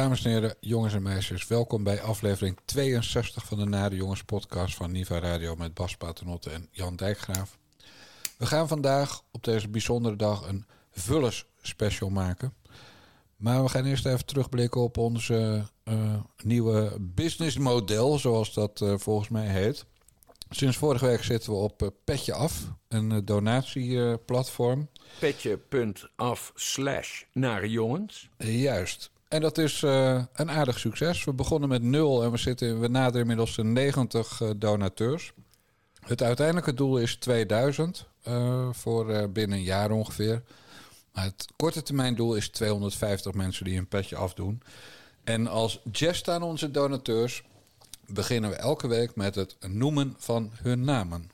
Dames 0.00 0.24
en 0.24 0.30
heren, 0.30 0.54
jongens 0.60 0.94
en 0.94 1.02
meisjes, 1.02 1.46
welkom 1.46 1.82
bij 1.82 2.02
aflevering 2.02 2.58
62 2.64 3.44
van 3.44 3.58
de 3.58 3.64
Nare 3.64 3.96
Jongens 3.96 4.22
podcast 4.22 4.74
van 4.74 4.92
Niva 4.92 5.18
Radio 5.18 5.56
met 5.56 5.74
Bas 5.74 5.96
Paternotte 5.96 6.50
en 6.50 6.68
Jan 6.70 6.96
Dijkgraaf. 6.96 7.58
We 8.36 8.46
gaan 8.46 8.68
vandaag 8.68 9.22
op 9.30 9.44
deze 9.44 9.68
bijzondere 9.68 10.16
dag 10.16 10.48
een 10.48 10.66
Vullers 10.90 11.46
special 11.62 12.10
maken. 12.10 12.54
Maar 13.36 13.62
we 13.62 13.68
gaan 13.68 13.84
eerst 13.84 14.06
even 14.06 14.24
terugblikken 14.26 14.80
op 14.80 14.96
ons 14.96 15.28
uh, 15.28 15.62
nieuwe 16.44 16.96
businessmodel, 17.00 18.18
zoals 18.18 18.54
dat 18.54 18.80
uh, 18.80 18.94
volgens 18.96 19.28
mij 19.28 19.46
heet. 19.46 19.86
Sinds 20.50 20.76
vorige 20.76 21.06
week 21.06 21.22
zitten 21.22 21.52
we 21.52 21.58
op 21.58 21.92
Petje 22.04 22.32
Af, 22.32 22.72
een 22.88 23.24
donatieplatform. 23.24 24.88
Petje.af 25.18 26.52
slash 26.54 27.22
Nare 27.32 27.70
Jongens. 27.70 28.28
Juist. 28.38 29.10
En 29.30 29.40
dat 29.40 29.58
is 29.58 29.82
uh, 29.82 30.22
een 30.32 30.50
aardig 30.50 30.78
succes. 30.78 31.24
We 31.24 31.32
begonnen 31.32 31.68
met 31.68 31.82
nul 31.82 32.22
en 32.22 32.30
we, 32.30 32.36
zitten, 32.36 32.80
we 32.80 32.88
naderen 32.88 33.20
inmiddels 33.20 33.56
de 33.56 33.64
90 33.64 34.40
uh, 34.40 34.50
donateurs. 34.56 35.32
Het 36.00 36.22
uiteindelijke 36.22 36.74
doel 36.74 36.98
is 36.98 37.16
2000 37.16 38.06
uh, 38.28 38.68
voor 38.72 39.30
binnen 39.30 39.58
een 39.58 39.64
jaar 39.64 39.90
ongeveer. 39.90 40.42
Maar 41.12 41.24
het 41.24 41.46
korte 41.56 41.82
termijn 41.82 42.14
doel 42.14 42.34
is 42.34 42.48
250 42.48 43.32
mensen 43.32 43.64
die 43.64 43.78
een 43.78 43.88
petje 43.88 44.16
afdoen. 44.16 44.62
En 45.24 45.46
als 45.46 45.80
gest 45.92 46.28
aan 46.28 46.42
onze 46.42 46.70
donateurs 46.70 47.42
beginnen 48.06 48.50
we 48.50 48.56
elke 48.56 48.88
week 48.88 49.16
met 49.16 49.34
het 49.34 49.56
noemen 49.68 50.14
van 50.18 50.50
hun 50.62 50.84
namen. 50.84 51.30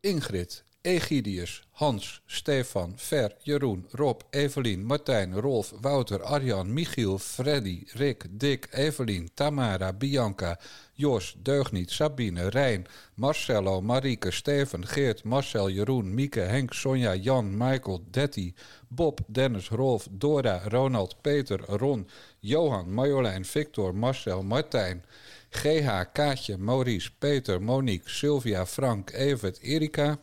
Ingrid, 0.00 0.64
Egidius, 0.86 1.62
Hans, 1.72 2.20
Stefan, 2.26 2.94
Ver, 3.10 3.36
Jeroen, 3.42 3.86
Rob, 3.92 4.22
Evelien, 4.30 4.84
Martijn, 4.84 5.40
Rolf, 5.40 5.72
Wouter, 5.80 6.20
Arjan, 6.22 6.66
Michiel, 6.74 7.18
Freddy, 7.18 7.86
Rick, 7.94 8.26
Dick, 8.38 8.68
Evelien, 8.72 9.28
Tamara, 9.34 9.92
Bianca, 9.92 10.58
Jos, 10.94 11.36
Deugniet, 11.42 11.90
Sabine, 11.90 12.50
Rijn, 12.50 12.86
Marcello, 13.14 13.80
Marieke, 13.80 14.30
Steven, 14.30 14.84
Geert, 14.86 15.24
Marcel, 15.24 15.70
Jeroen, 15.70 16.14
Mieke, 16.14 16.40
Henk, 16.40 16.74
Sonja, 16.74 17.14
Jan, 17.14 17.56
Michael, 17.58 18.00
Detty, 18.10 18.54
Bob, 18.88 19.20
Dennis, 19.26 19.70
Rolf, 19.70 20.06
Dora, 20.10 20.60
Ronald, 20.68 21.14
Peter, 21.22 21.64
Ron, 21.80 22.06
Johan, 22.40 22.90
Marjolein, 22.90 23.44
Victor, 23.54 23.94
Marcel, 23.94 24.42
Martijn, 24.42 25.02
GH, 25.50 26.12
Kaatje, 26.12 26.58
Maurice, 26.58 27.10
Peter, 27.18 27.58
Monique, 27.58 28.08
Sylvia, 28.08 28.66
Frank, 28.66 29.10
Evert, 29.14 29.58
Erika... 29.62 30.18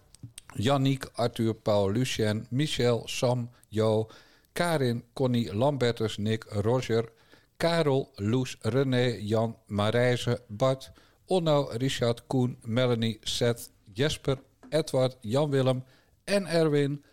Yannick, 0.55 1.05
Arthur, 1.15 1.53
Paul, 1.53 1.91
Lucien, 1.91 2.47
Michel, 2.49 3.07
Sam, 3.07 3.49
Jo, 3.69 4.09
Karin, 4.53 5.03
Connie, 5.13 5.53
Lambertus, 5.53 6.17
Nick, 6.17 6.45
Roger, 6.49 7.11
Karel, 7.57 8.11
Loes, 8.15 8.57
René, 8.61 9.17
Jan, 9.19 9.55
Marijze, 9.67 10.41
Bart, 10.47 10.91
Onno, 11.25 11.69
Richard, 11.77 12.27
Koen, 12.27 12.57
Melanie, 12.65 13.19
Seth, 13.21 13.69
Jesper, 13.93 14.37
Edward, 14.69 15.17
Jan-Willem 15.21 15.83
en 16.23 16.45
Erwin. 16.47 17.03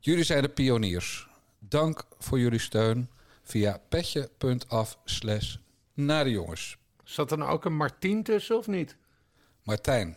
Jullie 0.00 0.24
zijn 0.24 0.42
de 0.42 0.48
pioniers. 0.48 1.28
Dank 1.58 2.06
voor 2.18 2.38
jullie 2.38 2.58
steun 2.58 3.10
via 3.42 3.80
petje.af 3.88 4.98
slash 5.04 5.56
naar 5.94 6.24
de 6.24 6.30
jongens. 6.30 6.76
Zat 7.04 7.30
er 7.30 7.38
nou 7.38 7.50
ook 7.50 7.64
een 7.64 7.76
Martien 7.76 8.22
tussen 8.22 8.56
of 8.56 8.66
niet? 8.66 8.96
Martijn. 9.62 10.16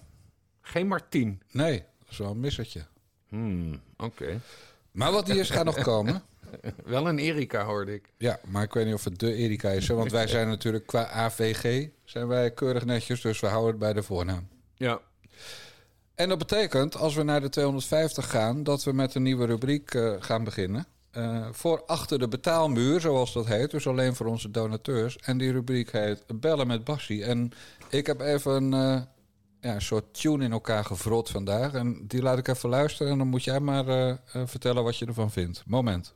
Geen 0.62 0.88
Martien? 0.88 1.42
Nee, 1.52 1.84
is 2.12 2.18
wel 2.18 2.32
een 2.32 2.40
missertje. 2.40 2.86
Hmm, 3.28 3.82
oké. 3.98 4.24
Okay. 4.24 4.40
Maar 4.92 5.12
wat 5.12 5.28
hier 5.28 5.46
gaat 5.46 5.66
nog 5.66 5.82
komen. 5.82 6.24
wel 6.86 7.08
een 7.08 7.20
Erika 7.20 7.64
hoorde 7.64 7.94
ik. 7.94 8.10
Ja, 8.18 8.40
maar 8.46 8.64
ik 8.64 8.74
weet 8.74 8.86
niet 8.86 8.94
of 8.94 9.04
het 9.04 9.20
de 9.20 9.34
Erika 9.34 9.70
is. 9.70 9.88
Want 9.88 10.12
wij 10.12 10.28
zijn 10.28 10.48
natuurlijk 10.48 10.86
qua 10.86 11.10
AVG 11.10 11.90
zijn 12.04 12.28
wij 12.28 12.52
keurig 12.52 12.86
netjes. 12.86 13.22
Dus 13.22 13.40
we 13.40 13.48
houden 13.48 13.70
het 13.70 13.80
bij 13.80 13.94
de 13.94 14.04
voornaam. 14.04 14.48
Ja. 14.76 15.00
En 16.16 16.30
dat 16.30 16.38
betekent, 16.38 16.96
als 16.96 17.16
we 17.16 17.24
naar 17.24 17.42
de 17.42 17.50
250 17.50 18.30
gaan... 18.30 18.64
dat 18.64 18.84
we 18.84 18.94
met 18.94 19.16
een 19.16 19.24
nieuwe 19.24 19.46
rubriek 19.46 19.94
uh, 19.94 20.14
gaan 20.20 20.44
beginnen. 20.44 20.86
Uh, 21.18 21.48
voor 21.52 21.84
achter 21.86 22.20
de 22.20 22.28
betaalmuur, 22.28 23.02
zoals 23.02 23.34
dat 23.34 23.46
heet. 23.46 23.72
Dus 23.72 23.88
alleen 23.88 24.16
voor 24.16 24.26
onze 24.26 24.52
donateurs. 24.52 25.18
En 25.18 25.38
die 25.38 25.52
rubriek 25.52 25.92
heet 25.92 26.24
Bellen 26.40 26.68
met 26.68 26.84
Bassie. 26.84 27.24
En 27.24 27.52
ik 27.90 28.08
heb 28.08 28.22
even... 28.22 28.74
Uh, 28.74 29.02
ja, 29.62 29.74
een 29.74 29.82
soort 29.82 30.14
tune 30.14 30.44
in 30.44 30.52
elkaar 30.52 30.86
gevrot 30.86 31.30
vandaag. 31.30 31.74
En 31.74 32.08
die 32.08 32.22
laat 32.22 32.38
ik 32.38 32.48
even 32.48 32.70
luisteren. 32.70 33.12
En 33.12 33.18
dan 33.18 33.28
moet 33.28 33.44
jij 33.44 33.60
maar 33.60 33.88
uh, 33.88 34.08
uh, 34.08 34.16
vertellen 34.46 34.84
wat 34.84 34.98
je 34.98 35.06
ervan 35.06 35.32
vindt. 35.32 35.64
Moment. 35.66 36.14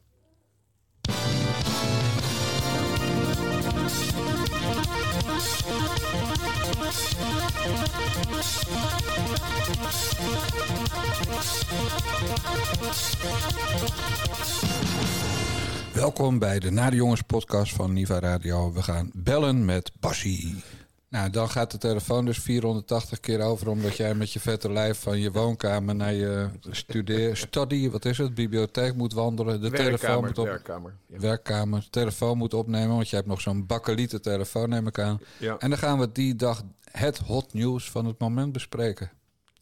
Welkom 15.93 16.39
bij 16.39 16.59
de 16.59 16.71
Nade 16.71 16.95
Jongens 16.95 17.21
podcast 17.21 17.73
van 17.73 17.93
Niva 17.93 18.19
Radio. 18.19 18.73
We 18.73 18.83
gaan 18.83 19.11
bellen 19.13 19.65
met 19.65 19.91
Bassie. 19.99 20.63
Nou, 21.09 21.29
dan 21.29 21.49
gaat 21.49 21.71
de 21.71 21.77
telefoon 21.77 22.25
dus 22.25 22.39
480 22.39 23.19
keer 23.19 23.41
over... 23.41 23.67
omdat 23.67 23.97
jij 23.97 24.15
met 24.15 24.31
je 24.31 24.39
vette 24.39 24.71
lijf 24.71 24.99
van 24.99 25.19
je 25.19 25.31
woonkamer 25.31 25.95
naar 25.95 26.13
je 26.13 26.49
studeer, 26.69 27.37
studie... 27.37 27.91
wat 27.91 28.05
is 28.05 28.17
het, 28.17 28.33
bibliotheek 28.33 28.95
moet 28.95 29.13
wandelen. 29.13 29.61
De 29.61 29.69
werkkamer, 29.69 29.99
telefoon 29.99 30.25
moet 30.25 30.37
op, 30.37 30.45
werkkamer. 30.45 30.95
Ja. 31.07 31.19
Werkkamer, 31.19 31.89
telefoon 31.89 32.37
moet 32.37 32.53
opnemen... 32.53 32.95
want 32.95 33.09
je 33.09 33.15
hebt 33.15 33.27
nog 33.27 33.41
zo'n 33.41 33.65
bakkelieten 33.65 34.21
telefoon, 34.21 34.69
neem 34.69 34.87
ik 34.87 34.99
aan. 34.99 35.19
Ja. 35.37 35.57
En 35.57 35.69
dan 35.69 35.79
gaan 35.79 35.99
we 35.99 36.11
die 36.11 36.35
dag 36.35 36.63
het 36.91 37.17
hot 37.17 37.53
nieuws 37.53 37.91
van 37.91 38.05
het 38.05 38.19
moment 38.19 38.51
bespreken. 38.51 39.11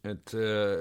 Het, 0.02 0.32
uh, 0.36 0.74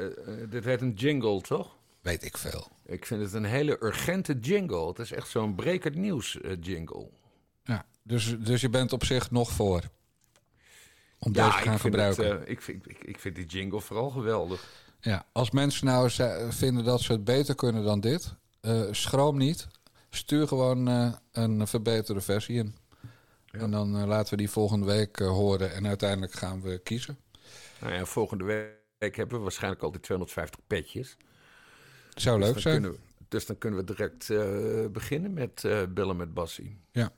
dit 0.51 0.65
heet 0.65 0.81
een 0.81 0.93
jingle, 0.93 1.41
toch? 1.41 1.77
Weet 2.01 2.25
ik 2.25 2.37
veel. 2.39 2.69
Ik 2.85 3.07
vind 3.07 3.23
het 3.23 3.33
een 3.33 3.45
hele 3.45 3.77
urgente 3.83 4.39
jingle. 4.39 4.89
Het 4.89 4.99
is 4.99 5.13
echt 5.13 5.29
zo'n 5.29 5.55
brekend 5.55 5.95
nieuws 5.95 6.39
uh, 6.43 6.53
jingle. 6.61 7.09
Ja, 7.65 7.87
dus, 8.03 8.37
dus 8.39 8.61
je 8.61 8.69
bent 8.69 8.93
op 8.93 9.05
zich 9.05 9.31
nog 9.31 9.51
voor 9.51 9.83
om 11.25 11.35
ja, 11.35 11.45
deze 11.45 11.57
te 11.57 11.63
gaan 11.63 11.75
ik 11.75 11.81
vind 11.81 11.95
gebruiken. 11.95 12.25
Het, 12.25 12.43
uh, 12.43 12.49
ik, 12.49 12.63
vind, 12.63 12.91
ik, 12.91 13.05
ik, 13.05 13.19
vind 13.19 13.37
die 13.37 13.47
jingle 13.47 13.81
vooral 13.81 14.11
geweldig. 14.11 14.69
Ja, 15.01 15.27
als 15.33 15.51
mensen 15.51 15.87
nou 15.87 16.11
vinden 16.51 16.85
dat 16.85 17.01
ze 17.01 17.13
het 17.13 17.25
beter 17.25 17.55
kunnen 17.55 17.85
dan 17.85 18.01
dit, 18.01 18.35
uh, 18.63 18.83
schroom 18.91 19.37
niet. 19.37 19.67
Stuur 20.11 20.49
gewoon 20.49 20.89
uh, 20.89 21.13
een 21.33 21.67
verbeterde 21.67 22.21
versie 22.21 22.57
in. 22.57 22.77
Ja. 23.47 23.59
En 23.59 23.71
dan 23.71 24.07
laten 24.07 24.31
we 24.31 24.37
die 24.37 24.51
volgende 24.51 24.87
week 24.87 25.19
horen 25.19 25.75
en 25.75 25.87
uiteindelijk 25.87 26.33
gaan 26.33 26.63
we 26.63 26.79
kiezen. 26.79 27.19
Nou 27.81 27.93
ja, 27.93 28.05
volgende 28.05 28.45
week 28.45 29.17
hebben 29.17 29.37
we 29.37 29.43
waarschijnlijk 29.43 29.83
al 29.83 29.91
die 29.93 30.01
250 30.01 30.61
petjes. 30.67 31.17
Zou 32.15 32.39
dus 32.39 32.49
leuk 32.49 32.59
zijn. 32.59 32.83
We, 32.83 32.99
dus 33.29 33.47
dan 33.47 33.59
kunnen 33.59 33.79
we 33.79 33.85
direct 33.85 34.29
beginnen 34.93 35.33
met 35.33 35.63
bellen 35.95 36.17
met 36.17 36.35
Bassie. 36.35 36.79
Ja. 36.91 37.13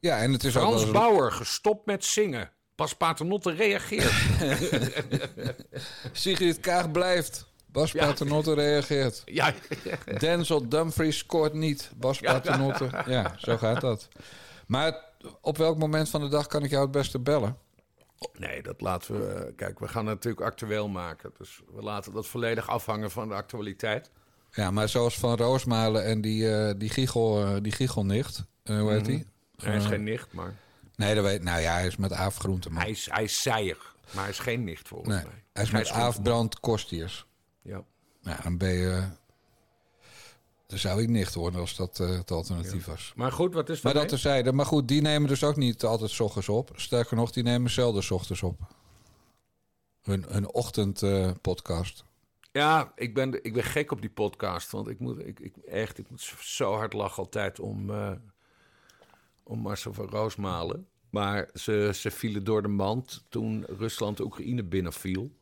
Ja, 0.00 0.18
en 0.18 0.32
het 0.32 0.44
is 0.44 0.52
Frans 0.52 0.84
ook 0.84 0.92
wel... 0.92 0.92
Bauer, 0.92 1.32
gestopt 1.32 1.86
met 1.86 2.04
zingen. 2.04 2.50
Pas 2.74 2.96
Paternotte 2.96 3.52
reageert. 3.52 4.12
Sigrid 6.12 6.60
Kaag 6.60 6.90
blijft. 6.90 7.46
Bas 7.66 7.92
Ja. 7.92 8.06
Paternotte 8.06 8.54
reageert. 8.54 9.22
ja, 9.24 9.54
Denzel 10.18 10.68
Dumfries 10.68 11.18
scoort 11.18 11.52
niet. 11.52 11.90
Bas 11.96 12.18
Ja. 12.18 12.32
Paternotte. 12.32 12.90
Ja, 13.06 13.34
zo 13.38 13.56
gaat 13.56 13.80
dat. 13.80 14.08
Maar 14.66 15.00
op 15.40 15.56
welk 15.56 15.78
moment 15.78 16.08
van 16.08 16.20
de 16.20 16.28
dag 16.28 16.46
kan 16.46 16.62
ik 16.64 16.70
jou 16.70 16.82
het 16.82 16.90
beste 16.90 17.18
bellen? 17.18 17.56
nee, 18.38 18.62
dat 18.62 18.80
laten 18.80 19.18
we. 19.18 19.52
Kijk, 19.56 19.78
we 19.78 19.88
gaan 19.88 20.06
het 20.06 20.14
natuurlijk 20.14 20.46
actueel 20.46 20.88
maken. 20.88 21.32
Dus 21.38 21.60
we 21.74 21.82
laten 21.82 22.12
dat 22.12 22.26
volledig 22.26 22.68
afhangen 22.68 23.10
van 23.10 23.28
de 23.28 23.34
actualiteit. 23.34 24.10
Ja, 24.50 24.70
maar 24.70 24.88
zoals 24.88 25.18
Van 25.18 25.36
Roosmalen 25.36 26.04
en 26.04 26.20
die, 26.20 26.50
eh 26.56 26.74
die, 26.78 26.88
giegel, 26.88 27.44
eh, 27.44 27.56
die 27.62 27.72
giechelnicht. 27.72 28.44
eh, 28.62 28.80
hoe 28.80 28.90
heet 28.92 29.04
die? 29.04 29.26
Hij 29.56 29.76
is 29.76 29.84
Eh, 29.84 29.88
geen 29.90 30.02
nicht, 30.02 30.32
maar 30.32 30.54
Nee, 30.96 31.14
dat 31.14 31.24
weet 31.24 31.42
Nou 31.42 31.60
ja, 31.60 31.72
hij 31.72 31.86
is 31.86 31.96
met 31.96 32.12
Aaf 32.12 32.36
Groenteman. 32.36 32.80
hij 32.80 32.90
is, 32.90 33.10
hij 33.10 33.24
is 33.24 33.42
zijig. 33.42 33.96
Maar 34.14 34.22
hij 34.22 34.32
is 34.32 34.38
geen 34.38 34.64
nicht 34.64 34.88
volgens 34.88 35.14
Nee, 35.14 35.24
mij. 35.24 35.42
hij 35.52 35.62
is 35.62 35.70
met 35.70 35.82
Groenteman. 35.82 36.08
Aaf 36.08 36.22
Brand 36.22 36.60
Kostiers. 36.60 37.26
Ja. 37.62 37.84
Nou, 38.22 38.42
dan 38.42 38.58
ben 38.58 38.72
je... 38.72 39.02
Dan 40.66 40.78
zou 40.78 41.02
ik 41.02 41.08
nicht 41.08 41.34
worden 41.34 41.60
als 41.60 41.76
dat 41.76 42.00
eh, 42.00 42.08
het 42.08 42.30
alternatief 42.30 42.84
was. 42.86 43.12
Maar 43.16 43.32
goed, 43.32 43.54
wat 43.54 43.68
is 43.68 43.80
Maar 43.82 43.92
dat? 43.92 44.02
dat 44.02 44.10
terzijde. 44.10 44.52
Maar 44.52 44.66
goed, 44.66 44.88
die 44.88 45.00
nemen 45.02 45.28
dus 45.28 45.44
ook 45.44 45.56
niet 45.56 45.84
altijd 45.84 46.10
's 46.10 46.20
ochtends 46.20 46.48
op. 46.48 46.70
Sterker 46.74 47.16
nog, 47.16 47.30
die 47.30 47.42
nemen 47.42 47.70
zelden 47.70 48.02
's 48.02 48.10
ochtends 48.10 48.42
op. 48.42 48.60
Hun, 50.02 50.24
hun 50.28 50.52
ochtendpodcast. 50.52 52.04
Ja, 52.52 52.92
ik 52.94 53.14
ben, 53.14 53.44
ik 53.44 53.52
ben 53.52 53.64
gek 53.64 53.92
op 53.92 54.00
die 54.00 54.10
podcast. 54.10 54.70
Want 54.70 54.88
ik 54.88 54.98
moet, 55.00 55.26
ik, 55.26 55.40
ik, 55.40 55.56
echt, 55.56 55.98
ik 55.98 56.10
moet 56.10 56.34
zo 56.40 56.74
hard 56.74 56.92
lachen 56.92 57.22
altijd 57.22 57.60
om, 57.60 57.90
eh 57.90 58.10
om 59.44 59.58
Marcel 59.60 59.92
van 59.92 60.08
Roosmalen. 60.08 60.88
Maar 61.10 61.48
ze, 61.54 61.90
ze 61.94 62.10
vielen 62.10 62.44
door 62.44 62.62
de 62.62 62.68
mand 62.68 63.24
toen 63.28 63.64
Rusland 63.68 64.20
Oekraïne 64.20 64.64
binnenviel. 64.64 65.36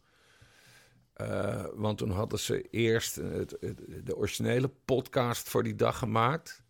Eh, 1.12 1.64
want 1.74 1.98
toen 1.98 2.10
hadden 2.10 2.38
ze 2.38 2.62
eerst 2.70 3.14
het, 3.14 3.56
het- 3.60 4.06
de 4.06 4.16
originele 4.16 4.70
podcast 4.84 5.48
voor 5.48 5.62
die 5.62 5.74
dag 5.74 5.98
gemaakt. 5.98 6.62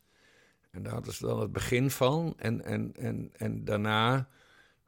En 0.70 0.82
daar 0.82 0.93
hadden 0.93 1.12
ze 1.14 1.26
dan 1.26 1.40
het 1.40 1.52
begin 1.52 1.90
van. 1.90 2.34
En, 2.37 2.64
en, 2.64 2.93
en, 2.96 3.31
en 3.32 3.64
daarna 3.64 4.29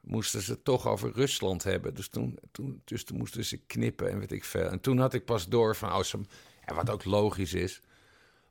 moesten 0.01 0.41
ze 0.41 0.51
het 0.51 0.63
toch 0.63 0.87
over 0.87 1.11
Rusland 1.11 1.63
hebben. 1.63 1.93
Dus 1.93 2.07
toen, 2.09 2.39
toen, 2.51 2.81
dus 2.83 3.03
toen 3.03 3.17
moesten 3.17 3.45
ze 3.45 3.57
knippen 3.57 4.09
en 4.09 4.19
weet 4.19 4.31
ik 4.31 4.43
veel. 4.43 4.69
En 4.69 4.79
toen 4.79 4.97
had 4.97 5.13
ik 5.13 5.25
pas 5.25 5.47
door 5.47 5.75
van... 5.75 5.91
Oh, 5.93 6.03
en 6.65 6.75
wat 6.75 6.89
ook 6.89 7.05
logisch 7.05 7.53
is... 7.53 7.81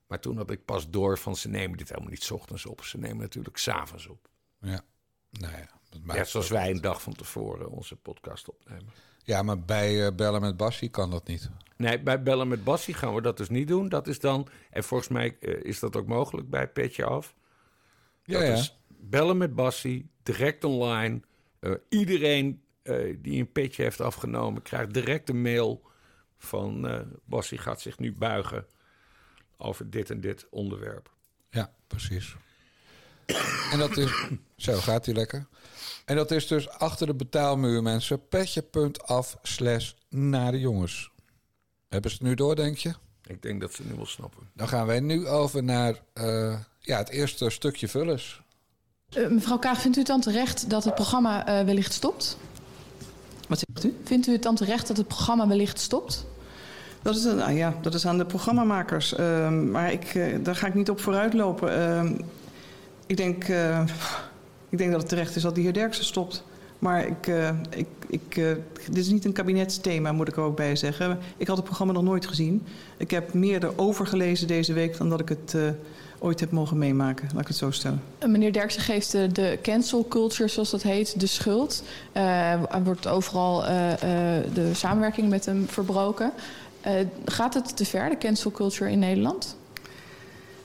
Maar 0.06 0.20
toen 0.20 0.36
had 0.36 0.50
ik 0.50 0.64
pas 0.64 0.90
door 0.90 1.18
van 1.18 1.36
ze 1.36 1.48
nemen 1.48 1.78
dit 1.78 1.88
helemaal 1.88 2.10
niet 2.10 2.22
's 2.22 2.30
ochtends 2.30 2.66
op. 2.66 2.84
Ze 2.84 2.98
nemen 2.98 3.16
natuurlijk 3.16 3.56
s'avonds 3.56 4.06
op. 4.06 4.28
Ja, 4.60 4.84
nou 5.30 5.52
ja. 5.52 5.68
Dat 5.94 6.02
maakt 6.02 6.18
Ja, 6.18 6.24
zoals 6.24 6.48
wij 6.48 6.70
een 6.70 6.80
dag 6.80 7.02
van 7.02 7.12
tevoren 7.12 7.70
onze 7.70 7.96
podcast 7.96 8.48
opnemen. 8.48 8.92
Ja, 9.24 9.42
maar 9.42 9.60
bij 9.60 10.06
eh, 10.06 10.14
Bellen 10.14 10.40
met 10.40 10.56
Bassie 10.56 10.88
kan 10.88 11.10
dat 11.10 11.26
niet. 11.26 11.50
Nee, 11.76 12.00
bij 12.00 12.22
Bellen 12.22 12.48
met 12.48 12.64
Bassie 12.64 12.94
gaan 12.94 13.14
we 13.14 13.20
dat 13.20 13.36
dus 13.36 13.48
niet 13.48 13.68
doen. 13.68 13.88
Dat 13.88 14.06
is 14.06 14.20
dan, 14.20 14.48
en 14.70 14.84
volgens 14.84 15.08
mij 15.08 15.36
eh, 15.40 15.62
is 15.62 15.78
dat 15.78 15.96
ook 15.96 16.06
mogelijk 16.06 16.50
bij 16.50 16.68
Petje 16.68 17.04
Af. 17.04 17.34
Ja, 18.24 18.38
dat 18.38 18.48
ja. 18.48 18.54
is 18.54 18.78
Bellen 18.88 19.36
met 19.36 19.54
Bassie, 19.54 20.10
direct 20.22 20.64
online. 20.64 21.20
Eh, 21.60 21.72
iedereen 21.88 22.62
die 23.18 23.40
een 23.40 23.52
petje 23.52 23.82
heeft 23.82 24.00
afgenomen, 24.00 24.62
krijgt 24.62 24.94
direct 24.94 25.28
een 25.28 25.42
mail 25.42 25.82
van 26.36 27.04
Bassie 27.24 27.58
gaat 27.58 27.80
zich 27.80 27.98
nu 27.98 28.12
buigen 28.12 28.66
over 29.56 29.90
dit 29.90 30.10
en 30.10 30.20
dit 30.20 30.46
onderwerp. 30.50 31.10
Ja, 31.50 31.72
precies. 31.86 32.36
En 33.70 33.78
dat 33.78 33.96
is... 33.96 34.10
Zo, 34.56 34.74
gaat 34.74 35.06
hij 35.06 35.14
lekker. 35.14 35.46
En 36.04 36.16
dat 36.16 36.30
is 36.30 36.46
dus 36.46 36.68
achter 36.68 37.06
de 37.06 37.14
betaalmuur, 37.14 37.82
mensen. 37.82 38.28
Petje.af 38.28 39.38
slash 39.42 39.92
naar 40.08 40.52
de 40.52 40.60
jongens. 40.60 41.10
Hebben 41.88 42.10
ze 42.10 42.16
het 42.16 42.26
nu 42.26 42.34
door, 42.34 42.56
denk 42.56 42.76
je? 42.76 42.94
Ik 43.26 43.42
denk 43.42 43.60
dat 43.60 43.72
ze 43.72 43.82
nu 43.84 43.94
wel 43.94 44.06
snappen. 44.06 44.50
Dan 44.52 44.68
gaan 44.68 44.86
wij 44.86 45.00
nu 45.00 45.28
over 45.28 45.62
naar 45.62 46.02
eh, 46.12 46.58
ja, 46.80 46.98
het 46.98 47.08
eerste 47.08 47.50
stukje 47.50 47.88
vullers. 47.88 48.42
Eh, 49.08 49.28
mevrouw 49.28 49.58
Kaag, 49.58 49.80
vindt 49.80 49.96
u 49.96 50.00
het 50.00 50.08
dan 50.08 50.20
terecht 50.20 50.70
dat 50.70 50.84
het 50.84 50.94
programma 50.94 51.46
eh, 51.46 51.64
wellicht 51.64 51.92
stopt? 51.92 52.36
Wat 53.48 53.58
zegt 53.66 53.84
u? 53.84 53.96
Vindt 54.04 54.26
u 54.26 54.32
het 54.32 54.42
dan 54.42 54.54
terecht 54.54 54.88
dat 54.88 54.96
het 54.96 55.08
programma 55.08 55.48
wellicht 55.48 55.80
stopt? 55.80 56.26
Dat 57.04 57.16
is, 57.16 57.24
nou 57.24 57.52
ja, 57.52 57.74
dat 57.80 57.94
is 57.94 58.06
aan 58.06 58.18
de 58.18 58.24
programmamakers. 58.24 59.14
Ehm, 59.14 59.70
maar 59.70 59.92
ik, 59.92 60.04
eh, 60.04 60.24
daar 60.42 60.56
ga 60.56 60.66
ik 60.66 60.74
niet 60.74 60.90
op 60.90 61.00
vooruitlopen. 61.00 61.76
Ehm, 61.76 62.14
ik, 63.06 63.16
denk, 63.16 63.44
eh, 63.44 63.82
ik 64.68 64.78
denk 64.78 64.90
dat 64.90 65.00
het 65.00 65.08
terecht 65.08 65.36
is 65.36 65.42
dat 65.42 65.54
de 65.54 65.60
heer 65.60 65.72
Derksen 65.72 66.04
stopt. 66.04 66.42
Maar 66.78 67.06
ik, 67.06 67.26
eh, 67.26 67.48
ik, 67.70 67.86
ik, 68.06 68.34
dit 68.86 68.96
is 68.96 69.08
niet 69.08 69.24
een 69.24 69.32
kabinetsthema, 69.32 70.12
moet 70.12 70.28
ik 70.28 70.36
er 70.36 70.42
ook 70.42 70.56
bij 70.56 70.76
zeggen. 70.76 71.18
Ik 71.36 71.46
had 71.46 71.56
het 71.56 71.64
programma 71.64 71.92
nog 71.92 72.02
nooit 72.02 72.26
gezien. 72.26 72.62
Ik 72.96 73.10
heb 73.10 73.34
meer 73.34 73.64
erover 73.64 74.06
gelezen 74.06 74.46
deze 74.46 74.72
week 74.72 74.96
dan 74.98 75.08
dat 75.10 75.20
ik 75.20 75.28
het 75.28 75.56
ooit 76.18 76.40
heb 76.40 76.50
mogen 76.50 76.78
meemaken. 76.78 77.28
Laat 77.32 77.40
ik 77.40 77.48
het 77.48 77.56
zo 77.56 77.70
stellen. 77.70 78.02
Meneer 78.26 78.52
Derksen 78.52 78.82
geeft 78.82 79.12
de, 79.12 79.32
de 79.32 79.58
cancel 79.62 80.06
culture, 80.08 80.48
zoals 80.48 80.70
dat 80.70 80.82
heet, 80.82 81.20
de 81.20 81.26
schuld. 81.26 81.82
Er 82.12 82.82
wordt 82.84 83.06
overal 83.06 83.60
de 84.54 84.70
samenwerking 84.72 85.28
met 85.28 85.46
hem 85.46 85.68
verbroken. 85.68 86.32
Eh, 86.84 86.92
gaat 87.24 87.54
het 87.54 87.76
te 87.76 87.84
ver, 87.84 88.08
de 88.08 88.18
cancel 88.18 88.50
culture 88.50 88.90
in 88.90 88.98
Nederland? 88.98 89.56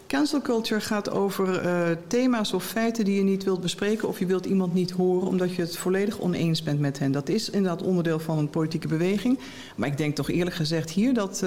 Cancel 0.08 0.42
culture 0.42 0.82
gaat 0.82 1.10
over 1.10 1.60
eh, 1.60 1.90
thema's 2.08 2.54
of 2.54 2.66
feiten 2.66 3.06
die 3.06 3.16
je 3.16 3.24
niet 3.24 3.44
wilt 3.44 3.62
bespreken 3.62 4.08
of 4.08 4.20
je 4.20 4.26
wilt 4.26 4.46
iemand 4.46 4.74
niet 4.74 4.92
horen 4.92 5.28
omdat 5.28 5.56
je 5.56 5.62
het 5.62 5.78
volledig 5.78 6.20
oneens 6.20 6.64
bent 6.64 6.80
met 6.80 7.00
hen. 7.00 7.12
Dat 7.12 7.30
is 7.30 7.50
inderdaad 7.50 7.82
onderdeel 7.82 8.20
van 8.20 8.38
een 8.38 8.50
politieke 8.50 8.88
beweging. 8.88 9.40
Maar 9.76 9.88
ik 9.88 9.98
denk 9.98 10.16
toch 10.16 10.30
eerlijk 10.30 10.56
gezegd 10.56 10.90
hier 10.90 11.14
dat 11.14 11.44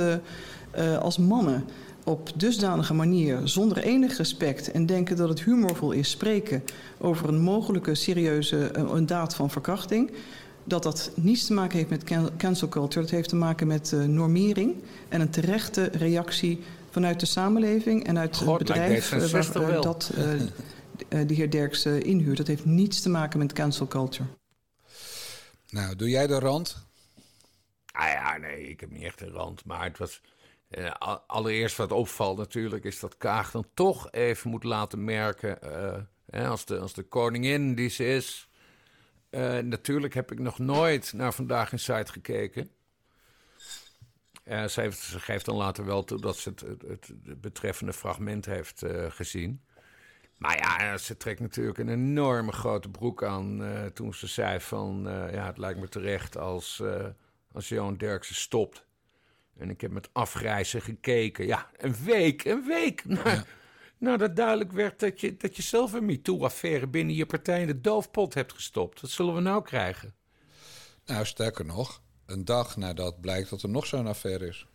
eh, 0.70 0.98
als 0.98 1.18
mannen 1.18 1.64
op 2.04 2.30
dusdanige 2.36 2.94
manier, 2.94 3.40
zonder 3.44 3.78
enig 3.78 4.16
respect 4.16 4.70
en 4.70 4.86
denken 4.86 5.16
dat 5.16 5.28
het 5.28 5.42
humorvol 5.42 5.90
is, 5.90 6.10
spreken 6.10 6.64
over 6.98 7.28
een 7.28 7.40
mogelijke 7.40 7.94
serieuze 7.94 8.76
een 8.76 9.06
daad 9.06 9.34
van 9.34 9.50
verkrachting. 9.50 10.10
Dat 10.64 10.82
dat 10.82 11.10
niets 11.14 11.46
te 11.46 11.52
maken 11.52 11.76
heeft 11.78 11.90
met 11.90 12.04
can- 12.04 12.36
cancel 12.36 12.68
culture. 12.68 13.00
Dat 13.00 13.10
heeft 13.10 13.28
te 13.28 13.36
maken 13.36 13.66
met 13.66 13.92
eh, 13.92 14.00
normering 14.00 14.74
en 15.08 15.20
een 15.20 15.30
terechte 15.30 15.84
reactie 15.84 16.62
vanuit 16.90 17.20
de 17.20 17.26
samenleving 17.26 18.06
en 18.06 18.18
uit 18.18 18.36
God, 18.36 18.58
het 18.58 18.68
bedrijf 18.68 19.12
eh, 19.12 19.18
D66 19.48 19.52
waar, 19.52 19.80
dat 19.80 20.10
eh, 20.14 20.32
eh, 20.32 21.28
de 21.28 21.34
heer 21.34 21.50
Derks 21.50 21.84
eh, 21.84 22.00
inhuurt. 22.00 22.36
Dat 22.36 22.46
heeft 22.46 22.64
niets 22.64 23.00
te 23.00 23.08
maken 23.08 23.38
met 23.38 23.52
cancel 23.52 23.86
culture. 23.86 24.28
Nou, 25.70 25.96
doe 25.96 26.08
jij 26.08 26.26
de 26.26 26.38
rand? 26.38 26.76
Ah 27.92 28.08
ja, 28.08 28.36
nee, 28.36 28.68
ik 28.68 28.80
heb 28.80 28.90
niet 28.90 29.02
echt 29.02 29.20
een 29.20 29.30
rand. 29.30 29.64
Maar 29.64 29.84
het 29.84 29.98
was. 29.98 30.20
eh, 30.68 30.90
al- 30.98 31.22
allereerst 31.26 31.76
wat 31.76 31.92
opvalt 31.92 32.38
natuurlijk, 32.38 32.84
is 32.84 33.00
dat 33.00 33.16
Kaag 33.16 33.50
dan 33.50 33.66
toch 33.74 34.10
even 34.10 34.50
moet 34.50 34.64
laten 34.64 35.04
merken. 35.04 35.62
eh, 35.62 35.98
hè, 36.30 36.46
als, 36.48 36.64
de, 36.64 36.78
als 36.78 36.92
de 36.94 37.02
koningin 37.02 37.74
die 37.74 37.88
ze 37.88 38.06
is. 38.06 38.48
Eh, 39.32 39.58
natuurlijk 39.58 40.14
heb 40.14 40.32
ik 40.32 40.38
nog 40.38 40.58
nooit 40.58 41.12
naar 41.12 41.32
vandaag 41.32 41.72
in 41.72 41.78
site 41.78 42.12
gekeken. 42.12 42.70
Eh, 44.44 44.64
ze, 44.64 44.80
heeft, 44.80 44.98
ze 44.98 45.20
geeft 45.20 45.44
dan 45.44 45.56
later 45.56 45.84
wel 45.84 46.04
toe 46.04 46.20
dat 46.20 46.36
ze 46.36 46.48
het, 46.48 46.60
het, 46.86 47.40
betreffende 47.40 47.92
fragment 47.92 48.46
heeft 48.46 48.82
eh, 48.82 49.10
gezien. 49.10 49.62
Maar 50.38 50.56
ja, 50.56 50.98
ze 50.98 51.16
trekt 51.16 51.40
natuurlijk 51.40 51.78
een 51.78 51.88
enorme 51.88 52.52
grote 52.52 52.88
broek 52.88 53.24
aan 53.24 53.62
toen 53.94 54.14
ze 54.14 54.26
zei 54.26 54.60
van... 54.60 55.02
ja, 55.32 55.46
het 55.46 55.58
lijkt 55.58 55.80
me 55.80 55.88
terecht 55.88 56.36
als, 56.36 56.82
als 57.52 57.68
Johan 57.68 57.96
Derksen 57.96 58.34
stopt. 58.34 58.84
En 59.56 59.70
ik 59.70 59.80
heb 59.80 59.90
met 59.90 60.08
afgrijzen 60.12 60.82
gekeken. 60.82 61.46
Ja, 61.46 61.70
een 61.76 61.96
week, 62.04 62.44
een 62.44 62.64
week. 62.66 63.04
Nou 63.04 63.40
dat 64.02 64.36
duidelijk 64.36 64.72
werd 64.72 65.00
dat 65.00 65.20
je, 65.20 65.36
dat 65.36 65.56
je 65.56 65.62
zelf 65.62 65.92
een 65.92 66.04
MeToo-affaire 66.04 66.86
binnen 66.86 67.14
je 67.14 67.26
partij 67.26 67.60
in 67.60 67.66
de 67.66 67.80
doofpot 67.80 68.34
hebt 68.34 68.52
gestopt. 68.52 69.00
Wat 69.00 69.10
zullen 69.10 69.34
we 69.34 69.40
nou 69.40 69.62
krijgen? 69.62 70.14
Nou, 71.06 71.24
sterker 71.24 71.64
nog, 71.64 72.02
een 72.26 72.44
dag 72.44 72.76
nadat 72.76 73.20
blijkt 73.20 73.50
dat 73.50 73.62
er 73.62 73.68
nog 73.68 73.86
zo'n 73.86 74.06
affaire 74.06 74.46
is. 74.46 74.66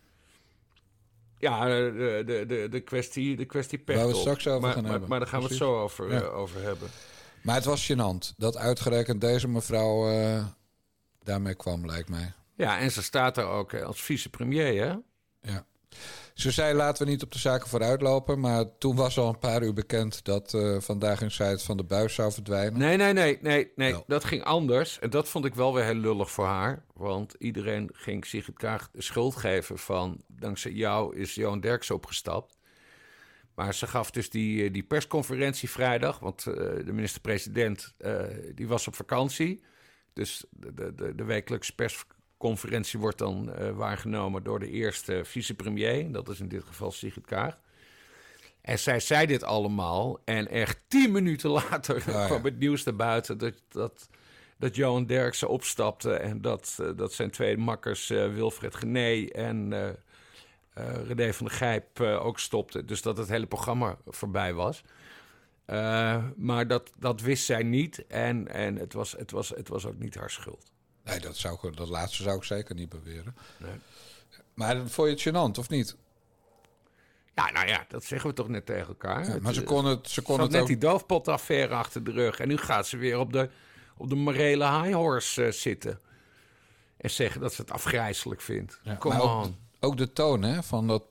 Ja, 1.38 1.60
eh, 1.60 1.68
de, 1.68 2.22
de, 2.26 2.44
de, 2.46 2.68
de 2.70 2.80
kwestie, 2.80 3.36
de 3.36 3.44
kwestie 3.44 3.82
Waar 3.84 3.96
we 3.96 4.02
het 4.02 4.16
straks 4.16 4.46
over 4.46 4.60
maar, 4.60 4.72
gaan 4.72 4.82
maar, 4.82 4.90
hebben. 4.90 5.08
Maar 5.08 5.18
daar 5.18 5.28
gaan 5.28 5.40
we 5.40 5.46
het 5.46 5.56
zo 5.56 5.80
over, 5.80 6.10
Ja. 6.10 6.20
eh, 6.20 6.36
over 6.36 6.62
hebben. 6.62 6.88
Maar 7.42 7.54
het 7.54 7.64
was 7.64 7.92
gênant 7.92 8.36
dat 8.36 8.56
uitgerekend 8.56 9.20
deze 9.20 9.48
mevrouw 9.48 10.10
eh, 10.10 10.46
daarmee 11.22 11.54
kwam, 11.54 11.86
lijkt 11.86 12.08
mij. 12.08 12.32
Ja, 12.54 12.78
en 12.78 12.90
ze 12.90 13.02
staat 13.02 13.34
daar 13.34 13.48
ook 13.48 13.74
als 13.74 14.00
vicepremier, 14.02 14.86
hè? 14.86 14.94
Ja. 15.52 15.66
Ze 16.38 16.50
zei 16.50 16.74
laten 16.74 17.04
we 17.04 17.10
niet 17.10 17.22
op 17.22 17.32
de 17.32 17.38
zaken 17.38 17.68
vooruitlopen, 17.68 18.40
maar 18.40 18.64
toen 18.78 18.96
was 18.96 19.18
al 19.18 19.28
een 19.28 19.38
paar 19.38 19.62
uur 19.62 19.72
bekend 19.72 20.24
dat 20.24 20.54
eh, 20.54 20.76
vandaag 20.80 21.20
in 21.20 21.30
site 21.30 21.64
van 21.64 21.76
de 21.76 21.84
buis 21.84 22.14
zou 22.14 22.32
verdwijnen. 22.32 22.78
Nee, 22.78 22.96
nee, 22.96 23.12
nee, 23.12 23.38
nee, 23.40 23.72
nee. 23.76 23.96
Dat 24.06 24.24
ging 24.24 24.44
anders. 24.44 24.98
En 24.98 25.10
dat 25.10 25.28
vond 25.28 25.44
ik 25.44 25.54
wel 25.54 25.74
weer 25.74 25.84
heel 25.84 25.94
lullig 25.94 26.30
voor 26.30 26.46
haar. 26.46 26.84
Want 26.94 27.34
iedereen 27.38 27.90
ging 27.92 28.26
Sigrid 28.26 28.56
Kaag 28.56 28.90
de 28.92 29.02
schuld 29.02 29.36
geven 29.36 29.78
van... 29.78 30.22
dankzij 30.26 30.72
jou 30.72 31.16
is 31.16 31.34
Johan 31.34 31.60
Derks 31.60 31.90
opgestapt. 31.90 32.58
Maar 33.54 33.74
ze 33.74 33.86
gaf 33.86 34.10
dus 34.10 34.30
die, 34.30 34.64
eh, 34.64 34.72
die 34.72 34.82
persconferentie 34.82 35.70
vrijdag... 35.70 36.18
want 36.18 36.46
eh, 36.46 36.54
de 36.54 36.92
minister-president 36.92 37.94
die 38.54 38.68
was 38.68 38.86
op 38.86 38.94
vakantie. 38.94 39.64
Dus 40.12 40.44
de, 40.50 40.74
de, 40.74 40.94
de, 40.94 41.14
de 41.14 41.24
wekelijkse 41.24 41.74
persconferentie 41.74 42.16
wordt 42.98 43.18
dan 43.18 43.52
eh, 43.52 43.70
waargenomen... 43.70 44.42
door 44.42 44.58
de 44.58 44.70
eerste 44.70 45.20
vicepremier. 45.24 46.12
Dat 46.12 46.28
is 46.28 46.40
in 46.40 46.48
dit 46.48 46.64
geval 46.64 46.92
Sigrid 46.92 47.26
Kaag. 47.26 47.58
En 48.60 48.78
zij 48.78 49.00
zei 49.00 49.26
dit 49.26 49.42
allemaal. 49.42 50.20
En 50.24 50.48
echt 50.48 50.80
tien 50.88 51.12
minuten 51.12 51.50
later 51.50 52.02
ja. 52.10 52.26
kwam 52.26 52.44
het 52.44 52.58
nieuws 52.58 52.84
naar 52.84 52.96
buiten 52.96 53.38
dat, 53.38 53.54
dat, 53.68 54.08
dat 54.56 54.76
Johan 54.76 55.06
Derksen 55.06 55.48
opstapte. 55.48 56.12
En 56.14 56.40
dat, 56.40 56.78
eh, 56.80 56.88
dat 56.96 57.12
zijn 57.12 57.30
twee 57.30 57.56
makkers, 57.56 58.10
eh, 58.10 58.32
Wilfred 58.32 58.74
Gené 58.74 59.26
en 59.26 59.74
René 61.06 61.32
van 61.32 61.46
der 61.46 61.54
Gijp, 61.54 62.00
ook 62.00 62.38
stopten. 62.38 62.86
Dus 62.86 63.02
dat 63.02 63.16
het 63.16 63.28
hele 63.28 63.46
programma 63.46 63.96
voorbij 64.06 64.54
was. 64.54 64.82
Maar 66.36 66.66
dat, 66.66 66.92
dat 66.98 67.20
wist 67.20 67.44
zij 67.44 67.62
niet. 67.62 68.06
En, 68.06 68.48
en 68.48 68.76
het, 68.76 68.92
was, 68.92 69.12
het, 69.12 69.30
was, 69.30 69.48
het 69.48 69.68
was 69.68 69.86
ook 69.86 69.98
niet 69.98 70.14
haar 70.14 70.30
schuld. 70.30 70.72
Nee, 71.08 71.20
dat, 71.20 71.36
zou 71.36 71.58
ik, 71.62 71.76
dat 71.76 71.88
laatste 71.88 72.22
zou 72.22 72.36
ik 72.36 72.44
zeker 72.44 72.74
niet 72.74 72.88
beweren. 72.88 73.36
Nee. 73.56 73.70
Maar 74.54 74.88
vond 74.88 75.08
je 75.08 75.30
het 75.30 75.36
gênant, 75.36 75.58
of 75.58 75.68
niet? 75.68 75.96
Ja, 77.34 77.50
nou 77.50 77.66
ja, 77.66 77.84
dat 77.88 78.04
zeggen 78.04 78.30
we 78.30 78.36
toch 78.36 78.48
net 78.48 78.66
tegen 78.66 78.88
elkaar. 78.88 79.28
Ja, 79.28 79.36
maar 79.40 79.54
ze 79.54 79.62
kon 79.62 79.84
het, 79.84 80.08
ze 80.08 80.22
kon 80.22 80.40
het 80.40 80.50
net 80.50 80.60
ook... 80.60 80.66
die 80.66 80.78
doofpotaffaire 80.78 81.74
achter 81.74 82.04
de 82.04 82.10
rug. 82.10 82.38
En 82.38 82.48
nu 82.48 82.56
gaat 82.56 82.86
ze 82.86 82.96
weer 82.96 83.18
op 83.18 83.32
de, 83.32 83.50
op 83.96 84.08
de 84.08 84.14
morele 84.14 84.82
high 84.82 84.94
horse 84.94 85.44
eh, 85.44 85.52
zitten. 85.52 86.00
En 86.96 87.10
zeggen 87.10 87.40
dat 87.40 87.54
ze 87.54 87.60
het 87.60 87.70
afgrijzelijk 87.70 88.40
vindt. 88.40 88.80
Ja, 88.82 88.94
Kom 88.94 89.56
ook 89.80 89.96
de 89.96 90.12
toon, 90.12 90.42
hè, 90.42 90.62
van 90.62 90.86
dat... 90.86 91.02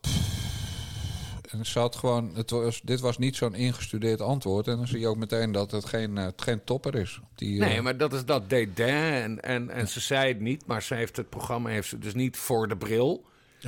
En 1.48 1.66
gewoon, 1.94 2.32
het 2.36 2.50
was, 2.50 2.82
dit 2.84 3.00
was 3.00 3.18
niet 3.18 3.36
zo'n 3.36 3.56
ingestudeerd 3.56 4.22
antwoord. 4.22 4.68
En 4.68 4.78
dan 4.78 4.88
zie 4.88 5.00
je 5.00 5.08
ook 5.08 5.18
meteen 5.18 5.52
dat 5.52 5.72
het 5.72 5.86
geen, 5.86 6.18
eh, 6.18 6.24
het 6.24 6.42
geen 6.42 6.64
topper 6.64 6.96
is. 6.96 7.20
Die, 7.36 7.62
eh, 7.62 7.68
Nee, 7.68 7.82
maar 7.82 7.98
dat 7.98 8.14
is 8.14 8.26
dat 8.26 8.50
dédain. 8.50 9.24
En, 9.24 9.42
en, 9.42 9.70
en 9.70 9.88
ze 9.88 10.00
zei 10.00 10.28
het 10.28 10.40
niet, 10.40 10.66
maar 10.66 10.84
ze 10.84 10.94
heeft 10.94 11.18
het 11.18 11.30
programma 11.30 11.70
heeft 11.70 11.90
ze 11.90 12.00
dus 12.00 12.14
niet 12.14 12.38
voor 12.38 12.68
de 12.68 12.78
bril. 12.78 13.26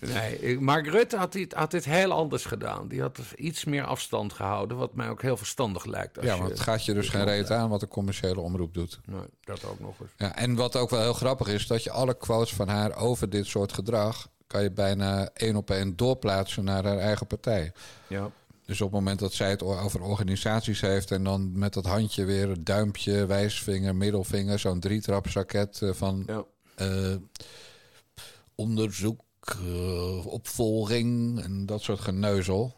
Nee, 0.00 0.60
Mark 0.60 0.86
Rutte 0.86 1.16
had 1.16 1.32
dit, 1.32 1.52
had 1.54 1.70
dit 1.70 1.84
heel 1.84 2.12
anders 2.12 2.44
gedaan. 2.44 2.88
Die 2.88 3.00
had 3.00 3.18
iets 3.36 3.64
meer 3.64 3.84
afstand 3.84 4.32
gehouden, 4.32 4.76
wat 4.76 4.94
mij 4.94 5.08
ook 5.08 5.22
heel 5.22 5.36
verstandig 5.36 5.84
lijkt. 5.84 6.16
Als 6.16 6.26
Ja, 6.26 6.38
want 6.38 6.50
het 6.50 6.60
gaat 6.60 6.84
je 6.84 6.94
dus 6.94 7.08
geen 7.08 7.24
reet 7.24 7.50
aan 7.50 7.68
wat 7.68 7.82
een 7.82 7.88
commerciële 7.88 8.40
omroep 8.40 8.74
doet. 8.74 9.00
Nee, 9.04 9.26
dat 9.44 9.64
ook 9.64 9.80
nog 9.80 10.00
eens. 10.00 10.10
Ja, 10.16 10.36
en 10.36 10.54
wat 10.54 10.76
ook 10.76 10.90
wel 10.90 11.00
heel 11.00 11.12
grappig 11.12 11.48
is, 11.48 11.66
dat 11.66 11.82
je 11.82 11.90
alle 11.90 12.16
quotes 12.16 12.54
van 12.54 12.68
haar 12.68 12.96
over 12.96 13.30
dit 13.30 13.46
soort 13.46 13.72
gedrag... 13.72 14.28
kan 14.54 14.62
je 14.62 14.70
bijna 14.70 15.30
één 15.32 15.56
op 15.56 15.70
één 15.70 15.96
doorplaatsen 15.96 16.64
naar 16.64 16.84
haar 16.84 16.98
eigen 16.98 17.26
partij. 17.26 17.72
Ja. 18.06 18.30
Dus 18.64 18.80
op 18.80 18.86
het 18.86 18.98
moment 18.98 19.18
dat 19.18 19.32
zij 19.32 19.50
het 19.50 19.62
over 19.62 20.02
organisaties 20.02 20.80
heeft... 20.80 21.10
en 21.10 21.24
dan 21.24 21.58
met 21.58 21.72
dat 21.72 21.86
handje 21.86 22.24
weer 22.24 22.64
duimpje, 22.64 23.26
wijsvinger, 23.26 23.96
middelvinger... 23.96 24.58
zo'n 24.58 24.80
drietrapsraket 24.80 25.82
eh, 25.82 25.92
van 25.92 26.24
Ja. 26.26 26.44
eh, 26.74 27.16
onderzoek, 28.54 29.20
eh, 29.40 30.26
opvolging 30.26 31.40
en 31.42 31.66
dat 31.66 31.82
soort 31.82 32.00
geneuzel. 32.00 32.74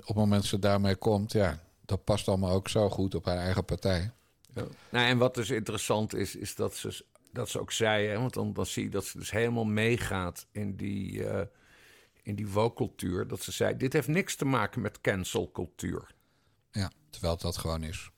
Op 0.00 0.06
het 0.06 0.14
moment 0.14 0.40
dat 0.40 0.50
ze 0.50 0.58
daarmee 0.58 0.96
komt, 0.96 1.32
ja, 1.32 1.58
dat 1.84 2.04
past 2.04 2.28
allemaal 2.28 2.50
ook 2.50 2.68
zo 2.68 2.90
goed 2.90 3.14
op 3.14 3.24
haar 3.24 3.38
eigen 3.38 3.64
partij. 3.64 4.10
Ja. 4.54 4.64
Nou, 4.90 5.06
en 5.06 5.18
wat 5.18 5.34
dus 5.34 5.50
interessant 5.50 6.14
is, 6.14 6.36
is 6.36 6.54
dat 6.54 6.74
ze, 6.74 7.04
dat 7.34 7.48
ze 7.48 7.60
ook 7.60 7.72
zei, 7.72 8.06
hè, 8.06 8.18
want 8.18 8.34
dan, 8.34 8.52
dan 8.52 8.66
zie 8.66 8.82
je 8.84 8.90
dat 8.90 9.04
ze 9.04 9.18
dus 9.18 9.30
helemaal 9.30 9.64
meegaat 9.64 10.46
in 10.52 10.76
die, 10.76 11.24
eh 11.28 11.40
in 12.22 12.34
die 12.34 12.48
woke-cultuur. 12.48 13.26
Dat 13.28 13.42
ze 13.42 13.52
zei, 13.52 13.76
dit 13.76 13.92
heeft 13.92 14.08
niks 14.08 14.36
te 14.36 14.44
maken 14.44 14.80
met 14.80 15.00
cancelcultuur. 15.00 16.14
Ja, 16.70 16.90
terwijl 17.10 17.32
het 17.32 17.42
dat 17.42 17.56
gewoon 17.56 17.82
is. 17.82 18.10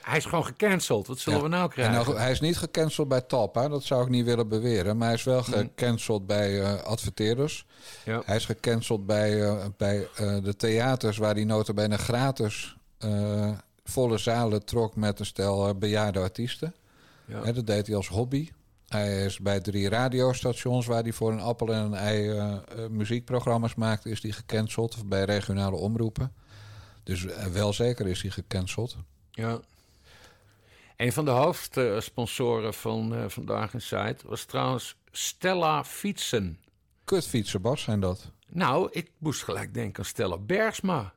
Hij 0.00 0.16
is 0.16 0.24
gewoon 0.24 0.44
gecanceld. 0.44 1.06
Wat 1.06 1.18
zullen 1.18 1.38
Ja. 1.38 1.44
we 1.44 1.50
nou 1.50 1.62
En 1.64 1.70
krijgen? 1.70 1.94
nou, 1.94 2.16
hij 2.18 2.30
is 2.30 2.40
niet 2.40 2.56
gecanceld 2.56 3.08
bij 3.08 3.20
Talpa, 3.20 3.68
dat 3.68 3.82
zou 3.84 4.02
ik 4.02 4.08
niet 4.08 4.24
willen 4.24 4.48
beweren. 4.48 4.96
Maar 4.96 5.06
hij 5.06 5.16
is 5.16 5.24
wel 5.24 5.42
gecanceld 5.42 6.26
bij 6.26 6.60
eh, 6.62 6.82
adverteerders. 6.82 7.66
ja. 8.04 8.22
Hij 8.24 8.36
is 8.36 8.44
gecanceld 8.44 9.06
bij, 9.06 9.42
eh, 9.44 9.64
bij 9.76 10.08
de 10.42 10.54
theaters 10.56 11.16
waar 11.16 11.34
hij 11.34 11.44
notabene 11.44 11.98
gratis 11.98 12.76
volle 13.84 14.18
zalen 14.18 14.64
trok 14.64 14.96
met 14.96 15.18
een 15.20 15.26
stel 15.26 15.78
bejaarde 15.78 16.18
artiesten. 16.20 16.74
Ja. 17.24 17.44
Hè, 17.44 17.52
dat 17.52 17.66
deed 17.66 17.86
hij 17.86 17.96
als 17.96 18.08
hobby. 18.08 18.48
Hij 18.94 19.24
is 19.24 19.38
bij 19.38 19.60
drie 19.60 19.88
radiostations 19.88 20.86
waar 20.86 21.02
hij 21.02 21.12
voor 21.12 21.32
een 21.32 21.40
appel 21.40 21.72
en 21.72 21.84
een 21.84 21.94
ei 21.94 22.28
eh, 22.28 22.52
eh, 22.52 22.60
muziekprogramma's 22.90 23.74
maakte, 23.74 24.10
is 24.10 24.22
hij 24.22 24.30
gecanceld. 24.30 24.94
Of 24.94 25.06
bij 25.06 25.24
regionale 25.24 25.76
omroepen. 25.76 26.32
Dus 27.02 27.26
eh, 27.26 27.46
wel 27.46 27.72
zeker 27.72 28.06
is 28.06 28.22
hij 28.22 28.30
gecanceld. 28.30 28.96
Ja. 29.30 29.60
Een 30.96 31.12
van 31.12 31.24
de 31.24 31.30
hoofdsponsoren 31.30 32.74
van 32.74 33.30
Vandaag 33.30 33.74
in 33.74 33.80
Site 33.80 34.16
was 34.24 34.44
trouwens 34.44 34.96
Stella 35.10 35.84
Fietsen. 35.84 36.58
Kutfietsen, 37.04 37.60
Bas, 37.60 37.82
zijn 37.82 38.00
dat. 38.00 38.30
Nou, 38.48 38.88
ik 38.92 39.10
moest 39.18 39.42
gelijk 39.42 39.74
denken 39.74 39.98
aan 39.98 40.08
Stella 40.08 40.38
Bergsma. 40.38 41.14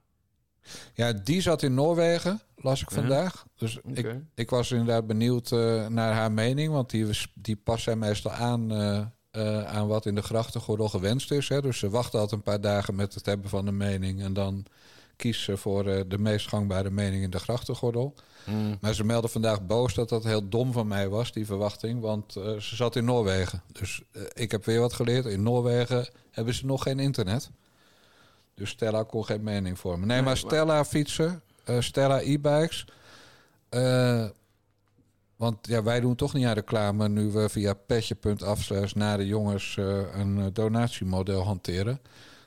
Ja, 0.93 1.13
die 1.13 1.41
zat 1.41 1.63
in 1.63 1.73
Noorwegen, 1.73 2.41
las 2.55 2.81
ik 2.81 2.91
vandaag. 2.91 3.45
Dus 3.57 3.79
ik, 3.93 4.15
ik 4.35 4.49
was 4.49 4.71
inderdaad 4.71 5.07
benieuwd 5.07 5.51
eh, 5.51 5.87
naar 5.87 6.13
haar 6.13 6.31
mening. 6.31 6.71
Want 6.71 6.89
die, 6.89 7.05
die 7.33 7.55
past 7.55 7.83
zij 7.83 7.95
meestal 7.95 8.31
aan, 8.31 8.71
eh, 8.71 9.01
eh, 9.31 9.63
aan 9.63 9.87
wat 9.87 10.05
in 10.05 10.15
de 10.15 10.21
grachtengordel 10.21 10.89
gewenst 10.89 11.31
is. 11.31 11.49
Hè. 11.49 11.61
Dus 11.61 11.79
ze 11.79 11.89
wacht 11.89 12.13
altijd 12.13 12.31
een 12.31 12.41
paar 12.41 12.61
dagen 12.61 12.95
met 12.95 13.13
het 13.13 13.25
hebben 13.25 13.49
van 13.49 13.67
een 13.67 13.77
mening. 13.77 14.21
En 14.21 14.33
dan 14.33 14.65
kiest 15.15 15.43
ze 15.43 15.57
voor 15.57 15.83
de 15.83 16.17
meest 16.17 16.47
gangbare 16.47 16.91
mening 16.91 17.23
in 17.23 17.29
de 17.29 17.39
grachtengordel. 17.39 18.13
Mm. 18.45 18.77
Maar 18.81 18.93
ze 18.93 19.03
meldde 19.03 19.27
vandaag 19.27 19.65
boos 19.65 19.93
dat 19.93 20.09
dat 20.09 20.23
heel 20.23 20.49
dom 20.49 20.71
van 20.71 20.87
mij 20.87 21.09
was, 21.09 21.31
die 21.31 21.45
verwachting. 21.45 22.01
Want 22.01 22.31
ze 22.33 22.75
zat 22.75 22.95
in 22.95 23.05
Noorwegen. 23.05 23.61
Dus 23.71 24.01
ik 24.33 24.51
heb 24.51 24.65
weer 24.65 24.79
wat 24.79 24.93
geleerd. 24.93 25.25
In 25.25 25.43
Noorwegen 25.43 26.07
hebben 26.31 26.53
ze 26.53 26.65
nog 26.65 26.83
geen 26.83 26.99
internet. 26.99 27.49
Dus 28.57 28.69
Stella 28.69 29.03
kon 29.03 29.25
geen 29.25 29.43
mening 29.43 29.79
vormen. 29.79 30.07
Nee, 30.07 30.21
maar 30.21 30.37
Stella 30.37 30.85
fietsen, 30.85 31.41
eh, 31.63 31.79
Stella 31.79 32.21
e-bikes. 32.21 32.85
eh, 33.69 34.25
want 35.35 35.57
ja, 35.67 35.83
wij 35.83 35.99
doen 35.99 36.15
toch 36.15 36.33
niet 36.33 36.45
aan 36.45 36.53
reclame 36.53 37.09
nu 37.09 37.31
we 37.31 37.49
via 37.49 37.73
petje.af 37.73 38.63
slash 38.63 38.93
naar 38.93 39.17
de 39.17 39.25
jongens 39.25 39.77
eh, 39.77 39.99
een 40.13 40.49
donatiemodel 40.53 41.43
hanteren. 41.43 41.99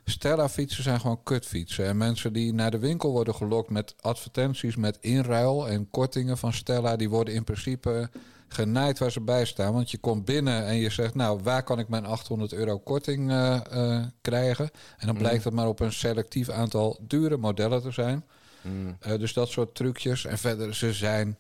Stella 0.04 0.48
fietsen 0.48 0.82
zijn 0.82 1.00
gewoon 1.00 1.22
kutfietsen. 1.22 1.84
En 1.86 1.96
mensen 1.96 2.32
die 2.32 2.54
naar 2.54 2.70
de 2.70 2.78
winkel 2.78 3.10
worden 3.10 3.34
gelokt 3.34 3.70
met 3.70 3.94
advertenties 4.00 4.76
met 4.76 4.98
inruil 5.00 5.68
en 5.68 5.90
kortingen 5.90 6.38
van 6.38 6.52
Stella, 6.52 6.96
die 6.96 7.10
worden 7.10 7.34
in 7.34 7.44
principe 7.44 8.10
genaaid 8.52 8.98
waar 8.98 9.10
ze 9.10 9.20
bij 9.20 9.44
staan. 9.44 9.72
Want 9.72 9.90
je 9.90 9.98
komt 9.98 10.24
binnen 10.24 10.66
en 10.66 10.76
je 10.76 10.90
zegt, 10.90 11.14
nou, 11.14 11.40
waar 11.42 11.62
kan 11.62 11.78
ik 11.78 11.88
mijn 11.88 12.06
800 12.06 12.52
euro 12.52 12.78
korting 12.78 13.30
eh, 13.30 13.60
eh, 13.70 14.06
krijgen? 14.20 14.70
En 14.98 15.06
dan 15.06 15.16
blijkt 15.16 15.44
het 15.44 15.52
maar 15.52 15.68
op 15.68 15.80
een 15.80 15.92
selectief 15.92 16.48
aantal 16.48 16.98
dure 17.00 17.36
modellen 17.36 17.82
te 17.82 17.90
zijn. 17.90 18.24
Mm. 18.62 18.96
Eh, 19.00 19.18
dus 19.18 19.32
dat 19.32 19.48
soort 19.48 19.74
trucjes. 19.74 20.24
En 20.24 20.38
verder, 20.38 20.74
ze 20.74 20.92
zijn. 20.92 21.38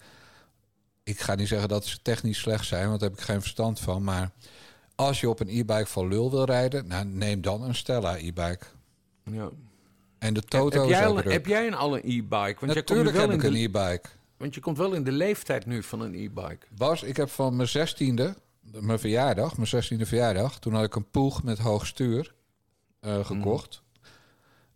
Ik 1.02 1.20
ga 1.20 1.34
niet 1.34 1.48
zeggen 1.48 1.68
dat 1.68 1.86
ze 1.86 2.02
technisch 2.02 2.38
slecht 2.38 2.66
zijn, 2.66 2.88
want 2.88 3.00
daar 3.00 3.08
heb 3.08 3.18
ik 3.18 3.24
geen 3.24 3.40
verstand 3.40 3.80
van. 3.80 4.04
Maar 4.04 4.30
als 4.94 5.20
je 5.20 5.28
op 5.28 5.40
een 5.40 5.48
e-bike 5.48 5.86
van 5.86 6.08
lul 6.08 6.30
wil 6.30 6.44
rijden, 6.44 6.86
nou, 6.86 7.04
neem 7.04 7.40
dan 7.40 7.62
een 7.62 7.74
Stella 7.74 8.16
e-bike. 8.16 8.64
Ja. 9.24 9.48
En 10.18 10.34
de 10.34 10.42
Toto 10.42 10.80
heb, 10.80 10.88
jij 10.88 11.06
al, 11.06 11.16
heb 11.16 11.46
jij 11.46 11.66
een, 11.66 11.74
al 11.74 11.96
een 11.96 12.02
e-bike? 12.04 12.56
Want, 12.60 12.72
jij 12.72 12.82
komt 12.82 12.98
nu 12.98 13.04
Natuurlijk 13.04 13.16
wel 13.16 13.22
heb 13.22 13.30
in 13.30 13.36
ik 13.36 13.72
de, 13.72 13.78
een 13.78 13.86
e-bike. 13.86 14.08
Want 14.40 14.54
je 14.54 14.60
komt 14.60 14.78
wel 14.78 14.92
in 14.92 15.04
de 15.04 15.12
leeftijd 15.12 15.66
nu 15.66 15.82
van 15.82 16.00
een 16.00 16.14
e-bike. 16.14 16.66
Bas, 16.70 17.02
ik 17.02 17.16
heb 17.16 17.28
van 17.28 17.56
mijn 17.56 17.68
zestiende, 17.68 18.34
mijn 18.60 18.98
verjaardag, 18.98 19.56
mijn 19.56 19.68
zestiende 19.68 20.06
verjaardag, 20.06 20.58
toen 20.58 20.74
had 20.74 20.84
ik 20.84 20.94
een 20.94 21.10
poeg 21.10 21.42
met 21.42 21.58
hoog 21.58 21.86
stuur 21.86 22.34
eh, 23.00 23.24
gekocht. 23.24 23.82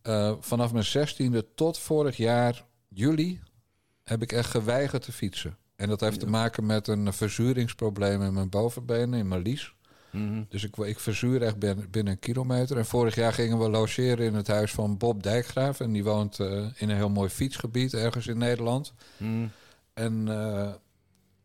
Eh, 0.02 0.34
vanaf 0.40 0.72
mijn 0.72 0.84
zestiende 0.84 1.54
tot 1.54 1.78
vorig 1.78 2.16
jaar 2.16 2.64
juli 2.88 3.40
heb 4.02 4.22
ik 4.22 4.32
echt 4.32 4.50
geweigerd 4.50 5.02
te 5.02 5.12
fietsen. 5.12 5.56
En 5.76 5.88
dat 5.88 6.00
heeft 6.00 6.20
te 6.20 6.26
maken 6.26 6.66
met 6.66 6.88
een 6.88 7.12
verzuringsprobleem 7.12 8.22
in 8.22 8.34
mijn 8.34 8.48
bovenbenen, 8.48 9.18
in 9.18 9.28
mijn 9.28 9.42
lies. 9.42 9.73
Mhm. 10.14 10.42
Dus 10.48 10.64
ik, 10.64 10.76
ik 10.76 10.98
verzuur 10.98 11.42
echt 11.42 11.58
binnen, 11.58 11.90
binnen 11.90 12.12
een 12.12 12.18
kilometer. 12.18 12.76
En 12.76 12.86
vorig 12.86 13.14
jaar 13.14 13.32
gingen 13.32 13.58
we 13.58 13.68
logeren 13.68 14.26
in 14.26 14.34
het 14.34 14.46
huis 14.46 14.72
van 14.72 14.96
Bob 14.96 15.22
Dijkgraaf. 15.22 15.80
En 15.80 15.92
die 15.92 16.04
woont 16.04 16.40
eh, 16.40 16.48
in 16.74 16.90
een 16.90 16.96
heel 16.96 17.10
mooi 17.10 17.28
fietsgebied 17.28 17.94
ergens 17.94 18.26
in 18.26 18.38
Nederland. 18.38 18.92
Mm. 19.16 19.50
En, 19.94 20.28
eh, 20.28 20.72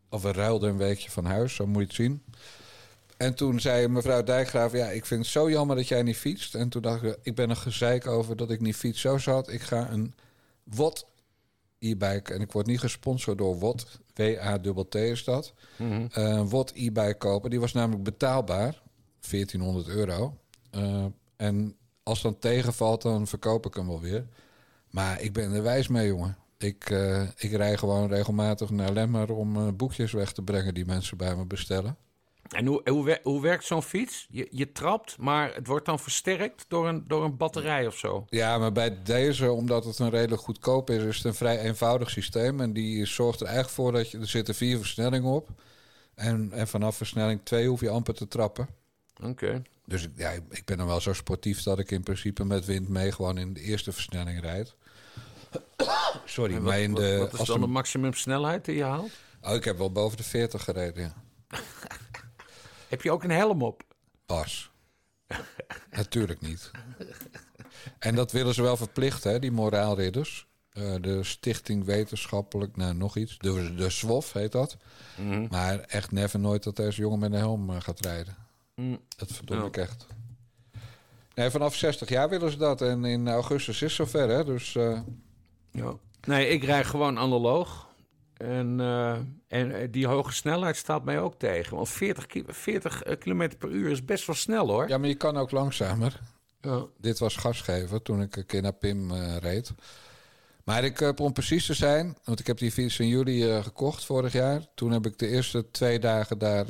of 0.09 0.21
we 0.21 0.31
ruilden 0.31 0.69
een 0.69 0.77
weekje 0.77 1.11
van 1.11 1.25
huis, 1.25 1.55
zo 1.55 1.67
moet 1.67 1.81
je 1.81 1.87
het 1.87 1.95
zien. 1.95 2.23
En 3.17 3.35
toen 3.35 3.59
zei 3.59 3.87
mevrouw 3.87 4.23
Dijkgraaf, 4.23 4.71
ja, 4.71 4.89
ik 4.89 5.05
vind 5.05 5.21
het 5.21 5.31
zo 5.31 5.49
jammer 5.49 5.75
dat 5.75 5.87
jij 5.87 6.03
niet 6.03 6.17
fietst. 6.17 6.55
En 6.55 6.69
toen 6.69 6.81
dacht 6.81 7.03
ik, 7.03 7.17
ik 7.21 7.35
ben 7.35 7.49
er 7.49 7.55
gezeik 7.55 8.07
over 8.07 8.35
dat 8.35 8.51
ik 8.51 8.61
niet 8.61 8.75
fiets. 8.75 9.01
Zo 9.01 9.17
zat, 9.17 9.51
ik 9.51 9.61
ga 9.61 9.91
een 9.91 10.13
WOT 10.63 11.05
e-bike, 11.79 12.33
en 12.33 12.41
ik 12.41 12.51
word 12.51 12.65
niet 12.65 12.79
gesponsord 12.79 13.37
door 13.37 13.59
WOT, 13.59 13.99
W-A-T-T 14.19 14.95
is 14.95 15.23
dat. 15.23 15.53
Mhm. 15.77 16.05
Eh, 16.11 16.23
een 16.23 16.49
WOT 16.49 16.71
e-bike 16.75 17.17
kopen, 17.17 17.49
die 17.49 17.59
was 17.59 17.73
namelijk 17.73 18.03
betaalbaar, 18.03 18.81
1400 19.19 19.87
euro. 19.87 20.37
Eh, 20.71 21.05
en 21.35 21.75
als 22.03 22.21
dan 22.21 22.39
tegenvalt, 22.39 23.01
dan 23.01 23.27
verkoop 23.27 23.65
ik 23.65 23.73
hem 23.73 23.87
wel 23.87 24.01
weer. 24.01 24.27
Maar 24.89 25.21
ik 25.21 25.33
ben 25.33 25.53
er 25.53 25.63
wijs 25.63 25.87
mee, 25.87 26.07
jongen. 26.07 26.37
Ik, 26.57 26.89
eh, 26.89 27.21
ik 27.21 27.51
rij 27.51 27.77
gewoon 27.77 28.09
regelmatig 28.09 28.69
naar 28.69 28.93
Lemmer 28.93 29.31
om 29.31 29.77
boekjes 29.77 30.11
weg 30.11 30.31
te 30.31 30.41
brengen 30.41 30.73
die 30.73 30.85
mensen 30.85 31.17
bij 31.17 31.35
me 31.35 31.45
bestellen. 31.45 31.97
En 32.49 32.65
hoe, 32.65 32.89
hoe, 32.89 33.05
wer- 33.05 33.19
hoe 33.23 33.41
werkt 33.41 33.65
zo'n 33.65 33.83
fiets? 33.83 34.27
Je, 34.29 34.47
je 34.51 34.71
trapt, 34.71 35.17
maar 35.17 35.53
het 35.53 35.67
wordt 35.67 35.85
dan 35.85 35.99
versterkt 35.99 36.65
door 36.67 36.87
een, 36.87 37.03
door 37.07 37.23
een 37.23 37.37
batterij 37.37 37.87
of 37.87 37.97
zo. 37.97 38.25
Ja, 38.29 38.57
maar 38.57 38.71
bij 38.71 39.03
deze, 39.03 39.51
omdat 39.51 39.85
het 39.85 39.99
een 39.99 40.09
redelijk 40.09 40.41
goedkoop 40.41 40.89
is, 40.89 41.03
is 41.03 41.15
het 41.15 41.25
een 41.25 41.33
vrij 41.33 41.59
eenvoudig 41.59 42.09
systeem. 42.09 42.61
En 42.61 42.73
die 42.73 43.05
zorgt 43.05 43.39
er 43.39 43.45
eigenlijk 43.45 43.75
voor 43.75 43.91
dat 43.91 44.11
je, 44.11 44.17
er 44.19 44.27
zitten 44.27 44.55
vier 44.55 44.77
versnellingen 44.77 45.31
op. 45.31 45.49
En, 46.15 46.51
en 46.53 46.67
vanaf 46.67 46.95
versnelling 46.95 47.39
2 47.43 47.67
hoef 47.67 47.81
je 47.81 47.89
amper 47.89 48.13
te 48.13 48.27
trappen. 48.27 48.67
Oké. 49.23 49.61
Dus 49.85 50.03
ik- 50.03 50.11
ja, 50.15 50.31
ik 50.49 50.65
ben 50.65 50.77
dan 50.77 50.87
wel 50.87 51.01
zo 51.01 51.13
sportief 51.13 51.63
dat 51.63 51.79
ik 51.79 51.91
in 51.91 52.03
principe 52.03 52.45
met 52.45 52.65
wind 52.65 52.87
mee 52.89 53.11
gewoon 53.11 53.37
in 53.37 53.53
de 53.53 53.61
eerste 53.61 53.91
versnelling 53.91 54.41
rijd. 54.41 54.75
Sorry, 56.25 56.55
En 56.55 56.61
maar 56.63 56.71
wat, 56.73 56.81
in 56.81 56.91
wat- 56.91 57.01
de... 57.01 57.17
wat 57.17 57.39
is 57.39 57.47
dan 57.47 57.59
de- 57.59 57.65
de 57.65 57.71
maximumsnelheid 57.71 58.65
die 58.65 58.75
je 58.75 58.83
haalt? 58.83 59.11
oh, 59.41 59.53
ik 59.53 59.63
heb 59.63 59.77
wel 59.77 59.91
boven 59.91 60.17
de 60.17 60.23
40 60.23 60.63
gereden, 60.63 61.03
ja. 61.03 61.13
Heb 62.89 63.01
je 63.01 63.11
ook 63.11 63.23
een 63.23 63.31
helm 63.31 63.61
op? 63.61 63.83
Pas. 64.25 64.71
Natuurlijk 65.91 66.41
niet. 66.41 66.71
En 67.99 68.15
dat 68.15 68.31
willen 68.31 68.53
ze 68.53 68.61
wel 68.61 68.77
verplichten, 68.77 69.31
hè, 69.31 69.39
die 69.39 69.51
moraalridders. 69.51 70.47
Eh, 70.69 70.93
de 71.01 71.23
Stichting 71.23 71.85
Wetenschappelijk, 71.85 72.75
nou 72.77 72.93
nog 72.93 73.15
iets. 73.17 73.37
De, 73.37 73.73
de 73.75 73.89
SWOF 73.89 74.33
heet 74.33 74.51
dat. 74.51 74.77
Mhm. 75.17 75.47
Maar 75.49 75.79
echt 75.79 76.11
never 76.11 76.39
nooit 76.39 76.63
dat 76.63 76.75
deze 76.75 77.01
jongen 77.01 77.19
met 77.19 77.31
een 77.31 77.37
helm 77.37 77.69
eh, 77.69 77.81
gaat 77.81 77.99
rijden. 77.99 78.35
Mm. 78.75 78.99
Dat 79.17 79.31
verdom 79.31 79.59
Ja. 79.59 79.65
ik 79.65 79.77
echt. 79.77 80.05
Nee, 81.35 81.49
vanaf 81.49 81.75
60 81.75 82.09
jaar 82.09 82.29
willen 82.29 82.51
ze 82.51 82.57
dat. 82.57 82.81
En 82.81 83.05
in 83.05 83.27
augustus 83.27 83.81
is 83.81 83.95
zover, 83.95 84.29
hè. 84.29 84.45
Dus 84.45 84.75
eh, 84.75 85.01
Ja. 85.71 85.93
Nee, 86.27 86.47
ik 86.47 86.63
rijd 86.63 86.85
gewoon 86.85 87.17
analoog. 87.19 87.87
En, 88.39 88.79
eh, 88.79 89.11
en 89.47 89.71
eh, 89.81 89.87
die 89.91 90.07
hoge 90.07 90.33
snelheid 90.33 90.75
staat 90.77 91.03
mij 91.03 91.19
ook 91.21 91.39
tegen. 91.39 91.75
Want 91.75 91.89
40, 91.89 92.25
ki- 92.25 92.43
40 92.47 93.03
eh, 93.03 93.17
kilometer 93.19 93.57
per 93.57 93.69
uur 93.69 93.91
is 93.91 94.05
best 94.05 94.25
wel 94.25 94.35
snel 94.35 94.67
hoor. 94.67 94.87
ja, 94.87 94.97
maar 94.97 95.07
je 95.09 95.15
kan 95.15 95.37
ook 95.37 95.51
langzamer. 95.51 96.19
Ja. 96.61 96.85
Dit 96.97 97.19
was 97.19 97.35
gasgever 97.35 98.01
toen 98.01 98.21
ik 98.21 98.35
een 98.35 98.45
keer 98.45 98.61
naar 98.61 98.73
Pim 98.73 99.11
eh, 99.11 99.37
reed. 99.37 99.71
Maar 100.63 100.83
ik 100.83 100.99
heb 100.99 101.19
om 101.19 101.33
precies 101.33 101.65
te 101.65 101.73
zijn, 101.73 102.17
want 102.23 102.39
ik 102.39 102.47
heb 102.47 102.57
die 102.57 102.71
fiets 102.71 102.99
in 102.99 103.07
juli 103.07 103.61
gekocht 103.63 104.05
vorig 104.05 104.33
jaar. 104.33 104.61
Toen 104.75 104.91
heb 104.91 105.05
ik 105.05 105.17
de 105.17 105.27
eerste 105.27 105.71
twee 105.71 105.99
dagen 105.99 106.37
daar 106.37 106.65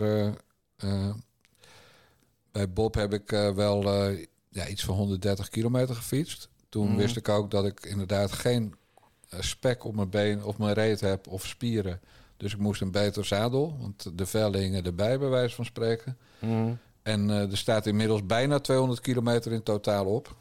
bij 2.51 2.69
Bob 2.73 2.93
heb 2.95 3.13
ik 3.13 3.29
wel 3.55 3.83
ja, 4.49 4.67
iets 4.67 4.83
van 4.83 4.95
130 4.95 5.49
kilometer 5.49 5.95
gefietst. 5.95 6.49
Toen 6.69 6.87
Mhm. 6.87 6.97
wist 6.97 7.15
ik 7.15 7.29
ook 7.29 7.51
dat 7.51 7.65
ik 7.65 7.85
inderdaad 7.85 8.31
geen 8.31 8.75
spek 9.39 9.83
op 9.83 9.95
mijn 9.95 10.09
been 10.09 10.43
of 10.43 10.57
mijn 10.57 10.73
reet 10.73 10.99
heb 10.99 11.27
of 11.27 11.45
spieren. 11.47 12.01
Dus 12.37 12.53
ik 12.53 12.59
moest 12.59 12.81
een 12.81 12.91
beter 12.91 13.25
zadel, 13.25 13.77
want 13.79 14.17
de 14.17 14.25
vellingen 14.25 14.85
erbij 14.85 15.19
bij 15.19 15.29
wijze 15.29 15.55
van 15.55 15.65
spreken. 15.65 16.17
Mhm. 16.39 16.73
En 17.03 17.29
eh, 17.29 17.51
er 17.51 17.57
staat 17.57 17.85
inmiddels 17.85 18.25
bijna 18.25 18.59
200 18.59 18.99
kilometer 19.01 19.51
in 19.51 19.63
totataal 19.63 20.05
op. 20.05 20.35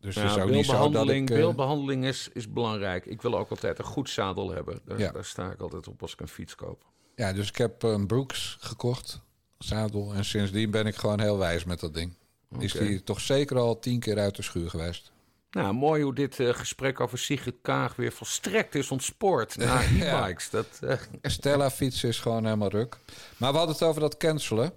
Dus 0.00 0.14
Ja, 0.14 0.42
ook 0.42 0.50
niet 0.50 0.66
zo 0.66 0.90
dat 0.90 1.08
ik... 1.08 1.30
eh, 1.30 1.36
beeldbehandeling 1.36 2.04
is, 2.04 2.28
is 2.32 2.52
belangrijk. 2.52 3.06
Ik 3.06 3.22
wil 3.22 3.38
ook 3.38 3.50
altijd 3.50 3.78
een 3.78 3.84
goed 3.84 4.10
zadel 4.10 4.50
hebben. 4.50 4.80
Daar, 4.84 4.98
Ja. 4.98 5.10
daar 5.12 5.24
sta 5.24 5.50
ik 5.50 5.60
altijd 5.60 5.88
op 5.88 6.02
als 6.02 6.12
ik 6.12 6.20
een 6.20 6.28
fiets 6.28 6.54
koop. 6.54 6.84
ja, 7.14 7.32
dus 7.32 7.48
ik 7.48 7.56
heb 7.56 7.82
een 7.82 8.06
Brooks 8.06 8.56
gekocht, 8.60 9.20
zadel. 9.58 10.14
En 10.14 10.24
sindsdien 10.24 10.70
ben 10.70 10.86
ik 10.86 10.94
gewoon 10.96 11.20
heel 11.20 11.38
wijs 11.38 11.64
met 11.64 11.80
dat 11.80 11.94
ding. 11.94 12.12
Is 12.58 12.72
die 12.72 13.02
toch 13.02 13.20
zeker 13.20 13.58
al 13.58 13.78
tien 13.78 14.00
keer 14.00 14.18
uit 14.18 14.36
de 14.36 14.42
schuur 14.42 14.70
geweest. 14.70 15.12
Nou, 15.50 15.72
mooi 15.74 16.02
hoe 16.02 16.14
dit 16.14 16.40
eh, 16.40 16.54
gesprek 16.54 17.00
over 17.00 17.18
Sigrid 17.18 17.54
Kaag 17.62 17.96
weer 17.96 18.12
volstrekt 18.12 18.74
is 18.74 18.90
ontspoord 18.90 19.56
naar 19.56 19.92
Ja. 19.94 20.18
e-bikes. 20.18 20.50
Dat, 20.50 20.66
eh, 20.80 20.96
Stella 21.22 21.70
fietsen 21.70 22.08
is 22.08 22.18
gewoon 22.20 22.44
helemaal 22.44 22.68
ruk. 22.68 22.96
Maar 23.36 23.50
we 23.52 23.56
hadden 23.56 23.74
het 23.76 23.84
over 23.84 24.00
dat 24.00 24.16
cancelen. 24.16 24.72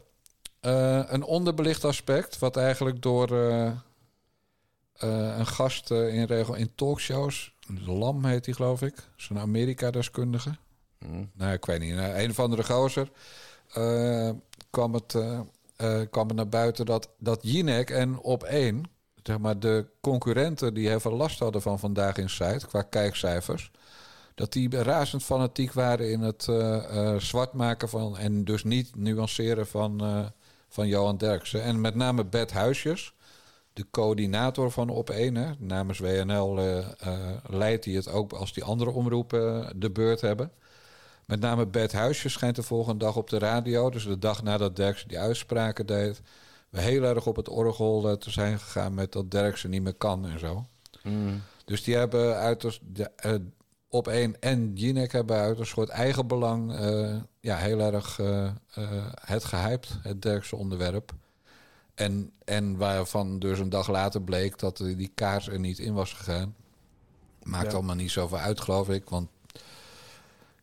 Eh, 0.60 1.04
een 1.08 1.24
onderbelicht 1.24 1.86
aspect, 1.86 2.40
wat 2.40 2.58
eigenlijk 2.58 3.02
door 3.02 3.32
een 4.98 5.46
gast 5.48 5.92
in 5.92 6.24
regel 6.24 6.54
in 6.54 6.72
talkshows, 6.76 7.54
Lam 7.86 8.26
heet 8.26 8.44
die 8.44 8.54
geloof 8.54 8.82
ik, 8.82 8.96
zo'n 9.16 9.40
Amerika-deskundige. 9.40 10.56
hm. 11.00 11.26
Nou, 11.34 11.54
ik 11.54 11.66
weet 11.66 11.80
niet, 11.80 11.96
nou, 11.96 12.14
een 12.14 12.30
of 12.30 12.40
andere 12.40 12.64
gozer 12.64 13.10
kwam, 14.70 14.94
het, 14.94 15.18
kwam 16.10 16.28
het 16.28 16.36
naar 16.36 16.50
buiten 16.50 16.86
dat, 16.86 17.10
dat 17.18 17.40
Jinek 17.42 17.90
en 17.90 18.20
op 18.20 18.44
één, 18.44 18.84
zeg 19.24 19.40
maar 19.40 19.60
de 19.60 19.86
concurrenten 20.02 20.74
die 20.74 20.88
heel 20.88 21.00
veel 21.00 21.16
last 21.16 21.40
hadden 21.40 21.62
van 21.62 21.80
vandaag 21.80 22.18
in 22.18 22.30
site 22.30 22.68
qua 22.68 22.82
kijkcijfers, 22.82 23.72
dat 24.36 24.54
die 24.54 24.82
razend 24.84 25.24
fanatiek 25.24 25.74
waren 25.74 26.12
in 26.12 26.22
het 26.22 26.48
eh, 26.48 27.14
eh, 27.14 27.20
zwart 27.20 27.54
maken 27.54 27.90
van 27.90 28.18
en 28.18 28.44
dus 28.44 28.64
niet 28.64 28.96
nuanceren 28.96 29.68
van, 29.68 30.02
eh, 30.02 30.26
van 30.70 30.88
Johan 30.88 31.18
Derksen. 31.18 31.64
En 31.64 31.82
met 31.82 31.96
name 31.96 32.26
Bert 32.26 32.52
Huisjes, 32.52 33.14
de 33.74 33.86
coördinator 33.92 34.72
van 34.72 34.90
op 34.90 35.10
1 35.10 35.36
hè, 35.36 35.52
namens 35.58 36.00
WNL 36.00 36.60
leidt 37.50 37.86
hij 37.86 37.94
het 37.94 38.10
ook 38.10 38.34
als 38.34 38.54
die 38.54 38.64
andere 38.64 38.92
omroepen 38.92 39.74
de 39.80 39.92
beurt 39.92 40.22
hebben. 40.22 40.52
Met 41.26 41.40
name 41.40 41.68
Bert 41.68 41.92
Huisjes 41.92 42.34
schijnt 42.34 42.56
de 42.56 42.64
volgende 42.64 43.06
dag 43.06 43.16
op 43.16 43.30
de 43.30 43.38
radio, 43.38 43.90
dus 43.90 44.06
de 44.06 44.20
dag 44.20 44.44
nadat 44.44 44.76
Derksen 44.76 45.08
die 45.08 45.20
uitspraken 45.20 45.86
deed, 45.86 46.22
we 46.74 46.82
heel 46.82 47.04
erg 47.04 47.26
op 47.26 47.36
het 47.36 47.50
orgel 47.50 48.10
eh, 48.10 48.16
te 48.16 48.32
zijn 48.32 48.60
gegaan 48.60 48.94
met 48.94 49.12
dat 49.12 49.32
Derksen 49.32 49.70
niet 49.70 49.82
meer 49.84 49.94
kan 49.94 50.26
en 50.26 50.40
zo. 50.40 50.66
hm. 51.02 51.38
Dus 51.66 51.84
die 51.84 51.96
hebben 51.96 52.36
uit 52.36 52.80
de, 52.82 53.12
eh, 53.16 53.34
op 53.88 54.08
één 54.08 54.42
en 54.42 54.74
Jinek 54.74 55.12
hebben 55.12 55.38
uit 55.38 55.60
een 55.60 55.66
soort 55.66 55.90
eigen 55.90 56.28
belang 56.28 56.76
eh, 56.76 57.16
ja, 57.40 57.56
heel 57.58 57.80
erg 57.80 58.18
het 59.26 59.44
gehyped, 59.44 59.98
het 60.02 60.22
Derkse 60.22 60.56
onderwerp. 60.56 61.14
En, 61.96 62.32
en 62.46 62.78
waarvan 62.78 63.40
dus 63.40 63.60
een 63.60 63.70
dag 63.70 63.90
later 63.90 64.22
bleek 64.22 64.60
dat 64.60 64.78
die 64.78 65.12
kaars 65.16 65.48
er 65.48 65.60
niet 65.60 65.80
in 65.80 65.94
was 65.94 66.14
gegaan. 66.14 66.56
Maakt 67.44 67.72
Ja. 67.72 67.74
allemaal 67.74 67.96
niet 67.96 68.12
zoveel 68.12 68.38
uit, 68.38 68.62
geloof 68.62 68.90
ik. 68.90 69.10
Want 69.10 69.30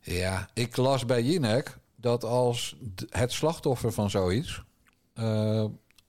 ja, 0.00 0.48
ik 0.54 0.76
las 0.76 1.04
bij 1.06 1.22
Jinek 1.22 1.78
dat 1.96 2.24
als 2.24 2.76
het 3.08 3.32
slachtoffer 3.32 3.92
van 3.92 4.10
zoiets. 4.10 4.62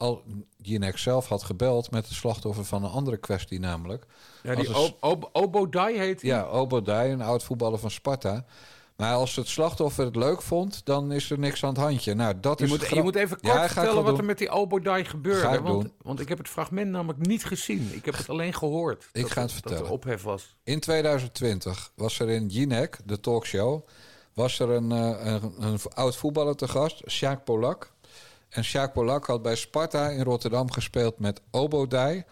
Al 0.01 0.23
Jinek 0.57 0.97
zelf 0.97 1.27
had 1.27 1.43
gebeld 1.43 1.91
met 1.91 2.05
het 2.05 2.13
slachtoffer 2.13 2.65
van 2.65 2.83
een 2.83 2.89
andere 2.91 3.17
kwestie, 3.17 3.59
namelijk. 3.59 4.05
Ja, 4.43 4.55
die 4.55 4.69
een 4.69 5.25
Obodai 5.31 5.97
heet 5.97 6.19
die? 6.19 6.29
Ja, 6.29 6.43
Obodai, 6.43 7.11
een 7.11 7.21
oud 7.21 7.43
voetballer 7.43 7.79
van 7.79 7.91
Sparta. 7.91 8.45
Maar 8.95 9.13
als 9.13 9.35
het 9.35 9.47
slachtoffer 9.47 10.05
het 10.05 10.15
leuk 10.15 10.41
vond, 10.41 10.85
dan 10.85 11.11
is 11.11 11.31
er 11.31 11.39
niks 11.39 11.63
aan 11.63 11.69
het 11.69 11.77
handje. 11.77 12.13
Nou, 12.13 12.39
dat 12.39 12.59
Je 12.59 12.65
is 12.65 12.71
moet, 12.71 12.89
je 12.89 13.01
moet 13.01 13.15
even 13.15 13.39
kort 13.39 13.71
vertellen 13.71 14.03
wat 14.03 14.17
er 14.17 14.23
met 14.23 14.37
die 14.37 14.49
Obodai 14.49 15.05
gebeurde. 15.05 15.61
Want, 15.61 15.81
doen. 15.81 15.93
want 16.01 16.19
ik 16.19 16.29
heb 16.29 16.37
het 16.37 16.47
fragment 16.47 16.91
namelijk 16.91 17.27
niet 17.27 17.45
gezien. 17.45 17.89
Ik 17.93 18.05
heb 18.05 18.17
het 18.17 18.29
alleen 18.29 18.53
gehoord. 18.53 19.09
Ik 19.11 19.21
dat 19.21 19.31
ga 19.31 19.41
het 19.41 19.49
Dat 19.49 19.59
vertellen. 19.59 19.85
er 19.85 19.91
ophef 19.91 20.23
was. 20.23 20.55
In 20.63 20.79
2020 20.79 21.91
was 21.95 22.19
er 22.19 22.29
in 22.29 22.47
Jinek, 22.47 22.99
de 23.05 23.19
talkshow, 23.19 23.87
was 24.33 24.59
er 24.59 24.69
een, 24.69 24.91
eh, 24.91 25.33
een, 25.33 25.53
een 25.59 25.79
oud 25.93 26.15
voetballer 26.15 26.55
te 26.55 26.67
gast, 26.67 27.01
Sjaak 27.09 27.43
Polak. 27.43 27.91
En 28.51 28.63
Sjaak 28.63 28.93
Polak 28.93 29.25
had 29.25 29.41
bij 29.41 29.55
Sparta 29.55 30.09
in 30.09 30.23
Rotterdam 30.23 30.71
gespeeld 30.71 31.19
met 31.19 31.41
Obodai. 31.51 32.23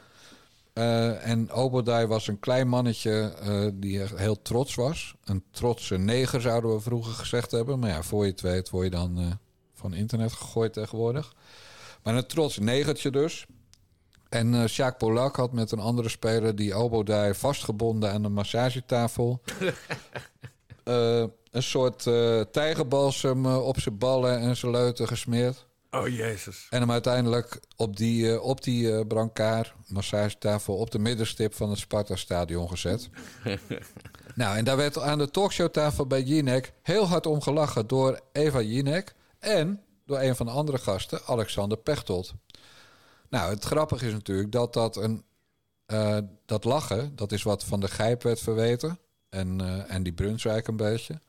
Eh, 0.74 1.28
en 1.28 1.52
Obodai 1.52 2.06
was 2.06 2.28
een 2.28 2.40
klein 2.40 2.68
mannetje 2.68 3.34
eh, 3.42 3.68
die 3.74 4.02
heel 4.16 4.42
trots 4.42 4.76
was. 4.76 5.16
Een 5.24 5.44
trotse 5.52 5.98
neger 5.98 6.42
zouden 6.42 6.74
we 6.74 6.80
vroeger 6.80 7.14
gezegd 7.14 7.52
hebben. 7.52 7.80
Maar 7.80 7.90
ja, 7.90 8.04
voor 8.04 8.26
je 8.26 8.32
het 8.32 8.42
weet 8.42 8.70
word 8.70 8.84
je 8.84 8.92
dan 8.92 9.18
eh, 9.20 9.26
van 9.74 9.94
internet 9.94 10.32
gegooid 10.32 10.74
tegenwoordig. 10.74 11.34
Maar 12.04 12.16
een 12.16 12.28
trots 12.28 12.58
negertje 12.58 13.12
dus. 13.12 13.46
En 14.30 14.54
eh 14.54 14.66
Sjaak 14.66 14.98
Polak 14.98 15.36
had 15.36 15.52
met 15.52 15.72
een 15.72 15.80
andere 15.80 16.10
speler 16.10 16.56
die 16.56 16.74
Obodai 16.74 17.34
vastgebonden 17.34 18.12
aan 18.12 18.22
de 18.22 18.30
massagetafel. 18.30 19.42
een 21.52 21.64
soort 21.64 22.04
tijgerbalsem 22.52 23.46
op 23.46 23.80
zijn 23.80 23.98
ballen 23.98 24.40
en 24.40 24.58
zijn 24.58 24.72
leuten 24.72 25.08
gesmeerd. 25.08 25.68
Oh, 25.92 26.08
jezus. 26.08 26.68
En 26.70 26.80
hem 26.80 26.92
uiteindelijk 26.92 27.60
op 27.76 27.98
die, 27.98 28.32
eh, 28.34 28.44
op 28.44 28.64
die 28.64 28.94
eh, 28.96 29.08
brancard, 29.08 29.74
massagetafel, 29.88 30.76
op 30.76 30.92
de 30.92 31.00
middenstip 31.00 31.54
van 31.54 31.70
het 31.70 31.80
Sparta-stadion 31.80 32.70
gezet. 32.70 33.10
nou, 34.36 34.58
en 34.58 34.66
daar 34.66 34.78
werd 34.78 34.98
aan 34.98 35.18
de 35.18 35.30
talkshowtafel 35.32 36.08
bij 36.08 36.22
Jinek 36.22 36.74
heel 36.82 37.06
hard 37.08 37.26
om 37.26 37.42
gelachen 37.42 37.88
door 37.88 38.20
Eva 38.32 38.62
Jinek 38.62 39.16
en 39.40 39.84
door 40.06 40.20
een 40.20 40.36
van 40.36 40.46
de 40.46 40.52
andere 40.52 40.78
gasten, 40.78 41.22
Alexander 41.26 41.78
Pechtold. 41.78 42.34
Nou, 43.30 43.50
het 43.50 43.64
grappige 43.64 44.08
is 44.08 44.14
natuurlijk 44.14 44.52
dat 44.52 44.74
dat 44.74 44.96
een. 44.96 45.24
eh, 45.86 46.18
dat 46.46 46.64
lachen, 46.64 47.16
dat 47.16 47.32
is 47.32 47.44
wat 47.44 47.64
van 47.64 47.80
de 47.80 47.88
Gijp 47.88 48.24
werd 48.24 48.40
verweten. 48.40 49.00
En, 49.30 49.62
en 49.88 50.04
die 50.04 50.14
Brunswijk 50.14 50.68
een 50.68 50.76
beetje. 50.76 51.22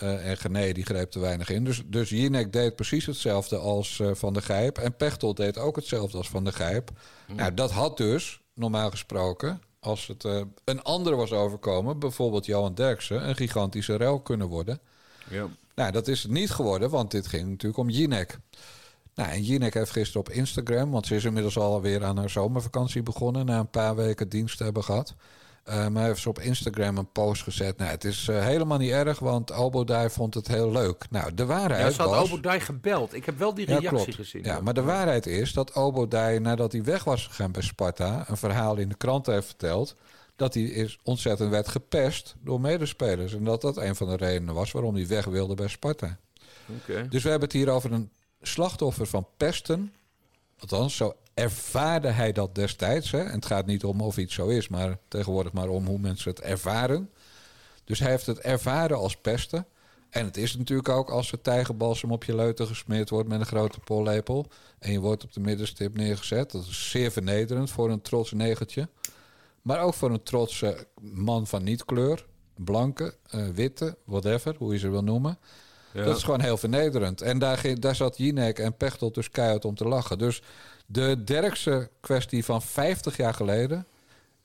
Eh, 0.00 0.30
en 0.30 0.36
Gené 0.36 0.72
die 0.72 0.84
greep 0.84 1.10
te 1.10 1.18
weinig 1.18 1.50
in. 1.50 1.64
Dus, 1.64 1.82
dus 1.86 2.10
Jinek 2.10 2.52
deed 2.52 2.76
precies 2.76 3.06
hetzelfde 3.06 3.56
als 3.56 4.00
eh, 4.00 4.10
Van 4.14 4.32
de 4.32 4.42
Gijp. 4.42 4.78
En 4.78 4.96
Pechtold 4.96 5.36
deed 5.36 5.58
ook 5.58 5.76
hetzelfde 5.76 6.16
als 6.16 6.28
Van 6.28 6.44
de 6.44 6.52
Gijp. 6.52 6.90
Nou, 7.34 7.54
dat 7.54 7.70
had 7.70 7.96
dus, 7.96 8.40
normaal 8.54 8.90
gesproken... 8.90 9.62
als 9.80 10.06
het 10.06 10.24
eh, 10.24 10.40
een 10.64 10.82
ander 10.82 11.16
was 11.16 11.32
overkomen... 11.32 11.98
bijvoorbeeld 11.98 12.46
Johan 12.46 12.74
Derksen... 12.74 13.28
een 13.28 13.36
gigantische 13.36 13.96
rel 13.96 14.20
kunnen 14.20 14.46
worden. 14.46 14.80
Ja. 15.30 15.48
Nou, 15.74 15.92
dat 15.92 16.08
is 16.08 16.22
het 16.22 16.32
niet 16.32 16.50
geworden, 16.50 16.90
want 16.90 17.10
dit 17.10 17.26
ging 17.26 17.48
natuurlijk 17.48 17.80
om 17.80 17.90
Jinek. 17.90 18.38
Nou, 19.14 19.30
en 19.30 19.42
Jinek 19.42 19.74
heeft 19.74 19.90
gisteren 19.90 20.20
op 20.20 20.30
Instagram... 20.30 20.90
want 20.90 21.06
ze 21.06 21.14
is 21.14 21.24
inmiddels 21.24 21.58
alweer 21.58 22.04
aan 22.04 22.16
haar 22.16 22.30
zomervakantie 22.30 23.02
begonnen... 23.02 23.46
na 23.46 23.58
een 23.58 23.70
paar 23.70 23.96
weken 23.96 24.28
dienst 24.28 24.58
hebben 24.58 24.84
gehad... 24.84 25.14
Eh, 25.70 25.88
maar 25.88 26.04
heeft 26.04 26.20
ze 26.20 26.28
op 26.28 26.38
Instagram 26.38 26.96
een 26.98 27.12
post 27.12 27.42
gezet. 27.42 27.76
Nou, 27.76 27.90
het 27.90 28.04
is 28.04 28.28
eh, 28.28 28.44
helemaal 28.44 28.78
niet 28.78 28.90
erg, 28.90 29.18
want 29.18 29.52
Obodai 29.52 30.10
vond 30.10 30.34
het 30.34 30.48
heel 30.48 30.70
leuk. 30.70 31.06
Nou, 31.10 31.34
de 31.34 31.46
waarheid 31.46 31.82
Ja, 31.82 31.90
ze 31.90 32.02
had 32.02 32.28
was... 32.42 32.62
Gebeld. 32.62 33.14
Ik 33.14 33.24
heb 33.24 33.38
wel 33.38 33.54
die 33.54 33.68
Ja, 33.70 33.78
reactie 33.78 33.88
klopt. 34.04 34.14
gezien. 34.14 34.44
Ja, 34.44 34.60
maar 34.60 34.74
de 34.74 34.82
waarheid 34.82 35.26
is 35.26 35.52
dat 35.52 35.74
Obodai, 35.74 36.38
nadat 36.38 36.72
hij 36.72 36.84
weg 36.84 37.04
was 37.04 37.26
gegaan 37.26 37.52
bij 37.52 37.62
Sparta... 37.62 38.24
een 38.28 38.36
verhaal 38.36 38.76
in 38.76 38.88
de 38.88 38.94
krant 38.94 39.26
heeft 39.26 39.46
verteld... 39.46 39.96
dat 40.36 40.54
hij 40.54 40.62
is 40.62 40.98
ontzettend 41.02 41.50
werd 41.50 41.68
gepest 41.68 42.34
door 42.40 42.60
medespelers. 42.60 43.34
En 43.34 43.44
dat 43.44 43.60
dat 43.60 43.76
een 43.76 43.96
van 43.96 44.08
de 44.08 44.16
redenen 44.16 44.54
was 44.54 44.70
waarom 44.72 44.94
hij 44.94 45.06
weg 45.06 45.24
wilde 45.24 45.54
bij 45.54 45.68
Sparta. 45.68 46.18
Oké. 46.80 47.06
Dus 47.08 47.22
we 47.22 47.28
hebben 47.28 47.48
het 47.48 47.56
hier 47.58 47.70
over 47.70 47.92
een 47.92 48.10
slachtoffer 48.42 49.06
van 49.06 49.26
pesten. 49.36 49.92
Althans, 50.58 50.96
zo 50.96 51.14
ervaarde 51.40 52.08
hij 52.08 52.32
dat 52.32 52.54
destijds. 52.54 53.10
Hè? 53.10 53.18
En 53.18 53.34
het 53.34 53.46
gaat 53.46 53.66
niet 53.66 53.84
om 53.84 54.00
of 54.00 54.16
iets 54.16 54.34
zo 54.34 54.48
is, 54.48 54.68
maar 54.68 54.98
tegenwoordig 55.08 55.52
maar 55.52 55.68
om 55.68 55.86
hoe 55.86 55.98
mensen 55.98 56.30
het 56.30 56.40
ervaren. 56.40 57.10
Dus 57.84 57.98
hij 57.98 58.10
heeft 58.10 58.26
het 58.26 58.38
ervaren 58.38 58.96
als 58.96 59.16
pesten. 59.16 59.66
En 60.10 60.24
het 60.24 60.36
is 60.36 60.56
natuurlijk 60.56 60.88
ook 60.88 61.10
als 61.10 61.32
er 61.32 61.40
tijgerbalsem 61.40 62.12
op 62.12 62.24
je 62.24 62.34
leuten 62.34 62.66
gesmeerd 62.66 63.10
wordt 63.10 63.28
met 63.28 63.40
een 63.40 63.46
grote 63.46 63.80
pollepel. 63.80 64.46
En 64.78 64.92
je 64.92 65.00
wordt 65.00 65.24
op 65.24 65.32
de 65.32 65.40
middenstip 65.40 65.96
neergezet. 65.96 66.50
Dat 66.50 66.62
is 66.62 66.90
zeer 66.90 67.10
vernederend 67.10 67.70
voor 67.70 67.90
een 67.90 68.02
trots 68.02 68.32
negertje. 68.32 68.88
Maar 69.62 69.80
ook 69.80 69.94
voor 69.94 70.10
een 70.10 70.22
trotse 70.22 70.86
man 71.00 71.46
van 71.46 71.62
niet-kleur. 71.62 72.26
Blanke, 72.56 73.14
eh, 73.30 73.48
witte, 73.48 73.96
whatever, 74.04 74.54
hoe 74.58 74.72
je 74.72 74.78
ze 74.78 74.88
wil 74.88 75.02
noemen. 75.02 75.38
Ja. 75.92 76.04
Dat 76.04 76.16
is 76.16 76.22
gewoon 76.22 76.40
heel 76.40 76.56
vernederend. 76.56 77.20
En 77.20 77.38
daar, 77.38 77.74
daar 77.74 77.94
zat 77.94 78.18
Jinek 78.18 78.58
en 78.58 78.76
Pechtold 78.76 79.14
dus 79.14 79.30
keihard 79.30 79.64
om 79.64 79.74
te 79.74 79.88
lachen. 79.88 80.18
Dus 80.18 80.42
De 80.92 81.24
Derkse 81.24 81.90
kwestie 82.00 82.44
van 82.44 82.62
50 82.62 83.16
jaar 83.16 83.34
geleden 83.34 83.86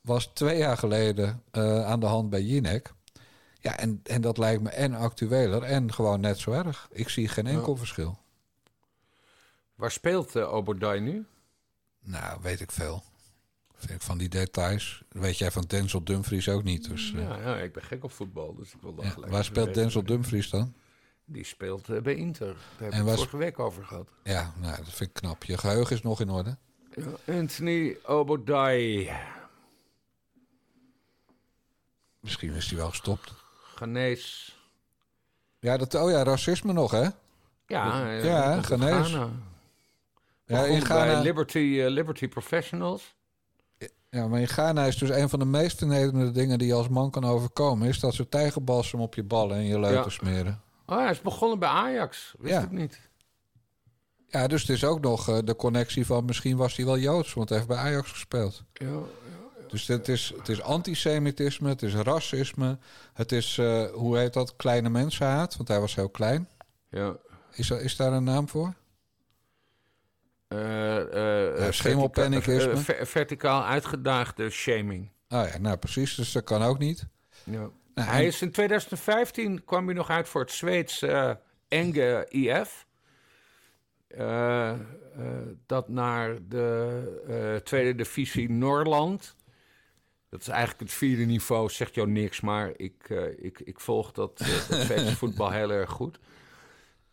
was 0.01 0.25
twee 0.33 0.57
jaar 0.57 0.77
geleden 0.77 1.43
eh, 1.51 1.85
aan 1.85 1.99
de 1.99 2.05
hand 2.05 2.29
bij 2.29 2.41
Jinek. 2.41 2.93
Ja, 3.59 3.77
en, 3.77 3.99
en 4.03 4.21
dat 4.21 4.37
lijkt 4.37 4.61
me 4.61 4.69
en 4.69 4.93
actueler 4.93 5.63
en 5.63 5.93
gewoon 5.93 6.19
net 6.19 6.39
zo 6.39 6.51
erg. 6.51 6.87
Ik 6.91 7.09
zie 7.09 7.27
geen 7.27 7.47
enkel 7.47 7.75
verschil. 7.75 8.17
Waar 9.75 9.91
speelt 9.91 10.35
uh, 10.35 10.53
Oberdai 10.53 10.99
nu? 10.99 11.25
Nou, 12.03 12.39
weet 12.41 12.61
ik 12.61 12.71
veel. 12.71 13.03
Vind 13.75 13.91
ik 13.91 14.01
van 14.01 14.17
die 14.17 14.29
details. 14.29 15.03
Weet 15.09 15.37
jij 15.37 15.51
van 15.51 15.63
Denzel 15.67 16.03
Dumfries 16.03 16.49
ook 16.49 16.63
niet. 16.63 16.89
Dus, 16.89 17.11
uh, 17.11 17.21
ja, 17.21 17.39
ja, 17.39 17.57
ik 17.57 17.73
ben 17.73 17.83
gek 17.83 18.03
op 18.03 18.11
voetbal, 18.11 18.55
dus 18.55 18.73
ik 18.73 18.81
wil 18.81 18.95
dat 18.95 19.05
ja, 19.05 19.11
gelijk 19.11 19.31
Waar 19.31 19.43
speelt 19.43 19.73
Denzel 19.73 20.03
Dumfries 20.03 20.49
dan? 20.49 20.73
Die 21.25 21.43
speelt 21.43 21.89
uh, 21.89 22.01
bij 22.01 22.15
Inter. 22.15 22.55
Daar 22.77 22.91
hebben 22.91 23.03
we 23.03 23.09
het 23.09 23.19
vorige 23.19 23.37
week 23.37 23.59
over 23.59 23.85
gehad. 23.85 24.09
Ja, 24.23 24.53
nou, 24.61 24.77
dat 24.77 24.93
vind 24.93 25.09
ik 25.09 25.13
knap. 25.13 25.43
Je 25.43 25.57
geheugen 25.57 25.95
is 25.95 26.01
nog 26.01 26.21
in 26.21 26.29
orde. 26.29 26.57
Anthony 27.27 27.97
Obodai. 28.05 29.11
Misschien 32.19 32.53
is 32.53 32.67
hij 32.67 32.77
wel 32.77 32.89
gestopt. 32.89 33.33
Ghanese. 33.75 34.51
Ja, 35.59 35.77
dat, 35.77 35.93
oh 35.95 36.09
ja, 36.09 36.23
racisme 36.23 36.73
nog, 36.73 36.91
hè? 36.91 37.07
Ja, 37.67 38.09
ja 38.09 38.61
Ghanese. 38.61 39.29
Ja, 40.45 40.65
in 40.65 40.81
Ghana... 40.81 41.19
Liberty, 41.19 41.57
uh, 41.57 41.87
Liberty 41.87 42.27
Professionals. 42.27 43.15
Ja, 44.09 44.27
maar 44.27 44.39
in 44.39 44.47
Ghana 44.47 44.85
is 44.85 44.97
dus 44.97 45.09
een 45.09 45.29
van 45.29 45.39
de 45.39 45.45
meest 45.45 45.77
vernederende 45.77 46.31
dingen 46.31 46.57
die 46.57 46.67
je 46.67 46.73
als 46.73 46.89
man 46.89 47.11
kan 47.11 47.25
overkomen... 47.25 47.87
is 47.87 47.99
dat 47.99 48.13
ze 48.13 48.29
tijgerbalsem 48.29 48.99
op 48.99 49.15
je 49.15 49.23
ballen 49.23 49.57
en 49.57 49.63
je 49.63 49.79
leuter 49.79 50.03
ja. 50.03 50.09
smeren. 50.09 50.61
Oh, 50.85 50.97
hij 50.97 51.11
is 51.11 51.21
begonnen 51.21 51.59
bij 51.59 51.69
Ajax. 51.69 52.33
Wist 52.37 52.53
ja. 52.53 52.61
ik 52.61 52.71
niet. 52.71 52.99
Ja, 54.27 54.47
dus 54.47 54.61
het 54.61 54.69
is 54.69 54.83
ook 54.83 55.01
nog 55.01 55.29
uh, 55.29 55.37
de 55.43 55.55
connectie 55.55 56.05
van 56.05 56.25
misschien 56.25 56.57
was 56.57 56.75
hij 56.75 56.85
wel 56.85 56.97
Joods... 56.97 57.33
want 57.33 57.49
hij 57.49 57.57
heeft 57.57 57.69
bij 57.69 57.79
Ajax 57.79 58.11
gespeeld. 58.11 58.63
Ja, 58.73 58.87
ja. 58.87 59.01
Dus 59.67 59.87
het 59.87 60.07
is, 60.07 60.33
het 60.37 60.49
is 60.49 60.61
antisemitisme, 60.61 61.69
het 61.69 61.81
is 61.81 61.93
racisme... 61.93 62.77
het 63.13 63.31
is, 63.31 63.57
uh, 63.57 63.85
hoe 63.85 64.17
heet 64.17 64.33
dat, 64.33 64.55
kleine 64.55 64.89
mensenhaat, 64.89 65.55
want 65.55 65.67
hij 65.67 65.79
was 65.79 65.95
heel 65.95 66.09
klein. 66.09 66.49
Ja. 66.89 67.15
Is, 67.51 67.69
er, 67.69 67.81
is 67.81 67.95
daar 67.95 68.13
een 68.13 68.23
naam 68.23 68.49
voor? 68.49 68.73
Uh. 70.47 70.59
Uh, 70.97 71.71
ver, 71.71 73.07
verticaal 73.07 73.65
uitgedaagde 73.65 74.49
shaming. 74.49 75.09
Oh 75.29 75.47
ja, 75.51 75.57
nou 75.57 75.77
precies, 75.77 76.15
dus 76.15 76.31
dat 76.31 76.43
kan 76.43 76.61
ook 76.63 76.79
niet. 76.79 77.07
Ja. 77.43 77.69
Nou, 77.95 78.09
hij 78.09 78.25
is 78.25 78.41
in 78.41 78.51
2015 78.51 79.63
kwam 79.63 79.85
hij 79.85 79.95
nog 79.95 80.09
uit 80.09 80.27
voor 80.27 80.41
het 80.41 80.51
Zweeds 80.51 81.05
Enge 81.67 82.25
IF. 82.29 82.85
dat 85.65 85.89
naar 85.89 86.37
de 86.47 87.61
tweede 87.63 87.95
divisie 87.95 88.49
Noorland. 88.51 89.35
Dat 90.29 90.41
is 90.41 90.47
eigenlijk 90.47 90.79
het 90.79 90.91
vierde 90.91 91.25
niveau, 91.25 91.69
zegt 91.69 91.95
jou 91.95 92.09
niks, 92.09 92.41
maar 92.41 92.71
ik, 92.75 93.09
ik, 93.37 93.59
ik 93.59 93.79
volg 93.79 94.11
dat, 94.11 94.37
dat 94.37 94.81
Zweedse 94.85 95.15
voetbal 95.15 95.51
heel 95.51 95.71
erg 95.71 95.89
goed. 95.89 96.19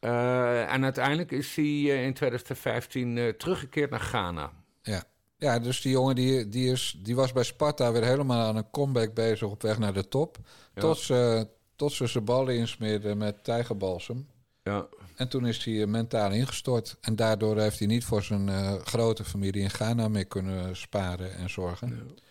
En 0.01 0.85
uiteindelijk 0.85 1.31
is 1.31 1.57
hij 1.57 2.05
in 2.05 2.15
2015 2.15 3.17
uh, 3.17 3.29
teruggekeerd 3.29 3.91
naar 3.91 4.01
Ghana. 4.01 4.53
Ja, 4.83 5.05
ja 5.43 5.59
dus 5.59 5.81
die 5.81 5.93
jongen 5.93 6.15
die, 6.15 6.49
die, 6.49 6.71
is, 6.71 6.99
die 7.03 7.15
was 7.15 7.33
bij 7.33 7.43
Sparta 7.43 7.93
weer 7.93 8.05
helemaal 8.05 8.47
aan 8.47 8.57
een 8.57 8.71
comeback 8.71 9.15
bezig 9.15 9.49
op 9.49 9.63
weg 9.63 9.79
naar 9.79 9.93
de 9.93 10.09
top. 10.09 10.39
Ja. 10.75 10.81
Tot, 10.81 10.99
ze, 10.99 11.49
tot 11.77 11.93
ze 11.93 12.07
zijn 12.07 12.25
ballen 12.25 12.57
insmeerde 12.57 13.15
met 13.15 13.45
tijgerbalsem. 13.45 14.29
Ja. 14.63 14.87
En 15.17 15.29
toen 15.29 15.47
is 15.47 15.65
hij 15.65 15.87
mentaal 15.87 16.33
ingestort. 16.33 16.97
En 17.01 17.17
daardoor 17.17 17.59
heeft 17.59 17.79
hij 17.79 17.89
niet 17.89 18.05
voor 18.05 18.23
zijn 18.23 18.49
grote 18.81 19.25
familie 19.25 19.63
in 19.63 19.71
Ghana 19.71 20.09
meer 20.09 20.27
kunnen 20.27 20.77
sparen 20.77 21.35
en 21.35 21.51
zorgen. 21.51 21.89
Ja. 21.89 22.23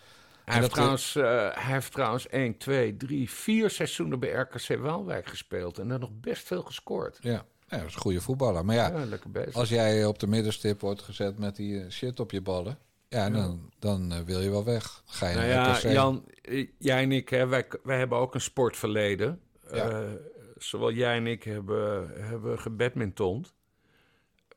Hij 0.45 0.59
heeft, 0.59 0.71
trouwens, 0.71 1.15
uh, 1.15 1.23
hij 1.53 1.73
heeft 1.73 1.91
trouwens 1.91 2.27
1, 2.27 2.57
2, 2.57 2.97
3, 2.97 3.29
4 3.29 3.69
seizoenen 3.69 4.19
bij 4.19 4.29
RKC 4.29 4.79
Waalwijk 4.79 5.27
gespeeld. 5.27 5.79
En 5.79 5.87
dan 5.87 5.99
nog 5.99 6.09
best 6.21 6.47
veel 6.47 6.61
gescoord. 6.61 7.17
Ja. 7.21 7.45
Ja, 7.67 7.77
dat 7.77 7.87
is 7.87 7.95
een 7.95 8.01
goede 8.01 8.21
voetballer. 8.21 8.65
Maar 8.65 8.75
ja, 8.75 8.87
ja 8.87 9.47
als 9.53 9.69
jij 9.69 10.05
op 10.05 10.19
de 10.19 10.27
middenstip 10.27 10.81
wordt 10.81 11.01
gezet 11.01 11.37
met 11.37 11.55
die 11.55 11.89
shit 11.89 12.19
op 12.19 12.31
je 12.31 12.41
ballen... 12.41 12.77
Ja, 13.11 13.29
dan, 13.29 13.71
dan 13.79 14.13
uh, 14.13 14.19
wil 14.19 14.39
je 14.39 14.49
wel 14.49 14.63
weg. 14.63 15.03
Ga 15.05 15.27
je 15.27 15.35
nou 15.35 15.47
ja, 15.47 15.79
Jan, 15.79 16.25
jij 16.77 17.03
en 17.03 17.11
ik, 17.11 17.29
hè, 17.29 17.47
wij, 17.47 17.67
wij 17.83 17.97
hebben 17.97 18.17
ook 18.17 18.33
een 18.33 18.41
sportverleden. 18.41 19.41
Ja. 19.71 20.01
Uh, 20.01 20.09
zowel 20.57 20.91
jij 20.91 21.15
en 21.15 21.27
ik 21.27 21.43
hebben, 21.43 22.11
hebben 22.23 22.59
gebadmintond. 22.59 23.53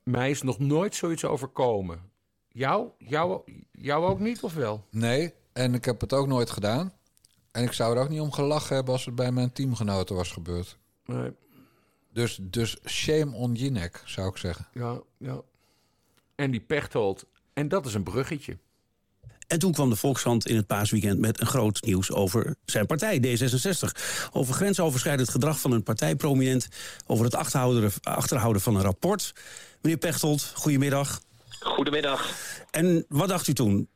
Mij 0.03 0.31
is 0.31 0.43
nog 0.43 0.59
nooit 0.59 0.95
zoiets 0.95 1.25
overkomen. 1.25 2.11
Jou, 2.49 2.89
jou, 2.99 3.43
jou 3.73 4.05
ook 4.07 4.19
niet, 4.19 4.43
of 4.43 4.55
wel? 4.55 4.87
Nee, 4.91 5.35
en 5.53 5.75
ik 5.75 5.85
heb 5.85 6.01
het 6.01 6.13
ook 6.13 6.27
nooit 6.27 6.51
gedaan. 6.51 6.93
En 7.51 7.63
ik 7.63 7.73
zou 7.73 7.97
er 7.97 8.03
ook 8.03 8.09
niet 8.09 8.21
om 8.21 8.33
gelachen 8.33 8.75
hebben 8.75 8.93
als 8.93 9.05
het 9.05 9.15
bij 9.15 9.33
mijn 9.33 9.53
teamgenoten 9.53 10.17
was 10.17 10.33
gebeurd. 10.33 10.79
Nee. 11.05 11.33
Dus, 12.13 12.39
dus 12.43 12.79
shame 12.87 13.37
on 13.37 13.55
Jinek, 13.55 14.03
zou 14.05 14.29
ik 14.29 14.37
zeggen. 14.37 14.69
Ja, 14.73 15.01
ja. 15.19 15.41
En 16.35 16.51
die 16.51 16.61
Pechtold. 16.61 17.27
En 17.55 17.69
dat 17.69 17.87
is 17.87 17.95
een 17.95 18.03
bruggetje. 18.03 18.59
En 19.47 19.59
toen 19.59 19.73
kwam 19.73 19.91
de 19.91 19.97
Volkshand 19.97 20.47
in 20.47 20.57
het 20.57 20.67
paasweekend 20.67 21.19
met 21.19 21.41
een 21.41 21.47
groot 21.47 21.83
nieuws 21.83 22.13
over 22.13 22.57
zijn 22.65 22.87
partij, 22.87 23.19
D66. 23.19 24.01
Over 24.33 24.55
grensoverschrijdend 24.55 25.29
gedrag 25.29 25.61
van 25.61 25.73
een 25.73 25.83
partijprominent. 25.83 26.69
Over 27.07 27.25
het 27.25 27.35
achterhouden, 27.35 27.93
achterhouden 28.03 28.63
van 28.63 28.77
een 28.77 28.83
rapport. 28.83 29.33
Meneer 29.83 29.99
Pechtold, 29.99 30.53
goedemiddag. 30.55 31.21
Goedemiddag. 31.61 32.31
En 32.71 33.05
wat 33.09 33.29
dacht 33.29 33.49
u 33.49 33.53
toen? 33.53 33.89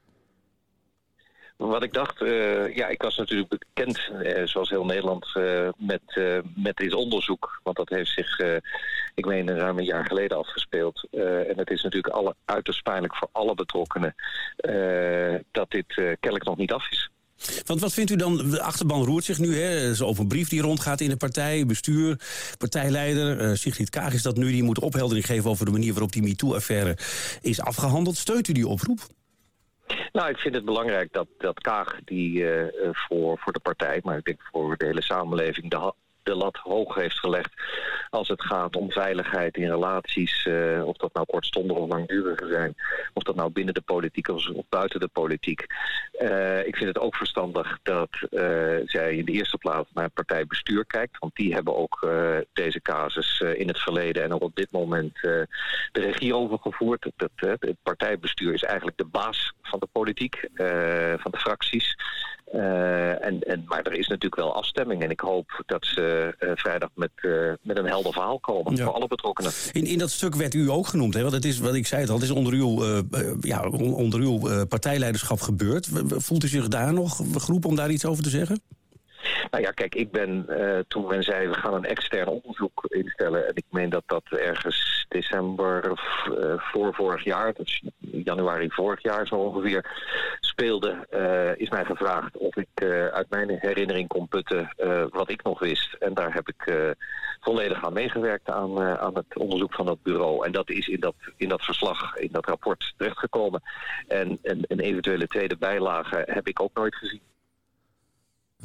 Wat 1.59 1.83
ik 1.83 1.93
dacht, 1.93 2.21
uh, 2.21 2.77
ja, 2.77 2.89
ik 2.89 3.03
was 3.03 3.17
natuurlijk 3.17 3.49
bekend, 3.49 4.11
uh, 4.23 4.47
zoals 4.47 4.71
heel 4.71 4.85
Nederland, 4.85 5.27
uh, 5.35 5.69
met, 5.77 6.21
met 6.55 6.77
dit 6.77 6.95
onderzoek. 6.95 7.61
Want 7.63 7.77
dat 7.77 7.89
heeft 7.89 8.11
zich, 8.11 8.41
ik 9.15 9.27
meen, 9.27 9.57
ruim 9.59 9.79
een 9.79 9.85
jaar 9.85 10.07
geleden 10.07 10.39
afgespeeld. 10.39 11.07
en 11.11 11.55
het 11.57 11.71
is 11.71 11.83
natuurlijk 11.83 12.15
alle, 12.15 12.35
uiterst 12.45 12.83
pijnlijk 12.83 13.17
voor 13.17 13.29
alle 13.33 13.55
betrokkenen 13.55 14.15
dat 15.51 15.71
dit 15.71 15.95
kennelijk 15.95 16.45
nog 16.45 16.57
niet 16.57 16.73
af 16.73 16.91
is. 16.91 17.11
Want 17.67 17.81
wat 17.81 17.93
vindt 17.93 18.11
u 18.11 18.17
dan, 18.17 18.51
de 18.51 18.63
achterban 18.63 19.05
roert 19.05 19.25
zich 19.25 19.39
nu, 19.39 19.57
hè? 19.57 19.91
Over 20.05 20.23
een 20.23 20.29
brief 20.29 20.49
die 20.49 20.61
rondgaat 20.61 21.01
in 21.01 21.09
de 21.09 21.17
partij, 21.17 21.67
bestuur, 21.67 22.21
partijleider. 22.59 23.57
Sigrid 23.57 23.91
Kaag 23.91 24.13
is 24.13 24.23
dat 24.23 24.37
nu, 24.37 24.51
die 24.51 24.63
moet 24.63 24.79
opheldering 24.81 25.27
geven 25.27 25.51
over 25.51 25.65
de 25.65 25.71
manier 25.71 25.93
waarop 25.93 26.13
die 26.13 26.23
MeToo-affaire 26.23 26.97
is 27.41 27.61
afgehandeld. 27.61 28.17
Steunt 28.17 28.49
u 28.49 28.53
die 28.53 28.69
oproep? 28.69 29.01
Nou, 30.13 30.29
ik 30.29 30.39
vind 30.39 30.55
het 30.55 30.65
belangrijk 30.65 31.13
dat, 31.13 31.29
dat 31.39 31.61
Kaag, 31.61 31.99
die 32.05 32.39
uh, 32.39 32.69
voor, 32.93 33.39
voor 33.39 33.53
de 33.53 33.61
partij, 33.61 34.01
maar 34.03 34.17
ik 34.17 34.25
denk 34.25 34.49
voor 34.53 34.77
de 34.77 34.87
hele 34.87 35.03
samenleving, 35.03 35.71
de, 35.71 35.93
de 36.29 36.35
lat 36.35 36.57
hoog 36.57 36.95
heeft 36.95 37.19
gelegd 37.19 37.53
als 38.11 38.29
het 38.29 38.43
gaat 38.43 38.77
om 38.77 38.91
veiligheid 38.91 39.57
in 39.57 39.69
relaties, 39.69 40.45
uh, 40.45 40.87
of 40.87 40.97
dat 40.97 41.15
nou 41.15 41.27
kortstondig 41.27 41.77
of 41.77 41.89
langduriger 41.89 42.49
zijn, 42.49 42.75
of 43.13 43.23
dat 43.23 43.35
nou 43.35 43.51
binnen 43.51 43.75
de 43.75 43.81
politiek 43.81 44.29
of, 44.29 44.51
buiten 44.69 45.01
de 45.01 45.09
politiek. 45.09 45.67
Uh, 46.21 46.67
ik 46.67 46.77
vind 46.77 46.89
het 46.89 46.99
ook 46.99 47.17
verstandig 47.17 47.79
dat 47.83 48.09
uh, 48.31 48.41
zij 48.85 49.17
in 49.17 49.25
de 49.25 49.33
eerste 49.33 49.59
plaats 49.59 49.91
naar 49.93 50.05
het 50.05 50.15
partijbestuur 50.15 50.87
kijkt, 50.87 51.19
want 51.19 51.35
die 51.35 51.55
hebben 51.55 51.77
ook 51.77 52.09
deze 52.53 52.83
casus 52.83 53.41
in 53.41 53.69
het 53.69 53.79
verleden 53.79 54.23
en 54.23 54.33
ook 54.33 54.43
op 54.43 54.57
dit 54.57 54.71
moment 54.71 55.21
de 55.21 55.47
regie 55.93 56.35
overgevoerd. 56.35 57.11
Het 57.17 57.77
partijbestuur 57.83 58.55
is 58.55 58.63
eigenlijk 58.63 58.99
de 58.99 59.05
baas 59.05 59.53
van 59.63 59.79
de 59.79 59.89
politiek, 59.93 60.49
van 61.19 61.31
de 61.31 61.39
fracties. 61.39 61.97
Uh, 62.59 63.25
en, 63.25 63.41
en, 63.41 63.65
maar 63.67 63.83
er 63.83 63.93
is 63.93 64.07
natuurlijk 64.07 64.43
wel 64.43 64.55
afstemming. 64.55 65.03
En 65.03 65.11
ik 65.11 65.21
hoop 65.21 65.63
dat 65.67 65.87
ze 65.87 66.35
uh, 66.41 66.51
vrijdag 66.55 66.89
met, 66.95 67.11
uh, 67.23 67.53
met 67.63 67.79
een 67.79 67.87
helder 67.87 68.13
verhaal 68.13 68.39
komen 68.39 68.77
ja. 68.77 68.85
voor 68.85 68.93
alle 68.93 69.07
betrokkenen. 69.07 69.53
In, 69.73 69.85
in 69.85 69.99
dat 69.99 70.11
stuk 70.11 70.35
werd 70.35 70.55
u 70.55 70.71
ook 70.71 70.87
genoemd. 70.87 71.15
Hè? 71.15 71.21
Want 71.21 71.35
het 71.35 71.45
is, 71.45 71.59
wat 71.59 71.75
ik 71.75 71.87
zei 71.87 72.01
het 72.01 72.11
al, 72.11 72.17
het 72.17 72.25
is 72.25 72.31
onder 72.31 72.53
uw, 72.53 73.03
ja, 73.41 73.69
onder 73.71 74.21
uw 74.21 74.67
partijleiderschap 74.67 75.41
gebeurd. 75.41 75.89
Voelt 76.07 76.45
u 76.45 76.49
zich 76.49 76.69
daar 76.69 76.93
nog 76.93 77.21
geroepen 77.37 77.69
om 77.69 77.77
daar 77.77 77.91
iets 77.91 78.05
over 78.05 78.23
te 78.23 78.31
zeggen? 78.31 78.61
Nou 79.51 79.63
ja, 79.63 79.71
kijk, 79.71 79.95
ik 79.95 80.11
ben 80.11 80.47
uh, 80.49 80.79
toen 80.89 81.07
men 81.07 81.23
zei 81.23 81.49
we 81.49 81.55
gaan 81.55 81.75
een 81.75 81.85
extern 81.85 82.29
onderzoek 82.29 82.85
instellen. 82.89 83.47
En 83.47 83.55
ik 83.55 83.65
meen 83.71 83.91
dat 83.91 84.03
dat 84.07 84.25
ergens 84.29 85.07
december 85.09 85.87
uh, 85.87 86.55
voor 86.57 86.95
vorig 86.95 87.25
jaar, 87.25 87.53
dus 87.53 87.83
januari 87.99 88.71
vorig 88.71 89.03
jaar 89.03 89.27
zo 89.27 89.35
ongeveer, 89.35 89.85
speelde. 90.41 91.07
Uh, 91.11 91.57
is 91.57 91.71
mij 91.71 91.85
gevraagd 91.85 92.37
of 92.37 92.57
ik 92.57 92.83
uit 93.13 93.31
mijn 93.31 93.57
herinnering 93.59 94.09
kon 94.09 94.29
putten 94.29 94.75
wat 95.11 95.31
ik 95.31 95.43
nog 95.43 95.59
wist. 95.59 95.95
En 95.95 96.15
daar 96.15 96.35
heb 96.35 96.49
ik 96.49 96.95
volledig 97.41 97.85
aan 97.85 97.93
meegewerkt 97.93 98.51
aan, 98.51 98.81
aan 98.81 99.15
het 99.15 99.37
onderzoek 99.37 99.75
van 99.75 99.87
dat 99.87 100.03
bureau. 100.03 100.47
En 100.47 100.53
dat 100.53 100.71
is 100.71 100.89
in 100.89 101.01
dat, 101.01 101.15
in 101.37 101.49
dat 101.49 101.63
verslag, 101.63 102.17
in 102.17 102.29
dat 102.33 102.47
rapport 102.47 102.95
terechtgekomen. 102.97 103.63
En, 104.09 104.39
en 104.43 104.65
een 104.69 104.81
eventuele 104.81 105.27
tweede 105.27 105.57
bijlage 105.57 106.23
heb 106.27 106.49
ik 106.49 106.63
ook 106.63 106.75
nooit 106.75 106.95
gezien. 106.95 107.21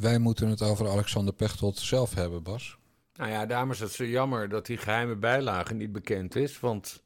Wij 0.00 0.18
moeten 0.18 0.48
het 0.48 0.62
over 0.62 0.88
Alexander 0.88 1.34
Pechtold 1.34 1.78
zelf 1.78 2.14
hebben, 2.14 2.42
Bas. 2.42 2.76
Nou 3.14 3.30
ja, 3.30 3.46
dames, 3.46 3.78
het 3.78 3.90
is 3.90 3.96
zo 3.96 4.04
jammer 4.04 4.48
dat 4.48 4.66
die 4.66 4.76
geheime 4.76 5.16
bijlage 5.16 5.74
niet 5.74 5.92
bekend 5.92 6.36
is. 6.36 6.60
Want 6.60 7.02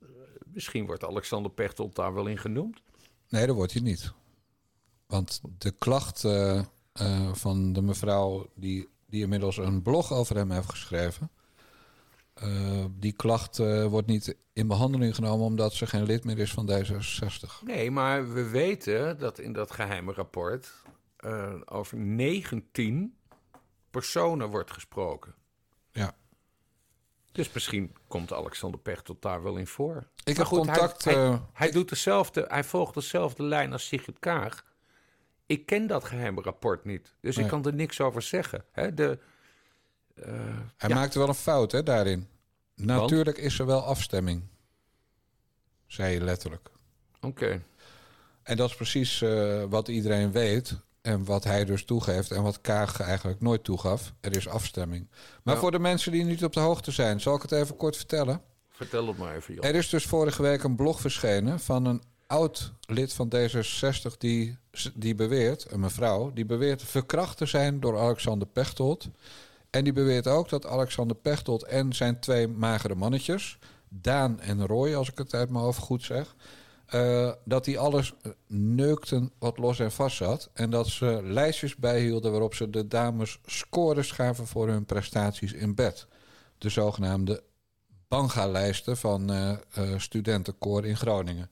misschien 0.52 0.86
wordt 0.86 1.04
Alexander 1.04 1.50
Pechtold 1.50 1.94
daar 1.94 2.14
wel 2.14 2.26
in 2.26 2.38
genoemd. 2.38 2.80
Nee, 3.28 3.46
dat 3.46 3.56
wordt 3.56 3.72
hij 3.72 3.82
niet. 3.82 4.12
Want 5.06 5.40
de 5.58 5.70
klacht 5.70 6.24
eh, 6.24 6.58
eh, 6.92 7.32
van 7.34 7.72
de 7.72 7.82
mevrouw 7.82 8.50
die, 8.54 8.88
die 9.06 9.22
inmiddels 9.22 9.56
een 9.56 9.82
blog 9.82 10.12
over 10.12 10.36
hem 10.36 10.50
heeft 10.50 10.70
geschreven... 10.70 11.30
eh, 12.34 12.84
die 12.98 13.12
klacht 13.12 13.58
eh, 13.58 13.86
wordt 13.86 14.06
niet 14.06 14.36
in 14.52 14.66
behandeling 14.66 15.14
genomen 15.14 15.46
omdat 15.46 15.72
ze 15.74 15.86
geen 15.86 16.04
lid 16.04 16.24
meer 16.24 16.38
is 16.38 16.52
van 16.52 16.70
D66. 16.70 17.64
Nee, 17.64 17.90
maar 17.90 18.32
we 18.32 18.48
weten 18.48 19.18
dat 19.18 19.38
in 19.38 19.52
dat 19.52 19.70
geheime 19.70 20.12
rapport 20.12 20.72
eh, 21.18 21.54
over 21.64 21.98
19 21.98 23.16
personen 23.90 24.48
wordt 24.48 24.70
gesproken. 24.70 25.34
Ja. 25.92 26.14
Dus 27.32 27.52
misschien 27.52 27.96
komt 28.08 28.32
Alexander 28.32 28.80
Pechtold 28.80 29.22
daar 29.22 29.42
wel 29.42 29.56
in 29.56 29.66
voor. 29.66 30.08
Ik 30.24 30.36
heb 30.36 30.46
goed, 30.46 30.58
contact... 30.58 31.04
Hij, 31.04 31.14
hij, 31.14 31.24
eh, 31.24 31.40
hij 31.52 31.70
doet 31.70 31.88
dezelfde, 31.88 32.44
hij 32.48 32.64
volgt 32.64 32.94
dezelfde 32.94 33.42
lijn 33.42 33.72
als 33.72 33.86
Sigrid 33.86 34.18
Kaag. 34.18 34.64
Ik 35.46 35.66
ken 35.66 35.86
dat 35.86 36.04
geheime 36.04 36.42
rapport 36.42 36.84
niet, 36.84 37.14
dus 37.20 37.36
Nee. 37.36 37.44
ik 37.44 37.50
kan 37.50 37.64
er 37.64 37.74
niks 37.74 38.00
over 38.00 38.22
zeggen. 38.22 38.64
Hè, 38.72 38.94
de, 38.94 39.18
eh, 40.14 40.32
hij 40.76 40.88
ja, 40.88 40.94
maakte 40.94 41.18
wel 41.18 41.28
een 41.28 41.34
fout 41.34 41.72
hè, 41.72 41.82
daarin. 41.82 42.28
Natuurlijk 42.74 43.38
is 43.38 43.58
er 43.58 43.66
wel 43.66 43.84
afstemming. 43.84 44.42
Zei 45.86 46.14
je 46.14 46.20
letterlijk. 46.20 46.70
Oké, 47.20 47.62
En 48.42 48.56
dat 48.56 48.70
is 48.70 48.76
precies 48.76 49.24
wat 49.68 49.88
iedereen 49.88 50.32
weet. 50.32 50.80
En 51.02 51.24
wat 51.24 51.44
hij 51.44 51.64
dus 51.64 51.84
toegeeft. 51.84 52.30
En 52.30 52.42
wat 52.42 52.60
Kaag 52.60 53.00
eigenlijk 53.00 53.40
nooit 53.40 53.64
toegaf. 53.64 54.12
Er 54.20 54.36
is 54.36 54.48
afstemming. 54.48 55.08
Maar 55.42 55.54
Ja. 55.54 55.60
voor 55.60 55.70
de 55.70 55.78
mensen 55.78 56.12
die 56.12 56.24
niet 56.24 56.44
op 56.44 56.52
de 56.52 56.60
hoogte 56.60 56.90
zijn, 56.90 57.20
zal 57.20 57.34
ik 57.34 57.42
het 57.42 57.52
even 57.52 57.76
kort 57.76 57.96
vertellen. 57.96 58.40
vertel 58.70 59.06
het 59.06 59.18
maar 59.18 59.34
even, 59.36 59.54
Jan. 59.54 59.64
Er 59.64 59.74
is 59.74 59.88
dus 59.88 60.04
vorige 60.04 60.42
week 60.42 60.62
een 60.62 60.76
blog 60.76 61.00
verschenen 61.00 61.60
van 61.60 61.84
een 61.86 62.02
oud 62.26 62.72
lid 62.86 63.12
van 63.12 63.32
D66 63.36 64.16
die, 64.18 64.58
die 64.94 65.14
beweert, 65.14 65.70
een 65.72 65.80
mevrouw, 65.80 66.32
die 66.32 66.46
beweert 66.46 66.82
verkracht 66.82 67.36
te 67.36 67.46
zijn 67.46 67.80
door 67.80 67.98
Alexander 67.98 68.48
Pechtold. 68.48 69.08
En 69.70 69.84
die 69.84 69.92
beweert 69.92 70.26
ook 70.26 70.48
dat 70.48 70.66
Alexander 70.66 71.16
Pechtold 71.16 71.62
en 71.64 71.92
zijn 71.92 72.20
twee 72.20 72.48
magere 72.48 72.94
mannetjes, 72.94 73.58
Daan 73.88 74.40
en 74.40 74.66
Roy, 74.66 74.94
als 74.94 75.10
ik 75.10 75.18
het 75.18 75.34
uit 75.34 75.50
mijn 75.50 75.64
hoofd 75.64 75.78
goed 75.78 76.02
zeg, 76.02 76.34
eh, 76.88 77.32
dat 77.44 77.64
die 77.64 77.78
alles 77.78 78.14
eh, 78.22 78.32
neukten 78.46 79.30
wat 79.38 79.58
los 79.58 79.78
en 79.78 79.92
vast 79.92 80.16
zat. 80.16 80.50
En 80.52 80.70
dat 80.70 80.86
ze 80.86 81.20
lijstjes 81.22 81.76
bijhielden 81.76 82.30
waarop 82.30 82.54
ze 82.54 82.70
de 82.70 82.88
dames 82.88 83.38
scores 83.46 84.10
gaven 84.10 84.46
voor 84.46 84.68
hun 84.68 84.84
prestaties 84.84 85.52
in 85.52 85.74
bed. 85.74 86.06
De 86.58 86.68
zogenaamde 86.68 87.42
Banga-lijsten 88.08 88.96
van 88.96 89.30
eh 89.30 89.56
studentenkoor 89.96 90.86
in 90.86 90.96
Groningen. 90.96 91.50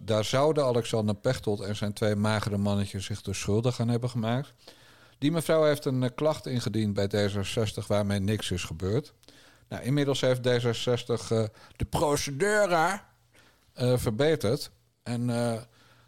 Daar, 0.00 0.24
zouden 0.24 0.64
Alexander 0.64 1.14
Pechtold 1.14 1.60
en 1.60 1.76
zijn 1.76 1.92
twee 1.92 2.16
magere 2.16 2.56
mannetjes 2.56 3.04
zich 3.04 3.22
dus 3.22 3.40
schuldig 3.40 3.80
aan 3.80 3.88
hebben 3.88 4.10
gemaakt. 4.10 4.54
Die 5.18 5.32
mevrouw 5.32 5.64
heeft 5.64 5.84
een 5.84 6.14
klacht 6.14 6.46
ingediend 6.46 6.94
bij 6.94 7.10
D66 7.14 7.86
waarmee 7.86 8.18
niks 8.18 8.50
is 8.50 8.64
gebeurd. 8.64 9.14
Nou, 9.68 9.84
inmiddels 9.84 10.20
heeft 10.20 10.48
D66 10.48 11.30
eh, 11.30 11.44
de 11.76 11.84
procedure 11.84 13.00
eh, 13.74 13.96
verbeterd. 13.96 14.70
En 15.02 15.30
eh, 15.30 15.60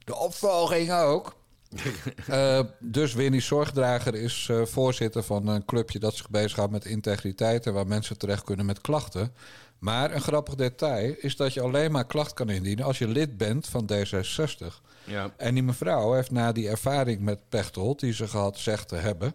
de 0.05 0.17
opvolging 0.17 0.93
ook. 0.93 1.35
Eh, 2.27 2.61
dus 2.79 3.15
Winnie 3.15 3.41
Zorgdrager 3.41 4.15
is 4.15 4.51
voorzitter 4.65 5.23
van 5.23 5.47
een 5.47 5.65
clubje 5.65 5.99
dat 5.99 6.15
zich 6.15 6.31
bezighoudt 6.31 6.73
met 6.73 6.85
integriteit 6.85 7.67
en 7.67 7.73
waar 7.73 7.87
mensen 7.87 8.19
terecht 8.19 8.45
kunnen 8.45 8.67
met 8.67 8.81
klachten. 8.81 9.35
Maar 9.79 10.15
een 10.15 10.21
grappig 10.21 10.55
detail 10.55 11.15
is 11.19 11.37
dat 11.37 11.55
je 11.55 11.61
alleen 11.61 11.93
maar 11.93 12.07
klacht 12.07 12.33
kan 12.33 12.51
indienen 12.51 12.85
als 12.85 12.99
je 12.99 13.09
lid 13.09 13.37
bent 13.37 13.67
van 13.67 13.91
D66. 13.93 14.67
Ja. 15.05 15.31
En 15.37 15.55
die 15.55 15.63
mevrouw 15.63 16.13
heeft 16.13 16.31
na 16.31 16.53
die 16.53 16.69
ervaring 16.69 17.21
met 17.21 17.49
Pechtold, 17.49 18.01
die 18.01 18.13
ze 18.13 18.29
gehad 18.29 18.59
zegt 18.59 18.89
te 18.89 18.97
hebben, 18.97 19.35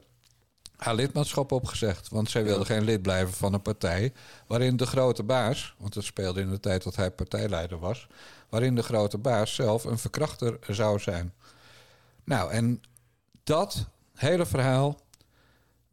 haar 0.80 0.96
lidmaatschap 0.96 1.52
opgezegd. 1.52 2.10
Want 2.10 2.30
zij 2.30 2.44
wilde 2.44 2.65
geen 2.65 2.84
lid 2.84 3.02
blijven 3.02 3.34
van 3.34 3.54
een 3.54 3.62
partij 3.62 4.13
waarin 4.48 4.78
de 4.78 4.86
grote 4.86 5.24
baas, 5.24 5.76
want 5.78 5.94
dat 5.94 6.04
speelde 6.04 6.42
in 6.42 6.50
de 6.50 6.60
tijd 6.60 6.84
dat 6.84 6.96
hij 6.96 7.12
partijleider 7.12 7.80
was, 7.80 8.08
waarin 8.50 8.76
de 8.76 8.84
grote 8.84 9.18
baas 9.18 9.56
zelf 9.56 9.84
een 9.84 9.98
verkrachter 9.98 10.58
zou 10.68 11.00
zijn. 11.00 11.34
Nou, 12.24 12.52
en 12.52 12.82
dat 13.44 13.86
hele 14.13 14.46
verhaal, 14.46 15.00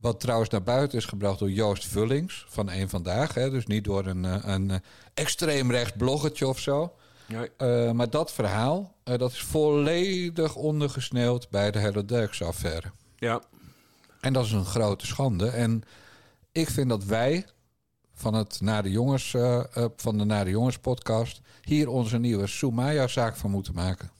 wat 0.00 0.20
trouwens 0.20 0.50
naar 0.50 0.62
buiten 0.62 0.98
is 0.98 1.04
gebracht 1.04 1.38
door 1.38 1.50
Joost 1.50 1.86
Vullings 1.86 2.46
van 2.48 2.70
Eén 2.70 2.88
Vandaag, 2.88 3.34
hè, 3.34 3.50
dus 3.50 3.66
niet 3.66 3.84
door 3.84 4.06
een, 4.06 4.24
eh, 4.24 4.38
een 4.42 4.70
eh, 4.70 4.76
extreem 5.14 5.70
rechts 5.70 5.96
bloggertje 5.96 6.46
of 6.46 6.58
zo. 6.58 6.94
Eh, 7.56 7.90
maar 7.90 8.10
dat 8.10 8.32
verhaal, 8.32 8.94
dat 9.02 9.32
is 9.32 9.42
volledig 9.42 10.54
ondergesneeuwd 10.54 11.50
bij 11.50 11.70
de 11.70 11.78
hele 11.78 12.04
Derks-affaire. 12.04 12.90
ja. 13.18 13.42
En 14.20 14.32
dat 14.32 14.44
is 14.44 14.52
een 14.52 14.64
grote 14.64 15.06
schande. 15.06 15.48
En 15.48 15.82
ik 16.52 16.70
vind 16.70 16.88
dat 16.88 17.04
wij 17.04 17.46
van, 18.14 18.34
het 18.34 18.60
Naar 18.60 18.82
de 18.82 18.90
Jongens, 18.90 19.34
eh, 19.34 19.58
eh, 19.76 19.84
van 19.96 20.18
de 20.18 20.24
Naar 20.24 20.44
de 20.44 20.50
Jongens 20.50 20.78
podcast... 20.78 21.40
hier 21.62 21.88
onze 21.88 22.18
nieuwe 22.18 22.46
Soumaya-zaak 22.46 23.36
van 23.36 23.50
moeten 23.50 23.74
maken. 23.74 24.10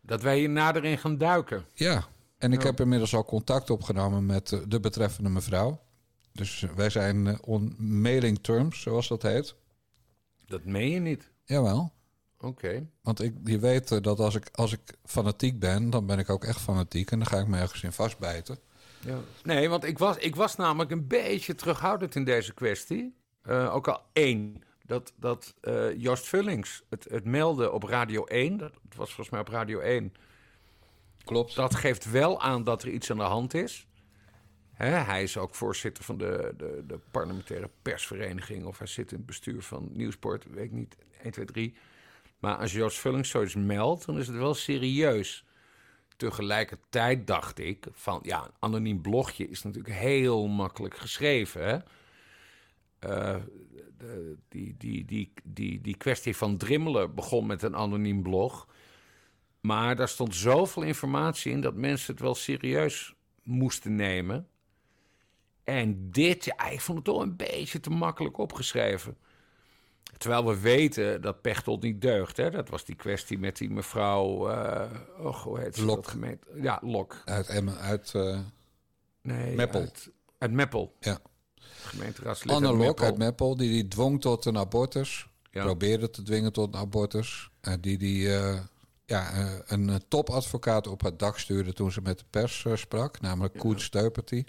Dat 0.00 0.22
wij 0.22 0.38
hier 0.38 0.48
nader 0.50 0.84
in 0.84 0.98
gaan 0.98 1.18
duiken. 1.18 1.64
Ja, 1.74 2.06
en 2.38 2.52
ik 2.52 2.60
Ja. 2.60 2.66
heb 2.66 2.80
inmiddels 2.80 3.14
al 3.14 3.24
contact 3.24 3.70
opgenomen 3.70 4.26
met 4.26 4.52
eh, 4.52 4.58
de 4.68 4.80
betreffende 4.80 5.30
mevrouw. 5.30 5.80
Dus 6.32 6.66
wij 6.74 6.90
zijn 6.90 7.42
on 7.44 7.74
mailing 7.78 8.38
terms, 8.42 8.80
zoals 8.80 9.08
dat 9.08 9.22
heet. 9.22 9.54
Dat 10.46 10.64
meen 10.64 10.90
je 10.90 11.00
niet. 11.00 11.30
Jawel. 11.44 11.92
Oké. 12.40 12.86
Want 13.02 13.22
ik, 13.22 13.34
je 13.44 13.58
weet 13.58 13.90
eh, 13.90 14.00
dat 14.00 14.18
als 14.18 14.34
ik, 14.34 14.48
als 14.52 14.72
ik 14.72 14.80
fanatiek 15.04 15.58
ben, 15.58 15.90
dan 15.90 16.06
ben 16.06 16.18
ik 16.18 16.30
ook 16.30 16.44
echt 16.44 16.60
fanatiek. 16.60 17.10
En 17.10 17.18
dan 17.18 17.28
ga 17.28 17.38
ik 17.38 17.46
me 17.46 17.58
ergens 17.58 17.82
in 17.82 17.92
vastbijten. 17.92 18.58
Ja. 19.00 19.18
Nee, 19.42 19.68
want 19.68 19.84
ik 19.84 19.98
was, 19.98 20.16
ik 20.16 20.36
was 20.36 20.56
namelijk 20.56 20.90
een 20.90 21.06
beetje 21.06 21.54
terughoudend 21.54 22.14
in 22.14 22.24
deze 22.24 22.54
kwestie. 22.54 23.14
Eh, 23.42 23.74
ook 23.74 23.88
al 23.88 24.02
één. 24.12 24.62
Dat, 24.84 25.12
dat 25.16 25.54
eh, 25.60 26.00
Joost 26.00 26.26
Vullings 26.26 26.82
het, 26.88 27.06
het 27.10 27.24
meldde 27.24 27.72
op 27.72 27.82
Radio 27.82 28.24
1. 28.24 28.56
Dat 28.56 28.72
was 28.96 29.06
volgens 29.06 29.30
mij 29.30 29.40
op 29.40 29.48
Radio 29.48 29.78
1. 29.78 30.12
Klopt. 31.24 31.54
Dat 31.54 31.74
geeft 31.74 32.10
wel 32.10 32.40
aan 32.40 32.64
dat 32.64 32.82
er 32.82 32.88
iets 32.88 33.10
aan 33.10 33.16
de 33.16 33.22
hand 33.22 33.54
is. 33.54 33.86
Hè, 34.72 34.88
hij 34.88 35.22
is 35.22 35.38
ook 35.38 35.54
voorzitter 35.54 36.04
van 36.04 36.18
de, 36.18 36.54
de, 36.56 36.84
de 36.86 36.98
parlementaire 37.10 37.70
persvereniging. 37.82 38.64
Of 38.64 38.78
hij 38.78 38.86
zit 38.86 39.10
in 39.10 39.16
het 39.16 39.26
bestuur 39.26 39.62
van 39.62 39.88
Nieuwsport. 39.92 40.44
Weet 40.50 40.64
ik 40.64 40.72
niet. 40.72 40.96
1, 41.22 41.32
2, 41.32 41.44
3. 41.44 41.76
Maar 42.38 42.56
als 42.56 42.72
Joost 42.72 42.98
Vullings 42.98 43.30
zoiets 43.30 43.54
meldt, 43.54 44.06
dan 44.06 44.18
is 44.18 44.26
het 44.26 44.36
wel 44.36 44.54
serieus. 44.54 45.44
Tegelijkertijd 46.16 47.26
dacht 47.26 47.58
ik 47.58 47.86
van 47.92 48.20
ja, 48.22 48.44
een 48.44 48.54
anoniem 48.58 49.00
blogje 49.00 49.48
is 49.48 49.62
natuurlijk 49.62 49.94
heel 49.94 50.46
makkelijk 50.46 50.96
geschreven. 50.96 51.66
Hè? 51.66 51.78
Eh, 52.98 53.42
die, 54.48 54.74
die, 54.78 55.04
die, 55.04 55.32
die, 55.44 55.80
die 55.80 55.96
kwestie 55.96 56.36
van 56.36 56.56
drimmelen 56.56 57.14
begon 57.14 57.46
met 57.46 57.62
een 57.62 57.76
anoniem 57.76 58.22
blog. 58.22 58.68
Maar 59.60 59.96
daar 59.96 60.08
stond 60.08 60.34
zoveel 60.34 60.82
informatie 60.82 61.52
in 61.52 61.60
dat 61.60 61.74
mensen 61.74 62.12
het 62.12 62.22
wel 62.22 62.34
serieus 62.34 63.14
moesten 63.42 63.94
nemen. 63.94 64.48
En 65.64 66.10
dit, 66.10 66.46
ik 66.46 66.80
vond 66.80 66.98
het 66.98 67.06
toch 67.06 67.22
een 67.22 67.36
beetje 67.36 67.80
te 67.80 67.90
makkelijk 67.90 68.38
opgeschreven. 68.38 69.16
Terwijl 70.18 70.46
we 70.46 70.60
weten 70.60 71.22
dat 71.22 71.40
Pechtold 71.40 71.82
niet 71.82 72.00
deugt. 72.00 72.36
Hè? 72.36 72.50
Dat 72.50 72.68
was 72.68 72.84
die 72.84 72.94
kwestie 72.94 73.38
met 73.38 73.56
die 73.56 73.70
mevrouw... 73.70 74.50
oh, 75.18 75.42
hoe 75.42 75.60
heet 75.60 75.74
ze? 75.74 75.84
Lok. 75.84 76.12
Ja, 76.54 76.80
Lok. 76.82 77.22
Uit 77.24 77.48
Emmen, 77.48 77.78
uit 77.78 78.14
eh, 78.14 78.38
Nee, 79.26 79.54
Meppel. 79.54 79.80
Uit, 79.80 80.10
uit 80.38 80.52
Meppel. 80.52 80.94
ja. 81.00 81.18
Gemeenteraadslid 81.82 82.54
Anne 82.54 82.72
Lok 82.72 83.02
uit 83.02 83.18
Meppel, 83.18 83.56
die 83.56 83.70
die 83.70 83.88
dwong 83.88 84.20
tot 84.20 84.44
een 84.44 84.58
abortus. 84.58 85.28
Ja. 85.50 85.64
Probeerde 85.64 86.10
te 86.10 86.22
dwingen 86.22 86.52
tot 86.52 86.74
een 86.74 86.80
abortus. 86.80 87.50
Eh, 87.60 87.74
die 87.80 87.98
die 87.98 88.34
eh, 88.34 88.58
ja, 89.04 89.32
een 89.66 90.02
topadvocaat 90.08 90.86
op 90.86 91.00
het 91.00 91.18
dak 91.18 91.38
stuurde 91.38 91.72
toen 91.72 91.92
ze 91.92 92.00
met 92.00 92.18
de 92.18 92.24
pers 92.30 92.66
sprak. 92.74 93.20
Namelijk 93.20 93.58
Koen 93.58 93.80
Steuperty. 93.80 94.44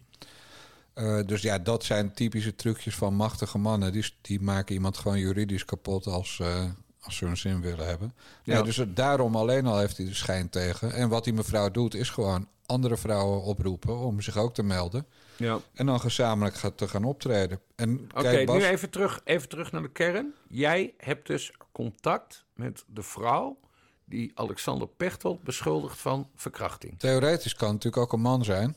Eh, 0.97 1.19
dus 1.25 1.41
ja, 1.41 1.59
dat 1.59 1.83
zijn 1.83 2.13
typische 2.13 2.55
trucjes 2.55 2.95
van 2.95 3.13
machtige 3.13 3.57
mannen. 3.57 3.91
Die, 3.91 4.13
die 4.21 4.41
maken 4.41 4.73
iemand 4.73 4.97
gewoon 4.97 5.19
juridisch 5.19 5.65
kapot 5.65 6.07
als, 6.07 6.39
eh, 6.39 6.63
als 7.01 7.15
ze 7.15 7.25
hun 7.25 7.37
zin 7.37 7.61
willen 7.61 7.87
hebben. 7.87 8.13
Ja. 8.43 8.53
Nee, 8.53 8.63
dus 8.63 8.81
daarom 8.87 9.35
alleen 9.35 9.65
al 9.65 9.79
heeft 9.79 9.97
hij 9.97 10.05
de 10.05 10.13
schijn 10.13 10.49
tegen. 10.49 10.93
En 10.93 11.09
wat 11.09 11.23
die 11.23 11.33
mevrouw 11.33 11.71
doet, 11.71 11.93
is 11.93 12.09
gewoon 12.09 12.47
andere 12.65 12.97
vrouwen 12.97 13.41
oproepen 13.41 13.97
om 13.97 14.21
zich 14.21 14.37
ook 14.37 14.53
te 14.53 14.63
melden. 14.63 15.05
Ja. 15.35 15.59
En 15.73 15.85
dan 15.85 15.99
gezamenlijk 15.99 16.55
gaat 16.55 16.77
te 16.77 16.87
gaan 16.87 17.03
optreden. 17.03 17.59
En 17.75 18.09
Oké, 18.15 18.43
Bas, 18.45 18.57
nu 18.57 18.65
even 18.65 18.89
terug, 18.89 19.21
even 19.23 19.49
terug 19.49 19.71
naar 19.71 19.81
de 19.81 19.91
kern. 19.91 20.33
Jij 20.47 20.93
hebt 20.97 21.27
dus 21.27 21.53
contact 21.71 22.45
met 22.53 22.83
de 22.87 23.03
vrouw 23.03 23.59
die 24.05 24.31
Alexander 24.33 24.87
Pechtold 24.87 25.43
beschuldigt 25.43 25.97
van 25.97 26.29
verkrachting. 26.35 26.99
theoretisch 26.99 27.55
kan 27.55 27.73
het 27.73 27.83
natuurlijk 27.83 28.03
ook 28.03 28.13
een 28.13 28.21
man 28.21 28.43
zijn. 28.43 28.75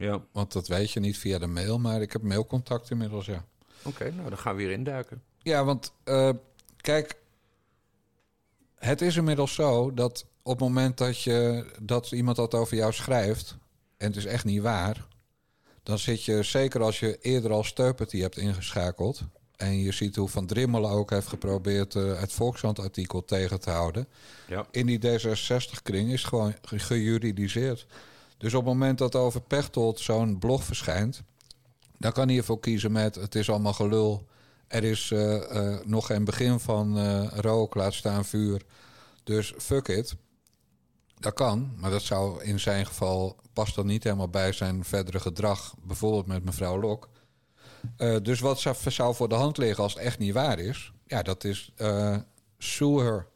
Ja. 0.00 0.22
Want 0.32 0.52
dat 0.52 0.68
weet 0.68 0.90
je 0.90 1.00
niet 1.00 1.18
via 1.18 1.38
de 1.38 1.46
mail, 1.46 1.78
maar 1.78 2.00
ik 2.02 2.12
heb 2.12 2.22
mailcontact 2.22 2.90
inmiddels, 2.90 3.26
ja. 3.26 3.44
Oké, 3.82 4.10
nou 4.10 4.28
dan 4.28 4.38
gaan 4.38 4.56
we 4.56 4.62
weer 4.62 4.72
induiken. 4.72 5.22
Ja, 5.42 5.64
want 5.64 5.92
eh, 6.04 6.30
Kijk, 6.76 7.14
het 8.74 9.00
is 9.00 9.16
inmiddels 9.16 9.54
zo 9.54 9.94
dat 9.94 10.26
op 10.42 10.52
het 10.52 10.68
moment 10.68 10.98
dat, 10.98 11.22
je, 11.22 11.66
dat 11.82 12.12
iemand 12.12 12.36
dat 12.36 12.54
over 12.54 12.76
jou 12.76 12.92
schrijft... 12.92 13.56
en 13.96 14.06
het 14.06 14.16
is 14.16 14.24
echt 14.24 14.44
niet 14.44 14.60
waar... 14.62 15.06
dan 15.82 15.98
zit 15.98 16.24
je, 16.24 16.42
zeker 16.42 16.82
als 16.82 17.00
je 17.00 17.18
eerder 17.20 17.50
al 17.52 17.64
Steuperty 17.64 18.20
hebt 18.20 18.36
ingeschakeld... 18.36 19.22
en 19.56 19.78
je 19.78 19.92
ziet 19.92 20.16
hoe 20.16 20.28
Van 20.28 20.46
Drimmelen 20.46 20.90
ook 20.90 21.10
heeft 21.10 21.26
geprobeerd... 21.26 21.94
Uh, 21.94 22.20
het 22.20 22.32
Volkskrant-artikel 22.32 23.24
tegen 23.24 23.60
te 23.60 23.70
houden... 23.70 24.08
Ja. 24.48 24.66
in 24.70 24.86
die 24.86 24.98
D66-kring 24.98 26.12
is 26.12 26.24
gewoon 26.24 26.54
ge- 26.62 26.78
gejuridiseerd. 26.78 27.86
Dus 28.40 28.54
op 28.54 28.64
het 28.64 28.72
moment 28.72 28.98
dat 28.98 29.14
over 29.14 29.40
Pechtold 29.40 30.00
zo'n 30.00 30.38
blog 30.38 30.64
verschijnt... 30.64 31.22
dan 31.98 32.12
kan 32.12 32.28
hij 32.28 32.36
ervoor 32.36 32.60
kiezen 32.60 32.92
met 32.92 33.14
het 33.14 33.34
is 33.34 33.50
allemaal 33.50 33.72
gelul... 33.72 34.28
Er 34.70 34.84
is 34.84 35.10
eh, 35.10 35.56
eh, 35.56 35.86
nog 35.86 36.06
geen 36.06 36.24
begin 36.24 36.60
van 36.60 36.98
eh, 36.98 37.26
rook, 37.34 37.74
laat 37.74 37.94
staan 37.94 38.24
vuur. 38.24 38.62
Dus 39.24 39.54
fuck 39.58 39.88
it. 39.88 40.16
Dat 41.18 41.34
kan, 41.34 41.72
maar 41.76 41.90
dat 41.90 42.02
zou 42.02 42.42
in 42.42 42.60
zijn 42.60 42.86
geval 42.86 43.36
past 43.52 43.74
dan 43.74 43.86
niet 43.86 44.04
helemaal 44.04 44.28
bij 44.28 44.52
zijn 44.52 44.84
verdere 44.84 45.20
gedrag, 45.20 45.74
bijvoorbeeld 45.82 46.26
met 46.26 46.44
mevrouw 46.44 46.80
Lok. 46.80 47.08
Dus 48.22 48.40
wat 48.40 48.60
zou, 48.60 48.76
zou 48.86 49.14
voor 49.14 49.28
de 49.28 49.34
hand 49.34 49.58
liggen 49.58 49.82
als 49.82 49.94
het 49.94 50.02
echt 50.02 50.18
niet 50.18 50.32
waar 50.32 50.58
is? 50.58 50.92
Ja, 51.06 51.22
dat 51.22 51.44
is 51.44 51.72
sue 52.58 53.02
her. 53.02 53.26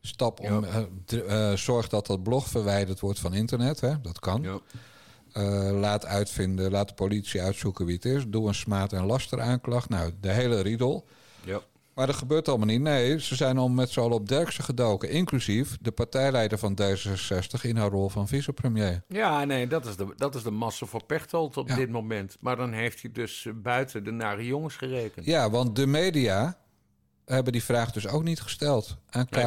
Stap 0.00 0.40
om, 0.40 0.64
eh, 0.64 1.50
eh, 1.50 1.56
zorg 1.56 1.88
dat 1.88 2.06
dat 2.06 2.22
blog 2.22 2.46
verwijderd 2.48 3.00
wordt 3.00 3.18
van 3.18 3.34
internet. 3.34 3.80
Hè? 3.80 4.00
Dat 4.00 4.18
kan. 4.18 4.42
Ja. 4.42 4.58
Eh, 5.32 5.70
laat 5.80 6.06
uitvinden, 6.06 6.70
laat 6.70 6.88
de 6.88 6.94
politie 6.94 7.42
uitzoeken 7.42 7.84
wie 7.86 7.94
het 7.94 8.04
is. 8.04 8.24
Doe 8.28 8.48
een 8.48 8.54
smaad- 8.54 8.92
en 8.92 9.04
lasteraanklacht. 9.06 9.88
Nou, 9.88 10.12
de 10.20 10.32
hele 10.32 10.60
riedel. 10.60 11.06
Ja. 11.44 11.60
Maar 11.94 12.06
dat 12.06 12.16
gebeurt 12.16 12.48
allemaal 12.48 12.66
niet. 12.66 12.80
Nee, 12.80 13.20
ze 13.20 13.34
zijn 13.34 13.58
al 13.58 13.68
met 13.68 13.90
z'n 13.90 14.00
allen 14.00 14.12
op 14.16 14.28
Derksen 14.28 14.64
gedoken. 14.64 15.10
Inclusief 15.10 15.76
de 15.80 15.90
partijleider 15.90 16.58
van 16.58 16.78
D66 16.82 17.60
in 17.62 17.76
haar 17.76 17.90
rol 17.90 18.08
van 18.08 18.28
vicepremier. 18.28 19.02
Ja, 19.08 19.44
nee, 19.44 19.66
dat 19.66 19.86
is 19.86 19.96
de, 19.96 20.12
dat 20.16 20.34
is 20.34 20.42
de 20.42 20.50
massa 20.50 20.86
voor 20.86 21.04
Pechtold 21.04 21.56
op 21.56 21.68
Ja. 21.68 21.74
dit 21.76 21.90
moment. 21.90 22.36
Maar 22.40 22.56
dan 22.56 22.72
heeft 22.72 23.02
hij 23.02 23.12
dus 23.12 23.46
buiten 23.54 24.04
de 24.04 24.10
nare 24.10 24.46
jongens 24.46 24.76
gerekend. 24.76 25.26
Ja, 25.26 25.50
want 25.50 25.76
de 25.76 25.86
media 25.86 26.58
hebben 27.24 27.52
die 27.52 27.64
vraag 27.64 27.92
dus 27.92 28.06
ook 28.08 28.22
niet 28.22 28.40
gesteld 28.40 28.96
aan 29.10 29.26
Nee. 29.30 29.42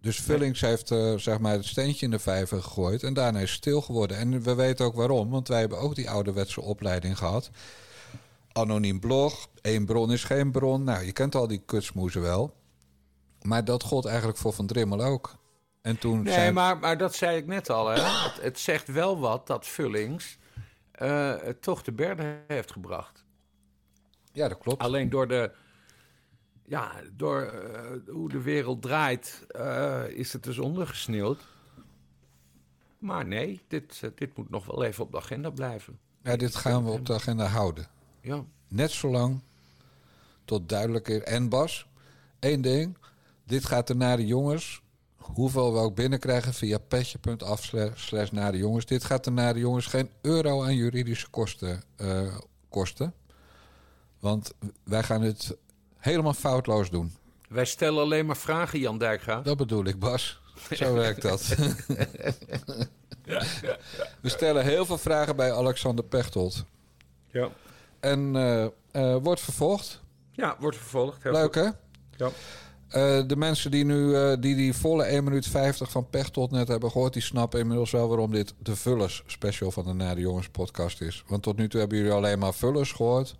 Dus 0.00 0.20
Vullings 0.20 0.60
heeft 0.60 0.90
eh, 0.90 1.14
zeg 1.16 1.38
maar 1.38 1.52
het 1.52 1.64
steentje 1.66 2.04
in 2.04 2.10
de 2.10 2.18
vijver 2.18 2.62
gegooid 2.62 3.02
en 3.02 3.14
daarna 3.14 3.38
is 3.38 3.52
stil 3.52 3.80
geworden. 3.80 4.16
En 4.16 4.42
we 4.42 4.54
weten 4.54 4.84
ook 4.84 4.94
waarom, 4.94 5.30
want 5.30 5.48
wij 5.48 5.60
hebben 5.60 5.78
ook 5.78 5.94
die 5.94 6.10
ouderwetse 6.10 6.60
opleiding 6.60 7.18
gehad. 7.18 7.50
Anoniem 8.52 9.00
blog, 9.00 9.48
één 9.60 9.84
bron 9.84 10.12
is 10.12 10.24
geen 10.24 10.50
bron. 10.50 10.84
Nou, 10.84 11.04
je 11.04 11.12
kent 11.12 11.34
al 11.34 11.46
die 11.46 11.62
kutsmoezen 11.66 12.22
wel. 12.22 12.54
Maar 13.42 13.64
dat 13.64 13.82
gold 13.82 14.04
eigenlijk 14.06 14.38
voor 14.38 14.52
Van 14.52 14.66
Drimmel 14.66 15.00
ook. 15.02 15.38
En 15.82 15.98
toen 15.98 16.22
Nee, 16.22 16.34
zijn... 16.34 16.54
maar, 16.54 16.78
maar 16.78 16.98
dat 16.98 17.14
zei 17.14 17.36
ik 17.36 17.46
net 17.46 17.70
al. 17.70 17.88
Hè? 17.88 18.00
Het, 18.00 18.42
het 18.42 18.58
zegt 18.58 18.88
wel 18.88 19.18
wat 19.18 19.46
dat 19.46 19.66
Vullings 19.66 20.38
eh, 20.92 21.34
het 21.42 21.62
toch 21.62 21.82
te 21.82 21.92
berde 21.92 22.38
heeft 22.46 22.72
gebracht. 22.72 23.24
Ja, 24.32 24.48
dat 24.48 24.58
klopt. 24.58 24.82
Alleen 24.82 25.10
door 25.10 25.28
de. 25.28 25.50
Ja, 26.70 26.92
door 27.16 27.42
eh, 27.42 28.14
hoe 28.14 28.28
de 28.28 28.40
wereld 28.40 28.82
draait, 28.82 29.44
eh, 29.48 30.02
is 30.08 30.32
het 30.32 30.42
dus 30.42 30.58
ondergesneeuwd. 30.58 31.46
Maar 32.98 33.26
nee, 33.26 33.60
dit, 33.68 34.00
eh, 34.02 34.10
dit 34.14 34.36
moet 34.36 34.50
nog 34.50 34.66
wel 34.66 34.84
even 34.84 35.04
op 35.04 35.10
de 35.10 35.16
agenda 35.16 35.50
blijven. 35.50 35.98
Ja, 36.22 36.36
dit 36.36 36.54
gaan 36.54 36.84
we 36.84 36.90
op 36.90 37.06
de 37.06 37.14
agenda 37.14 37.46
houden. 37.46 37.86
Ja. 38.20 38.44
Net 38.68 38.90
zolang 38.90 39.40
tot 40.44 40.68
duidelijk 40.68 41.08
is. 41.08 41.22
En 41.22 41.48
Bas, 41.48 41.86
één 42.38 42.60
ding. 42.60 42.96
Dit 43.44 43.64
gaat 43.64 43.88
er 43.88 43.96
naar 43.96 44.16
de 44.16 44.26
jongens. 44.26 44.82
Hoeveel 45.16 45.72
we 45.72 45.78
ook 45.78 45.94
binnenkrijgen 45.94 46.54
via 46.54 46.78
petje.af 46.78 47.64
slash- 47.94 48.30
naar 48.30 48.52
de 48.52 48.58
jongens. 48.58 48.86
Dit 48.86 49.04
gaat 49.04 49.26
er 49.26 49.32
naar 49.32 49.54
de 49.54 49.60
jongens 49.60 49.86
geen 49.86 50.10
euro 50.20 50.64
aan 50.64 50.76
juridische 50.76 51.30
kosten 51.30 51.82
kosten. 52.68 53.14
Want 54.18 54.54
wij 54.84 55.02
gaan 55.02 55.22
het 55.22 55.56
helemaal 56.00 56.32
foutloos 56.34 56.90
doen. 56.90 57.12
Wij 57.48 57.64
stellen 57.64 58.02
alleen 58.02 58.26
maar 58.26 58.36
vragen, 58.36 58.78
Jan 58.78 58.98
Dijkgraaf. 58.98 59.44
Dat 59.44 59.56
bedoel 59.56 59.84
ik, 59.84 59.98
Bas. 59.98 60.40
Zo 60.70 60.94
werkt 61.04 61.22
dat. 61.22 61.46
we 64.20 64.28
stellen 64.28 64.64
heel 64.64 64.86
veel 64.86 64.98
vragen 64.98 65.36
bij 65.36 65.52
Alexander 65.52 66.04
Pechtold. 66.04 66.64
Ja. 67.30 67.48
En 68.00 68.36
eh, 68.36 68.64
eh, 68.90 69.16
wordt 69.22 69.40
vervolgd. 69.40 70.00
Ja, 70.32 70.56
wordt 70.60 70.76
vervolgd. 70.76 71.22
Heel 71.22 71.32
Leuk 71.32 71.56
goed. 71.56 71.64
hè? 71.64 71.70
Ja. 72.24 72.30
Eh, 72.88 73.26
de 73.26 73.36
mensen 73.36 73.70
die 73.70 73.84
nu 73.84 74.14
eh, 74.14 74.36
die, 74.40 74.56
die 74.56 74.74
volle 74.74 75.04
1 75.04 75.24
minuut 75.24 75.46
50 75.46 75.90
van 75.90 76.10
Pechtold 76.10 76.50
net 76.50 76.68
hebben 76.68 76.90
gehoord... 76.90 77.12
die 77.12 77.22
snappen 77.22 77.60
inmiddels 77.60 77.90
wel 77.90 78.08
waarom 78.08 78.32
dit 78.32 78.54
de 78.58 78.76
Vullers 78.76 79.22
special 79.26 79.70
van 79.70 79.84
de 79.84 79.92
Na 79.92 80.14
de 80.14 80.20
Jongens 80.20 80.48
podcast 80.48 81.00
is. 81.00 81.24
Want 81.26 81.42
tot 81.42 81.56
nu 81.56 81.68
toe 81.68 81.80
hebben 81.80 81.98
jullie 81.98 82.12
alleen 82.12 82.38
maar 82.38 82.54
Vullers 82.54 82.92
gehoord. 82.92 83.34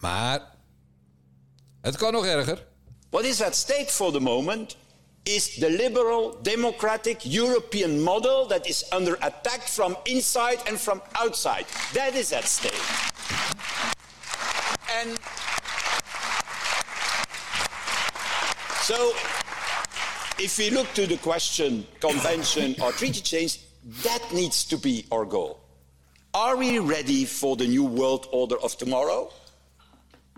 Maar 0.00 0.51
het 1.82 1.96
kan 1.96 2.12
nog 2.12 2.26
erger. 2.26 2.66
What 3.10 3.24
is 3.24 3.40
at 3.40 3.56
stake 3.56 3.90
for 3.90 4.12
the 4.12 4.20
moment 4.20 4.76
is 5.22 5.54
the 5.54 5.68
liberal, 5.68 6.38
democratic 6.42 7.24
European 7.24 8.00
model 8.00 8.46
that 8.46 8.66
is 8.66 8.84
under 8.92 9.16
attack 9.20 9.62
from 9.68 9.96
inside 10.04 10.58
and 10.66 10.80
from 10.80 11.02
outside. 11.14 11.64
That 11.92 12.14
is 12.14 12.32
at 12.32 12.44
stake. 12.44 12.82
And 15.00 15.18
so, 18.82 19.12
if 20.38 20.58
we 20.58 20.70
look 20.70 20.92
to 20.94 21.06
the 21.06 21.18
question 21.18 21.86
convention 22.00 22.74
or 22.80 22.92
treaty 22.92 23.20
change, 23.20 23.60
that 24.02 24.22
needs 24.32 24.64
to 24.64 24.76
be 24.76 25.04
our 25.10 25.24
goal. 25.24 25.60
Are 26.34 26.56
we 26.56 26.78
ready 26.78 27.24
for 27.24 27.56
the 27.56 27.66
new 27.66 27.84
world 27.84 28.26
order 28.32 28.56
of 28.62 28.76
tomorrow? 28.76 29.30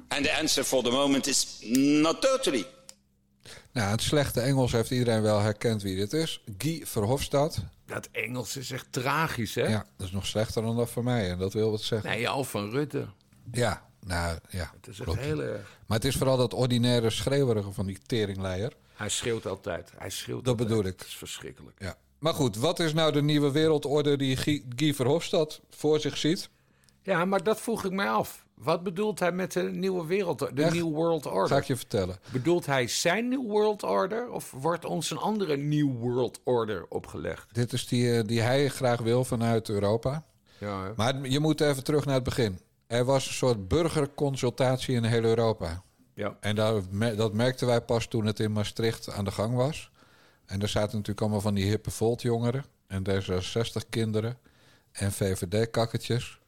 And 0.08 0.24
the 0.24 0.32
answer 0.36 0.64
for 0.64 0.82
the 0.82 0.90
moment 0.90 1.26
is 1.26 1.58
not 1.72 2.20
totally. 2.20 2.66
Nou, 3.72 3.90
het 3.90 4.02
slechte 4.02 4.40
Engels 4.40 4.72
heeft 4.72 4.90
iedereen 4.90 5.22
wel 5.22 5.40
herkend 5.40 5.82
wie 5.82 5.96
dit 5.96 6.12
is. 6.12 6.42
Guy 6.58 6.86
Verhofstadt. 6.86 7.58
Dat 7.86 8.08
Engels 8.12 8.56
is 8.56 8.70
echt 8.70 8.86
tragisch, 8.90 9.54
hè? 9.54 9.66
Ja, 9.68 9.86
dat 9.96 10.06
is 10.06 10.12
nog 10.12 10.26
slechter 10.26 10.62
dan 10.62 10.76
dat 10.76 10.90
voor 10.90 11.04
mij. 11.04 11.30
En 11.30 11.38
dat 11.38 11.52
wil 11.52 11.70
wat 11.70 11.82
zeggen. 11.82 12.10
Nee, 12.10 12.28
Al 12.28 12.44
van 12.44 12.70
Rutte. 12.70 13.06
Ja, 13.52 13.86
nou 14.00 14.38
ja. 14.48 14.72
Het 14.76 14.88
is 14.88 15.00
echt 15.00 15.14
heel 15.18 15.42
erg. 15.42 15.78
Maar 15.86 15.96
het 15.98 16.06
is 16.06 16.16
vooral 16.16 16.36
dat 16.36 16.54
ordinaire 16.54 17.10
schreeuwerige 17.10 17.72
van 17.72 17.86
die 17.86 17.98
teringleier. 18.06 18.72
Hij 18.94 19.08
schreeuwt 19.08 19.46
altijd. 19.46 19.92
Hij 19.98 20.10
schreeuwt 20.10 20.44
Dat 20.44 20.48
altijd. 20.58 20.68
bedoel 20.68 20.84
ik. 20.92 20.98
Het 20.98 21.08
is 21.08 21.16
verschrikkelijk. 21.16 21.76
Ja. 21.78 21.96
Maar 22.18 22.34
goed, 22.34 22.56
wat 22.56 22.80
is 22.80 22.92
nou 22.92 23.12
de 23.12 23.22
nieuwe 23.22 23.50
wereldorde 23.50 24.16
die 24.16 24.36
Guy, 24.36 24.64
Guy 24.76 24.94
Verhofstadt 24.94 25.60
voor 25.70 26.00
zich 26.00 26.16
ziet? 26.16 26.48
Ja, 27.02 27.24
maar 27.24 27.42
dat 27.42 27.60
vroeg 27.60 27.84
ik 27.84 27.92
mij 27.92 28.08
af. 28.08 28.43
Wat 28.64 28.82
bedoelt 28.82 29.18
hij 29.20 29.32
met 29.32 29.52
de 29.52 29.62
nieuwe 29.62 30.06
wereld, 30.06 30.38
de 30.38 30.62
Echt? 30.62 30.74
New 30.74 30.94
World 30.94 31.22
Ga 31.26 31.30
Order? 31.30 31.56
ik 31.58 31.64
je 31.64 31.76
vertellen. 31.76 32.18
Bedoelt 32.32 32.66
hij 32.66 32.86
zijn 32.86 33.28
New 33.28 33.46
World 33.50 33.82
Order 33.82 34.30
of 34.30 34.50
wordt 34.50 34.84
ons 34.84 35.10
een 35.10 35.16
andere 35.18 35.56
New 35.56 35.96
World 35.98 36.40
Order 36.44 36.86
opgelegd? 36.88 37.54
Dit 37.54 37.72
is 37.72 37.86
die, 37.86 38.16
eh, 38.18 38.24
die 38.26 38.40
hij 38.40 38.68
graag 38.68 39.00
wil 39.00 39.24
vanuit 39.24 39.68
Europa. 39.68 40.24
Ja, 40.58 40.84
hè? 40.84 40.90
Maar 40.96 41.26
je 41.28 41.40
moet 41.40 41.60
even 41.60 41.84
terug 41.84 42.04
naar 42.04 42.14
het 42.14 42.24
begin. 42.24 42.58
Er 42.86 43.04
was 43.04 43.26
een 43.26 43.34
soort 43.34 43.68
burgerconsultatie 43.68 44.94
in 44.94 45.04
heel 45.04 45.22
Europa. 45.24 45.82
ja. 46.14 46.36
En 46.40 46.54
daar, 46.54 46.74
me- 46.90 47.14
dat 47.14 47.32
merkten 47.32 47.66
wij 47.66 47.80
pas 47.80 48.06
toen 48.06 48.26
het 48.26 48.40
in 48.40 48.52
Maastricht 48.52 49.10
aan 49.12 49.24
de 49.24 49.30
gang 49.30 49.54
was. 49.56 49.90
En 50.46 50.58
daar 50.58 50.68
zaten 50.68 50.90
natuurlijk 50.92 51.20
allemaal 51.20 51.40
van 51.40 51.54
die 51.54 51.64
hippe 51.64 51.90
Volt-jongeren... 51.90 52.64
en 52.86 53.02
D66-kinderen 53.10 54.38
en 54.92 55.12
VVD-kakketjes. 55.12 56.38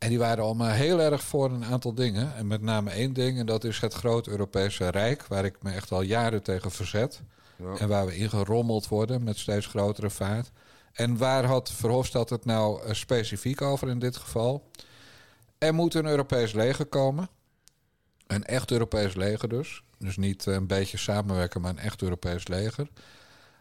En 0.00 0.08
die 0.08 0.18
waren 0.18 0.44
allemaal 0.44 0.70
heel 0.70 1.00
erg 1.00 1.22
voor 1.22 1.50
een 1.50 1.64
aantal 1.64 1.94
dingen. 1.94 2.34
En 2.36 2.46
met 2.46 2.62
name 2.62 2.90
één 2.90 3.12
ding, 3.12 3.38
en 3.38 3.46
dat 3.46 3.64
is 3.64 3.80
het 3.80 3.94
groot 3.94 4.26
Europese 4.26 4.88
Rijk... 4.88 5.26
waar 5.26 5.44
ik 5.44 5.62
me 5.62 5.72
echt 5.72 5.92
al 5.92 6.02
jaren 6.02 6.42
tegen 6.42 6.70
verzet. 6.70 7.22
Ja. 7.56 7.76
En 7.76 7.88
waar 7.88 8.06
we 8.06 8.16
ingerommeld 8.16 8.88
worden 8.88 9.22
met 9.22 9.38
steeds 9.38 9.66
grotere 9.66 10.10
vaart. 10.10 10.50
En 10.92 11.16
waar 11.16 11.44
had 11.44 11.70
Verhofstadt 11.70 12.30
het 12.30 12.44
nou 12.44 12.82
eh, 12.82 12.94
specifiek 12.94 13.62
over 13.62 13.88
in 13.88 13.98
dit 13.98 14.16
geval? 14.16 14.70
Er 15.58 15.74
moet 15.74 15.94
een 15.94 16.06
Europees 16.06 16.52
leger 16.52 16.86
komen. 16.86 17.28
Een 18.26 18.44
echt 18.44 18.70
Europees 18.70 19.14
leger 19.14 19.48
dus. 19.48 19.82
Dus 19.98 20.16
niet 20.16 20.46
eh, 20.46 20.54
een 20.54 20.66
beetje 20.66 20.98
samenwerken, 20.98 21.60
maar 21.60 21.70
een 21.70 21.78
echt 21.78 22.02
Europees 22.02 22.48
leger. 22.48 22.88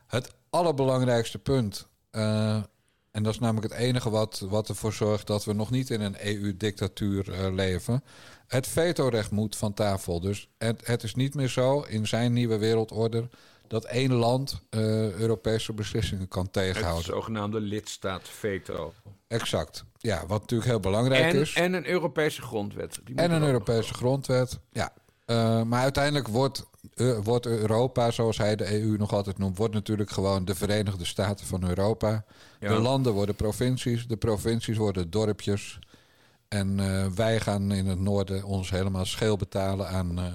Het 0.08 0.34
allerbelangrijkste 0.50 1.40
punt, 1.40 1.88
eh, 2.12 2.64
en 3.12 3.24
dat 3.24 3.34
is 3.34 3.40
namelijk 3.40 3.74
het 3.74 3.82
enige 3.82 4.10
wat, 4.10 4.46
wat 4.50 4.70
ervoor 4.70 4.94
zorgt 4.94 5.28
dat 5.28 5.46
we 5.46 5.54
nog 5.54 5.70
niet 5.72 5.90
in 5.90 6.02
een 6.02 6.16
EU-dictatuur 6.20 7.34
eh, 7.34 7.54
leven. 7.54 8.04
Het 8.48 8.68
vetorecht 8.68 9.32
moet 9.32 9.56
van 9.56 9.74
tafel. 9.74 10.20
Dus 10.20 10.50
het, 10.58 10.88
het 10.88 11.04
is 11.04 11.16
niet 11.16 11.36
meer 11.36 11.48
zo 11.48 11.82
in 11.82 12.08
zijn 12.08 12.34
nieuwe 12.34 12.58
wereldorde 12.58 13.28
dat 13.68 13.86
één 13.86 14.14
land 14.14 14.62
eh, 14.70 15.12
Europese 15.12 15.74
beslissingen 15.74 16.28
kan 16.28 16.44
Het 16.44 16.54
tegenhouden. 16.54 17.04
zogenaamde 17.06 17.60
lidstaat 17.60 18.28
veto. 18.30 18.94
Exact. 19.28 19.84
Ja, 19.98 20.24
wat 20.28 20.40
natuurlijk 20.42 20.70
heel 20.70 20.80
belangrijk 20.80 21.34
En, 21.34 21.40
is. 21.40 21.54
en 21.54 21.74
een 21.74 21.88
Europese 21.88 22.42
grondwet. 22.42 23.00
Die 23.04 23.16
moet 23.16 23.24
En 23.24 23.32
een 23.32 23.44
Europese 23.44 23.94
grondwet. 23.94 24.60
Ja. 24.72 24.94
Eh, 25.26 25.64
maar 25.64 25.82
uiteindelijk 25.82 26.28
wordt, 26.28 26.66
wordt 27.24 27.46
Europa, 27.46 28.12
zoals 28.12 28.38
hij 28.38 28.56
de 28.56 28.82
EU 28.82 28.98
nog 28.98 29.14
altijd 29.14 29.38
noemt, 29.38 29.58
wordt 29.58 29.74
natuurlijk 29.74 30.10
gewoon 30.10 30.46
de 30.46 30.56
Verenigde 30.56 31.06
Staten 31.06 31.46
van 31.46 31.68
Europa. 31.68 32.26
Ja. 32.60 32.74
De 32.74 32.80
landen 32.80 33.14
worden 33.14 33.36
provincies, 33.36 34.08
de 34.08 34.18
provincies 34.18 34.78
worden 34.78 35.10
dorpjes. 35.10 35.80
En 36.48 36.80
eh, 36.80 37.06
wij 37.06 37.40
gaan 37.40 37.72
in 37.72 37.86
het 37.86 38.00
noorden 38.00 38.44
ons 38.44 38.70
helemaal 38.70 39.06
scheel 39.06 39.38
betalen 39.38 39.90
aan, 39.90 40.20
eh, 40.20 40.26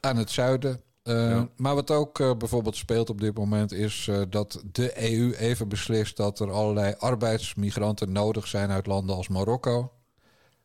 aan 0.00 0.16
het 0.16 0.30
zuiden. 0.30 0.80
Eh, 1.02 1.30
Ja. 1.30 1.48
Maar 1.56 1.74
wat 1.74 1.90
ook 1.90 2.38
bijvoorbeeld 2.38 2.76
speelt 2.76 3.10
op 3.10 3.20
dit 3.20 3.36
moment 3.36 3.72
is 3.72 4.10
dat 4.28 4.62
de 4.72 5.10
EU 5.10 5.32
even 5.32 5.68
beslist 5.68 6.16
dat 6.16 6.40
er 6.40 6.50
allerlei 6.50 6.94
arbeidsmigranten 6.98 8.12
nodig 8.12 8.46
zijn 8.46 8.70
uit 8.70 8.86
landen 8.86 9.16
als 9.16 9.28
Marokko. 9.28 9.92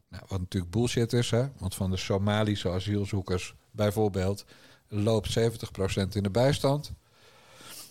Nou, 0.10 0.24
wat 0.28 0.40
natuurlijk 0.40 0.72
bullshit 0.72 1.14
is, 1.14 1.32
hè? 1.32 1.46
want 1.58 1.76
van 1.76 1.92
de 1.92 1.98
Somalische 1.98 2.70
asielzoekers 2.70 3.56
bijvoorbeeld 3.72 4.46
loopt 4.94 5.39
70% 5.39 5.42
in 6.14 6.24
de 6.24 6.30
bijstand. 6.32 6.92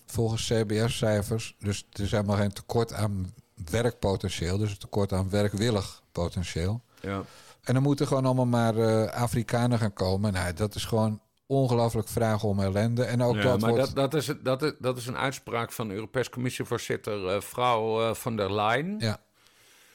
Volgens 0.07 0.47
CBS-cijfers. 0.53 1.55
Dus 1.59 1.87
er 1.93 2.03
is 2.03 2.11
helemaal 2.11 2.37
geen 2.37 2.53
tekort 2.53 2.93
aan 2.93 3.35
werkpotentieel, 3.71 4.59
dus 4.59 4.71
een 4.71 4.79
tekort 4.79 5.13
aan 5.13 5.31
werkwillig 5.31 6.03
potentieel. 6.13 6.83
Ja. 7.01 7.23
En 7.63 7.75
dan 7.75 7.83
moeten 7.83 8.07
gewoon 8.07 8.25
allemaal 8.27 8.47
maar 8.47 8.77
eh, 8.77 9.13
Afrikanen 9.23 9.79
gaan 9.79 9.93
komen. 9.93 10.33
Nou, 10.33 10.53
dat 10.53 10.75
is 10.75 10.85
gewoon 10.85 11.21
ongelooflijk 11.47 12.09
vragen 12.09 12.49
om 12.49 12.61
ellende. 12.61 13.05
En 13.05 13.23
ook 13.23 13.35
Ja, 13.35 13.43
dat 13.43 13.61
maar 13.61 13.71
wordt... 13.71 13.85
dat, 13.87 13.95
dat, 14.11 14.15
is, 14.21 14.27
het- 14.27 14.45
dat, 14.45 14.63
is, 14.63 14.73
dat 14.79 14.97
is 14.97 15.07
een 15.07 15.17
uitspraak 15.17 15.73
van 15.73 15.89
de 15.89 15.95
Europees 15.95 16.29
Commissievoorzitter 16.29 17.29
eh 17.29 17.41
vrouw 17.41 18.03
eh, 18.09 18.15
van 18.15 18.37
der 18.37 18.55
Leyen. 18.55 18.95
Ja. 18.99 19.21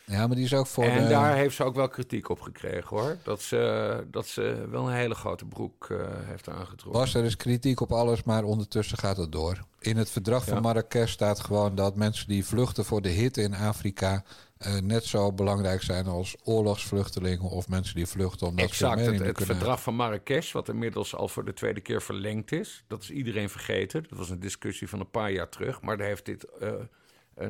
Ja, 0.05 0.27
maar 0.27 0.35
die 0.35 0.45
is 0.45 0.53
ook 0.53 0.67
voor... 0.67 0.83
en 0.83 1.03
de- 1.03 1.09
daar 1.09 1.35
heeft 1.35 1.55
ze 1.55 1.63
ook 1.63 1.75
wel 1.75 1.87
kritiek 1.87 2.29
op 2.29 2.41
gekregen 2.41 2.97
hoor. 2.97 3.17
Dat 3.23 3.41
ze, 3.41 4.03
dat 4.11 4.27
ze 4.27 4.67
wel 4.69 4.87
een 4.87 4.93
hele 4.95 5.15
grote 5.15 5.45
broek 5.45 5.87
eh, 5.89 5.97
heeft 6.25 6.49
aangetrokken. 6.49 6.91
Bas, 7.01 7.13
er 7.13 7.23
is 7.23 7.37
kritiek 7.37 7.79
op 7.81 7.91
alles, 7.91 8.23
maar 8.23 8.43
ondertussen 8.43 8.97
gaat 8.97 9.17
het 9.17 9.31
door. 9.31 9.65
In 9.79 9.97
het 9.97 10.09
verdrag 10.09 10.45
van. 10.45 10.61
Marrakesh 10.61 11.11
staat 11.11 11.39
gewoon 11.39 11.75
dat 11.75 11.95
mensen 11.95 12.27
die 12.27 12.45
vluchten 12.45 12.85
voor 12.85 13.01
de 13.01 13.09
hitte 13.09 13.41
in 13.41 13.53
Afrika... 13.53 14.23
eh, 14.57 14.77
net 14.79 15.03
zo 15.05 15.31
belangrijk 15.31 15.81
zijn 15.81 16.05
als 16.07 16.35
oorlogsvluchtelingen 16.43 17.49
of 17.49 17.67
mensen 17.69 17.95
die 17.95 18.07
vluchten 18.07 18.47
omdat 18.47 18.65
Exact, 18.65 18.79
ze 18.93 18.97
het, 18.97 19.05
meningen 19.05 19.25
het 19.27 19.37
kunnen 19.37 19.55
verdrag 19.55 19.81
van 19.81 19.95
Marrakesh, 19.95 20.51
wat 20.51 20.69
inmiddels 20.69 21.15
al 21.15 21.27
voor 21.27 21.45
de 21.45 21.53
tweede 21.53 21.81
keer 21.81 22.01
verlengd 22.01 22.51
is. 22.51 22.83
Dat 22.87 23.01
is 23.01 23.09
iedereen 23.11 23.49
vergeten. 23.49 24.05
Dat 24.09 24.17
was 24.17 24.29
een 24.29 24.39
discussie 24.39 24.89
van 24.89 24.99
een 24.99 25.09
paar 25.09 25.31
jaar 25.31 25.49
terug. 25.49 25.81
Maar 25.81 25.97
daar 25.97 26.07
heeft 26.07 26.25
dit 26.25 26.43
eh, 26.59 26.71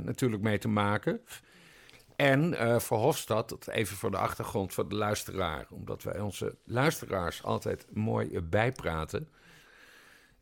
natuurlijk 0.03 0.41
mee 0.41 0.57
te 0.57 0.67
maken. 0.67 1.19
En 2.15 2.53
eh 2.53 2.79
Verhofstadt, 2.79 3.49
dat 3.49 3.67
even 3.67 3.97
voor 3.97 4.11
de 4.11 4.17
achtergrond 4.17 4.73
voor 4.73 4.89
de 4.89 4.95
luisteraar... 4.95 5.67
omdat 5.69 6.03
wij 6.03 6.19
onze 6.19 6.57
luisteraars 6.63 7.43
altijd 7.43 7.87
mooi 7.93 8.35
eh, 8.35 8.41
bijpraten... 8.49 9.29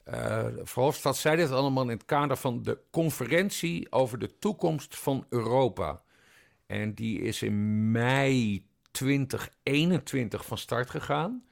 Eh 0.03 0.45
Verhofstadt 0.63 1.17
zei 1.17 1.36
dit 1.36 1.51
allemaal 1.51 1.84
in 1.84 1.89
het 1.89 2.05
kader 2.05 2.38
van 2.38 2.63
de 2.63 2.80
conferentie... 2.91 3.91
over 3.91 4.19
de 4.19 4.38
toekomst 4.39 4.97
van 4.97 5.26
Europa... 5.30 6.01
En 6.65 6.93
die 6.93 7.21
is 7.21 7.41
in 7.41 7.91
mei 7.91 8.65
2021 8.91 10.45
van 10.45 10.57
start 10.57 10.89
gegaan. 10.89 11.43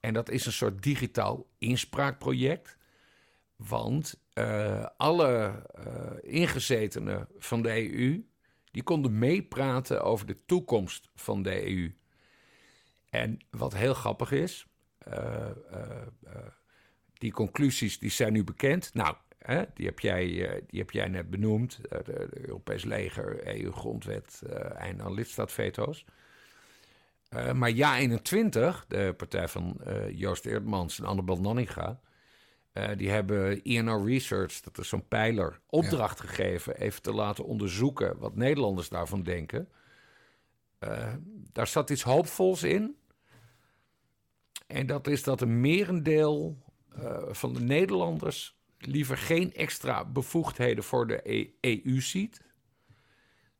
En 0.00 0.14
dat 0.14 0.30
is 0.30 0.46
een 0.46 0.52
soort 0.52 0.82
digitaal 0.82 1.46
inspraakproject. 1.58 2.76
Want 3.56 4.20
alle 4.96 5.62
eh, 5.74 5.84
ingezetenen 6.20 7.28
van 7.38 7.62
de 7.62 7.92
EU... 7.92 8.24
die 8.74 8.82
konden 8.82 9.18
meepraten 9.18 10.02
over 10.02 10.26
de 10.26 10.44
toekomst 10.46 11.10
van 11.14 11.42
de 11.42 11.76
EU. 11.76 11.94
En 13.10 13.38
wat 13.50 13.74
heel 13.74 13.94
grappig 13.94 14.30
is... 14.30 14.66
eh, 14.98 15.50
eh, 15.50 16.06
eh, 16.24 16.36
die 17.12 17.32
conclusies 17.32 17.98
die 17.98 18.10
zijn 18.10 18.32
nu 18.32 18.44
bekend. 18.44 18.94
Nou, 18.94 19.16
hè, 19.38 19.64
die, 19.74 19.86
heb 19.86 20.00
jij, 20.00 20.26
die 20.66 20.80
heb 20.80 20.90
jij 20.90 21.08
net 21.08 21.30
benoemd. 21.30 21.80
De 22.04 22.28
Europees 22.30 22.84
leger, 22.84 23.46
EU-grondwet 23.46 24.42
en 24.76 25.02
aan 25.02 25.14
lidstaatveto's. 25.14 26.04
Maar 27.54 27.70
Ja21, 27.70 28.86
de 28.88 29.14
partij 29.16 29.48
van 29.48 29.80
Joost 30.10 30.46
Eerdmans 30.46 30.98
en 30.98 31.04
Annabel 31.04 31.40
Nanninga... 31.40 32.00
eh, 32.74 32.96
die 32.96 33.10
hebben 33.10 33.64
INO 33.64 34.04
Research, 34.04 34.60
dat 34.60 34.78
is 34.78 34.88
zo'n 34.88 35.08
pijler, 35.08 35.60
opdracht 35.66 36.20
gegeven... 36.20 36.76
even 36.76 37.02
te 37.02 37.12
laten 37.12 37.44
onderzoeken 37.44 38.18
wat 38.18 38.36
Nederlanders 38.36 38.88
daarvan 38.88 39.22
denken. 39.22 39.68
Eh, 40.78 41.14
daar 41.52 41.66
zat 41.66 41.90
iets 41.90 42.02
hoopvols 42.02 42.62
in. 42.62 42.96
En 44.66 44.86
dat 44.86 45.06
is 45.06 45.22
dat 45.22 45.40
een 45.40 45.60
merendeel 45.60 46.58
eh, 46.88 47.22
van 47.30 47.54
de 47.54 47.60
Nederlanders 47.60 48.58
liever 48.78 49.16
geen 49.16 49.52
extra 49.52 50.04
bevoegdheden 50.04 50.84
voor 50.84 51.06
de 51.06 51.20
E- 51.22 51.50
EU 51.60 52.00
ziet. 52.00 52.42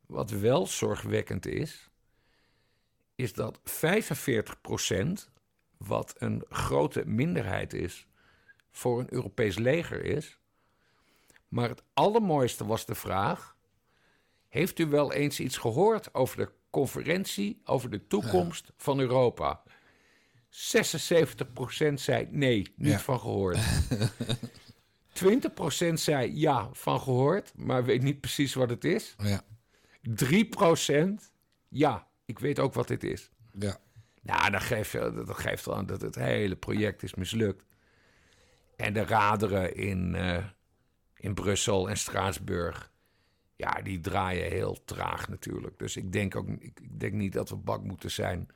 Wat 0.07 0.31
wel 0.31 0.67
zorgwekkend 0.67 1.47
is, 1.47 1.91
is 3.15 3.33
dat 3.33 3.61
45%, 3.61 3.63
wat 5.77 6.15
een 6.19 6.45
grote 6.49 7.03
minderheid 7.07 7.73
is, 7.73 8.07
voor 8.75 9.01
een 9.01 9.13
Europees 9.13 9.59
leger 9.59 10.05
is. 10.05 10.39
Maar 11.49 11.69
het 11.69 11.83
allermooiste 11.95 12.67
was 12.67 12.87
de 12.87 12.95
vraag: 12.95 13.57
Heeft 14.49 14.79
u 14.79 14.87
wel 14.87 15.13
eens 15.13 15.41
iets 15.41 15.57
gehoord 15.57 16.15
over 16.15 16.37
de 16.37 16.51
conferentie 16.71 17.61
over 17.65 17.91
de 17.91 18.07
toekomst 18.07 18.73
van 18.77 19.01
Europa? 19.01 19.63
76% 20.51 21.95
zei 21.95 22.27
nee, 22.31 22.73
niet 22.77 22.91
Ja. 22.91 22.99
van 22.99 23.21
gehoord. 23.21 23.59
20% 25.91 25.93
zei 25.93 26.39
ja, 26.39 26.69
van 26.73 27.01
gehoord, 27.01 27.53
maar 27.57 27.85
weet 27.85 28.03
niet 28.03 28.21
precies 28.21 28.55
wat 28.55 28.71
het 28.71 28.85
is. 28.85 29.15
Ja, 29.23 29.43
3% 30.25 31.31
ja, 31.69 32.07
ik 32.25 32.39
weet 32.39 32.59
ook 32.59 32.75
wat 32.75 32.89
dit 32.89 33.05
is. 33.05 33.31
ja. 33.59 33.83
Nou, 34.23 34.51
dat 34.51 34.63
geeft, 34.63 34.93
dat 34.93 35.39
geeft 35.39 35.67
al 35.67 35.77
aan 35.77 35.87
dat 35.87 36.01
het 36.01 36.15
hele 36.15 36.57
project 36.57 37.03
is 37.03 37.15
mislukt. 37.15 37.65
En 38.77 38.93
de 38.93 39.05
raderen 39.05 39.77
in, 39.77 40.15
eh, 40.15 40.45
in 41.17 41.35
Brussel 41.35 41.89
en 41.89 41.97
Straatsburg, 41.97 42.93
ja, 43.57 43.71
die 43.83 44.01
draaien 44.01 44.51
heel 44.51 44.85
traag 44.85 45.29
natuurlijk. 45.29 45.79
Dus 45.79 45.97
ik 45.97 46.13
denk 46.13 46.37
ook 46.37 46.49
ik, 46.49 46.81
ik 46.81 47.01
denk 47.01 47.13
niet 47.13 47.33
dat 47.33 47.49
we 47.49 47.57
bak 47.57 47.83
moeten 47.83 48.11
zijn 48.11 48.49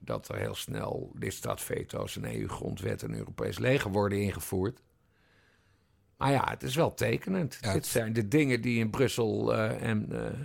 dat 0.00 0.28
er 0.28 0.36
heel 0.36 0.54
snel 0.54 1.10
lidstaatveto's, 1.18 2.16
een 2.16 2.34
EU-grondwet 2.34 3.02
en 3.02 3.14
Europees 3.14 3.58
leger 3.58 3.90
worden 3.90 4.20
ingevoerd. 4.22 4.82
Maar 6.16 6.30
ja, 6.30 6.48
het 6.50 6.62
is 6.62 6.74
wel 6.74 6.94
tekenend. 6.94 7.58
Ja, 7.60 7.66
Dit 7.72 7.74
het- 7.74 7.86
zijn 7.86 8.12
de 8.12 8.28
dingen 8.28 8.60
die 8.60 8.78
in 8.78 8.90
Brussel 8.90 9.54
eh, 9.54 9.82
en 9.88 10.24
eh, 10.26 10.40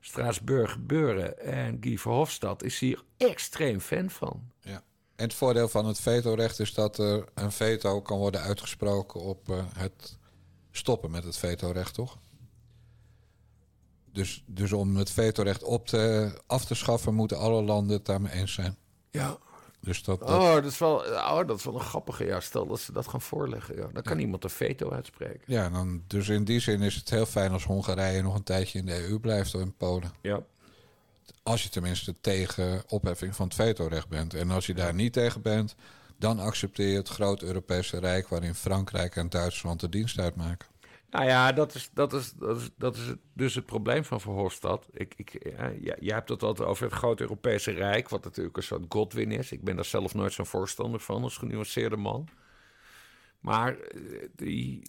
Straatsburg 0.00 0.72
gebeuren. 0.72 1.38
En 1.38 1.76
Guy 1.80 1.98
Verhofstadt 1.98 2.62
is 2.62 2.78
hier 2.78 3.02
extreem 3.16 3.80
fan 3.80 4.10
van. 4.10 4.50
Ja. 4.60 4.82
En 5.20 5.26
het 5.26 5.34
voordeel 5.34 5.68
van 5.68 5.86
het 5.86 6.00
vetorecht 6.00 6.58
is 6.58 6.74
dat 6.74 6.98
er 6.98 7.24
een 7.34 7.52
veto 7.52 8.00
kan 8.02 8.18
worden 8.18 8.40
uitgesproken 8.40 9.20
op 9.20 9.48
eh, 9.50 9.56
het 9.76 10.18
stoppen 10.70 11.10
met 11.10 11.24
het 11.24 11.36
vetorecht, 11.36 11.94
toch? 11.94 12.18
Dus, 14.12 14.44
dus 14.46 14.72
om 14.72 14.96
het 14.96 15.10
vetorecht 15.10 15.62
op 15.62 15.86
te, 15.86 16.32
af 16.46 16.64
te 16.64 16.74
schaffen, 16.74 17.14
moeten 17.14 17.38
alle 17.38 17.62
landen 17.62 17.96
het 17.96 18.06
daarmee 18.06 18.32
eens 18.32 18.52
zijn. 18.54 18.76
Ja. 19.10 19.38
Dus 19.80 20.02
dat, 20.02 20.18
dat- 20.20 20.28
Oh, 20.28 20.54
dat 20.54 20.64
is 20.64 20.78
wel, 20.78 20.94
oh, 21.04 21.46
dat 21.46 21.58
is 21.58 21.64
wel 21.64 21.74
een 21.74 21.80
grappige. 21.80 22.24
Ja, 22.24 22.40
stel 22.40 22.66
dat 22.66 22.80
ze 22.80 22.92
dat 22.92 23.08
gaan 23.08 23.20
voorleggen. 23.20 23.76
Ja. 23.76 23.86
Dan 23.92 24.02
kan 24.02 24.18
iemand 24.18 24.44
een 24.44 24.50
veto 24.50 24.90
uitspreken. 24.90 25.40
ja, 25.46 25.68
dan, 25.68 26.02
dus 26.06 26.28
in 26.28 26.44
die 26.44 26.60
zin 26.60 26.80
is 26.82 26.94
het 26.94 27.10
heel 27.10 27.26
fijn 27.26 27.52
als 27.52 27.64
Hongarije 27.64 28.22
nog 28.22 28.34
een 28.34 28.42
tijdje 28.42 28.78
in 28.78 28.86
de 28.86 29.06
EU 29.08 29.18
blijft 29.18 29.54
of 29.54 29.60
in 29.60 29.74
Polen. 29.76 30.12
Ja. 30.20 30.42
Als 31.42 31.62
je 31.62 31.68
tenminste 31.68 32.14
tegen 32.20 32.82
opheffing 32.88 33.36
van 33.36 33.46
het 33.46 33.54
vetorecht 33.54 34.08
bent. 34.08 34.34
En 34.34 34.50
als 34.50 34.66
je 34.66 34.74
daar 34.74 34.94
niet 34.94 35.12
tegen 35.12 35.42
bent, 35.42 35.74
dan 36.18 36.38
accepteer 36.38 36.88
je 36.88 36.96
het 36.96 37.08
groot 37.08 37.42
Europese 37.42 37.98
Rijk 37.98 38.28
waarin 38.28 38.54
Frankrijk 38.54 39.16
en 39.16 39.28
Duitsland 39.28 39.80
de 39.80 39.88
dienst 39.88 40.18
uitmaken. 40.18 40.68
Nou 41.10 41.24
ja, 41.24 41.52
dat 41.52 41.74
is, 41.74 41.90
dat 41.92 42.12
is, 42.12 42.32
dat 42.32 42.56
is, 42.56 42.70
dat 42.76 42.96
is 42.96 43.14
dus 43.32 43.54
het 43.54 43.66
probleem 43.66 44.04
van 44.04 44.20
Verhofstadt. 44.20 44.86
Ik, 44.92 45.14
ik, 45.16 45.52
ja, 45.56 45.72
ja, 45.80 45.96
je 46.00 46.12
hebt 46.12 46.28
het 46.28 46.42
altijd 46.42 46.68
over 46.68 46.84
het 46.84 46.94
grote 46.94 47.22
Europese 47.22 47.70
Rijk, 47.70 48.08
wat 48.08 48.24
natuurlijk 48.24 48.56
een 48.56 48.62
soort 48.62 48.84
Godwin 48.88 49.32
is. 49.32 49.52
Ik 49.52 49.64
ben 49.64 49.76
daar 49.76 49.84
zelf 49.84 50.14
nooit 50.14 50.32
zo'n 50.32 50.46
voorstander 50.46 51.00
van, 51.00 51.22
als 51.22 51.36
genuanceerde 51.36 51.96
man. 51.96 52.28
Maar 53.40 53.78
eh, 53.78 54.00
die, 54.36 54.82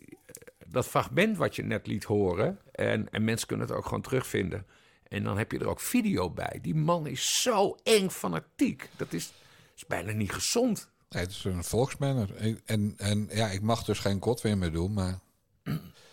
dat 0.67 0.87
fragment 0.87 1.37
wat 1.37 1.55
je 1.55 1.63
net 1.63 1.87
liet 1.87 2.03
horen, 2.03 2.59
en, 2.71 3.11
en 3.11 3.23
mensen 3.23 3.47
kunnen 3.47 3.67
het 3.67 3.75
ook 3.75 3.85
gewoon 3.85 4.01
terugvinden. 4.01 4.65
En 5.11 5.23
dan 5.23 5.37
heb 5.37 5.51
je 5.51 5.59
er 5.59 5.67
ook 5.67 5.79
video 5.79 6.29
bij. 6.29 6.59
Die 6.61 6.75
man 6.75 7.07
is 7.07 7.41
zo 7.41 7.75
eng 7.83 8.09
fanatiek. 8.09 8.89
Dat 8.97 9.13
is, 9.13 9.31
is 9.75 9.85
bijna 9.85 10.11
niet 10.11 10.31
gezond. 10.31 10.89
Nee, 11.09 11.21
het 11.23 11.31
is 11.31 11.43
een 11.43 11.63
volksmanner. 11.63 12.35
Ik- 12.43 12.61
En, 12.65 12.93
en 12.97 13.27
ja, 13.31 13.47
ik 13.47 13.61
mag 13.61 13.83
dus 13.83 13.99
geen 13.99 14.21
Godwin 14.21 14.59
meer 14.59 14.71
doen, 14.71 14.93
maar 14.93 15.19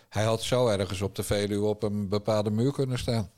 hij 0.09 0.25
had 0.25 0.43
zo 0.43 0.69
ergens 0.69 1.01
op 1.01 1.15
de 1.15 1.23
Veluwe 1.23 1.67
op 1.67 1.83
een 1.83 2.09
bepaalde 2.09 2.51
muur 2.51 2.73
kunnen 2.73 2.99
staan. 2.99 3.31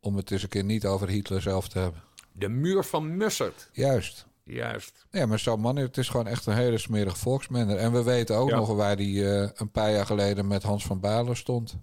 Om 0.00 0.16
het 0.16 0.30
eens 0.30 0.42
een 0.42 0.48
keer 0.48 0.64
niet 0.64 0.86
over 0.86 1.08
Hitler 1.08 1.42
zelf 1.42 1.68
te 1.68 1.78
hebben. 1.78 2.02
De 2.32 2.48
muur 2.48 2.84
van 2.84 3.16
Mussert. 3.16 3.68
Juist. 3.72 4.26
juist. 4.44 5.06
Ja, 5.10 5.26
maar 5.26 5.38
zo'n 5.38 5.60
man, 5.60 5.76
het 5.76 5.96
is 5.96 6.08
gewoon 6.08 6.26
echt 6.26 6.46
een 6.46 6.54
hele 6.56 6.78
smerig 6.78 7.18
volksmenner. 7.18 7.76
En 7.76 7.92
we 7.92 8.02
weten 8.02 8.36
ook 8.36 8.50
Ja. 8.50 8.56
nog 8.56 8.68
waar 8.74 8.96
hij 8.96 9.42
eh, 9.42 9.50
een 9.54 9.70
paar 9.70 9.92
jaar 9.92 10.06
geleden 10.06 10.46
met 10.46 10.62
Hans 10.62 10.84
van 10.84 11.00
Balen 11.00 11.36
stond. 11.36 11.76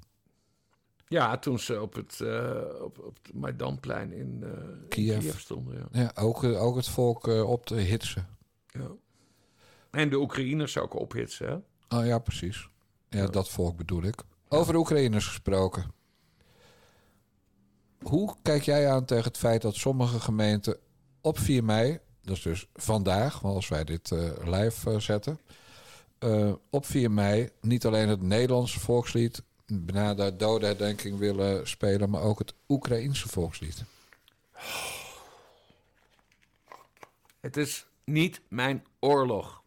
Ja, 1.09 1.37
toen 1.37 1.59
ze 1.59 1.81
op 1.81 1.93
het, 1.93 2.21
eh, 2.21 2.61
op, 2.81 2.99
op 2.99 3.17
het 3.23 3.33
Maidanplein 3.33 4.11
in, 4.13 4.39
eh, 4.43 4.49
in 4.49 4.87
Kiev. 4.89 5.39
Stonden. 5.39 5.87
Ja. 5.91 6.01
Ja, 6.01 6.11
ook, 6.23 6.43
eh, 6.43 6.63
ook 6.63 6.75
het 6.75 6.87
volk 6.87 7.27
op 7.27 7.65
te 7.65 7.75
hitsen. 7.75 8.27
Ja. 8.67 8.87
En 9.91 10.09
de 10.09 10.17
Oekraïners 10.19 10.77
ook 10.77 10.93
ophitsen, 10.93 11.47
hè? 11.47 11.97
Oh 11.99 12.05
ja, 12.05 12.19
precies. 12.19 12.69
Ja, 13.09 13.19
Ja. 13.19 13.27
dat 13.27 13.49
volk 13.49 13.77
bedoel 13.77 14.03
ik. 14.03 14.23
Over 14.47 14.73
de 14.73 14.79
Oekraïners 14.79 15.25
gesproken. 15.27 15.91
Hoe 18.01 18.35
kijk 18.41 18.61
jij 18.63 18.89
aan 18.89 19.05
tegen 19.05 19.23
het 19.23 19.37
feit 19.37 19.61
dat 19.61 19.75
sommige 19.75 20.19
gemeenten 20.19 20.77
op 21.21 21.39
4 21.39 21.63
mei, 21.63 21.99
dat 22.21 22.35
is 22.35 22.41
dus 22.41 22.67
vandaag, 22.73 23.39
want 23.39 23.55
als 23.55 23.67
wij 23.67 23.83
dit 23.83 24.11
live 24.43 24.99
zetten, 24.99 25.39
op 26.69 26.85
4 26.85 27.11
mei 27.11 27.49
niet 27.61 27.85
alleen 27.85 28.09
het 28.09 28.21
Nederlandse 28.21 28.79
volkslied, 28.79 29.43
na 29.67 30.13
de 30.13 30.35
dodenherdenking 30.35 31.17
willen 31.17 31.67
spelen, 31.67 32.09
maar 32.09 32.21
ook 32.21 32.39
het 32.39 32.53
Oekraïense 32.67 33.27
volkslied? 33.27 33.83
Het 37.39 37.57
is 37.57 37.87
niet 38.03 38.41
mijn 38.49 38.85
oorlog. 38.99 39.63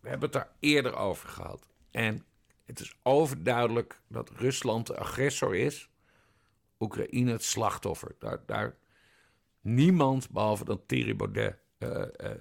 We 0.00 0.08
hebben 0.08 0.30
het 0.30 0.38
daar 0.38 0.52
eerder 0.58 0.96
over 0.96 1.28
gehad. 1.28 1.68
En 1.90 2.24
het 2.64 2.80
is 2.80 2.96
overduidelijk 3.02 4.00
dat 4.08 4.30
Rusland 4.30 4.86
de 4.86 4.96
agressor 4.96 5.54
is. 5.56 5.88
Oekraïne 6.78 7.32
het 7.32 7.44
slachtoffer. 7.44 8.14
Daar, 8.18 8.42
daar 8.46 8.76
niemand, 9.60 10.30
behalve 10.30 10.64
dan 10.64 10.82
Thierry 10.86 11.16
Baudet, 11.16 11.56
eh, 11.78 12.02
eh, 12.02 12.08
eh, 12.20 12.36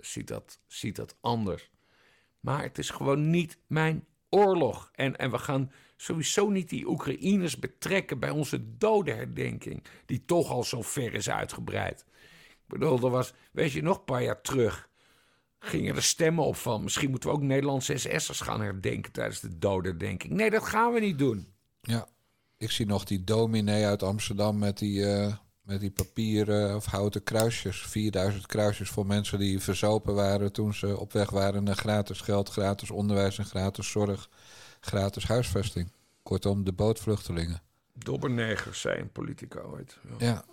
ziet, 0.00 0.28
dat, 0.28 0.60
ziet 0.66 0.96
dat 0.96 1.16
anders. 1.20 1.70
Maar 2.40 2.62
het 2.62 2.78
is 2.78 2.90
gewoon 2.90 3.30
niet 3.30 3.58
mijn 3.66 4.06
oorlog. 4.28 4.90
En, 4.92 5.16
en 5.16 5.30
we 5.30 5.38
gaan 5.38 5.72
sowieso 5.96 6.48
niet 6.48 6.68
die 6.68 6.88
Oekraïners 6.88 7.58
betrekken 7.58 8.18
bij 8.18 8.30
onze 8.30 8.76
dodenherdenking. 8.78 9.84
Die 10.06 10.24
toch 10.24 10.50
al 10.50 10.64
zo 10.64 10.82
ver 10.82 11.14
is 11.14 11.30
uitgebreid. 11.30 12.04
Ik 12.48 12.66
bedoel, 12.66 13.04
er 13.04 13.10
was, 13.10 13.32
weet 13.52 13.72
je, 13.72 13.82
nog 13.82 13.98
een 13.98 14.04
paar 14.04 14.22
jaar 14.22 14.40
terug 14.40 14.88
gingen 15.58 15.96
er 15.96 16.02
stemmen 16.02 16.44
op 16.44 16.56
van... 16.56 16.82
misschien 16.82 17.10
moeten 17.10 17.28
we 17.28 17.34
ook 17.34 17.42
Nederlandse 17.42 17.98
SS'ers 17.98 18.40
gaan 18.40 18.60
herdenken 18.60 19.12
tijdens 19.12 19.40
de 19.40 19.58
dodenherdenking. 19.58 20.32
Nee, 20.32 20.50
dat 20.50 20.64
gaan 20.64 20.92
we 20.92 21.00
niet 21.00 21.18
doen. 21.18 21.52
Ja, 21.80 22.08
ik 22.56 22.70
zie 22.70 22.86
nog 22.86 23.04
die 23.04 23.24
dominee 23.24 23.86
uit 23.86 24.02
Amsterdam 24.02 24.58
met 24.58 24.78
die, 24.78 25.06
eh, 25.06 25.36
met 25.62 25.80
die 25.80 25.90
papieren 25.90 26.76
of 26.76 26.84
houten 26.84 27.22
kruisjes. 27.22 27.80
4000 27.80 28.46
kruisjes 28.46 28.88
voor 28.88 29.06
mensen 29.06 29.38
die 29.38 29.60
verzopen 29.60 30.14
waren 30.14 30.52
toen 30.52 30.74
ze 30.74 30.98
op 30.98 31.12
weg 31.12 31.30
waren 31.30 31.64
naar 31.64 31.76
gratis 31.76 32.20
geld, 32.20 32.48
gratis 32.48 32.90
onderwijs 32.90 33.38
en 33.38 33.44
gratis 33.44 33.90
zorg, 33.90 34.28
gratis 34.86 35.26
huisvesting. 35.26 35.92
Kortom, 36.22 36.64
de 36.64 36.72
bootvluchtelingen. 36.72 37.62
Dobbernegers, 37.92 38.80
zei 38.80 39.00
een 39.00 39.12
politica 39.12 39.60
ooit. 39.60 39.98
Ja. 40.18 40.26
Ja. 40.26 40.44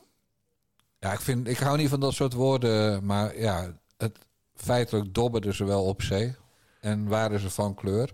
Ja, 0.99 1.11
ik, 1.11 1.19
vind, 1.19 1.47
ik 1.47 1.57
hou 1.57 1.77
niet 1.77 1.89
van 1.89 1.99
dat 1.99 2.13
soort 2.13 2.33
woorden, 2.33 3.05
maar 3.05 3.39
ja, 3.39 3.77
het, 3.97 4.19
feitelijk 4.55 5.13
dobberden 5.13 5.53
ze 5.53 5.65
wel 5.65 5.83
op 5.83 6.01
zee. 6.01 6.35
En 6.79 7.07
waren 7.07 7.39
ze 7.39 7.49
van 7.49 7.73
kleur. 7.73 8.13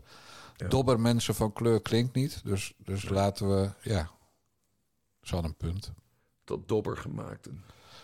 Dobber 0.68 1.00
mensen 1.00 1.36
van 1.36 1.54
kleur 1.54 1.82
klinkt 1.82 2.16
niet, 2.16 2.42
dus, 2.44 2.74
dus 2.78 3.10
laten 3.10 3.50
we, 3.50 3.72
ja, 3.82 4.10
al 5.32 5.44
een 5.44 5.56
punt. 5.56 5.92
Tot 6.44 6.68
dobber 6.68 6.98
gemaakt. 6.98 7.50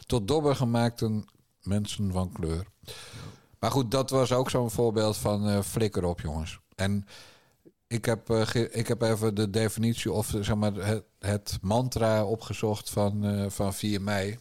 Tot 0.05 0.27
dobber 0.27 0.55
gemaakte 0.55 1.23
mensen 1.61 2.11
van 2.11 2.31
kleur. 2.31 2.67
Maar 3.59 3.71
goed, 3.71 3.91
dat 3.91 4.09
was 4.09 4.31
ook 4.31 4.49
zo'n 4.49 4.71
voorbeeld 4.71 5.17
van 5.17 5.47
eh, 5.47 5.61
flikker 5.61 6.03
op, 6.03 6.21
jongens. 6.21 6.59
En 6.75 7.07
ik 7.95 8.05
heb, 8.05 8.29
eh, 8.29 8.55
ik 8.71 8.87
heb 8.87 9.01
even 9.01 9.35
de 9.35 9.49
definitie 9.49 10.11
of 10.11 10.33
zeg 10.41 10.55
maar, 10.55 10.73
het, 10.73 11.03
het 11.19 11.57
mantra 11.61 12.25
opgezocht 12.25 12.89
van, 12.89 13.25
eh, 13.25 13.49
van 13.49 13.73
4 13.73 14.01
mei. 14.01 14.37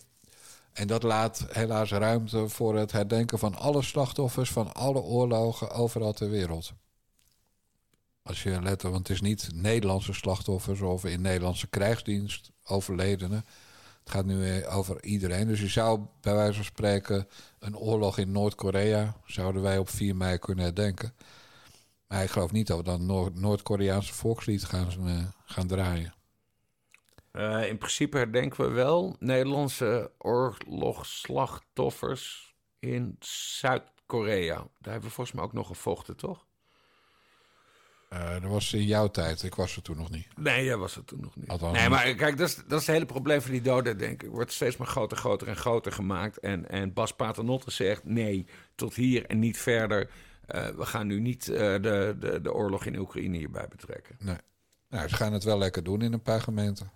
En 0.72 0.86
dat 0.86 1.02
laat 1.02 1.46
helaas 1.48 1.90
ruimte 1.90 2.48
voor 2.48 2.76
het 2.76 2.92
herdenken 2.92 3.38
van 3.38 3.54
alle 3.54 3.82
slachtoffers 3.82 4.50
van 4.50 4.72
alle 4.72 5.00
oorlogen 5.00 5.70
overal 5.70 6.12
ter 6.12 6.30
wereld. 6.30 6.72
Als 8.22 8.42
je 8.42 8.62
let, 8.62 8.82
want 8.82 8.96
het 8.96 9.08
is 9.08 9.20
niet 9.20 9.48
Nederlandse 9.54 10.12
slachtoffers 10.12 10.80
of 10.80 11.04
in 11.04 11.20
Nederlandse 11.20 11.66
krijgsdienst 11.66 12.50
overledenen. 12.64 13.44
Het 14.04 14.12
gaat 14.12 14.24
nu 14.24 14.48
eh, 14.48 14.76
over 14.76 15.04
iedereen. 15.04 15.46
Dus 15.46 15.60
je 15.60 15.68
zou 15.68 16.00
bij 16.20 16.34
wijze 16.34 16.54
van 16.54 16.64
spreken 16.64 17.28
een 17.58 17.76
oorlog 17.76 18.18
in 18.18 18.32
Noord-Korea... 18.32 19.16
zouden 19.26 19.62
wij 19.62 19.78
op 19.78 19.88
4 19.88 20.16
mei 20.16 20.38
kunnen 20.38 20.64
herdenken. 20.64 21.14
Maar 22.14 22.22
ik 22.22 22.30
geloof 22.30 22.52
niet 22.52 22.66
dat 22.66 22.76
we 22.76 22.82
dan 22.82 23.06
Noord- 23.06 23.40
Noord-Koreaanse 23.40 24.14
volkslied 24.14 24.64
gaan, 24.64 24.88
eh, 25.06 25.24
gaan 25.44 25.66
draaien. 25.66 26.14
Eh, 27.30 27.68
in 27.68 27.78
principe 27.78 28.16
herdenken 28.16 28.64
we 28.64 28.70
wel 28.70 29.16
Nederlandse 29.18 30.10
oorlogsslachtoffers 30.18 32.54
in 32.78 33.16
Zuid-Korea. 33.58 34.56
Daar 34.56 34.92
hebben 34.92 35.08
we 35.08 35.14
volgens 35.14 35.36
mij 35.36 35.44
ook 35.44 35.52
nog 35.52 35.66
gevochten, 35.66 36.16
toch? 36.16 36.46
Eh, 38.08 38.32
dat 38.32 38.42
was 38.50 38.72
in 38.72 38.84
jouw 38.84 39.08
tijd. 39.08 39.42
Ik 39.42 39.54
was 39.54 39.76
er 39.76 39.82
toen 39.82 39.96
nog 39.96 40.10
niet. 40.10 40.28
Nee, 40.36 40.64
jij 40.64 40.76
was 40.76 40.94
het 40.94 41.06
toen 41.06 41.20
nog 41.20 41.36
niet. 41.36 41.48
Althans 41.48 41.78
nee, 41.78 41.88
maar 41.88 42.14
kijk, 42.14 42.36
dat 42.36 42.48
is, 42.48 42.56
dat 42.56 42.80
is 42.80 42.86
het 42.86 42.94
hele 42.94 43.06
probleem 43.06 43.40
van 43.40 43.50
die 43.50 43.62
doden, 43.62 43.98
denk 43.98 44.22
ik. 44.22 44.30
Wordt 44.30 44.52
steeds 44.52 44.76
maar 44.76 44.86
groter, 44.86 45.16
groter 45.16 45.48
en 45.48 45.56
groter 45.56 45.92
gemaakt. 45.92 46.38
En, 46.38 46.68
en 46.68 46.92
Bas 46.92 47.14
Paternotte 47.14 47.70
zegt, 47.70 48.04
nee, 48.04 48.46
tot 48.74 48.94
hier 48.94 49.26
en 49.26 49.38
niet 49.38 49.58
verder. 49.58 50.10
Eh, 50.46 50.68
we 50.68 50.86
gaan 50.86 51.06
nu 51.06 51.20
niet 51.20 51.48
eh, 51.48 51.58
de, 51.58 52.16
de, 52.18 52.40
de 52.40 52.52
oorlog 52.52 52.84
in 52.84 52.98
Oekraïne 52.98 53.36
hierbij 53.36 53.68
betrekken. 53.68 54.16
Nee. 54.18 54.36
Nou, 54.88 55.08
ze 55.08 55.14
gaan 55.14 55.32
het 55.32 55.44
wel 55.44 55.58
lekker 55.58 55.82
doen 55.84 56.02
in 56.02 56.12
een 56.12 56.22
paar 56.22 56.40
gemeenten. 56.40 56.92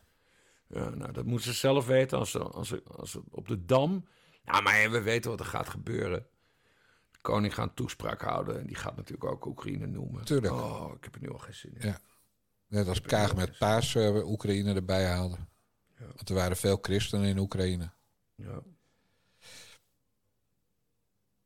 Ja, 0.69 0.89
nou, 0.89 1.13
dat 1.13 1.25
moeten 1.25 1.53
ze 1.53 1.59
zelf 1.59 1.87
weten 1.87 2.19
als 2.19 2.31
ze, 2.31 2.39
als 2.39 2.69
ze, 2.69 2.83
als 2.97 3.11
ze 3.11 3.23
op 3.31 3.49
de 3.49 3.65
Dam... 3.65 4.07
Nou, 4.45 4.63
maar 4.63 4.91
we 4.91 5.01
weten 5.01 5.31
wat 5.31 5.41
er 5.41 5.47
gaat 5.47 5.69
gebeuren. 5.69 6.27
De 7.11 7.19
koning 7.21 7.55
gaat 7.55 7.69
een 7.69 7.75
toespraak 7.75 8.23
houden 8.23 8.61
en 8.61 8.67
die 8.67 8.77
gaat 8.77 8.97
natuurlijk 8.97 9.31
ook 9.31 9.47
Oekraïne 9.47 9.87
noemen. 9.87 10.25
Tuurlijk. 10.25 10.55
Oh, 10.55 10.93
ik 10.97 11.05
heb 11.05 11.15
er 11.15 11.21
nu 11.21 11.31
al 11.31 11.39
geen 11.39 11.55
zin 11.55 11.75
in. 11.75 11.87
Ja. 11.87 12.01
Net 12.67 12.89
als 12.89 13.01
Kaag 13.01 13.37
met 13.37 13.59
Paas 13.59 13.95
eh, 13.95 14.29
Oekraïne 14.29 14.75
erbij 14.75 15.07
haalde. 15.07 15.37
Want 15.99 16.29
er 16.29 16.35
waren 16.35 16.57
veel 16.57 16.79
christenen 16.81 17.29
in 17.29 17.39
Oekraïne. 17.39 17.91
Ja. 18.35 18.63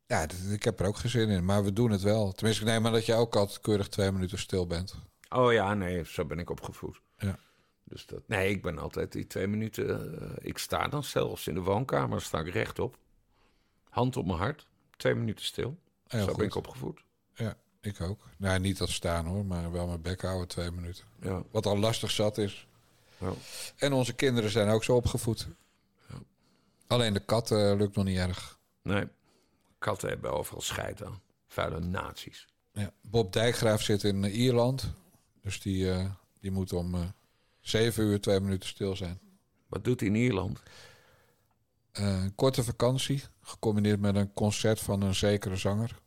Ja, 0.06 0.26
ik 0.50 0.62
heb 0.62 0.80
er 0.80 0.86
ook 0.86 0.96
geen 0.96 1.10
zin 1.10 1.28
in. 1.28 1.44
Maar 1.44 1.64
we 1.64 1.72
doen 1.72 1.90
het 1.90 2.02
wel. 2.02 2.32
Tenminste, 2.32 2.64
ik 2.64 2.70
neem 2.70 2.82
maar 2.82 2.92
dat 2.92 3.06
je 3.06 3.14
ook 3.14 3.36
altijd 3.36 3.60
keurig 3.60 3.88
twee 3.88 4.12
minuten 4.12 4.38
stil 4.38 4.66
bent. 4.66 4.94
Oh 5.30 5.52
ja, 5.52 5.74
nee, 5.74 6.04
zo 6.04 6.24
ben 6.24 6.38
ik 6.38 6.50
opgevoed. 6.50 7.00
Ja. 7.18 7.38
Dus 7.84 8.06
dat, 8.06 8.22
nee, 8.28 8.50
ik 8.50 8.62
ben 8.62 8.78
altijd 8.78 9.12
die 9.12 9.26
twee 9.26 9.46
minuten. 9.46 10.20
eh, 10.20 10.28
ik 10.40 10.58
sta 10.58 10.88
dan 10.88 11.04
zelfs 11.04 11.46
in 11.46 11.54
de 11.54 11.60
woonkamer, 11.60 12.22
sta 12.22 12.38
ik 12.40 12.52
rechtop. 12.52 12.98
Hand 13.88 14.16
op 14.16 14.26
mijn 14.26 14.38
hart, 14.38 14.66
twee 14.96 15.14
minuten 15.14 15.44
stil. 15.44 15.78
Heel 16.06 16.20
zo 16.20 16.26
goed. 16.26 16.36
ben 16.36 16.46
ik 16.46 16.54
opgevoed. 16.54 17.04
Ja, 17.34 17.56
ik 17.80 18.00
ook. 18.00 18.28
Nou, 18.38 18.58
niet 18.60 18.78
dat 18.78 18.88
staan 18.90 19.26
hoor, 19.26 19.44
maar 19.46 19.72
wel 19.72 19.86
mijn 19.86 20.02
bek 20.02 20.22
houden 20.22 20.48
twee 20.48 20.70
minuten. 20.70 21.04
Ja. 21.20 21.42
Wat 21.50 21.66
al 21.66 21.78
lastig 21.78 22.10
zat 22.10 22.38
is. 22.38 22.66
Ja. 23.18 23.32
En 23.76 23.92
onze 23.92 24.12
kinderen 24.14 24.50
zijn 24.50 24.68
ook 24.68 24.84
zo 24.84 24.96
opgevoed. 24.96 25.48
Alleen 26.86 27.12
de 27.12 27.24
kat 27.24 27.50
eh, 27.50 27.72
lukt 27.76 27.96
nog 27.96 28.04
niet 28.04 28.18
erg. 28.18 28.58
Nee, 28.82 29.08
katten 29.82 30.08
hebben 30.08 30.32
overal 30.32 30.60
scheid 30.60 31.04
aan. 31.04 31.20
Vuile 31.46 31.80
nazi's. 31.80 32.46
Ja. 32.72 32.92
Bob 33.02 33.32
Dijkgraaf 33.32 33.82
zit 33.82 34.04
in 34.04 34.24
eh, 34.24 34.38
Ierland. 34.38 34.94
Dus 35.40 35.60
die, 35.60 35.90
eh, 35.90 36.10
die 36.40 36.50
moet 36.50 36.72
om 36.72 36.94
eh, 36.94 37.00
zeven 37.60 38.04
uur 38.04 38.20
twee 38.20 38.40
minuten 38.40 38.68
stil 38.68 38.96
zijn. 38.96 39.20
Wat 39.68 39.84
doet 39.84 40.00
hij 40.00 40.08
in 40.08 40.14
Ierland? 40.14 40.62
Een 41.92 42.34
korte 42.34 42.64
vakantie, 42.64 43.22
gecombineerd 43.40 44.00
met 44.00 44.16
een 44.16 44.32
concert 44.32 44.80
van 44.80 45.02
een 45.02 45.14
zekere 45.14 45.56
zanger. 45.56 46.00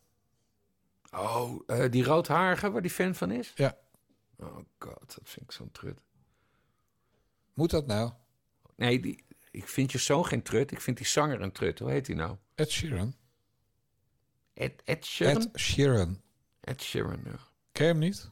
Oh, 1.10 1.60
die 1.90 2.04
roodharige 2.04 2.70
waar 2.70 2.82
die 2.82 2.90
fan 2.90 3.14
van 3.14 3.30
is? 3.30 3.52
Ja. 3.54 3.76
Oh 4.38 4.56
god, 4.78 4.98
dat 4.98 5.20
vind 5.22 5.46
ik 5.46 5.52
zo'n 5.52 5.70
trut. 5.72 6.00
Moet 7.54 7.70
dat 7.70 7.86
nou? 7.86 8.12
Nee, 8.76 9.00
die, 9.00 9.24
ik 9.50 9.68
vind 9.68 9.92
je 9.92 9.98
zoon 9.98 10.26
geen 10.26 10.42
trut. 10.42 10.70
Ik 10.70 10.80
vind 10.80 10.96
die 10.96 11.06
zanger 11.06 11.40
een 11.40 11.52
trut. 11.52 11.78
Hoe 11.78 11.90
heet 11.90 12.06
hij 12.06 12.16
nou? 12.16 12.36
Ed 12.54 12.70
Sheeran. 12.70 13.14
Ed, 14.56 14.72
Ed 14.84 15.04
Sheeran? 15.04 15.36
Ed 15.52 15.60
Sheeran. 15.60 16.20
Ed 16.60 16.82
Sheeran, 16.82 17.20
ja. 17.24 17.38
Ken 17.72 17.86
je 17.86 17.92
hem 17.92 17.98
niet? 17.98 18.28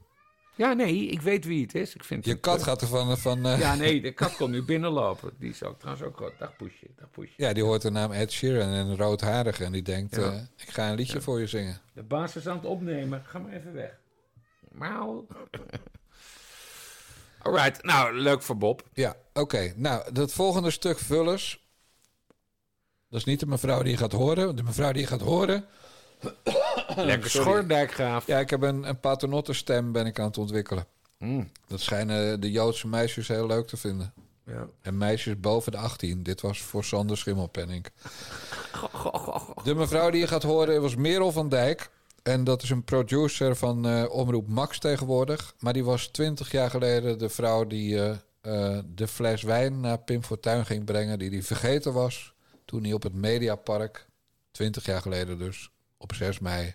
Ja, 0.56 0.72
nee, 0.72 1.06
ik 1.06 1.20
weet 1.22 1.44
wie 1.44 1.62
het 1.62 1.74
is. 1.74 1.94
Ik 1.94 2.04
vind 2.04 2.24
Je 2.24 2.34
kat 2.40 2.58
eh, 2.58 2.64
gaat 2.64 2.80
er 2.80 2.86
van... 2.86 3.18
van 3.18 3.46
eh, 3.46 3.58
Ja, 3.58 3.74
nee, 3.84 4.00
de 4.00 4.12
kat 4.12 4.36
komt 4.36 4.50
nu 4.50 4.62
binnenlopen. 4.62 5.30
Die 5.38 5.50
is 5.50 5.62
ook 5.62 5.78
trouwens 5.78 6.06
ook 6.06 6.16
groot. 6.16 6.38
Dag 6.38 6.56
Poesje, 6.56 6.86
dag 6.96 7.10
Poesje. 7.10 7.32
Ja, 7.36 7.52
die 7.52 7.62
hoort 7.62 7.82
de 7.82 7.90
naam 7.90 8.12
Ed 8.12 8.32
Sheeran 8.32 8.68
en 8.68 8.86
een 8.86 8.96
roodharige. 8.96 9.64
En 9.64 9.72
die 9.72 9.82
denkt, 9.82 10.16
Ja. 10.16 10.22
eh, 10.32 10.40
ik 10.56 10.68
ga 10.70 10.88
een 10.88 10.94
liedje 10.96 11.20
voor 11.20 11.40
je 11.40 11.46
zingen. 11.46 11.80
De 11.94 12.02
baas 12.02 12.36
is 12.36 12.46
aan 12.48 12.56
het 12.56 12.64
opnemen. 12.66 13.22
Ga 13.26 13.38
maar 13.38 13.52
even 13.52 13.72
weg. 13.72 13.98
Mauw. 14.70 15.26
Alright, 17.42 17.82
nou, 17.82 18.14
leuk 18.18 18.42
voor 18.42 18.56
Bob. 18.56 18.82
Ja, 18.92 19.16
oké. 19.32 19.72
Nou, 19.76 20.12
dat 20.12 20.32
volgende 20.32 20.70
stuk 20.70 20.98
vullers. 20.98 21.62
Dat 23.08 23.18
is 23.20 23.24
niet 23.24 23.40
de 23.40 23.46
mevrouw 23.46 23.82
die 23.82 23.92
je 23.92 23.98
gaat 23.98 24.12
horen. 24.12 24.56
De 24.56 24.62
mevrouw 24.62 24.92
die 24.92 25.00
je 25.02 25.08
gaat 25.08 25.20
horen... 25.20 25.64
Lekker 26.96 27.30
sorry. 27.30 27.50
schordijkgraaf. 27.50 28.26
Ja, 28.26 28.38
ik 28.38 28.50
heb 28.50 28.62
een, 28.62 28.88
een 28.88 29.00
paternottenstem 29.00 29.92
ben 29.92 30.06
ik 30.06 30.18
aan 30.18 30.26
het 30.26 30.38
ontwikkelen. 30.38 30.86
Mm, 31.18 31.50
Dat 31.66 31.80
schijnen 31.80 32.40
de 32.40 32.50
Joodse 32.50 32.88
meisjes 32.88 33.28
heel 33.28 33.46
leuk 33.46 33.66
te 33.66 33.76
vinden. 33.76 34.12
ja. 34.46 34.66
En 34.82 34.98
meisjes 34.98 35.40
boven 35.40 35.72
de 35.72 35.78
18. 35.78 36.22
Dit 36.22 36.40
was 36.40 36.62
voor 36.62 36.84
Sander 36.84 37.16
Schimmelpenning. 37.16 37.86
De 39.64 39.74
mevrouw 39.74 40.10
die 40.10 40.20
je 40.20 40.26
gaat 40.26 40.42
horen 40.42 40.82
was 40.82 40.94
Merel 40.94 41.32
van 41.32 41.48
Dijk. 41.48 41.90
En 42.22 42.44
dat 42.44 42.62
is 42.62 42.70
een 42.70 42.84
producer 42.84 43.56
van 43.56 43.86
eh, 43.88 44.04
Omroep 44.10 44.48
Max 44.48 44.78
tegenwoordig. 44.78 45.54
Maar 45.58 45.72
die 45.72 45.84
was 45.84 46.06
twintig 46.06 46.50
jaar 46.50 46.70
geleden 46.70 47.18
de 47.18 47.28
vrouw 47.28 47.66
die 47.66 48.00
eh, 48.00 48.10
eh, 48.40 48.78
de 48.86 49.08
fles 49.08 49.42
wijn 49.42 49.80
naar 49.80 49.98
Pim 49.98 50.22
Fortuyn 50.22 50.66
ging 50.66 50.84
brengen. 50.84 51.18
Die 51.18 51.30
die 51.30 51.44
vergeten 51.44 51.92
was 51.92 52.32
toen 52.64 52.82
hij 52.84 52.92
op 52.92 53.02
het 53.02 53.14
Mediapark, 53.14 54.06
twintig 54.50 54.86
jaar 54.86 55.00
geleden 55.00 55.38
dus, 55.38 55.70
op 56.04 56.14
6 56.14 56.38
mei, 56.38 56.74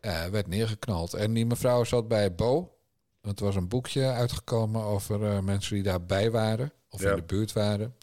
eh, 0.00 0.24
werd 0.24 0.46
neergeknald. 0.46 1.14
En 1.14 1.32
die 1.34 1.46
mevrouw 1.46 1.84
zat 1.84 2.08
bij 2.08 2.34
Bo. 2.34 2.76
Het 3.22 3.40
was 3.40 3.56
een 3.56 3.68
boekje 3.68 4.06
uitgekomen 4.12 4.82
over 4.82 5.24
eh, 5.24 5.38
mensen 5.40 5.74
die 5.74 5.82
daarbij 5.82 6.30
waren. 6.30 6.72
Of 6.90 7.02
Ja. 7.02 7.10
in 7.10 7.16
de 7.16 7.22
buurt 7.22 7.52
waren. 7.52 7.94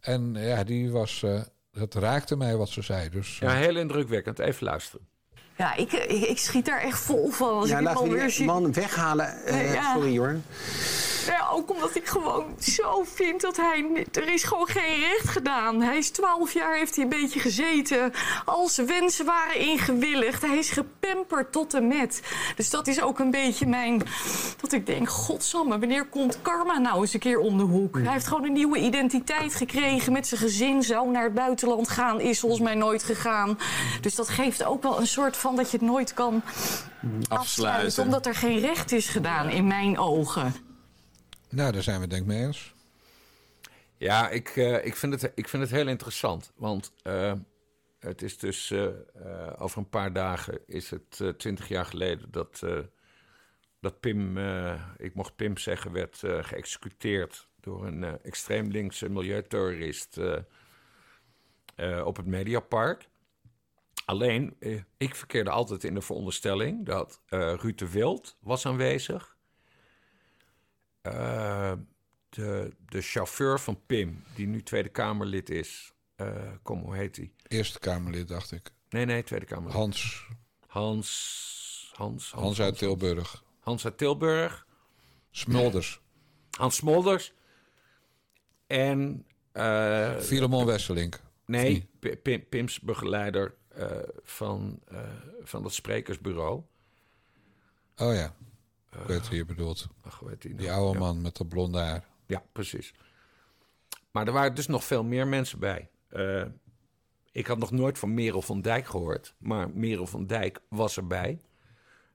En 0.00 0.34
ja, 0.38 0.64
die 0.64 0.90
was... 0.90 1.22
eh, 1.22 1.40
dat 1.72 1.94
raakte 1.94 2.36
mij 2.36 2.56
wat 2.56 2.68
ze 2.68 2.82
zei. 2.82 3.08
Dus 3.08 3.38
ja, 3.38 3.50
heel 3.54 3.76
indrukwekkend. 3.76 4.38
Even 4.38 4.64
luisteren. 4.64 5.06
Ja, 5.56 5.74
ik, 5.74 5.92
ik, 5.92 6.22
ik 6.28 6.38
schiet 6.38 6.64
daar 6.66 6.80
echt 6.80 6.98
vol 6.98 7.30
van. 7.30 7.48
Als 7.58 7.68
Ja, 7.68 7.78
ik 7.78 7.84
laten 7.84 8.08
we 8.10 8.26
die 8.36 8.44
man 8.44 8.72
weghalen. 8.72 9.44
Eh, 9.44 9.72
Ja. 9.72 9.94
Sorry 9.94 10.18
hoor. 10.18 10.36
Ja, 11.26 11.48
ook 11.52 11.70
omdat 11.70 11.94
ik 11.94 12.06
gewoon 12.06 12.44
zo 12.58 13.04
vind 13.14 13.40
dat 13.40 13.56
hij... 13.56 14.06
Er 14.12 14.32
is 14.32 14.44
gewoon 14.44 14.66
geen 14.66 15.00
recht 15.00 15.28
gedaan. 15.28 15.82
Hij 15.82 15.98
is 15.98 16.10
twaalf 16.10 16.52
jaar, 16.52 16.76
heeft 16.76 16.94
hij 16.94 17.04
een 17.04 17.10
beetje 17.10 17.40
gezeten. 17.40 18.12
Al 18.44 18.68
zijn 18.68 18.86
wensen 18.86 19.24
waren 19.24 19.58
ingewilligd. 19.58 20.42
Hij 20.42 20.58
is 20.58 20.70
gepamperd 20.70 21.52
tot 21.52 21.74
en 21.74 21.86
met. 21.88 22.22
Dus 22.56 22.70
dat 22.70 22.86
is 22.86 23.02
ook 23.02 23.18
een 23.18 23.30
beetje 23.30 23.66
mijn... 23.66 24.02
Dat 24.60 24.72
ik 24.72 24.86
denk, 24.86 25.08
godsamme, 25.08 25.78
wanneer 25.78 26.06
komt 26.06 26.42
karma 26.42 26.78
nou 26.78 27.00
eens 27.00 27.14
een 27.14 27.20
keer 27.20 27.38
om 27.38 27.58
de 27.58 27.64
hoek? 27.64 27.98
Hij 27.98 28.12
heeft 28.12 28.26
gewoon 28.26 28.44
een 28.44 28.52
nieuwe 28.52 28.78
identiteit 28.78 29.54
gekregen 29.54 30.12
met 30.12 30.26
zijn 30.26 30.40
gezin. 30.40 30.82
Zou 30.82 31.10
naar 31.10 31.24
het 31.24 31.34
buitenland 31.34 31.88
gaan, 31.88 32.20
is 32.20 32.40
volgens 32.40 32.62
mij 32.62 32.74
nooit 32.74 33.02
gegaan. 33.02 33.58
Dus 34.00 34.14
dat 34.14 34.28
geeft 34.28 34.64
ook 34.64 34.82
wel 34.82 35.00
een 35.00 35.06
soort 35.06 35.36
van 35.36 35.56
dat 35.56 35.70
je 35.70 35.76
het 35.76 35.86
nooit 35.86 36.14
kan 36.14 36.42
afsluiten. 37.28 38.02
Omdat 38.02 38.26
er 38.26 38.34
geen 38.34 38.58
recht 38.58 38.92
is 38.92 39.08
gedaan, 39.08 39.48
in 39.48 39.66
mijn 39.66 39.98
ogen. 39.98 40.65
Nou, 41.48 41.72
daar 41.72 41.82
zijn 41.82 42.00
we 42.00 42.06
denk 42.06 42.22
ik 42.22 42.28
mee 42.28 42.46
eens. 42.46 42.74
Ja, 43.98 44.28
ik, 44.28 44.48
eh, 44.48 44.84
ik, 44.84 44.96
vind 44.96 45.20
het, 45.20 45.32
ik 45.34 45.48
vind 45.48 45.62
het 45.62 45.72
heel 45.72 45.88
interessant. 45.88 46.52
Want 46.56 46.92
eh, 47.02 47.32
het 47.98 48.22
is 48.22 48.38
dus 48.38 48.70
eh, 48.70 48.88
over 49.58 49.78
een 49.78 49.88
paar 49.88 50.12
dagen 50.12 50.60
is 50.66 50.90
het 50.90 51.38
twintig 51.38 51.68
jaar 51.68 51.86
geleden 51.86 52.30
dat, 52.30 52.62
dat 53.80 54.00
Pim, 54.00 54.38
ik 54.96 55.14
mocht 55.14 55.36
Pim 55.36 55.56
zeggen, 55.56 55.92
werd 55.92 56.22
geëxecuteerd 56.40 57.48
door 57.60 57.86
een 57.86 58.22
extreem 58.22 58.70
linkse 58.70 59.08
milieuterrorist 59.08 60.20
op 62.04 62.16
het 62.16 62.26
Mediapark. 62.26 63.08
Alleen, 64.04 64.56
ik 64.96 65.14
verkeerde 65.14 65.50
altijd 65.50 65.84
in 65.84 65.94
de 65.94 66.00
veronderstelling 66.00 66.86
dat 66.86 67.20
Ruud 67.28 67.78
de 67.78 67.90
Wild 67.90 68.36
was 68.40 68.66
aanwezig. 68.66 69.35
Eh, 71.12 71.72
de, 72.28 72.72
de 72.88 73.00
chauffeur 73.00 73.60
van 73.60 73.80
Pim, 73.86 74.22
die 74.34 74.46
nu 74.46 74.62
Tweede 74.62 74.88
Kamerlid 74.88 75.50
is. 75.50 75.92
eh, 76.16 76.50
kom, 76.62 76.80
hoe 76.82 76.96
heet 76.96 77.16
hij? 77.16 77.32
Eerste 77.48 77.78
Kamerlid, 77.78 78.28
dacht 78.28 78.52
ik. 78.52 78.70
Nee, 78.88 79.04
nee, 79.04 79.22
Tweede 79.22 79.46
Kamerlid. 79.46 79.72
Hans, 79.74 80.26
Hans, 80.66 81.92
Hans, 81.96 82.30
Hans 82.32 82.60
uit 82.60 82.78
Tilburg. 82.78 83.44
Hans 83.60 83.84
uit 83.84 83.98
Tilburg. 83.98 84.66
Smulders. 85.30 86.00
Hans 86.50 86.76
Smolders. 86.76 87.32
En, 88.66 89.26
eh, 89.52 90.16
Filemon 90.18 90.66
Wesselink. 90.66 91.20
nee, 91.46 91.88
Pi- 91.98 92.16
Pim, 92.16 92.48
Pims 92.48 92.80
begeleider 92.80 93.54
eh, 93.68 93.98
van, 94.22 94.80
eh, 94.88 94.98
van 95.42 95.62
dat 95.62 95.72
sprekersbureau. 95.72 96.62
Oh 97.96 98.14
ja, 98.14 98.34
ik 98.92 99.06
weet 99.06 99.28
wie 99.28 99.36
je 99.38 99.44
bedoelt. 99.44 99.86
Ach, 100.02 100.20
heet 100.26 100.42
die, 100.42 100.54
Die 100.54 100.66
nou? 100.66 100.78
oude 100.78 100.98
Ja. 100.98 101.04
man 101.04 101.20
met 101.22 101.36
dat 101.36 101.48
blonde 101.48 101.78
haar. 101.78 102.04
Ja, 102.26 102.42
precies. 102.52 102.94
Maar 104.10 104.26
er 104.26 104.32
waren 104.32 104.54
dus 104.54 104.66
nog 104.66 104.84
veel 104.84 105.04
meer 105.04 105.26
mensen 105.26 105.58
bij. 105.58 105.88
Eh, 106.08 106.44
ik 107.32 107.46
had 107.46 107.58
nog 107.58 107.70
nooit 107.70 107.98
van 107.98 108.14
Merel 108.14 108.42
van 108.42 108.60
Dijk 108.60 108.86
gehoord. 108.86 109.34
Maar 109.38 109.70
Merel 109.70 110.06
van 110.06 110.26
Dijk 110.26 110.60
was 110.68 110.96
erbij. 110.96 111.40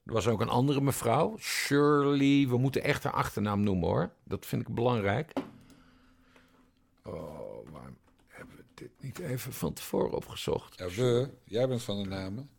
Er 0.05 0.13
was 0.13 0.28
ook 0.28 0.41
een 0.41 0.49
andere 0.49 0.82
mevrouw. 0.82 1.38
Shirley. 1.38 2.47
We 2.47 2.57
moeten 2.57 2.84
echt 2.84 3.03
haar 3.03 3.13
achternaam 3.13 3.63
noemen 3.63 3.88
hoor. 3.89 4.11
Dat 4.24 4.45
vind 4.45 4.61
ik 4.67 4.76
belangrijk. 4.76 5.34
Oh, 7.03 7.69
waarom 7.72 7.97
hebben 8.28 8.55
we 8.55 8.63
dit 8.74 8.91
niet 8.99 9.19
even 9.19 9.53
van 9.53 9.74
tevoren 9.74 10.11
opgezocht? 10.11 10.78
Ja, 10.80 10.88
we. 10.89 11.30
Jij 11.43 11.67
bent 11.67 11.84
van 11.84 12.03
de 12.03 12.09
namen. 12.09 12.49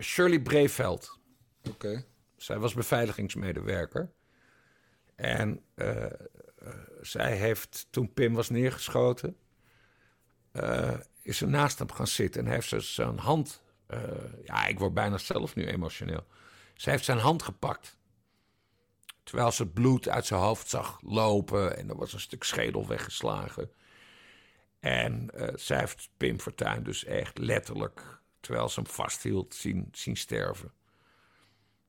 Shirley 0.00 0.40
Breveld. 0.40 1.18
Oké. 1.68 2.04
Zij 2.36 2.58
was 2.58 2.74
beveiligingsmedewerker. 2.74 4.12
En 5.20 5.64
eh, 5.74 6.04
eh, 6.04 6.12
zij 7.00 7.36
heeft, 7.36 7.86
toen 7.90 8.12
Pim 8.12 8.34
was 8.34 8.48
neergeschoten, 8.48 9.36
eh, 10.52 10.98
is 11.22 11.36
ze 11.36 11.46
naast 11.46 11.78
hem 11.78 11.92
gaan 11.92 12.06
zitten 12.06 12.46
en 12.46 12.52
heeft 12.52 12.68
ze 12.68 12.80
zijn 12.80 13.18
hand. 13.18 13.62
ja, 14.44 14.66
ik 14.66 14.78
word 14.78 14.94
bijna 14.94 15.18
zelf 15.18 15.54
nu 15.54 15.66
emotioneel. 15.66 16.26
Ze 16.74 16.90
heeft 16.90 17.04
zijn 17.04 17.18
hand 17.18 17.42
gepakt. 17.42 17.98
Terwijl 19.22 19.52
ze 19.52 19.62
het 19.62 19.74
bloed 19.74 20.08
uit 20.08 20.26
zijn 20.26 20.40
hoofd 20.40 20.68
zag 20.68 21.00
lopen 21.02 21.76
en 21.76 21.88
er 21.88 21.96
was 21.96 22.12
een 22.12 22.20
stuk 22.20 22.44
schedel 22.44 22.86
weggeslagen. 22.86 23.70
En 24.80 25.30
zij 25.54 25.78
heeft 25.78 26.10
Pim 26.16 26.40
Fortuyn 26.40 26.82
dus 26.82 27.04
echt 27.04 27.38
letterlijk, 27.38 28.19
terwijl 28.40 28.68
ze 28.68 28.80
hem 28.80 28.90
vasthield, 28.90 29.54
zien, 29.54 29.88
zien 29.92 30.16
sterven. 30.16 30.72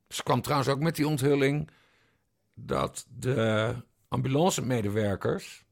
Ze 0.07 0.23
kwam 0.23 0.41
trouwens 0.41 0.69
ook 0.69 0.79
met 0.79 0.95
die 0.95 1.07
onthulling 1.07 1.69
dat 2.53 3.05
de 3.17 3.75
ambulancemedewerkers 4.07 5.65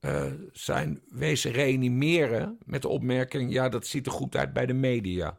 eh, 0.00 0.32
zijn 0.52 1.02
wezen 1.08 1.52
reanimeren 1.52 2.58
met 2.64 2.82
de 2.82 2.88
opmerking: 2.88 3.52
ja, 3.52 3.68
dat 3.68 3.86
ziet 3.86 4.06
er 4.06 4.12
goed 4.12 4.36
uit 4.36 4.52
bij 4.52 4.66
de 4.66 4.72
media. 4.72 5.38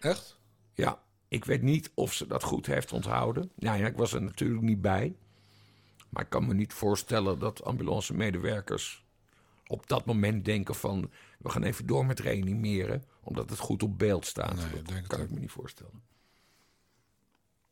Echt? 0.00 0.38
Ja, 0.74 1.02
ik 1.28 1.44
weet 1.44 1.62
niet 1.62 1.90
of 1.94 2.12
ze 2.12 2.26
dat 2.26 2.42
goed 2.42 2.66
heeft 2.66 2.92
onthouden. 2.92 3.50
Nou 3.54 3.78
ja, 3.78 3.86
ik 3.86 3.96
was 3.96 4.12
er 4.12 4.22
natuurlijk 4.22 4.62
niet 4.62 4.80
bij. 4.80 5.16
Maar 6.08 6.22
ik 6.22 6.30
kan 6.30 6.46
me 6.46 6.54
niet 6.54 6.72
voorstellen 6.72 7.38
dat 7.38 7.64
ambulancemedewerkers 7.64 9.04
op 9.70 9.86
dat 9.88 10.04
moment 10.04 10.44
denken 10.44 10.74
van... 10.74 11.10
we 11.38 11.48
gaan 11.50 11.62
even 11.62 11.86
door 11.86 12.06
met 12.06 12.20
reanimeren, 12.20 13.04
omdat 13.22 13.50
het 13.50 13.58
goed 13.58 13.82
op 13.82 13.98
beeld 13.98 14.26
staat. 14.26 14.54
Nee, 14.54 14.82
dat 14.82 15.06
kan 15.06 15.20
ik 15.20 15.30
me 15.30 15.38
niet 15.38 15.50
voorstellen. 15.50 16.02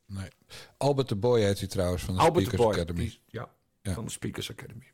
Nee. 0.07 0.29
Albert 0.77 1.09
de 1.09 1.17
Boy 1.17 1.41
heet 1.41 1.59
hij 1.59 1.69
trouwens 1.69 2.03
van 2.03 2.15
de 2.15 2.21
Albert 2.21 2.47
Speakers 2.47 2.69
Academy. 2.77 2.99
die- 3.01 3.21
ja, 3.27 3.49
Ja. 3.83 3.93
van 3.93 4.05
de 4.05 4.11
Speakers 4.11 4.51
Academy. 4.51 4.85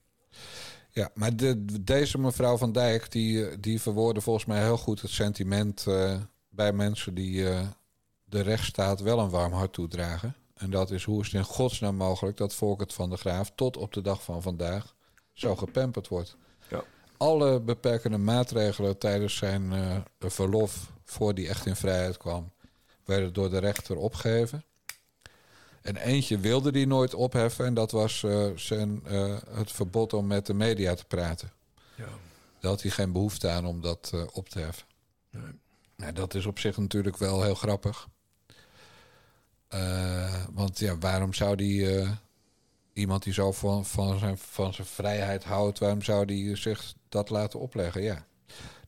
Ja, 0.90 1.10
maar 1.14 1.36
de, 1.36 1.64
deze 1.82 2.18
mevrouw 2.18 2.56
van 2.56 2.72
Dijk, 2.72 3.10
die, 3.12 3.60
die 3.60 3.80
verwoordde 3.80 4.20
volgens 4.20 4.44
mij 4.44 4.62
heel 4.62 4.76
goed 4.78 5.00
het 5.00 5.10
sentiment 5.10 5.86
eh, 5.86 6.20
bij 6.48 6.72
mensen 6.72 7.14
die 7.14 7.48
eh, 7.48 7.68
de 8.24 8.40
rechtsstaat 8.40 9.00
wel 9.00 9.18
een 9.18 9.30
warm 9.30 9.52
hart 9.52 9.72
toedragen. 9.72 10.36
En 10.54 10.70
dat 10.70 10.90
is 10.90 11.04
hoe 11.04 11.20
is 11.20 11.26
het 11.26 11.34
in 11.34 11.44
godsnaam 11.44 11.94
mogelijk 11.96 12.36
dat 12.36 12.54
Volkert 12.54 12.92
van 12.92 13.10
de 13.10 13.16
Graaf 13.16 13.52
tot 13.54 13.76
op 13.76 13.92
de 13.92 14.00
dag 14.00 14.22
van 14.22 14.42
vandaag 14.42 14.94
zo 15.32 15.56
gepamperd 15.56 16.08
wordt. 16.08 16.36
Alle 17.16 17.60
beperkende 17.60 18.18
maatregelen 18.18 18.98
tijdens 18.98 19.36
zijn 19.36 19.72
eh, 19.72 19.96
verlof, 20.18 20.92
voor 21.04 21.34
die 21.34 21.48
echt 21.48 21.66
in 21.66 21.76
vrijheid 21.76 22.16
kwam, 22.16 22.52
werden 23.04 23.32
door 23.32 23.50
de 23.50 23.58
rechter 23.58 23.96
opgeheven. 23.96 24.64
En 25.82 25.96
eentje 25.96 26.38
wilde 26.38 26.72
die 26.72 26.86
nooit 26.86 27.14
opheffen 27.14 27.66
en 27.66 27.74
dat 27.74 27.90
was 27.90 28.22
eh, 28.22 28.46
zijn, 28.54 29.00
eh, 29.06 29.36
het 29.50 29.72
verbod 29.72 30.12
om 30.12 30.26
met 30.26 30.46
de 30.46 30.54
media 30.54 30.94
te 30.94 31.04
praten. 31.04 31.52
Ja. 31.94 32.08
Daar 32.60 32.70
had 32.70 32.82
hij 32.82 32.90
geen 32.90 33.12
behoefte 33.12 33.48
aan 33.48 33.66
om 33.66 33.80
dat 33.80 34.12
op 34.32 34.48
te 34.48 34.58
heffen. 34.58 34.86
Nee. 35.30 35.60
Nou, 35.96 36.12
dat 36.12 36.34
is 36.34 36.46
op 36.46 36.58
zich 36.58 36.76
natuurlijk 36.76 37.16
wel 37.16 37.42
heel 37.42 37.54
grappig. 37.54 38.08
Want 40.52 40.78
ja, 40.78 40.98
waarom 40.98 41.34
zou 41.34 41.56
die 41.56 42.06
iemand 42.94 43.22
die 43.22 43.32
zo 43.32 43.52
van, 43.52 43.84
van, 43.84 44.18
zijn, 44.18 44.38
van 44.38 44.74
zijn 44.74 44.86
vrijheid 44.86 45.44
houdt, 45.44 45.78
waarom 45.78 46.02
zou 46.02 46.24
die 46.24 46.56
zich 46.56 46.94
dat 47.08 47.30
laten 47.30 47.60
opleggen? 47.60 48.02
Ja. 48.02 48.26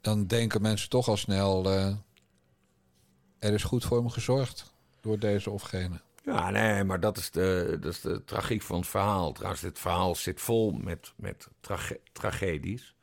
Dan 0.01 0.27
denken 0.27 0.63
mensen 0.63 0.89
toch 0.89 1.09
al 1.09 1.17
snel, 1.17 1.71
eh, 1.71 1.95
er 3.39 3.53
is 3.53 3.63
goed 3.65 3.85
voor 3.85 3.97
hem 3.97 4.09
gezorgd 4.09 4.75
door 5.01 5.19
deze 5.19 5.51
of 5.51 5.63
gene. 5.63 6.01
Ja, 6.25 6.51
nee, 6.51 6.85
maar 6.85 7.01
dat 7.01 7.17
is 7.17 7.31
de, 7.31 7.77
dat 7.81 7.93
is 7.93 8.01
de 8.01 8.25
tragiek 8.25 8.63
van 8.63 8.77
het 8.77 8.89
verhaal. 8.89 9.33
Trouwens, 9.33 9.63
dit 9.63 9.79
verhaal 9.79 10.15
zit 10.15 10.41
vol 10.41 10.73
met, 10.73 11.13
met 11.17 11.49
trage- 11.61 12.01
tragedies. 12.13 12.95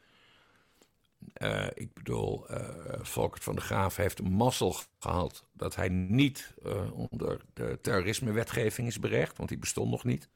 Eh, 1.33 1.67
ik 1.73 1.93
bedoel, 1.93 2.49
eh 2.49 2.99
Volkert 3.01 3.43
van 3.43 3.55
de 3.55 3.61
Graaf 3.61 3.95
heeft 3.95 4.21
mazzel 4.21 4.75
gehad 4.99 5.43
dat 5.53 5.75
hij 5.75 5.89
niet 5.89 6.53
onder 6.93 7.41
de 7.53 7.79
terrorismewetgeving 7.81 8.87
is 8.87 8.99
berecht, 8.99 9.37
want 9.37 9.49
die 9.49 9.57
bestond 9.57 9.89
nog 9.89 10.03
niet. 10.03 10.29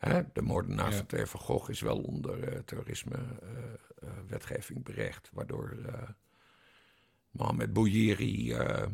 Hè? 0.00 0.22
De 0.32 0.42
moordenaar 0.42 0.92
Ja. 0.92 1.04
van 1.08 1.26
van 1.26 1.40
Gogh 1.40 1.70
is 1.70 1.80
wel 1.80 1.98
onder 1.98 2.42
eh, 2.48 2.58
terrorismewetgeving 2.64 4.84
berecht, 4.84 5.30
waardoor 5.32 5.76
eh 5.86 6.02
Mohamed 7.30 7.72
Bouyeri 7.72 8.52
eh, 8.52 8.82
eh, 8.82 8.88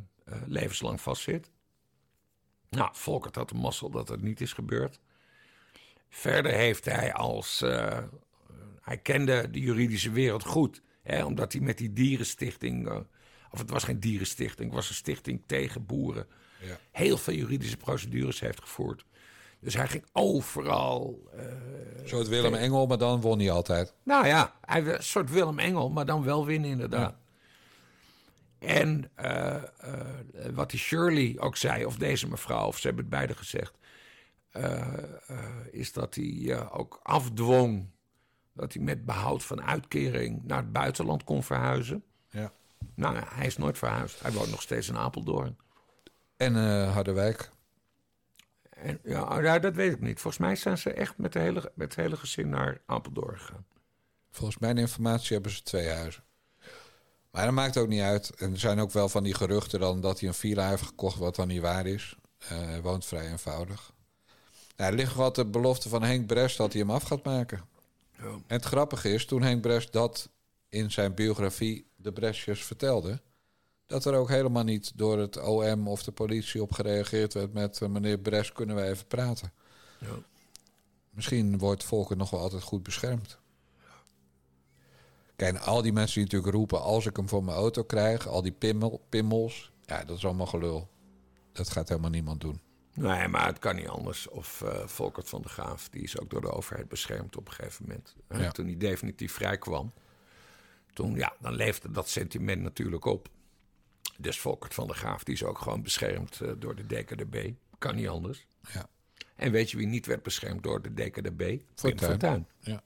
levenslang 0.47 1.01
vastzit. 1.01 1.51
Nou, 2.71 2.91
Volkert 2.93 3.35
had 3.35 3.49
de 3.49 3.55
mazzel 3.55 3.91
dat 3.91 4.09
het 4.09 4.23
niet 4.23 4.41
is 4.41 4.53
gebeurd. 4.53 5.01
Verder 6.09 6.53
heeft 6.53 6.85
hij 6.85 7.13
als. 7.15 7.63
eh, 7.63 8.03
hij 8.81 8.99
kende 8.99 9.51
de 9.51 9.61
juridische 9.61 10.11
wereld 10.11 10.45
goed. 10.45 10.83
Hè, 11.03 11.25
omdat 11.25 11.53
hij 11.53 11.61
met 11.63 11.79
die 11.79 11.93
dierenstichting. 11.93 12.89
eh, 12.89 13.01
of 13.51 13.59
het 13.59 13.71
was 13.71 13.85
geen 13.85 14.01
dierenstichting, 14.01 14.67
het 14.69 14.77
was 14.79 14.89
een 14.89 14.95
stichting 14.95 15.43
tegen 15.47 15.87
boeren. 15.87 16.27
Ja. 16.61 16.79
Heel 16.91 17.19
veel 17.19 17.35
juridische 17.35 17.77
procedures 17.77 18.41
heeft 18.41 18.61
gevoerd. 18.61 19.05
Dus 19.67 19.75
hij 19.75 19.89
ging 19.89 20.05
overal. 20.13 21.29
Zo 22.05 22.19
het 22.19 22.29
Willem 22.29 22.55
Engel, 22.55 22.87
maar 22.87 22.99
dan 22.99 23.21
won 23.21 23.39
hij 23.39 23.51
altijd. 23.51 23.95
nou 24.03 24.27
ja, 24.27 24.55
hij 24.61 24.85
was 24.85 24.97
een 24.97 25.03
soort 25.03 25.31
Willem 25.31 25.59
Engel, 25.59 25.91
maar 25.91 26.07
dan 26.07 26.25
wel 26.25 26.47
winnen 26.47 26.71
inderdaad. 26.71 27.15
En 28.59 29.11
eh, 29.15 29.55
eh, 29.55 29.63
wat 30.55 30.71
die 30.71 30.79
Shirley 30.79 31.37
ook 31.39 31.57
zei, 31.57 31.85
of 31.85 31.97
deze 31.97 32.29
mevrouw, 32.29 32.67
of 32.67 32.79
ze 32.79 32.87
hebben 32.87 33.05
het 33.05 33.15
beide 33.15 33.35
gezegd, 33.35 33.79
is 35.71 35.93
dat 35.93 36.15
hij 36.15 36.69
ook 36.71 37.01
afdwong 37.03 37.91
dat 38.53 38.73
hij 38.73 38.83
met 38.83 39.05
behoud 39.05 39.45
van 39.45 39.63
uitkering 39.63 40.45
naar 40.45 40.59
het 40.59 40.73
buitenland 40.73 41.25
kon 41.25 41.43
verhuizen. 41.43 42.05
Ja. 42.31 42.53
Nou, 42.95 43.17
hij 43.25 43.47
is 43.47 43.57
nooit 43.57 43.79
verhuisd. 43.79 44.21
Hij 44.21 44.33
woont 44.33 44.51
nog 44.51 44.63
steeds 44.63 44.89
in 44.89 44.97
Apeldoorn. 44.97 45.57
En 46.37 46.55
Harderwijk. 46.89 47.55
En, 48.77 48.99
ja, 49.03 49.41
ja, 49.41 49.59
dat 49.59 49.75
weet 49.75 49.93
ik 49.93 50.01
niet. 50.01 50.21
Volgens 50.21 50.43
mij 50.43 50.57
zijn 50.57 50.79
ze 50.79 50.93
echt 50.93 51.19
met, 51.19 51.33
de 51.33 51.39
hele, 51.39 51.73
met 51.75 51.95
het 51.95 51.95
hele 51.95 52.17
gezin 52.17 52.49
naar 52.49 52.81
Apeldoorn 52.87 53.39
gegaan. 53.39 53.67
Volgens 54.31 54.59
mijn 54.59 54.79
informatie 54.79 55.33
hebben 55.33 55.53
ze 55.53 55.63
twee 55.63 55.89
huizen. 55.89 56.25
Maar 57.31 57.45
dat 57.45 57.55
maakt 57.55 57.77
ook 57.77 57.89
niet 57.89 58.01
uit. 58.01 58.31
En 58.31 58.53
er 58.53 58.59
zijn 58.59 58.79
ook 58.79 58.91
wel 58.91 59.09
van 59.09 59.23
die 59.23 59.35
geruchten 59.35 59.81
dan 59.81 60.01
dat 60.01 60.21
hij 60.21 60.29
een 60.29 60.35
villa 60.35 60.69
heeft 60.69 60.83
gekocht 60.83 61.19
wat 61.19 61.37
dan 61.37 61.49
niet 61.49 61.61
waar 61.61 61.87
is. 61.87 62.17
Eh, 62.39 62.49
hij 62.49 62.83
woont 62.83 63.05
vrij 63.05 63.31
eenvoudig. 63.31 63.93
Nou, 64.77 64.91
er 64.91 64.97
ligt 64.97 65.15
wat 65.15 65.35
de 65.35 65.47
belofte 65.47 65.89
van 65.89 66.03
Henk 66.03 66.27
Brest 66.27 66.57
dat 66.57 66.73
hij 66.73 66.81
hem 66.81 66.91
af 66.91 67.03
gaat 67.03 67.25
maken. 67.25 67.65
En 68.17 68.43
het 68.47 68.65
grappige 68.65 69.13
is, 69.13 69.27
toen 69.27 69.43
Henk 69.43 69.61
Brest 69.61 69.93
dat 69.93 70.31
in 70.69 70.91
zijn 70.91 71.15
biografie 71.15 71.91
de 71.97 72.13
Brestjes 72.13 72.65
vertelde... 72.65 73.21
dat 73.87 74.05
er 74.05 74.15
ook 74.15 74.29
helemaal 74.29 74.65
niet 74.65 74.93
door 74.95 75.19
het 75.19 75.43
OM 75.43 75.89
of 75.89 76.03
de 76.03 76.13
politie 76.13 76.63
op 76.63 76.73
gereageerd 76.73 77.35
werd 77.35 77.53
met... 77.53 77.81
eh, 77.81 77.89
meneer 77.89 78.19
Brest, 78.19 78.53
kunnen 78.53 78.77
we 78.77 78.83
even 78.83 79.07
praten? 79.07 79.53
Ja. 79.99 80.09
Misschien 81.11 81.59
wordt 81.59 81.85
Volker 81.85 82.17
nog 82.17 82.31
wel 82.31 82.41
altijd 82.41 82.63
goed 82.63 82.83
beschermd. 82.83 83.39
Kijk, 85.37 85.55
en 85.55 85.61
al 85.61 85.83
die 85.83 85.93
mensen 85.93 86.15
die 86.15 86.25
natuurlijk 86.25 86.55
roepen... 86.55 86.83
als 86.83 87.07
ik 87.07 87.17
hem 87.17 87.29
voor 87.29 87.45
mijn 87.45 87.57
auto 87.57 87.83
krijg, 87.83 88.29
al 88.29 88.43
die 88.43 88.53
pimmel, 88.53 89.05
pimmels... 89.09 89.73
ja, 89.85 90.05
dat 90.05 90.17
is 90.17 90.25
allemaal 90.25 90.47
gelul. 90.47 90.89
Dat 91.53 91.71
gaat 91.71 91.89
helemaal 91.89 92.11
niemand 92.11 92.41
doen. 92.41 92.61
Nee, 92.95 93.29
maar 93.29 93.47
het 93.47 93.59
kan 93.59 93.77
niet 93.77 93.89
anders. 93.89 94.29
Of 94.29 94.63
eh 94.63 94.87
Volkert 94.87 95.29
van 95.29 95.43
de 95.43 95.49
Graaf, 95.49 95.89
die 95.89 96.03
is 96.03 96.19
ook 96.21 96.31
door 96.31 96.41
de 96.41 96.53
overheid 96.53 96.89
beschermd 96.89 97.37
op 97.37 97.47
een 97.47 97.53
gegeven 97.53 97.85
moment. 97.87 98.17
Ja. 98.31 98.51
Toen 98.51 98.67
hij 98.67 98.77
definitief 98.77 99.33
vrij 99.33 99.59
kwam. 99.59 99.93
Toen, 100.93 101.15
ja, 101.15 101.33
dan 101.41 101.55
leefde 101.55 101.91
dat 101.91 102.09
sentiment 102.09 102.63
natuurlijk 102.63 103.05
op. 103.05 103.29
Dus 104.19 104.41
Volkert 104.41 104.75
van 104.75 104.87
de 104.87 104.95
Graaf, 104.95 105.25
die 105.25 105.35
is 105.35 105.45
ook 105.45 105.59
gewoon 105.59 105.83
beschermd 105.83 106.41
eh, 106.41 106.51
door 106.59 106.75
de 106.75 106.87
DKDB. 106.87 107.51
Kan 107.79 107.95
niet 107.95 108.09
anders. 108.09 108.47
Ja. 108.73 108.89
En 109.37 109.53
weet 109.53 109.71
je 109.71 109.77
wie 109.77 109.87
niet 109.87 110.07
werd 110.07 110.23
beschermd 110.23 110.63
door 110.63 110.83
de 110.83 110.95
DKDB? 110.95 111.39
Pim 111.39 111.63
Fortuyn. 111.75 112.11
Fortuyn. 112.11 112.47
Ja. 112.59 112.83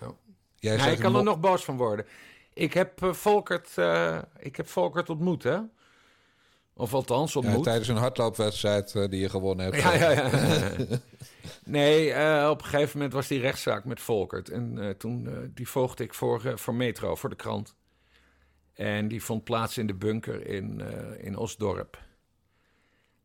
Ja. 0.00 0.14
Jij 0.54 0.92
ik 0.92 0.98
kan 0.98 1.16
er 1.16 1.22
nog 1.22 1.40
boos 1.40 1.64
van 1.64 1.76
worden. 1.76 2.06
Ik 2.52 2.72
heb, 2.72 3.02
eh, 3.02 3.12
Volkert, 3.12 3.78
eh, 3.78 4.18
ik 4.38 4.56
heb 4.56 4.68
Volkert 4.68 5.10
ontmoet, 5.10 5.42
hè? 5.42 5.58
Of 6.74 6.94
althans 6.94 7.32
ja, 7.32 7.40
ontmoet. 7.40 7.64
tijdens 7.64 7.88
een 7.88 7.96
hardloopwedstrijd 7.96 8.92
die 8.92 9.20
je 9.20 9.28
gewonnen 9.28 9.64
hebt. 9.64 9.82
Ja, 9.82 9.94
ja, 9.94 10.10
ja. 10.10 10.30
nee, 11.64 12.10
op 12.50 12.58
een 12.58 12.66
gegeven 12.66 12.96
moment 12.98 13.14
was 13.14 13.26
die 13.28 13.40
rechtszaak 13.40 13.84
met 13.84 14.00
Volkert. 14.00 14.48
En 14.48 14.94
toen, 14.98 15.50
die 15.54 15.68
volgde 15.68 16.04
ik 16.04 16.14
voor, 16.14 16.58
voor 16.58 16.74
Metro, 16.74 17.14
voor 17.14 17.30
de 17.30 17.36
krant. 17.36 17.74
En 18.76 19.08
die 19.08 19.22
vond 19.22 19.44
plaats 19.44 19.78
in 19.78 19.86
de 19.86 19.94
bunker 19.94 20.46
in, 20.46 20.80
eh, 20.80 21.24
in 21.24 21.36
Osdorp. 21.36 22.04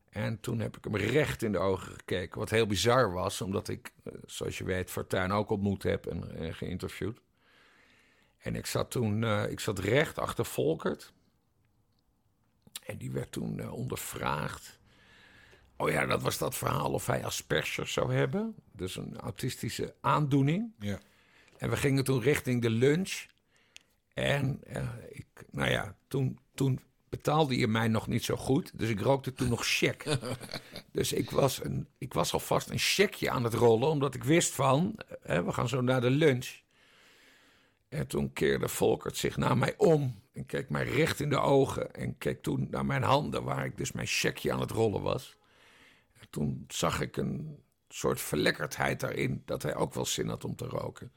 En 0.09 0.39
toen 0.39 0.59
heb 0.59 0.77
ik 0.77 0.83
hem 0.83 0.95
recht 0.95 1.43
in 1.43 1.51
de 1.51 1.57
ogen 1.57 1.93
gekeken. 1.93 2.39
Wat 2.39 2.49
heel 2.49 2.67
bizar 2.67 3.11
was, 3.11 3.41
omdat 3.41 3.67
ik, 3.67 3.91
eh, 4.03 4.13
zoals 4.25 4.57
je 4.57 4.63
weet, 4.63 4.91
Fortuyn 4.91 5.31
ook 5.31 5.49
ontmoet 5.49 5.83
heb 5.83 6.05
en, 6.05 6.35
en 6.35 6.55
geïnterviewd. 6.55 7.21
En 8.37 8.55
ik 8.55 8.65
zat 8.65 8.91
toen, 8.91 9.23
eh, 9.23 9.49
ik 9.49 9.59
zat 9.59 9.79
recht 9.79 10.17
achter 10.17 10.45
Volkert. 10.45 11.13
En 12.85 12.97
die 12.97 13.11
werd 13.11 13.31
toen 13.31 13.59
eh, 13.59 13.73
ondervraagd. 13.73 14.79
Oh 15.75 15.89
ja, 15.89 16.05
dat 16.05 16.21
was 16.21 16.37
dat 16.37 16.55
verhaal 16.55 16.91
of 16.91 17.05
hij 17.05 17.25
Asperger 17.25 17.87
zou 17.87 18.13
hebben. 18.13 18.55
Dus 18.71 18.95
een 18.95 19.17
autistische 19.17 19.95
aandoening. 20.01 20.73
Ja. 20.79 20.99
En 21.57 21.69
we 21.69 21.77
gingen 21.77 22.03
toen 22.03 22.21
richting 22.21 22.61
de 22.61 22.69
lunch. 22.69 23.25
En 24.13 24.59
eh, 24.63 24.87
ik, 25.09 25.25
nou 25.51 25.69
ja, 25.69 25.95
toen, 26.07 26.39
toen 26.53 26.79
betaalde 27.09 27.57
je 27.57 27.67
mij 27.67 27.87
nog 27.87 28.07
niet 28.07 28.23
zo 28.23 28.35
goed. 28.35 28.71
Dus 28.79 28.89
ik 28.89 28.99
rookte 28.99 29.33
toen 29.33 29.49
nog 29.49 29.65
check. 29.65 30.17
dus 30.91 31.13
ik 31.13 31.29
was, 31.29 31.63
een, 31.63 31.87
ik 31.97 32.13
was 32.13 32.33
alvast 32.33 32.69
een 32.69 32.79
checkje 32.79 33.29
aan 33.29 33.43
het 33.43 33.53
rollen. 33.53 33.89
Omdat 33.89 34.15
ik 34.15 34.23
wist 34.23 34.53
van, 34.53 34.95
eh, 35.23 35.45
we 35.45 35.51
gaan 35.51 35.69
zo 35.69 35.81
naar 35.81 36.01
de 36.01 36.09
lunch. 36.09 36.59
En 37.89 38.07
toen 38.07 38.33
keerde 38.33 38.67
Volkert 38.67 39.17
zich 39.17 39.37
naar 39.37 39.57
mij 39.57 39.73
om. 39.77 40.21
En 40.33 40.45
keek 40.45 40.69
mij 40.69 40.83
recht 40.83 41.19
in 41.19 41.29
de 41.29 41.39
ogen. 41.39 41.93
En 41.93 42.17
keek 42.17 42.41
toen 42.41 42.67
naar 42.69 42.85
mijn 42.85 43.03
handen, 43.03 43.43
waar 43.43 43.65
ik 43.65 43.77
dus 43.77 43.91
mijn 43.91 44.07
checkje 44.07 44.53
aan 44.53 44.59
het 44.59 44.71
rollen 44.71 45.01
was. 45.01 45.37
En 46.19 46.27
toen 46.29 46.65
zag 46.67 47.01
ik 47.01 47.17
een 47.17 47.63
soort 47.89 48.21
verlekkerdheid 48.21 48.99
daarin. 48.99 49.41
Dat 49.45 49.63
hij 49.63 49.75
ook 49.75 49.93
wel 49.93 50.05
zin 50.05 50.27
had 50.27 50.45
om 50.45 50.55
te 50.55 50.65
roken. 50.65 51.11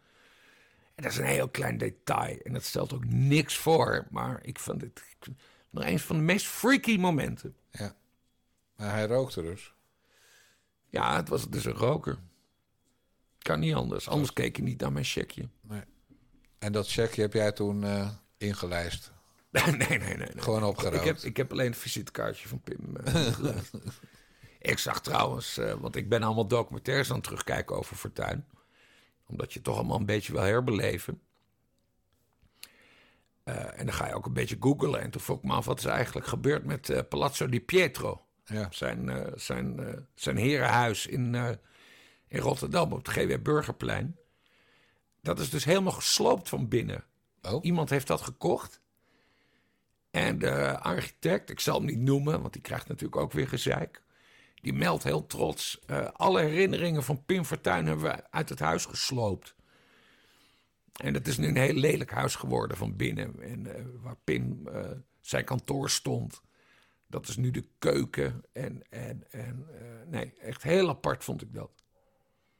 En 0.94 1.02
dat 1.02 1.12
is 1.12 1.18
een 1.18 1.24
heel 1.24 1.48
klein 1.48 1.78
detail. 1.78 2.38
En 2.38 2.52
dat 2.52 2.64
stelt 2.64 2.92
ook 2.92 3.04
niks 3.04 3.56
voor. 3.56 4.06
Maar 4.10 4.38
ik 4.42 4.58
vond 4.58 4.80
het 4.80 5.02
nog 5.70 5.84
een 5.84 5.98
van 5.98 6.16
de 6.16 6.22
meest 6.22 6.46
freaky 6.46 6.96
momenten. 6.96 7.56
ja. 7.70 7.96
Maar 8.76 8.90
hij 8.90 9.06
rookte 9.06 9.42
dus. 9.42 9.74
Ja, 10.88 11.16
het 11.16 11.28
was 11.28 11.48
dus 11.48 11.64
een 11.64 11.72
roker. 11.72 12.18
Kan 13.38 13.60
niet 13.60 13.74
anders. 13.74 14.08
Anders 14.08 14.32
keek 14.32 14.56
je 14.56 14.62
niet 14.62 14.80
naar 14.80 14.92
mijn 14.92 15.04
checkje. 15.04 15.48
En 16.58 16.72
dat 16.72 16.88
checkje 16.90 17.22
heb 17.22 17.32
jij 17.32 17.52
toen 17.52 17.84
eh, 17.84 18.10
ingelijst. 18.36 19.12
Nee, 19.50 19.64
nee, 19.64 19.88
nee. 19.88 19.98
nee, 19.98 20.16
nee. 20.16 20.42
Gewoon 20.42 20.64
opgerookt. 20.64 20.96
Ik 20.96 21.04
heb, 21.04 21.18
ik 21.18 21.36
heb 21.36 21.52
alleen 21.52 21.70
het 21.70 21.78
visitekaartje 21.78 22.48
van 22.48 22.60
Pim 22.60 22.96
eh. 22.96 23.28
Ik 24.70 24.78
zag 24.78 25.00
trouwens, 25.00 25.58
eh, 25.58 25.72
want 25.72 25.96
ik 25.96 26.08
ben 26.08 26.22
allemaal 26.22 26.46
documentaires 26.46 27.08
aan 27.08 27.14
het 27.14 27.24
terugkijken 27.24 27.76
over 27.76 27.96
Fortuin. 27.96 28.44
Omdat 29.34 29.52
je 29.52 29.62
toch 29.62 29.76
allemaal 29.76 29.98
een 29.98 30.06
beetje 30.06 30.32
wil 30.32 30.42
herbeleven. 30.42 31.20
Eh, 33.44 33.78
en 33.78 33.86
dan 33.86 33.94
ga 33.94 34.06
je 34.06 34.14
ook 34.14 34.26
een 34.26 34.32
beetje 34.32 34.56
googlen. 34.60 35.00
En 35.00 35.10
toen 35.10 35.20
vroeg 35.20 35.36
ik 35.36 35.44
me 35.44 35.52
af, 35.52 35.64
wat 35.64 35.78
is 35.78 35.84
eigenlijk 35.84 36.26
gebeurd 36.26 36.64
met 36.64 36.90
eh, 36.90 37.00
Palazzo 37.08 37.48
di 37.48 37.60
Pietro? 37.60 38.26
Ja. 38.44 38.68
Zijn, 38.70 39.08
eh, 39.08 39.32
zijn, 39.34 40.06
zijn 40.14 40.36
herenhuis 40.36 41.06
in, 41.06 41.34
in 42.28 42.38
Rotterdam 42.38 42.92
op 42.92 43.06
het 43.06 43.08
GW 43.08 43.42
Burgerplein. 43.42 44.16
Dat 45.20 45.38
is 45.38 45.50
dus 45.50 45.64
helemaal 45.64 45.92
gesloopt 45.92 46.48
van 46.48 46.68
binnen. 46.68 47.04
Oh. 47.42 47.64
Iemand 47.64 47.90
heeft 47.90 48.06
dat 48.06 48.20
gekocht. 48.20 48.80
En 50.10 50.38
de 50.38 50.78
architect, 50.78 51.50
ik 51.50 51.60
zal 51.60 51.76
hem 51.76 51.84
niet 51.84 51.98
noemen, 51.98 52.40
want 52.40 52.52
die 52.52 52.62
krijgt 52.62 52.88
natuurlijk 52.88 53.16
ook 53.20 53.32
weer 53.32 53.48
gezeik. 53.48 54.02
Die 54.64 54.72
meldt 54.72 55.02
heel 55.02 55.26
trots. 55.26 55.80
eh, 55.86 56.06
alle 56.12 56.40
herinneringen 56.40 57.02
van 57.02 57.24
Pim 57.24 57.44
Fortuyn 57.44 57.86
hebben 57.86 58.04
we 58.04 58.30
uit 58.30 58.48
het 58.48 58.58
huis 58.58 58.84
gesloopt. 58.84 59.54
En 60.96 61.14
het 61.14 61.28
is 61.28 61.38
nu 61.38 61.48
een 61.48 61.56
heel 61.56 61.74
lelijk 61.74 62.10
huis 62.10 62.34
geworden 62.34 62.76
van 62.76 62.96
binnen. 62.96 63.42
En 63.42 63.76
eh, 63.76 63.84
waar 64.02 64.16
Pim 64.24 64.68
eh, 64.68 64.90
zijn 65.20 65.44
kantoor 65.44 65.90
stond. 65.90 66.42
Dat 67.06 67.28
is 67.28 67.36
nu 67.36 67.50
de 67.50 67.64
keuken. 67.78 68.44
En, 68.52 68.82
en, 68.90 69.24
en 69.30 69.66
nee, 70.06 70.34
echt 70.40 70.62
heel 70.62 70.88
apart 70.88 71.24
vond 71.24 71.42
ik 71.42 71.54
dat. 71.54 71.70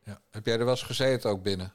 Ja. 0.03 0.21
Heb 0.31 0.47
jij 0.47 0.55
er 0.55 0.65
wel 0.65 0.69
eens 0.75 0.83
gezeten 0.83 1.31
ook 1.31 1.43
binnen? 1.43 1.75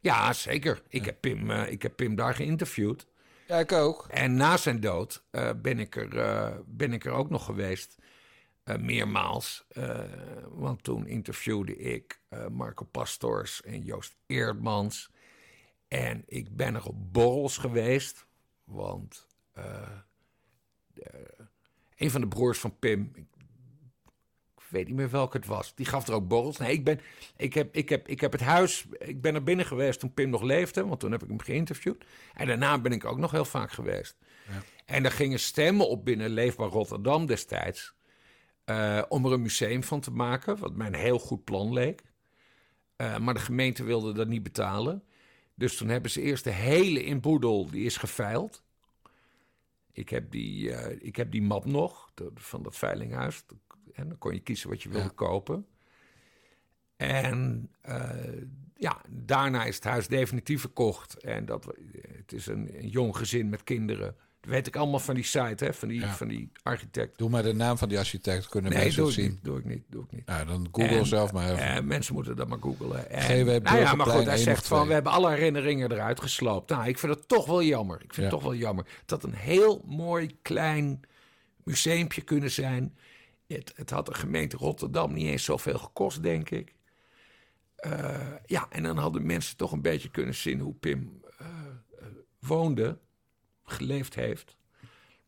Ja, 0.00 0.32
zeker. 0.32 0.82
Ik, 0.88 1.04
heb 1.04 1.20
Pim, 1.20 1.50
ik 1.50 1.82
heb 1.82 1.96
Pim 1.96 2.14
daar 2.14 2.34
geïnterviewd. 2.34 3.06
Ja, 3.46 3.58
ik 3.58 3.72
ook. 3.72 4.06
En 4.08 4.36
na 4.36 4.56
zijn 4.56 4.80
dood 4.80 5.22
ben, 5.56 5.78
ik 5.78 5.96
er, 5.96 6.62
ben 6.66 6.92
ik 6.92 7.04
er 7.04 7.12
ook 7.12 7.30
nog 7.30 7.44
geweest. 7.44 7.98
Eh, 8.64 8.76
meermaals. 8.76 9.64
Eh, 9.68 10.04
want 10.48 10.82
toen 10.82 11.06
interviewde 11.06 11.76
ik 11.76 12.20
eh, 12.28 12.46
Marco 12.48 12.84
Pastors 12.84 13.62
en 13.62 13.82
Joost 13.82 14.16
Eerdmans. 14.26 15.10
En 15.88 16.22
ik 16.26 16.56
ben 16.56 16.74
er 16.74 16.86
op 16.86 17.12
borrels 17.12 17.56
geweest. 17.56 18.26
Want 18.64 19.28
de- 20.94 21.46
een 21.96 22.10
van 22.10 22.20
de 22.20 22.28
broers 22.28 22.58
van 22.58 22.78
Pim, 22.78 23.10
ik, 23.14 23.26
ik 24.56 24.62
weet 24.70 24.86
niet 24.86 24.96
meer 24.96 25.10
welke 25.10 25.36
het 25.36 25.46
was, 25.46 25.74
die 25.74 25.86
gaf 25.86 26.06
er 26.08 26.14
ook 26.14 26.28
borrels. 26.28 26.56
Nee, 26.56 26.72
ik, 26.72 26.84
ben, 26.84 27.00
ik, 27.36 27.54
heb, 27.54 27.74
ik, 27.76 27.88
heb, 27.88 28.08
ik 28.08 28.20
heb 28.20 28.32
het 28.32 28.40
huis, 28.40 28.86
ik 28.98 29.20
ben 29.20 29.34
er 29.34 29.42
binnen 29.42 29.66
geweest 29.66 30.00
toen 30.00 30.14
Pim 30.14 30.30
nog 30.30 30.42
leefde, 30.42 30.86
want 30.86 31.00
toen 31.00 31.12
heb 31.12 31.22
ik 31.22 31.28
hem 31.28 31.40
geïnterviewd. 31.40 32.04
En 32.34 32.46
daarna 32.46 32.78
ben 32.80 32.92
ik 32.92 33.04
ook 33.04 33.18
nog 33.18 33.30
heel 33.30 33.44
vaak 33.44 33.70
geweest. 33.72 34.16
En 34.84 35.04
er 35.04 35.12
gingen 35.12 35.40
stemmen 35.40 35.88
op 35.88 36.04
binnen 36.04 36.30
Leefbaar 36.30 36.68
Rotterdam 36.68 37.26
destijds. 37.26 37.94
Eh, 38.64 39.02
om 39.08 39.24
er 39.26 39.32
een 39.32 39.42
museum 39.42 39.82
van 39.82 40.00
te 40.00 40.10
maken, 40.10 40.58
wat 40.58 40.74
mij 40.74 40.86
een 40.86 40.94
heel 40.94 41.18
goed 41.18 41.44
plan 41.44 41.72
leek. 41.72 42.02
Eh, 42.96 43.18
maar 43.18 43.34
de 43.34 43.40
gemeente 43.40 43.84
wilde 43.84 44.12
dat 44.12 44.28
niet 44.28 44.42
betalen. 44.42 45.02
Dus 45.54 45.76
toen 45.76 45.88
hebben 45.88 46.10
ze 46.10 46.20
eerst 46.20 46.44
de 46.44 46.50
hele 46.50 47.04
inboedel, 47.04 47.70
die 47.70 47.84
is 47.84 47.96
geveild. 47.96 48.62
Ik 49.92 50.08
heb 50.08 50.30
die, 50.30 50.72
eh, 50.72 50.96
ik 51.06 51.16
heb 51.16 51.30
die 51.30 51.42
map 51.42 51.64
nog, 51.64 52.10
de- 52.14 52.30
van 52.34 52.62
dat 52.62 52.76
veilinghuis. 52.76 53.44
En 53.92 54.08
dan 54.08 54.18
kon 54.18 54.32
je 54.34 54.40
kiezen 54.40 54.68
wat 54.68 54.82
je 54.82 54.88
wilde 54.88 55.04
Ja. 55.04 55.12
kopen. 55.14 55.66
En 56.96 57.70
ja, 58.76 59.00
daarna 59.08 59.64
is 59.64 59.74
het 59.74 59.84
huis 59.84 60.08
definitief 60.08 60.60
verkocht. 60.60 61.14
En 61.22 61.46
dat, 61.46 61.76
het 62.16 62.32
is 62.32 62.46
een, 62.46 62.78
een 62.78 62.88
jong 62.88 63.16
gezin 63.16 63.48
met 63.48 63.64
kinderen. 63.64 64.16
Weet 64.46 64.66
ik 64.66 64.76
allemaal 64.76 64.98
van 65.00 65.14
die 65.14 65.24
site, 65.24 65.64
hè, 65.64 65.74
van, 65.74 65.88
die, 65.88 66.00
Ja. 66.00 66.14
van 66.14 66.28
die 66.28 66.50
architect. 66.62 67.18
Doe 67.18 67.28
maar 67.30 67.42
de 67.42 67.52
naam 67.52 67.78
van 67.78 67.88
die 67.88 67.98
architect, 67.98 68.48
kunnen 68.48 68.70
Nee, 68.70 68.80
mensen 68.82 68.98
doe 68.98 69.08
het 69.08 69.16
ik, 69.18 69.22
zien. 69.24 69.32
niet, 69.32 69.44
doe 69.44 69.58
ik 69.58 69.64
niet, 69.64 69.82
doe 69.88 70.04
ik 70.04 70.12
niet. 70.12 70.26
Nou, 70.26 70.46
dan 70.46 70.68
Google 70.72 70.96
En, 70.98 71.06
zelf 71.06 71.32
maar 71.32 71.50
even. 71.52 71.86
mensen 71.86 72.14
moeten 72.14 72.36
dat 72.36 72.48
maar 72.48 72.58
googlen. 72.60 73.10
En, 73.10 73.22
GW 73.22 73.46
nou 73.62 73.78
ja, 73.78 73.94
maar 73.94 74.06
goed, 74.06 74.24
hij 74.24 74.34
1 74.34 74.38
zegt 74.38 74.66
van, 74.66 74.76
2. 74.76 74.88
we 74.88 74.94
hebben 74.94 75.12
alle 75.12 75.30
herinneringen 75.30 75.92
eruit 75.92 76.20
gesloopt. 76.20 76.70
Nou, 76.70 76.88
ik 76.88 76.98
vind 76.98 77.14
het 77.14 77.28
toch 77.28 77.46
wel 77.46 77.62
jammer. 77.62 77.96
Ik 78.02 78.14
vind 78.14 78.26
het 78.26 78.30
toch 78.30 78.42
wel 78.42 78.54
jammer. 78.54 78.86
Dat 79.06 79.22
een 79.24 79.34
heel 79.34 79.82
mooi 79.86 80.38
klein 80.42 81.00
museumpje 81.64 82.22
kunnen 82.22 82.50
zijn. 82.50 82.96
Het, 83.46 83.72
het 83.76 83.90
had 83.90 84.06
de 84.06 84.14
gemeente 84.14 84.56
Rotterdam 84.56 85.12
niet 85.12 85.26
eens 85.26 85.44
zoveel 85.44 85.78
gekost, 85.78 86.22
denk 86.22 86.50
ik. 86.50 86.74
Eh, 87.76 88.20
ja, 88.46 88.66
en 88.70 88.82
dan 88.82 88.96
hadden 88.98 89.26
mensen 89.26 89.56
toch 89.56 89.72
een 89.72 89.82
beetje 89.82 90.10
kunnen 90.10 90.34
zien 90.34 90.60
hoe 90.60 90.74
Pim 90.74 91.20
eh, 91.38 91.46
eh, 91.98 92.06
woonde, 92.38 92.98
geleefd 93.64 94.14
heeft. 94.14 94.56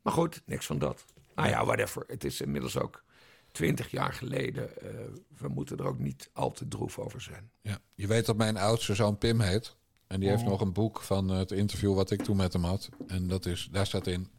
Maar 0.03 0.13
goed, 0.13 0.43
niks 0.47 0.67
van 0.67 0.79
dat. 0.79 1.05
Nou 1.35 1.49
ja, 1.49 1.65
whatever. 1.65 2.05
Het 2.07 2.25
is 2.25 2.41
inmiddels 2.41 2.79
ook 2.79 3.05
twintig 3.53 3.91
jaar 3.91 4.13
geleden. 4.13 4.81
Eh, 4.81 4.91
we 5.39 5.49
moeten 5.49 5.77
er 5.79 5.87
ook 5.87 5.99
niet 5.99 6.31
al 6.33 6.51
te 6.53 6.69
droef 6.69 6.99
over 6.99 7.21
zijn. 7.21 7.51
Ja. 7.61 7.79
Je 7.95 8.07
weet 8.07 8.27
dat 8.27 8.37
mijn 8.37 8.57
oudste 8.57 8.95
zoon 8.95 9.19
Pim 9.19 9.41
heet. 9.41 9.77
En 10.07 10.21
die 10.21 10.29
heeft 10.29 10.43
Oh. 10.43 10.49
nog 10.49 10.61
een 10.61 10.73
boek 10.73 11.01
van 11.01 11.29
het 11.29 11.51
interview 11.51 11.95
wat 11.95 12.11
ik 12.11 12.23
toen 12.23 12.37
met 12.37 12.53
hem 12.53 12.65
had. 12.65 12.89
En 13.07 13.29
dat 13.29 13.47
is, 13.47 13.69
daar 13.73 13.87
staat 13.87 14.07
in 14.07 14.31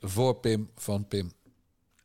voor 0.00 0.34
Pim 0.36 0.70
van 0.76 1.06
Pim. 1.08 1.32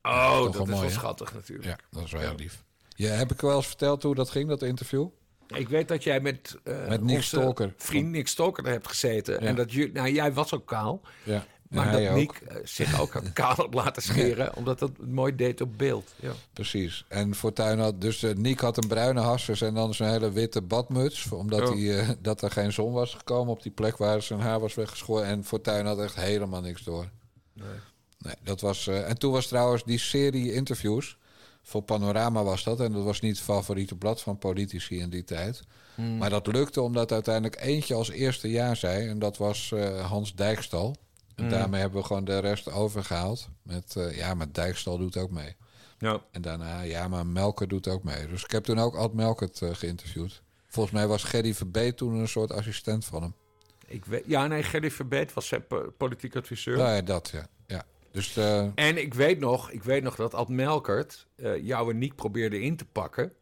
Oh, 0.01 0.43
dat 0.43 0.53
wel 0.53 0.63
is 0.63 0.69
mooi, 0.69 0.81
wel 0.81 0.89
schattig 0.89 1.33
natuurlijk. 1.33 1.67
Ja, 1.67 1.77
dat 1.89 2.03
is 2.03 2.11
wel 2.11 2.21
heel 2.21 2.35
lief. 2.35 2.63
Ja, 2.95 3.09
heb 3.09 3.31
ik 3.31 3.41
wel 3.41 3.55
eens 3.55 3.67
verteld 3.67 4.03
hoe 4.03 4.15
dat 4.15 4.29
ging, 4.29 4.49
dat 4.49 4.61
interview? 4.61 5.07
Ik 5.47 5.69
weet 5.69 5.87
dat 5.87 6.03
jij 6.03 6.19
met, 6.19 6.57
eh 6.63 6.87
Met 6.87 7.01
Nick 7.01 7.21
Stalker. 7.21 7.73
vriend 7.77 8.09
Nick 8.09 8.35
daar 8.35 8.65
hebt 8.65 8.87
gezeten. 8.87 9.39
En 9.39 9.55
dat 9.55 9.71
je, 9.71 9.89
nou, 9.93 10.11
jij 10.11 10.33
was 10.33 10.53
ook 10.53 10.65
kaal. 10.65 11.01
Ja. 11.23 11.45
Maar 11.69 11.91
dat 11.91 12.07
ook. 12.07 12.15
Nick 12.15 12.31
eh, 12.31 12.57
zich 12.63 13.01
ook 13.01 13.21
kaal 13.33 13.55
had 13.55 13.73
laten 13.73 14.01
scheren. 14.01 14.55
Omdat 14.55 14.79
dat 14.79 14.91
mooi 14.97 15.35
deed 15.35 15.61
op 15.61 15.77
beeld. 15.77 16.13
Ja. 16.19 16.31
Precies. 16.53 17.05
En 17.07 17.35
Fortuyn 17.35 17.79
had... 17.79 18.01
Dus 18.01 18.23
eh, 18.23 18.35
Nick 18.35 18.59
had 18.59 18.77
een 18.77 18.87
bruine 18.87 19.19
hassers 19.19 19.61
en 19.61 19.73
dan 19.73 19.93
zo'n 19.93 20.07
hele 20.07 20.31
witte 20.31 20.61
badmuts. 20.61 21.31
Omdat 21.31 21.69
Oh. 21.69 21.75
hij, 21.75 22.15
dat 22.21 22.41
er 22.41 22.51
geen 22.51 22.71
zon 22.71 22.93
was 22.93 23.13
gekomen 23.13 23.53
op 23.53 23.63
die 23.63 23.71
plek 23.71 23.97
waar 23.97 24.21
zijn 24.21 24.39
haar 24.39 24.59
was 24.59 24.73
weggeschoren. 24.75 25.25
En 25.25 25.43
Fortuyn 25.43 25.85
had 25.85 25.99
echt 25.99 26.15
helemaal 26.15 26.61
niks 26.61 26.83
door. 26.83 27.09
Nee, 28.17 28.35
dat 28.43 28.61
was... 28.61 28.87
en 28.87 29.17
toen 29.17 29.31
was 29.31 29.47
trouwens 29.47 29.83
die 29.83 29.99
serie 29.99 30.53
interviews... 30.53 31.17
Voor 31.63 31.81
Panorama 31.81 32.43
was 32.43 32.63
dat. 32.63 32.79
En 32.79 32.91
dat 32.91 33.03
was 33.03 33.19
niet 33.19 33.35
het 33.35 33.45
favoriete 33.45 33.95
blad 33.95 34.21
van 34.21 34.37
politici 34.37 34.99
in 34.99 35.09
die 35.09 35.23
tijd. 35.23 35.63
Maar 36.17 36.29
dat 36.29 36.47
lukte 36.47 36.81
omdat 36.81 37.11
uiteindelijk 37.11 37.61
eentje 37.61 37.93
als 37.95 38.09
eerste 38.09 38.49
jaar 38.49 38.75
zei. 38.75 39.07
En 39.07 39.19
dat 39.19 39.37
was 39.37 39.71
eh, 39.71 40.05
Hans 40.05 40.35
Dijkstal. 40.35 40.95
En 41.35 41.49
daarmee 41.49 41.81
hebben 41.81 42.01
we 42.01 42.07
gewoon 42.07 42.25
de 42.25 42.39
rest 42.39 42.71
overgehaald. 42.71 43.47
Met, 43.61 43.95
eh, 43.95 44.17
ja, 44.17 44.33
maar 44.33 44.51
Dijkstal 44.51 44.97
doet 44.97 45.17
ook 45.17 45.31
mee. 45.31 45.55
Ja. 45.97 46.21
En 46.31 46.41
daarna, 46.41 46.81
ja, 46.81 47.07
maar 47.07 47.25
Melker 47.27 47.67
doet 47.67 47.87
ook 47.87 48.03
mee. 48.03 48.27
Dus 48.27 48.43
ik 48.43 48.51
heb 48.51 48.63
toen 48.63 48.79
ook 48.79 48.95
Ad 48.95 49.13
Melkert 49.13 49.61
eh, 49.61 49.69
geïnterviewd. 49.73 50.41
Volgens 50.67 50.95
mij 50.95 51.07
was 51.07 51.23
Gerry 51.23 51.53
Verbeet 51.53 51.97
toen 51.97 52.13
een 52.13 52.27
soort 52.27 52.51
assistent 52.51 53.05
van 53.05 53.21
hem. 53.21 53.33
Ik 53.87 54.05
weet, 54.05 54.23
ja, 54.27 54.47
nee, 54.47 54.63
Gerry 54.63 54.91
Verbeet 54.91 55.33
was 55.33 55.47
zijn 55.47 55.67
po- 55.67 55.93
politiek 55.97 56.35
adviseur. 56.35 56.77
Nou 56.77 56.89
ja, 56.89 57.01
dat 57.01 57.29
ja. 57.33 57.47
Dus 58.13 58.37
eh, 58.37 58.65
En 58.75 58.97
ik 58.97 59.13
weet 59.13 59.39
nog, 59.39 59.71
ik 59.71 59.83
weet 59.83 60.03
nog 60.03 60.15
dat 60.15 60.33
Ad 60.33 60.49
Melkert 60.49 61.27
eh, 61.35 61.65
jou 61.65 61.91
en 61.91 61.97
Niek 61.97 62.15
probeerde 62.15 62.61
in 62.61 62.75
te 62.75 62.85
pakken. 62.85 63.33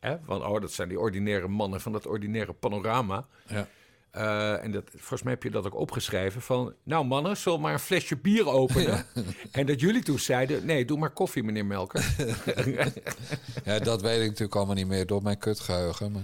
Hè? 0.00 0.16
Want 0.24 0.44
oh, 0.44 0.60
dat 0.60 0.72
zijn 0.72 0.88
die 0.88 1.00
ordinaire 1.00 1.48
mannen 1.48 1.80
van 1.80 1.92
dat 1.92 2.06
ordinaire 2.06 2.52
panorama. 2.52 3.26
ja. 3.46 3.68
Eh, 4.10 4.64
en 4.64 4.70
dat, 4.70 4.90
volgens 4.90 5.22
mij 5.22 5.32
heb 5.32 5.42
je 5.42 5.50
dat 5.50 5.66
ook 5.66 5.74
opgeschreven 5.74 6.42
van... 6.42 6.74
Nou 6.82 7.04
mannen, 7.04 7.36
zullen 7.36 7.58
we 7.58 7.64
maar 7.64 7.72
een 7.72 7.78
flesje 7.78 8.16
bier 8.16 8.48
openen? 8.48 9.06
En 9.52 9.66
dat 9.66 9.80
jullie 9.80 10.02
toen 10.02 10.18
zeiden... 10.18 10.66
Nee, 10.66 10.84
doe 10.84 10.98
maar 10.98 11.10
koffie, 11.10 11.42
meneer 11.42 11.66
Melker. 11.66 12.14
ja, 13.64 13.78
dat 13.78 14.02
weet 14.02 14.20
ik 14.20 14.26
natuurlijk 14.26 14.54
allemaal 14.54 14.74
niet 14.74 14.86
meer 14.86 15.06
door 15.06 15.22
mijn 15.22 15.38
kutgeheugen. 15.38 16.12
Maar 16.12 16.22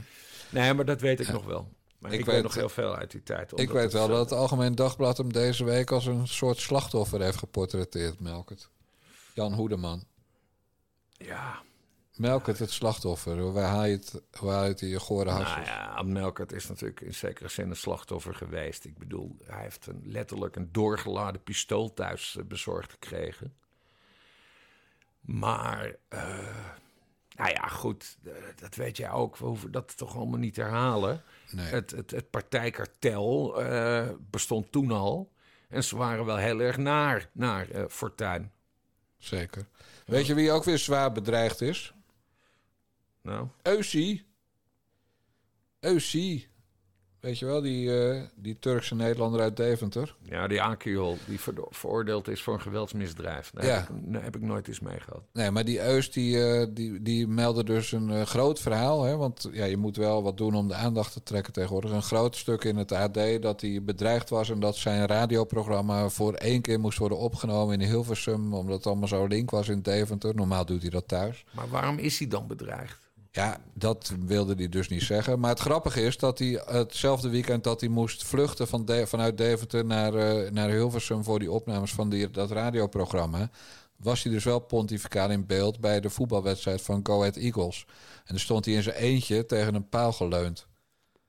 nee, 0.50 0.74
maar 0.74 0.84
dat 0.84 1.00
weet 1.00 1.20
ik 1.20 1.28
nog 1.28 1.44
wel. 1.44 1.68
Maar 2.02 2.12
Ik 2.12 2.18
ik, 2.18 2.24
weet- 2.24 2.42
nog 2.42 2.54
heel 2.54 2.68
veel 2.68 2.96
uit 2.96 3.10
die 3.10 3.22
tijd. 3.22 3.58
ik 3.60 3.70
weet 3.70 3.92
wel 3.92 4.08
dat 4.08 4.30
het 4.30 4.38
Algemeen 4.38 4.74
Dagblad 4.74 5.16
hem 5.16 5.32
deze 5.32 5.64
week 5.64 5.90
als 5.90 6.06
een 6.06 6.28
soort 6.28 6.58
slachtoffer 6.58 7.20
heeft 7.20 7.38
geportretteerd, 7.38 8.20
Melkert. 8.20 8.70
Jan 9.34 9.52
Hoedeman. 9.52 10.04
Ja, 11.16 11.62
Melkert 12.16 12.58
het 12.58 12.70
slachtoffer. 12.70 13.52
Waar 13.52 13.68
haal 13.68 13.84
je 13.84 13.96
het, 13.96 14.22
waar 14.40 14.54
haal 14.54 14.72
je 14.76 14.88
je 14.88 15.00
gore 15.00 15.24
nou 15.24 15.40
ja, 15.64 16.02
Melkert 16.02 16.52
is 16.52 16.68
natuurlijk 16.68 17.00
in 17.00 17.14
zekere 17.14 17.48
zin 17.48 17.70
een 17.70 17.76
slachtoffer 17.76 18.34
geweest. 18.34 18.84
Ik 18.84 18.98
bedoel, 18.98 19.36
hij 19.44 19.62
heeft 19.62 19.86
een, 19.86 20.02
letterlijk 20.04 20.56
een 20.56 20.68
doorgeladen 20.72 21.42
pistool 21.42 21.94
thuis 21.94 22.36
eh, 22.36 22.44
bezorgd 22.44 22.90
gekregen. 22.90 23.54
Maar, 25.20 25.96
eh, 26.08 26.38
nou 27.36 27.50
ja, 27.50 27.66
goed, 27.68 28.16
eh, 28.24 28.32
dat 28.56 28.74
weet 28.74 28.96
jij 28.96 29.10
ook. 29.10 29.36
We 29.36 29.44
hoeven 29.46 29.70
dat 29.70 29.96
toch 29.96 30.16
allemaal 30.16 30.38
niet 30.38 30.54
te 30.54 30.60
herhalen. 30.60 31.22
Nee. 31.52 31.66
Het, 31.66 31.90
het, 31.90 32.10
het 32.10 32.30
partijkartel 32.30 33.62
eh, 33.62 34.08
bestond 34.30 34.72
toen 34.72 34.90
al. 34.90 35.32
En 35.68 35.84
ze 35.84 35.96
waren 35.96 36.24
wel 36.24 36.36
heel 36.36 36.60
erg 36.60 36.76
naar, 36.76 37.28
naar 37.32 37.70
eh, 37.70 37.84
Fortuyn. 37.88 38.52
Zeker. 39.18 39.66
Weet 40.06 40.26
je 40.26 40.34
wie 40.34 40.50
ook 40.50 40.64
weer 40.64 40.78
zwaar 40.78 41.12
bedreigd 41.12 41.60
is? 41.60 41.94
Nou, 43.20 43.48
Eusie. 43.62 44.26
Eusie. 45.80 46.48
Weet 47.22 47.38
je 47.38 47.46
wel, 47.46 47.60
die, 47.60 48.08
eh, 48.10 48.22
die 48.34 48.56
Turkse 48.58 48.94
Nederlander 48.94 49.40
uit 49.40 49.56
Deventer. 49.56 50.14
ja, 50.22 50.46
die 50.46 50.62
Akil, 50.62 51.16
die 51.26 51.40
ver- 51.40 51.54
veroordeeld 51.70 52.28
is 52.28 52.42
voor 52.42 52.54
een 52.54 52.60
geweldsmisdrijf. 52.60 53.50
Daar, 53.54 53.64
Ja. 53.66 53.74
heb, 53.74 53.88
ik, 53.88 54.12
daar 54.12 54.22
heb 54.22 54.36
ik 54.36 54.42
nooit 54.42 54.68
iets 54.68 54.80
mee 54.80 55.00
gehad. 55.00 55.22
Nee, 55.32 55.50
maar 55.50 55.64
die 55.64 55.82
Eus 55.82 56.10
die, 56.12 56.44
eh, 56.46 56.66
die, 56.70 57.02
die 57.02 57.26
meldde 57.26 57.64
dus 57.64 57.92
een 57.92 58.10
eh, 58.10 58.22
groot 58.22 58.60
verhaal. 58.60 59.02
Hè? 59.02 59.16
Want 59.16 59.48
ja, 59.52 59.64
je 59.64 59.76
moet 59.76 59.96
wel 59.96 60.22
wat 60.22 60.36
doen 60.36 60.54
om 60.54 60.68
de 60.68 60.74
aandacht 60.74 61.12
te 61.12 61.22
trekken 61.22 61.52
tegenwoordig. 61.52 61.90
Een 61.90 62.02
groot 62.02 62.36
stuk 62.36 62.64
in 62.64 62.76
het 62.76 62.92
AD 62.92 63.18
dat 63.42 63.60
hij 63.60 63.82
bedreigd 63.82 64.30
was... 64.30 64.50
en 64.50 64.60
dat 64.60 64.76
zijn 64.76 65.06
radioprogramma 65.06 66.08
voor 66.08 66.34
één 66.34 66.60
keer 66.60 66.80
moest 66.80 66.98
worden 66.98 67.18
opgenomen 67.18 67.80
in 67.80 67.88
Hilversum... 67.88 68.54
omdat 68.54 68.76
het 68.76 68.86
allemaal 68.86 69.08
zo 69.08 69.26
link 69.26 69.50
was 69.50 69.68
in 69.68 69.82
Deventer. 69.82 70.34
Normaal 70.34 70.64
doet 70.66 70.80
hij 70.82 70.90
dat 70.90 71.08
thuis. 71.08 71.44
Maar 71.50 71.68
waarom 71.68 71.98
is 71.98 72.18
hij 72.18 72.28
dan 72.28 72.46
bedreigd? 72.46 73.10
Ja, 73.34 73.60
dat 73.74 74.12
wilde 74.26 74.54
hij 74.54 74.68
dus 74.68 74.88
niet 74.88 75.02
zeggen. 75.02 75.40
Maar 75.40 75.50
het 75.50 75.60
grappige 75.60 76.02
is 76.02 76.16
dat 76.16 76.38
hij 76.38 76.62
hetzelfde 76.66 77.28
weekend 77.28 77.64
dat 77.64 77.80
hij 77.80 77.88
moest 77.88 78.24
vluchten 78.24 78.68
van 78.68 78.84
De- 78.84 79.06
vanuit 79.06 79.38
Deventer 79.38 79.84
naar, 79.84 80.14
eh, 80.14 80.50
naar 80.50 80.68
Hilversum 80.70 81.24
voor 81.24 81.38
die 81.38 81.50
opnames 81.52 81.92
van 81.92 82.08
die, 82.08 82.30
dat 82.30 82.50
radioprogramma. 82.50 83.50
Was 83.96 84.22
hij 84.22 84.32
dus 84.32 84.44
wel 84.44 84.58
pontificaal 84.58 85.30
in 85.30 85.46
beeld 85.46 85.80
bij 85.80 86.00
de 86.00 86.10
voetbalwedstrijd 86.10 86.82
van 86.82 87.00
Go 87.02 87.18
Ahead 87.18 87.36
Eagles. 87.36 87.84
En 88.18 88.24
dan 88.26 88.38
stond 88.38 88.64
hij 88.64 88.74
in 88.74 88.82
zijn 88.82 88.96
eentje 88.96 89.46
tegen 89.46 89.74
een 89.74 89.88
paal 89.88 90.12
geleund. 90.12 90.66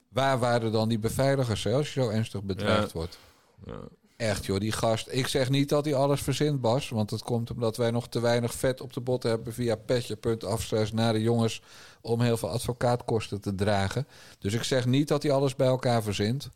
Waar 0.10 0.40
waren 0.40 0.72
dan 0.72 0.90
die 0.90 1.00
beveiligers 1.00 1.64
hè, 1.64 1.74
als 1.74 1.94
je 1.94 2.02
zo 2.02 2.10
ernstig 2.10 2.44
bedreigd 2.44 2.92
Ja. 2.92 2.98
wordt? 2.98 3.18
Ja. 3.66 3.80
Echt 4.24 4.46
joh, 4.46 4.60
die 4.60 4.72
gast. 4.72 5.08
Ik 5.12 5.28
zeg 5.28 5.50
niet 5.50 5.70
dat 5.70 5.86
hij 5.86 5.96
alles 5.96 6.22
verzint, 6.22 6.62
Bas. 6.62 6.90
Want 6.90 7.10
het 7.10 7.24
komt 7.24 7.52
omdat 7.52 7.78
wij 7.78 7.92
nog 7.92 8.10
te 8.10 8.20
weinig 8.20 8.54
vet 8.54 8.82
op 8.82 8.94
de 8.94 9.02
botten 9.02 9.30
hebben 9.30 9.54
via 9.54 9.76
petje.af 9.76 10.92
naar 10.92 11.14
de 11.14 11.22
jongens 11.22 11.62
om 12.02 12.22
heel 12.22 12.38
veel 12.38 12.50
advocaatkosten 12.50 13.42
te 13.42 13.56
dragen. 13.56 14.08
Dus 14.40 14.54
ik 14.54 14.64
zeg 14.64 14.86
niet 14.86 15.08
dat 15.08 15.24
hij 15.24 15.32
alles 15.32 15.56
bij 15.56 15.68
elkaar 15.68 16.04
verzint. 16.04 16.50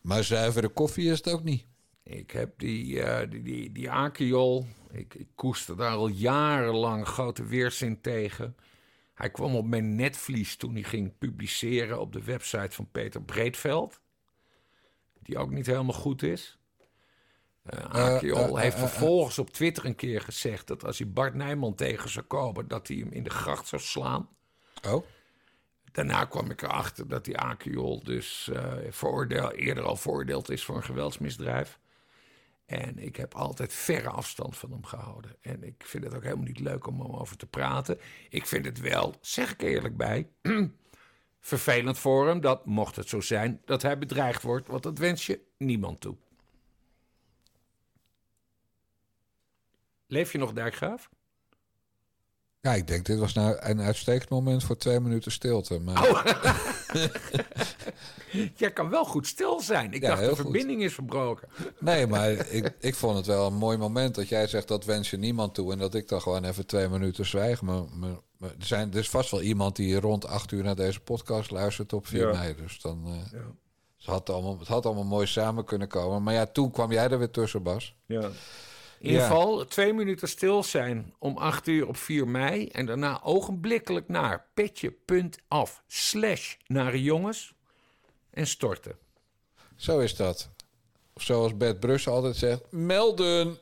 Maar 0.00 0.24
zuivere 0.24 0.68
koffie 0.68 1.10
is 1.10 1.18
het 1.18 1.28
ook 1.32 1.42
niet. 1.42 1.64
Ik 2.02 2.30
heb 2.30 2.58
die, 2.58 3.02
eh 3.02 3.30
die, 3.30 3.42
die, 3.42 3.72
die. 3.72 4.66
Ik, 4.90 5.14
ik 5.14 5.28
koester 5.34 5.76
daar 5.76 5.96
al 5.96 6.08
jarenlang 6.08 7.06
grote 7.06 7.44
weerzin 7.44 8.00
tegen. 8.00 8.56
Hij 9.14 9.30
kwam 9.30 9.56
op 9.56 9.66
mijn 9.66 9.94
netvlies 9.94 10.56
toen 10.56 10.74
hij 10.74 10.82
ging 10.82 11.18
publiceren 11.18 12.00
op 12.00 12.12
de 12.12 12.24
website 12.24 12.70
van 12.70 12.88
Peter 12.92 13.22
Breedveld. 13.22 14.00
Die 15.22 15.38
ook 15.38 15.50
niet 15.50 15.66
helemaal 15.66 15.94
goed 15.94 16.22
is. 16.22 16.57
Eh 17.68 17.84
Akiol 17.84 18.38
eh, 18.38 18.48
eh, 18.48 18.56
heeft 18.56 18.78
vervolgens 18.78 19.38
op 19.38 19.50
Twitter 19.50 19.84
een 19.84 19.94
keer 19.94 20.20
gezegd 20.20 20.66
dat 20.66 20.84
als 20.84 20.98
hij 20.98 21.08
Bart 21.08 21.34
Nijman 21.34 21.74
tegen 21.74 22.10
zou 22.10 22.24
komen, 22.26 22.68
dat 22.68 22.88
hij 22.88 22.96
hem 22.96 23.12
in 23.12 23.22
de 23.22 23.30
gracht 23.30 23.66
zou 23.66 23.82
slaan. 23.82 24.28
Oh, 24.86 25.06
Daarna 25.92 26.24
kwam 26.24 26.50
ik 26.50 26.62
erachter 26.62 27.08
dat 27.08 27.24
die 27.24 27.38
Akiol 27.38 28.02
dus 28.04 28.50
veroordeel, 28.90 29.52
eerder 29.52 29.84
al 29.84 29.96
veroordeeld 29.96 30.50
is 30.50 30.64
voor 30.64 30.76
een 30.76 30.84
geweldsmisdrijf. 30.84 31.78
En 32.68 32.98
ik 32.98 33.16
heb 33.16 33.34
altijd 33.34 33.72
verre 33.72 34.08
afstand 34.08 34.56
van 34.56 34.70
hem 34.70 34.84
gehouden. 34.84 35.36
En 35.40 35.62
ik 35.62 35.84
vind 35.84 36.04
het 36.04 36.14
ook 36.14 36.22
helemaal 36.22 36.44
niet 36.44 36.60
leuk 36.60 36.86
om 36.86 37.00
hem 37.00 37.14
over 37.14 37.36
te 37.36 37.46
praten. 37.46 37.98
Ik 38.28 38.46
vind 38.46 38.64
het 38.64 38.80
wel, 38.80 39.14
zeg 39.20 39.52
ik 39.52 39.62
eerlijk 39.62 39.96
bij, 39.96 40.28
vervelend 41.40 41.98
voor 41.98 42.26
hem 42.26 42.40
dat, 42.40 42.66
mocht 42.66 42.96
het 42.96 43.08
zo 43.08 43.20
zijn, 43.20 43.60
dat 43.64 43.82
hij 43.82 43.98
bedreigd 43.98 44.42
wordt. 44.42 44.66
Want 44.66 44.82
dat 44.82 44.98
wens 44.98 45.26
je 45.26 45.40
niemand 45.58 46.00
toe. 46.00 46.16
Leef 50.08 50.32
je 50.32 50.38
nog, 50.38 50.52
Dijkgraaf? 50.52 51.08
ja, 52.60 52.74
ik 52.74 52.86
denk 52.86 53.06
dit 53.06 53.18
was 53.18 53.32
nou 53.32 53.56
een 53.60 53.80
uitstekend 53.80 54.28
moment 54.30 54.64
voor 54.64 54.76
twee 54.76 55.00
minuten 55.00 55.32
stilte. 55.32 55.78
Maar 55.78 56.08
Oh. 56.10 56.24
Jij 58.56 58.72
kan 58.72 58.88
wel 58.90 59.04
goed 59.04 59.26
stil 59.26 59.60
zijn. 59.60 59.92
Ik 59.92 60.02
Ja, 60.02 60.08
dacht, 60.08 60.20
de 60.20 60.26
goed. 60.28 60.36
verbinding 60.36 60.82
is 60.82 60.94
verbroken. 60.94 61.48
nee, 61.78 62.06
maar 62.06 62.30
ik, 62.30 62.74
ik 62.80 62.94
vond 62.94 63.16
het 63.16 63.26
wel 63.26 63.46
een 63.46 63.54
mooi 63.54 63.76
moment 63.76 64.14
dat 64.14 64.28
jij 64.28 64.46
zegt 64.46 64.68
dat 64.68 64.84
wens 64.84 65.10
je 65.10 65.16
niemand 65.16 65.54
toe 65.54 65.72
en 65.72 65.78
dat 65.78 65.94
ik 65.94 66.08
dan 66.08 66.20
gewoon 66.20 66.44
even 66.44 66.66
twee 66.66 66.88
minuten 66.88 67.26
zwijg. 67.26 67.62
Maar, 67.62 67.82
maar, 67.92 68.16
maar 68.36 68.50
er, 68.50 68.66
zijn, 68.66 68.92
er 68.92 68.98
is 68.98 69.10
vast 69.10 69.30
wel 69.30 69.42
iemand 69.42 69.76
die 69.76 70.00
rond 70.00 70.26
acht 70.26 70.52
uur 70.52 70.62
naar 70.62 70.76
deze 70.76 71.00
podcast 71.00 71.50
luistert 71.50 71.92
op 71.92 72.06
4 72.06 72.20
Ja. 72.20 72.32
mei. 72.38 72.54
Dus 72.56 72.80
dan 72.80 73.02
eh, 73.06 73.40
het 73.96 74.06
had 74.06 74.30
allemaal, 74.30 74.58
het 74.58 74.68
had 74.68 74.86
allemaal 74.86 75.04
mooi 75.04 75.26
samen 75.26 75.64
kunnen 75.64 75.88
komen. 75.88 76.22
Maar 76.22 76.34
ja, 76.34 76.46
toen 76.46 76.70
kwam 76.70 76.92
jij 76.92 77.08
er 77.10 77.18
weer 77.18 77.30
tussen, 77.30 77.62
Bas. 77.62 77.94
Ja. 78.06 78.30
In 79.00 79.06
ieder 79.06 79.20
Ja. 79.22 79.26
geval 79.28 79.64
twee 79.64 79.92
minuten 79.92 80.28
stil 80.28 80.62
zijn 80.62 81.14
om 81.18 81.36
8 81.36 81.66
uur 81.66 81.86
op 81.88 81.96
4 81.96 82.28
mei. 82.28 82.68
En 82.68 82.86
daarna 82.86 83.20
ogenblikkelijk 83.22 84.08
naar 84.08 84.46
petje.af 84.54 85.82
slash 85.86 86.54
nare 86.66 87.02
jongens. 87.02 87.54
En 88.30 88.46
storten. 88.46 88.96
Zo 89.76 89.98
is 89.98 90.16
dat. 90.16 90.48
Of 91.12 91.22
zoals 91.22 91.56
Bert 91.56 91.80
Brussel 91.80 92.12
altijd 92.12 92.36
zegt, 92.36 92.62
melden. 92.70 93.58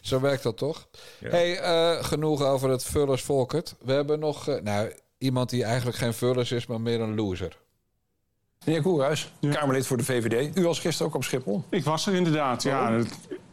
Zo 0.00 0.20
werkt 0.20 0.42
dat 0.42 0.56
toch? 0.56 0.88
hey, 1.20 1.58
eh, 1.58 2.04
genoeg 2.04 2.42
over 2.42 2.70
het 2.70 2.84
Vullers 2.84 3.22
Volkert. 3.22 3.74
We 3.84 3.92
hebben 3.92 4.18
nog 4.18 4.48
eh, 4.48 4.60
nou, 4.62 4.92
iemand 5.18 5.50
die 5.50 5.64
eigenlijk 5.64 5.96
geen 5.96 6.14
Vullers 6.14 6.52
is, 6.52 6.66
maar 6.66 6.80
meer 6.80 7.00
een 7.00 7.14
loser. 7.14 7.58
Meneer 8.64 8.82
Koerhuis, 8.82 9.32
Kamerlid 9.50 9.86
voor 9.86 9.96
de 9.96 10.04
VVD. 10.04 10.56
U 10.56 10.62
was 10.62 10.78
gisteren 10.78 11.08
ook 11.08 11.14
op 11.16 11.24
Schiphol. 11.24 11.64
Ik 11.70 11.84
was 11.84 12.06
er 12.06 12.14
inderdaad, 12.14 12.62
ja. 12.62 12.98
Oh. 12.98 13.04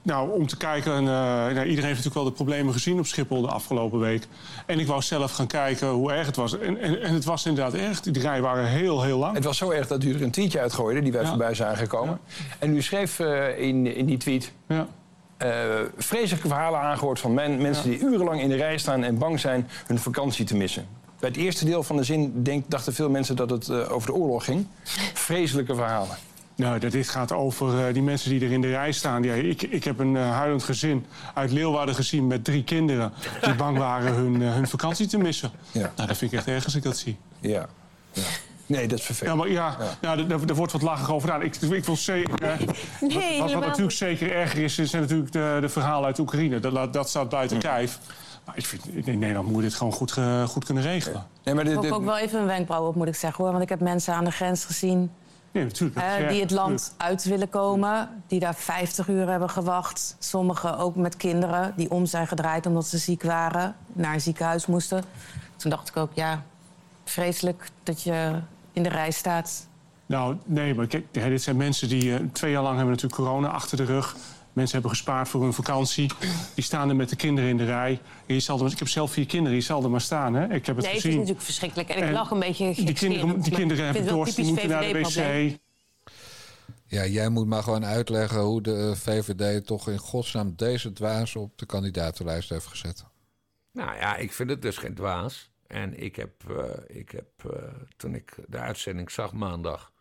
Nou, 0.04 0.32
om 0.32 0.48
te 0.48 0.58
kijken, 0.58 0.94
eh, 0.94 1.04
nou, 1.04 1.48
iedereen 1.50 1.68
heeft 1.68 1.82
natuurlijk 1.84 2.14
wel 2.14 2.24
de 2.24 2.32
problemen 2.32 2.74
gezien 2.74 3.00
op 3.00 3.06
Schiphol 3.06 3.42
de 3.42 3.48
afgelopen 3.48 4.00
week. 4.00 4.28
En 4.66 4.80
ik 4.80 4.88
wou 4.88 5.02
zelf 5.02 5.32
gaan 5.32 5.48
kijken 5.48 5.88
hoe 5.90 6.12
erg 6.12 6.26
het 6.26 6.36
was. 6.36 6.58
En, 6.60 6.78
en, 6.82 7.02
en 7.02 7.14
het 7.14 7.26
was 7.26 7.46
inderdaad 7.46 7.74
erg. 7.74 8.02
Die 8.02 8.22
rijen 8.22 8.42
waren 8.44 8.66
heel, 8.66 9.04
heel 9.04 9.18
lang. 9.18 9.36
Het 9.36 9.44
was 9.44 9.58
zo 9.58 9.70
erg 9.70 9.88
dat 9.88 10.04
u 10.04 10.14
er 10.14 10.22
een 10.22 10.32
tweetje 10.32 10.60
uitgooide 10.60 11.02
die 11.02 11.12
wij 11.12 11.22
Ja. 11.22 11.28
voorbij 11.28 11.54
zijn 11.54 11.78
gekomen. 11.78 12.20
En 12.60 12.76
u 12.76 12.82
schreef 12.82 13.20
eh, 13.20 13.60
in, 13.60 13.96
in 13.96 14.06
die 14.06 14.18
tweet... 14.18 14.52
Ja. 14.68 14.88
eh, 15.38 15.50
vreselijke 15.98 16.48
verhalen 16.48 16.80
aangehoord 16.80 17.20
van 17.20 17.34
men, 17.34 17.62
mensen 17.62 17.90
die 17.90 18.00
urenlang 18.00 18.42
in 18.42 18.50
de 18.50 18.56
rij 18.56 18.78
staan... 18.78 19.04
en 19.04 19.18
bang 19.18 19.40
zijn 19.40 19.68
hun 19.88 20.00
vakantie 20.00 20.46
te 20.46 20.56
missen. 20.56 20.86
Bij 21.20 21.30
het 21.30 21.38
eerste 21.38 21.66
deel 21.66 21.84
van 21.84 21.96
de 21.96 22.04
zin 22.04 22.44
denk, 22.44 22.70
dachten 22.70 22.94
veel 22.94 23.10
mensen 23.10 23.36
dat 23.36 23.50
het 23.50 23.90
over 23.90 24.08
de 24.12 24.18
oorlog 24.18 24.44
ging. 24.44 24.68
Vreselijke 25.14 25.76
verhalen. 25.76 26.16
Nou, 26.56 26.80
dat- 26.80 26.92
dit 26.92 27.10
gaat 27.10 27.32
over 27.32 27.88
eh, 27.88 27.94
die 27.94 28.02
mensen 28.04 28.30
die 28.30 28.46
er 28.46 28.52
in 28.52 28.62
de 28.62 28.68
rij 28.70 28.92
staan. 28.92 29.24
Ja, 29.24 29.34
ik, 29.34 29.62
ik 29.62 29.84
heb 29.84 30.00
een 30.00 30.16
eh, 30.18 30.32
huilend 30.32 30.64
gezin 30.64 31.06
uit 31.34 31.52
Leeuwarden 31.52 31.96
gezien 31.96 32.28
met 32.28 32.44
drie 32.44 32.64
kinderen... 32.64 33.14
die 33.42 33.54
bang 33.56 33.78
waren 33.78 34.14
hun, 34.14 34.42
eh, 34.42 34.54
hun 34.54 34.68
vakantie 34.68 35.08
te 35.08 35.18
missen. 35.18 35.52
Ja. 35.72 35.92
Nou, 35.96 36.08
dat 36.08 36.18
vind 36.18 36.32
ik 36.32 36.38
echt 36.38 36.48
erg 36.48 36.66
als 36.66 36.76
ik 36.76 36.84
dat 36.84 36.98
zie. 36.98 37.18
Ja. 37.40 37.66
ja. 38.12 38.22
Nee, 38.66 38.88
dat 38.88 39.00
is 39.00 39.08
Ja, 39.08 39.14
vervelend. 39.14 39.38
maar 39.38 39.50
ja, 39.50 39.78
ja. 40.02 40.16
daar, 40.16 40.46
daar 40.46 40.56
wordt 40.56 40.72
wat 40.72 40.82
lachen 40.82 41.14
over 41.14 41.30
gedaan. 41.30 41.46
Ik, 41.46 41.56
ik 41.56 41.86
wil 41.86 41.96
zeker... 41.96 42.42
eh, 42.42 42.60
wat, 43.40 43.52
wat, 43.52 43.66
natuurlijk 43.66 43.92
zeker 43.98 44.32
erger 44.32 44.64
is, 44.64 44.76
zijn 44.76 45.02
natuurlijk 45.02 45.32
de, 45.32 45.58
de 45.62 45.70
verhalen 45.70 46.06
uit 46.06 46.20
Oekraïne. 46.20 46.60
Dat, 46.60 46.94
dat 46.94 47.10
staat 47.10 47.30
buiten 47.30 47.58
kijf. 47.60 48.00
Maar 48.46 48.58
ik 48.58 48.66
vind, 48.66 48.88
in 49.06 49.20
Nederland 49.20 49.48
moet 49.48 49.56
je 49.56 49.62
dit 49.62 49.74
gewoon 49.76 49.94
goed, 49.94 50.18
goed 50.48 50.66
kunnen 50.66 50.84
regelen. 50.84 51.26
Nee, 51.44 51.56
maar 51.56 51.64
dit, 51.64 51.78
Ik 51.78 51.82
heb 51.84 51.92
ook 51.92 52.04
wel 52.06 52.18
even 52.18 52.40
een 52.40 52.46
wenkbrauw 52.46 52.88
op, 52.88 52.96
moet 52.96 53.08
ik 53.08 53.16
zeggen 53.16 53.44
hoor. 53.44 53.52
Want 53.54 53.64
ik 53.64 53.70
heb 53.70 53.80
mensen 53.80 54.14
aan 54.14 54.24
de 54.26 54.32
grens 54.32 54.66
gezien 54.66 55.12
Nee, 55.64 55.64
natuurlijk. 55.64 56.30
die 56.30 56.42
het 56.42 56.52
land 56.52 56.94
uit 56.98 57.24
willen 57.24 57.50
komen. 57.50 58.10
Die 58.28 58.40
daar 58.40 58.56
50 58.56 59.08
uur 59.08 59.30
hebben 59.30 59.50
gewacht. 59.50 60.16
Sommigen 60.20 60.78
ook 60.78 60.96
met 60.96 61.18
kinderen 61.18 61.74
die 61.76 61.92
om 61.92 62.06
zijn 62.06 62.28
gedraaid 62.28 62.66
omdat 62.66 62.88
ze 62.88 62.98
ziek 62.98 63.24
waren. 63.24 63.76
Naar 63.94 64.14
een 64.14 64.22
ziekenhuis 64.22 64.66
moesten. 64.66 65.04
Toen 65.56 65.72
dacht 65.72 65.90
ik 65.90 65.98
ook, 65.98 66.12
ja, 66.14 66.44
vreselijk 67.04 67.70
dat 67.84 68.02
je 68.02 68.40
in 68.72 68.84
de 68.84 68.90
rij 68.90 69.12
staat. 69.12 69.68
Nou, 70.06 70.38
nee, 70.46 70.76
maar 70.76 70.88
kijk, 70.88 71.14
dit 71.14 71.42
zijn 71.42 71.58
mensen 71.58 71.90
die 71.90 72.14
eh, 72.14 72.20
twee 72.32 72.52
jaar 72.52 72.64
lang 72.64 72.76
hebben 72.76 72.94
natuurlijk 72.94 73.22
corona 73.22 73.48
achter 73.48 73.78
de 73.78 73.86
rug. 73.86 74.16
Mensen 74.54 74.74
hebben 74.74 74.92
gespaard 74.92 75.28
voor 75.30 75.42
hun 75.42 75.54
vakantie. 75.54 76.12
Die 76.54 76.64
staan 76.64 76.90
er 76.90 76.96
met 76.96 77.10
de 77.10 77.16
kinderen 77.16 77.50
in 77.50 77.58
de 77.58 77.66
rij. 77.66 78.00
En 78.26 78.34
je 78.34 78.40
zal 78.40 78.66
er, 78.66 78.72
ik 78.72 78.80
heb 78.80 78.88
zelf 78.88 79.12
vier 79.12 79.26
kinderen, 79.26 79.58
je 79.58 79.64
zal 79.64 79.84
er 79.84 79.90
maar 79.90 80.02
staan. 80.02 80.34
Hè? 80.34 80.54
Ik 80.54 80.66
heb 80.66 80.76
het 80.76 80.86
Nee, 80.86 80.86
het 80.86 80.96
is 80.96 81.02
gezien. 81.02 81.18
natuurlijk 81.18 81.46
verschrikkelijk. 81.46 81.90
En 81.90 82.08
ik 82.08 82.14
lach 82.14 82.32
een 82.32 82.40
beetje 82.40 82.74
die 82.74 82.94
kinderen, 82.94 83.42
die 83.42 83.54
kinderen 83.54 83.86
hebben 83.86 84.08
dorst, 84.08 84.36
die 84.36 84.46
moeten 84.46 84.70
naar 84.70 84.82
de 84.82 85.00
wc. 85.00 85.58
Ja, 86.86 87.06
jij 87.06 87.30
moet 87.30 87.48
maar 87.48 87.64
gewoon 87.64 87.86
uitleggen 87.86 88.42
hoe 88.42 88.62
de 88.62 88.90
eh, 88.90 88.96
VVD 88.96 89.66
toch 89.66 89.90
in 89.90 89.98
godsnaam 89.98 90.54
deze 90.56 90.94
dwaas 90.94 91.36
op 91.36 91.58
de 91.58 91.66
kandidatenlijst 91.66 92.50
heeft 92.50 92.66
gezet. 92.66 93.06
Nou 93.72 93.96
ja, 93.96 94.16
ik 94.16 94.34
vind 94.34 94.50
het 94.50 94.62
dus 94.62 94.78
geen 94.78 94.94
dwaas. 94.94 95.52
En 95.68 96.04
ik 96.04 96.16
heb, 96.16 96.32
eh, 96.50 96.98
ik 96.98 97.12
heb 97.12 97.52
eh, 97.52 97.64
toen 97.98 98.16
ik 98.16 98.36
de 98.48 98.58
uitzending 98.58 99.12
zag 99.12 99.34
maandag... 99.34 99.92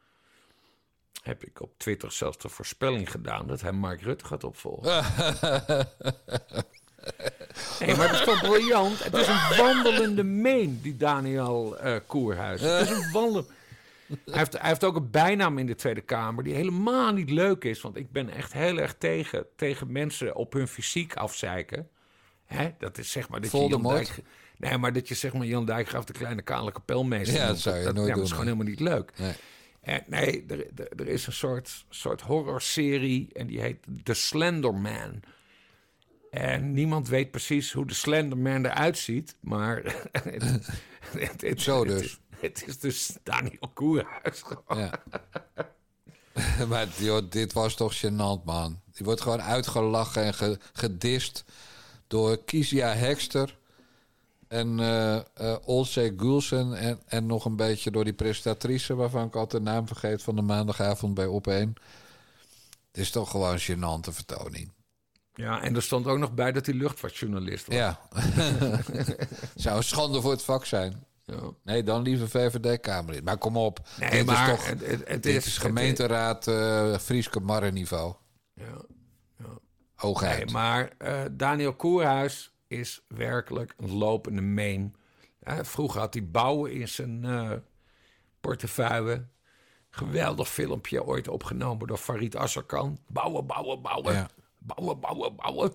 heb 1.22 1.44
ik 1.44 1.60
op 1.60 1.72
Twitter 1.76 2.12
zelfs 2.12 2.38
de 2.38 2.48
voorspelling 2.48 3.10
gedaan... 3.10 3.46
dat 3.46 3.60
hij 3.60 3.72
Mark 3.72 4.02
Rutte 4.02 4.24
gaat 4.24 4.44
opvolgen. 4.44 5.04
Nee, 7.80 7.96
maar 7.96 8.08
dat 8.08 8.18
is 8.18 8.24
toch 8.24 8.40
briljant? 8.40 9.04
Het 9.04 9.14
is 9.14 9.26
een 9.26 9.56
wandelende 9.56 10.22
meen, 10.22 10.80
die 10.82 10.96
Daniel 10.96 11.78
eh 11.78 11.96
Koerhuis. 12.06 12.60
Het 12.60 12.90
is 12.90 12.96
een 12.96 13.12
wandel... 13.12 13.46
Hij 14.06 14.38
heeft, 14.38 14.52
hij 14.52 14.68
heeft 14.68 14.84
ook 14.84 14.96
een 14.96 15.10
bijnaam 15.10 15.58
in 15.58 15.66
de 15.66 15.74
Tweede 15.74 16.00
Kamer 16.00 16.44
die 16.44 16.54
helemaal 16.54 17.12
niet 17.12 17.30
leuk 17.30 17.64
is. 17.64 17.80
Want 17.80 17.96
ik 17.96 18.12
ben 18.12 18.28
echt 18.28 18.52
heel 18.52 18.78
erg 18.78 18.94
tegen, 18.98 19.46
tegen 19.56 19.92
mensen 19.92 20.36
op 20.36 20.52
hun 20.52 20.68
fysiek 20.68 21.16
afzeiken. 21.16 21.88
Hè? 22.44 22.70
Dat 22.78 22.98
is 22.98 23.10
zeg 23.10 23.28
maar 23.28 23.40
dat 23.40 23.50
je 23.50 23.58
Jan 23.58 23.68
Voldemort? 23.68 24.06
Dijk... 24.06 24.22
Nee, 24.56 24.78
maar 24.78 24.92
dat 24.92 25.08
je 25.08 25.14
zeg 25.14 25.32
maar 25.32 25.46
Jan 25.46 25.66
Dijkgraaf 25.66 26.04
de 26.04 26.12
kleine 26.12 26.42
kale 26.42 26.72
kapelmeester 26.72 27.36
Ja, 27.36 27.46
dat 27.46 27.58
zou 27.58 27.76
je 27.76 27.82
nooit 27.82 27.96
ja, 27.96 28.02
doen, 28.02 28.14
Dat 28.14 28.24
is 28.24 28.30
gewoon 28.30 28.44
helemaal 28.44 28.66
niet 28.66 28.80
leuk. 28.80 29.12
Nee. 29.16 29.32
En 29.82 30.02
nee, 30.06 30.44
er, 30.48 30.66
er, 30.80 30.88
er 31.00 31.08
is 31.08 31.26
een 31.26 31.32
soort, 31.32 31.84
soort 31.88 32.20
horrorserie 32.20 33.28
en 33.32 33.46
die 33.46 33.60
heet 33.60 33.78
The 34.02 34.14
Slender 34.14 34.74
Man. 34.74 35.20
En 36.30 36.72
niemand 36.72 37.08
weet 37.08 37.30
precies 37.30 37.72
hoe 37.72 37.86
de 37.86 37.94
Slender 37.94 38.38
Man 38.38 38.64
eruit 38.66 38.98
ziet, 38.98 39.36
maar... 39.40 39.82
het, 40.12 40.42
het- 41.18 41.40
het- 41.40 41.60
Zo 41.60 41.84
dus. 41.84 42.02
is- 42.02 42.20
Het 42.40 42.64
is 42.66 42.78
dus 42.78 43.16
Daniel 43.22 43.70
Koerhuis. 43.74 44.42
Ja. 44.68 45.02
maar 46.68 46.86
joh, 46.96 47.30
dit 47.30 47.52
was 47.52 47.74
toch 47.74 47.96
gênant, 47.96 48.44
man. 48.44 48.80
Die 48.92 49.04
wordt 49.04 49.20
gewoon 49.20 49.42
uitgelachen 49.42 50.22
en 50.22 50.34
ge- 50.34 50.58
gedist 50.72 51.44
door 52.06 52.44
Kizia 52.44 52.94
Hekster 52.94 53.58
en 54.52 54.80
eh 54.80 55.16
eh 55.16 55.56
Olse 55.64 56.14
Gulsen 56.16 56.74
en, 56.74 57.00
en 57.06 57.26
nog 57.26 57.44
een 57.44 57.56
beetje 57.56 57.90
door 57.90 58.04
die 58.04 58.12
presentatrice... 58.12 58.94
waarvan 58.94 59.26
ik 59.26 59.36
altijd 59.36 59.64
de 59.64 59.70
naam 59.70 59.86
vergeet 59.86 60.22
van 60.22 60.36
de 60.36 60.42
maandagavond 60.42 61.14
bij 61.14 61.26
Op1. 61.26 61.72
Het 62.88 63.00
is 63.00 63.10
toch 63.10 63.30
gewoon 63.30 63.52
een 63.52 63.60
gênante 63.60 64.12
vertoning. 64.12 64.72
Ja, 65.34 65.62
en 65.62 65.74
er 65.76 65.82
stond 65.82 66.06
ook 66.06 66.18
nog 66.18 66.32
bij 66.34 66.52
dat 66.52 66.66
hij 66.66 66.74
luchtvaartjournalist 66.74 67.66
was. 67.66 67.76
Ja. 67.76 68.00
Zou 69.54 69.76
een 69.76 69.82
schande 69.84 70.20
voor 70.20 70.30
het 70.30 70.42
vak 70.42 70.64
zijn. 70.64 71.04
Nee, 71.62 71.82
dan 71.82 72.02
liever 72.02 72.28
VVD-Kamerlid. 72.28 73.24
Maar 73.24 73.38
kom 73.38 73.56
op. 73.56 73.80
Nee, 74.00 74.10
dit 74.10 74.26
maar 74.26 74.48
is 74.48 74.54
toch 74.56 74.66
het- 74.66 74.86
het- 74.86 75.08
het 75.08 75.22
dit 75.22 75.36
is- 75.36 75.46
is 75.46 75.58
gemeenteraad 75.58 76.46
eh 76.46 76.98
Frieske 76.98 77.40
Marrenniveau. 77.40 78.14
Ja, 78.54 78.64
Hooguit. 79.94 80.36
Nee, 80.44 80.52
maar 80.52 80.90
eh, 80.98 81.20
Daniel 81.30 81.74
Koerhuis 81.74 82.51
is 82.72 83.04
werkelijk 83.08 83.74
een 83.76 83.92
lopende 83.92 84.40
meen. 84.40 84.94
Eh, 85.38 85.58
vroeger 85.62 86.00
had 86.00 86.14
hij 86.14 86.26
bouwen 86.30 86.72
in 86.72 86.88
zijn 86.88 87.24
eh, 87.24 87.52
portefeuille. 88.40 89.26
Geweldig 89.90 90.48
filmpje 90.48 91.04
ooit 91.04 91.28
opgenomen 91.28 91.86
door 91.86 91.96
Farid 91.96 92.36
Asserkan. 92.36 92.98
Bouwen, 93.06 93.46
bouwen, 93.46 93.82
bouwen. 93.82 94.14
Ja. 94.14 94.28
Bouwen, 94.58 95.00
bouwen, 95.00 95.36
bouwen. 95.36 95.72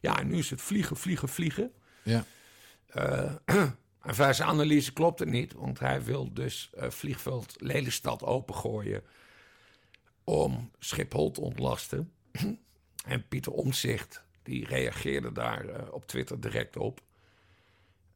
Ja, 0.00 0.18
en 0.18 0.28
nu 0.28 0.38
is 0.38 0.50
het 0.50 0.62
vliegen, 0.62 0.96
vliegen, 0.96 1.28
vliegen. 1.28 1.72
Ja. 2.02 2.24
En 4.02 4.14
van 4.14 4.34
zijn 4.34 4.48
analyse 4.48 4.92
klopt 4.92 5.18
het 5.18 5.28
niet, 5.28 5.52
want 5.52 5.78
hij 5.78 6.02
wil 6.02 6.32
dus 6.32 6.70
eh, 6.74 6.90
vliegveld 6.90 7.54
Lelystad 7.58 8.22
opengooien 8.22 9.02
om 10.24 10.70
Schiphol 10.78 11.30
te 11.30 11.40
ontlasten. 11.40 12.12
en 13.04 13.28
Pieter 13.28 13.52
Omtzigt, 13.52 14.24
die 14.42 14.66
reageerde 14.66 15.32
daar 15.32 15.68
eh, 15.68 15.92
op 15.92 16.06
Twitter 16.06 16.40
direct 16.40 16.76
op. 16.76 17.00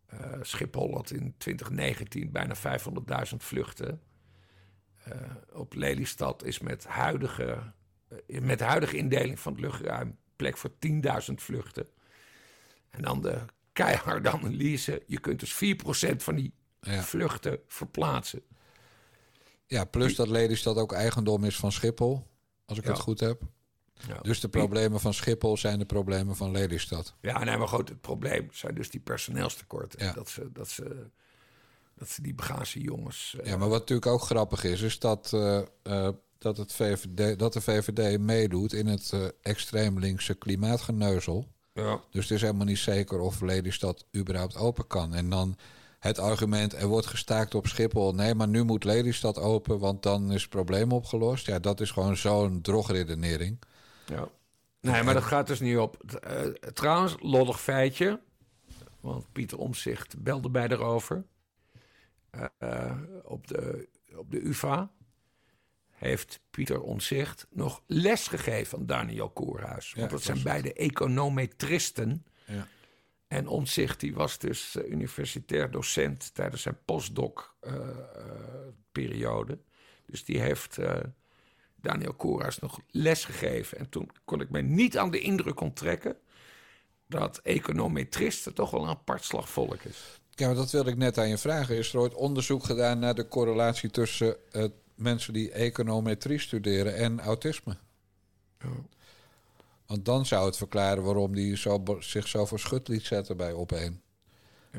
Eh, 0.06 0.32
Schiphol 0.42 0.94
had 0.94 1.10
in 1.10 1.34
2019 1.38 2.30
bijna 2.32 2.54
500.000 2.56 3.36
vluchten. 3.36 4.00
Eh, 5.04 5.20
op 5.52 5.74
Lelystad 5.74 6.44
is 6.44 6.58
met 6.58 6.84
huidige, 6.86 7.72
met 8.26 8.58
de 8.58 8.64
huidige 8.64 8.96
indeling 8.96 9.40
van 9.40 9.52
het 9.52 9.60
luchtruim 9.60 10.16
plek 10.36 10.56
voor 10.56 10.70
10.000 10.78 11.42
vluchten. 11.42 11.86
En 12.90 13.02
dan 13.02 13.22
de 13.22 13.38
keiharde 13.72 14.30
analyse. 14.30 15.02
Je 15.06 15.20
kunt 15.20 15.40
dus 15.40 15.52
4% 15.52 16.22
van 16.22 16.34
die 16.34 16.52
Ja. 16.80 17.02
vluchten 17.02 17.58
verplaatsen. 17.66 18.42
Ja, 19.66 19.84
plus 19.84 20.14
dat 20.14 20.28
Lelystad 20.28 20.76
ook 20.76 20.92
eigendom 20.92 21.44
is 21.44 21.56
van 21.56 21.72
Schiphol, 21.72 22.26
als 22.64 22.78
ik 22.78 22.84
Ja. 22.84 22.90
het 22.90 23.00
goed 23.00 23.20
heb. 23.20 23.42
Ja. 24.08 24.18
Dus 24.22 24.40
de 24.40 24.48
problemen 24.48 25.00
van 25.00 25.14
Schiphol 25.14 25.56
zijn 25.56 25.78
de 25.78 25.84
problemen 25.84 26.36
van 26.36 26.50
Lelystad. 26.50 27.14
Ja, 27.20 27.44
nee, 27.44 27.56
maar 27.56 27.68
goed, 27.68 27.88
het 27.88 28.00
probleem 28.00 28.48
zijn 28.52 28.74
dus 28.74 28.90
die 28.90 29.00
personeelstekorten. 29.00 30.04
Ja. 30.04 30.12
Dat, 30.12 30.28
ze, 30.28 30.52
dat, 30.52 30.68
ze, 30.68 31.06
dat 31.98 32.08
ze 32.08 32.22
die 32.22 32.34
bagagejongens... 32.34 33.36
eh, 33.40 33.46
Ja, 33.50 33.56
maar 33.56 33.68
wat 33.68 33.78
natuurlijk 33.78 34.06
ook 34.06 34.22
grappig 34.22 34.64
is, 34.64 34.80
is 34.80 34.98
dat, 34.98 35.30
eh, 35.32 35.58
eh, 35.82 36.08
dat, 36.38 36.56
het 36.56 36.72
VVD, 36.72 37.38
dat 37.38 37.52
de 37.52 37.60
VVD 37.60 38.18
meedoet 38.20 38.72
in 38.72 38.86
het 38.86 39.10
eh, 39.12 39.24
extreem 39.42 39.98
linkse 39.98 40.34
klimaatgeneuzel. 40.34 41.46
Ja. 41.72 42.00
Dus 42.10 42.22
het 42.22 42.32
is 42.32 42.40
helemaal 42.40 42.66
niet 42.66 42.78
zeker 42.78 43.20
of 43.20 43.40
Lelystad 43.40 44.04
überhaupt 44.16 44.56
open 44.56 44.86
kan. 44.86 45.14
En 45.14 45.30
dan 45.30 45.56
het 45.98 46.18
argument, 46.18 46.72
er 46.74 46.86
wordt 46.86 47.06
gestaakt 47.06 47.54
op 47.54 47.66
Schiphol. 47.66 48.14
Nee, 48.14 48.34
maar 48.34 48.48
nu 48.48 48.62
moet 48.62 48.84
Lelystad 48.84 49.38
open, 49.38 49.78
want 49.78 50.02
dan 50.02 50.32
is 50.32 50.40
het 50.40 50.50
probleem 50.50 50.92
opgelost. 50.92 51.46
Ja, 51.46 51.58
dat 51.58 51.80
is 51.80 51.90
gewoon 51.90 52.16
zo'n 52.16 52.60
drogredenering. 52.60 53.58
Ja. 54.06 54.28
Nee, 54.80 55.02
maar 55.02 55.14
dat 55.14 55.22
gaat 55.22 55.46
dus 55.46 55.60
niet 55.60 55.76
op. 55.76 56.02
Eh, 56.02 56.46
trouwens, 56.72 57.16
lollig 57.20 57.60
feitje. 57.60 58.20
Want 59.00 59.32
Pieter 59.32 59.58
Omzicht 59.58 60.22
belde 60.22 60.50
bij 60.50 60.68
erover. 60.68 61.24
Eh, 62.30 62.44
eh, 62.58 62.96
op, 63.22 63.46
de, 63.46 63.88
op 64.16 64.30
de 64.30 64.46
UvA 64.46 64.90
heeft 65.90 66.40
Pieter 66.50 66.80
Omzicht 66.80 67.46
nog 67.50 67.82
les 67.86 68.28
gegeven 68.28 68.78
aan 68.78 68.86
Daniel 68.86 69.30
Koerhuis. 69.30 69.92
Want 69.92 70.10
Ja, 70.10 70.16
dat 70.16 70.22
zijn 70.22 70.42
beide 70.42 70.72
econometristen. 70.72 72.26
Ja. 72.46 72.66
En 73.26 73.46
Omzicht 73.46 74.00
die 74.00 74.14
was 74.14 74.38
dus 74.38 74.76
universitair 74.76 75.70
docent 75.70 76.34
tijdens 76.34 76.62
zijn 76.62 76.78
postdoc-periode. 76.84 79.58
dus 80.06 80.24
die 80.24 80.40
heeft 80.40 80.78
Daniel 81.86 82.14
Koerhuis 82.14 82.58
nog 82.58 82.80
les 82.90 83.24
gegeven. 83.24 83.78
En 83.78 83.88
toen 83.88 84.10
kon 84.24 84.40
ik 84.40 84.50
mij 84.50 84.62
niet 84.62 84.98
aan 84.98 85.10
de 85.10 85.20
indruk 85.20 85.60
onttrekken... 85.60 86.16
dat 87.06 87.40
econometristen 87.42 88.54
toch 88.54 88.70
wel 88.70 88.82
een 88.82 88.88
apart 88.88 89.24
slagvolk 89.24 89.82
is. 89.82 90.20
Ja, 90.30 90.46
maar 90.46 90.56
dat 90.56 90.70
wilde 90.70 90.90
ik 90.90 90.96
net 90.96 91.18
aan 91.18 91.28
je 91.28 91.38
vragen. 91.38 91.76
Is 91.76 91.92
er 91.92 91.98
ooit 91.98 92.14
onderzoek 92.14 92.64
gedaan 92.64 92.98
naar 92.98 93.14
de 93.14 93.28
correlatie 93.28 93.90
tussen 93.90 94.36
eh, 94.52 94.64
mensen 94.94 95.32
die 95.32 95.50
econometrie 95.50 96.38
studeren 96.38 96.96
en 96.96 97.20
autisme? 97.20 97.76
Want 99.86 100.04
dan 100.04 100.26
zou 100.26 100.46
het 100.46 100.56
verklaren 100.56 101.02
waarom 101.02 101.34
die 101.34 101.56
zo, 101.56 101.82
zich 101.98 102.28
zo 102.28 102.46
voor 102.46 102.58
schut 102.58 102.88
liet 102.88 103.04
zetten 103.04 103.36
bij 103.36 103.52
Opeen. 103.52 104.00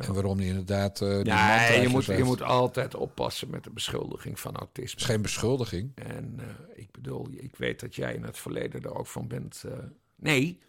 En 0.05 0.13
waarom 0.13 0.37
die 0.37 0.47
inderdaad. 0.47 0.97
die 0.97 1.07
Nee, 1.07 1.81
je 1.81 1.87
moet, 1.87 2.05
je 2.05 2.23
moet 2.23 2.41
altijd 2.41 2.95
oppassen 2.95 3.49
met 3.49 3.63
de 3.63 3.69
beschuldiging 3.69 4.39
van 4.39 4.55
autisme. 4.55 4.91
Het 4.91 4.99
is 4.99 5.05
geen 5.05 5.21
beschuldiging. 5.21 5.91
En 5.95 6.35
eh, 6.39 6.45
ik 6.81 6.91
bedoel, 6.91 7.27
ik 7.31 7.55
weet 7.55 7.79
dat 7.79 7.95
jij 7.95 8.13
in 8.13 8.23
het 8.23 8.37
verleden 8.37 8.81
er 8.83 8.95
ook 8.95 9.07
van 9.07 9.27
bent. 9.27 9.63
eh, 9.65 9.71
nee. 10.15 10.59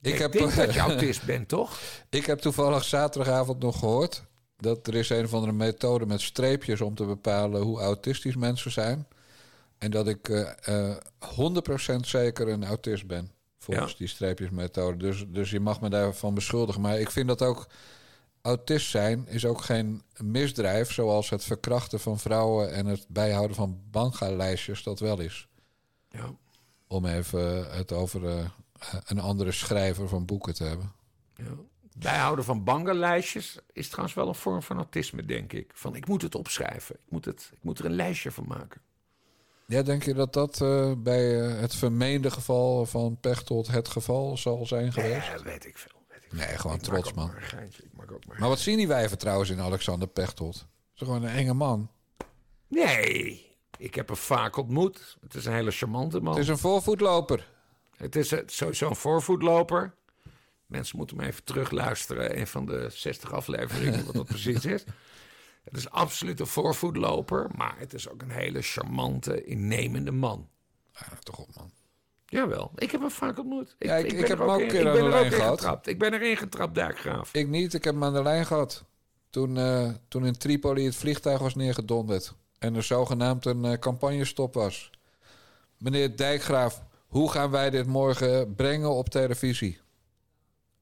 Ik 0.00 0.12
Ik 0.12 0.18
heb- 0.18 0.32
denk 0.32 0.54
dat 0.54 0.74
je 0.74 0.80
autist 0.90 1.24
bent, 1.24 1.48
toch? 1.48 1.78
Ik 2.10 2.26
heb 2.26 2.38
toevallig 2.38 2.84
zaterdagavond 2.84 3.58
nog 3.62 3.78
gehoord 3.78 4.24
dat 4.56 4.86
er 4.86 4.94
is 4.94 5.08
een 5.10 5.24
of 5.24 5.34
andere 5.34 5.52
methode 5.52 6.06
met 6.06 6.20
streepjes 6.20 6.80
om 6.80 6.94
te 6.94 7.04
bepalen 7.04 7.60
hoe 7.62 7.80
autistisch 7.80 8.36
mensen 8.36 8.70
zijn. 8.70 9.06
En 9.78 9.90
dat 9.90 10.08
ik 10.08 10.28
eh 10.28 10.96
100% 11.18 12.06
zeker 12.06 12.48
een 12.48 12.64
autist 12.64 13.06
ben. 13.06 13.30
Volgens 13.58 13.90
Ja. 13.92 13.98
die 13.98 14.06
streepjesmethode. 14.06 14.96
Dus, 14.96 15.24
dus 15.28 15.50
je 15.50 15.60
mag 15.60 15.80
me 15.80 15.88
daarvan 15.90 16.34
beschuldigen. 16.34 16.80
Maar 16.80 16.98
ik 17.00 17.10
vind 17.10 17.28
dat 17.28 17.42
ook. 17.42 17.66
Autist 18.42 18.90
zijn 18.90 19.28
is 19.28 19.46
ook 19.46 19.60
geen 19.60 20.02
misdrijf. 20.16 20.92
Zoals 20.92 21.30
het 21.30 21.44
verkrachten 21.44 22.00
van 22.00 22.18
vrouwen 22.18 22.72
en 22.72 22.86
het 22.86 23.06
bijhouden 23.08 23.56
van 23.56 23.80
banga-lijstjes 23.90 24.82
dat 24.82 25.00
wel 25.00 25.20
is. 25.20 25.48
Ja. 26.08 26.34
Om 26.86 27.06
even 27.06 27.72
het 27.72 27.92
over 27.92 28.28
eh, 28.28 28.44
een 29.04 29.18
andere 29.20 29.52
schrijver 29.52 30.08
van 30.08 30.24
boeken 30.24 30.54
te 30.54 30.64
hebben. 30.64 30.92
Ja. 31.36 31.54
Bijhouden 31.98 32.44
van 32.44 32.64
bangenlijstjes 32.64 33.58
is 33.72 33.88
trouwens 33.88 34.14
wel 34.14 34.28
een 34.28 34.34
vorm 34.34 34.62
van 34.62 34.76
autisme, 34.76 35.24
denk 35.24 35.52
ik. 35.52 35.70
Van 35.74 35.94
ik 35.94 36.06
moet 36.06 36.22
het 36.22 36.34
opschrijven. 36.34 36.94
Ik 36.94 37.10
moet, 37.10 37.24
het, 37.24 37.50
ik 37.52 37.62
moet 37.62 37.78
er 37.78 37.84
een 37.84 37.94
lijstje 37.94 38.30
van 38.30 38.44
maken. 38.46 38.80
Ja, 39.66 39.82
denk 39.82 40.02
je 40.02 40.14
dat 40.14 40.32
dat 40.32 40.60
eh, 40.60 40.92
bij 40.96 41.40
eh, 41.40 41.60
het 41.60 41.74
vermeende 41.74 42.30
geval 42.30 42.86
van 42.86 43.16
Pechtold 43.20 43.66
het 43.66 43.88
geval 43.88 44.36
zal 44.36 44.66
zijn 44.66 44.92
geweest? 44.92 45.26
Ja, 45.26 45.42
weet 45.42 45.66
ik 45.66 45.78
veel. 45.78 46.01
Nee, 46.32 46.46
gewoon 46.58 46.76
Ik 46.76 46.82
trots, 46.82 47.12
man. 47.12 47.26
maar 47.26 47.42
geintje. 47.42 47.82
Ik 47.82 47.92
maak 47.96 48.12
ook 48.12 48.26
maar 48.26 48.38
Maar 48.40 48.48
wat 48.48 48.60
zien 48.60 48.76
die 48.76 48.88
wijven 48.88 49.18
trouwens 49.18 49.50
in 49.50 49.60
Alexander 49.60 50.08
Pechtold? 50.08 50.66
Is 50.94 51.00
gewoon 51.02 51.22
een 51.22 51.34
enge 51.34 51.54
man. 51.54 51.90
Nee, 52.68 53.46
ik 53.78 53.94
heb 53.94 54.06
hem 54.08 54.16
vaak 54.16 54.56
ontmoet. 54.56 55.16
Het 55.20 55.34
is 55.34 55.44
een 55.44 55.52
hele 55.52 55.70
charmante 55.70 56.20
man. 56.20 56.32
Het 56.34 56.42
is 56.42 56.48
een 56.48 56.58
voorvoetloper. 56.58 57.48
Het 57.96 58.16
is 58.16 58.34
sowieso 58.46 58.88
een 58.88 58.96
voorvoetloper. 58.96 59.94
Mensen 60.66 60.96
moeten 60.96 61.16
hem 61.18 61.26
even 61.26 61.44
terugluisteren. 61.44 62.38
Een 62.38 62.46
van 62.46 62.66
de 62.66 62.86
60 62.90 63.32
afleveringen, 63.32 64.04
wat 64.04 64.14
dat 64.14 64.26
precies 64.34 64.64
is. 64.64 64.84
Het 65.64 65.76
is 65.76 65.90
absoluut 65.90 66.40
een 66.40 66.46
voorvoetloper. 66.46 67.50
Maar 67.56 67.78
het 67.78 67.94
is 67.94 68.08
ook 68.08 68.22
een 68.22 68.30
hele 68.30 68.62
charmante, 68.62 69.44
innemende 69.44 70.12
man. 70.12 70.48
Ja, 70.92 71.06
toch 71.20 71.38
op, 71.38 71.54
man. 71.56 71.70
Jawel, 72.32 72.70
ik 72.76 72.90
heb 72.90 73.00
hem 73.00 73.10
vaak 73.10 73.38
ontmoet. 73.38 73.74
Ja, 73.78 73.96
ik- 73.96 74.12
ik 74.12 74.26
heb 74.26 74.38
hem 74.38 74.48
ook 74.48 74.60
een 74.60 74.68
keer 74.68 74.88
aan 74.88 74.94
de 74.96 75.08
lijn 75.08 75.32
gehad. 75.32 75.58
getrapt. 75.58 75.86
Ik 75.86 75.98
ben 75.98 76.12
erin 76.14 76.36
getrapt, 76.36 76.74
Dijkgraaf. 76.74 77.34
Ik 77.34 77.48
niet, 77.48 77.74
ik 77.74 77.84
heb 77.84 77.94
hem 77.94 78.04
aan 78.04 78.12
de 78.12 78.22
lijn 78.22 78.46
gehad. 78.46 78.84
Toen, 79.30 79.56
eh, 79.58 79.88
toen 80.08 80.26
in 80.26 80.38
Tripoli 80.38 80.84
het 80.84 80.96
vliegtuig 80.96 81.38
was 81.40 81.54
neergedonderd. 81.54 82.34
En 82.58 82.74
er 82.74 82.82
zogenaamd 82.82 83.44
een 83.46 83.64
eh, 83.64 83.78
campagnestop 83.78 84.54
was. 84.54 84.90
Meneer 85.78 86.16
Dijkgraaf, 86.16 86.82
hoe 87.06 87.30
gaan 87.30 87.50
wij 87.50 87.70
dit 87.70 87.86
morgen 87.86 88.54
brengen 88.54 88.90
op 88.90 89.08
televisie? 89.08 89.78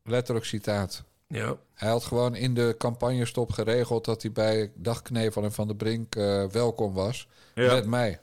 Letterlijk 0.05 0.47
citaat. 0.47 1.05
Ja. 1.27 1.57
Hij 1.75 1.89
had 1.91 2.05
gewoon 2.05 2.35
in 2.35 2.55
de 2.55 2.75
campagnestop 2.79 3.51
geregeld 3.53 4.05
dat 4.05 4.23
hij 4.23 4.33
bij 4.33 4.73
Dagknevel 4.75 5.43
en 5.43 5.53
Van 5.53 5.67
der 5.67 5.77
Brink 5.77 6.15
eh, 6.15 6.45
welkom 6.45 6.95
was. 6.95 7.29
Ja. 7.55 7.75
Met 7.75 7.87
mij. 7.87 8.21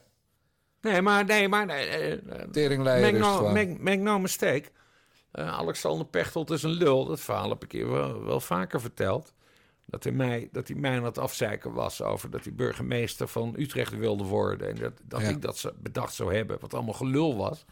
Nee, 0.80 1.02
maar... 1.02 1.24
Nee, 1.24 1.48
maar 1.48 1.66
nee, 1.66 2.20
Teringleier 2.50 3.00
make 3.12 3.18
no, 3.18 3.36
gewoon. 3.36 3.52
make, 3.52 3.76
make 3.80 3.96
no 3.96 4.18
mistake. 4.18 4.64
Alexander 5.32 6.06
Pechtold 6.06 6.50
is 6.50 6.62
een 6.62 6.70
lul. 6.70 7.04
Dat 7.04 7.20
verhaal 7.20 7.48
heb 7.48 7.64
ik 7.64 7.72
hier 7.72 7.90
wel, 7.90 8.24
wel 8.24 8.40
vaker 8.40 8.80
verteld. 8.80 9.34
Dat 9.86 10.04
hij, 10.04 10.12
mij, 10.12 10.48
dat 10.52 10.68
hij 10.68 10.76
mij 10.76 10.96
aan 10.96 11.04
het 11.04 11.18
afzeiken 11.18 11.72
was 11.72 12.02
over 12.02 12.30
dat 12.30 12.44
hij 12.44 12.54
burgemeester 12.54 13.28
van 13.28 13.54
Utrecht 13.58 13.96
wilde 13.96 14.24
worden. 14.24 14.68
En 14.68 14.74
dat, 14.76 14.92
dat 15.04 15.20
Ja. 15.20 15.28
ik 15.28 15.42
dat 15.42 15.58
ze- 15.58 15.74
bedacht 15.78 16.14
zou 16.14 16.34
hebben, 16.34 16.60
wat 16.60 16.74
allemaal 16.74 16.94
gelul 16.94 17.36
was. 17.36 17.64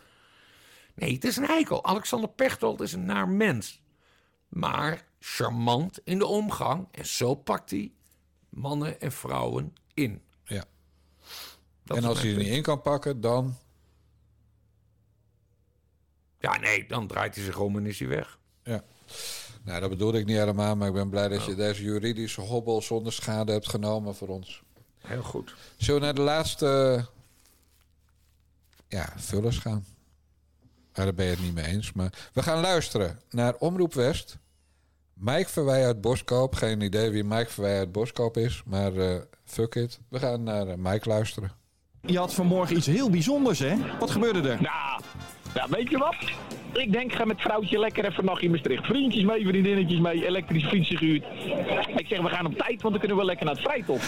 Nee, 0.95 1.13
het 1.13 1.25
is 1.25 1.37
een 1.37 1.47
eikel. 1.47 1.85
Alexander 1.85 2.29
Pechtold 2.31 2.81
is 2.81 2.93
een 2.93 3.05
naar 3.05 3.29
mens. 3.29 3.83
Maar 4.49 5.05
charmant 5.19 6.01
in 6.05 6.19
de 6.19 6.27
omgang. 6.27 6.89
En 6.91 7.07
zo 7.07 7.35
pakt 7.35 7.71
hij 7.71 7.93
mannen 8.49 9.01
en 9.01 9.13
vrouwen 9.13 9.75
in. 9.95 10.23
Dat 11.87 11.97
en 11.97 12.05
als 12.05 12.21
hij 12.21 12.31
er 12.31 12.37
niet 12.37 12.47
in 12.47 12.63
kan 12.63 12.83
pakken, 12.83 13.21
dan... 13.21 13.57
Ja, 16.39 16.59
nee, 16.59 16.87
dan 16.89 17.07
draait 17.07 17.35
hij 17.35 17.45
zich 17.45 17.59
om 17.59 17.77
en 17.77 17.87
is 17.87 17.99
hij 17.99 18.09
weg. 18.09 18.39
Ja. 18.63 18.85
Nou, 19.63 19.81
dat 19.81 19.91
bedoelde 19.91 20.19
ik 20.19 20.27
niet 20.27 20.37
helemaal, 20.37 20.77
maar 20.77 20.89
ik 20.89 20.95
ben 20.95 21.11
blij 21.11 21.29
dat 21.29 21.45
je 21.45 21.55
deze 21.55 21.83
juridische 21.83 22.41
hobbel 22.41 22.83
zonder 22.83 23.13
schade 23.13 23.53
hebt 23.53 23.69
genomen 23.69 24.15
voor 24.15 24.29
ons. 24.29 24.63
Heel 24.99 25.23
goed. 25.23 25.55
Zullen 25.77 26.01
we 26.01 26.07
naar 26.07 26.15
de 26.15 26.21
laatste 26.21 27.05
ja, 28.89 29.13
vullers 29.17 29.59
gaan? 29.59 29.85
Daar 30.93 31.15
ben 31.15 31.25
je 31.25 31.31
het 31.31 31.41
niet 31.41 31.55
mee 31.55 31.65
eens. 31.65 31.93
Maar 31.93 32.29
we 32.33 32.43
gaan 32.43 32.61
luisteren 32.61 33.21
naar 33.31 33.55
Omroep 33.59 33.95
West. 33.95 34.39
Mike 35.15 35.49
Verwij 35.49 35.87
uit 35.87 36.01
Boskoop. 36.01 36.55
Geen 36.55 36.81
idee 36.81 37.11
wie 37.11 37.25
Mike 37.25 37.51
Verwij 37.51 37.79
uit 37.79 37.93
Boskoop 37.93 38.37
is, 38.37 38.63
maar 38.65 38.97
eh, 38.97 39.21
fuck 39.45 39.75
it. 39.75 39.99
We 40.09 40.19
gaan 40.19 40.43
naar 40.43 40.69
eh, 40.69 40.77
Mike 40.77 41.09
luisteren. 41.09 41.51
Je 42.07 42.19
had 42.19 42.35
vanmorgen 42.35 42.77
iets 42.77 42.87
heel 42.87 43.11
bijzonders, 43.11 43.59
hè? 43.59 43.75
Wat 43.99 44.11
gebeurde 44.11 44.49
er? 44.49 44.59
Nou, 44.63 45.01
ja, 45.55 45.67
weet 45.69 45.91
je 45.91 45.99
wat? 45.99 46.17
Ik 46.73 46.93
denk, 46.93 47.13
ga 47.13 47.25
met 47.25 47.41
vrouwtje 47.41 47.79
lekker 47.79 48.05
even 48.05 48.25
nachtje 48.25 48.45
in 48.45 48.51
Maastricht. 48.51 48.87
Vriendjes 48.87 49.25
mee, 49.25 49.47
vriendinnetjes 49.47 50.01
mee, 50.01 50.27
elektrische 50.27 50.69
fietsen 50.69 50.97
gehuurd. 50.97 51.25
Ik 51.97 52.07
zeg, 52.07 52.21
we 52.21 52.29
gaan 52.29 52.47
op 52.47 52.57
tijd, 52.57 52.83
want 52.83 52.95
dan 52.95 52.99
kunnen 52.99 53.17
we 53.17 53.25
lekker 53.25 53.47
naar 53.47 53.55
het 53.55 53.65
Vrijtop. 53.65 54.01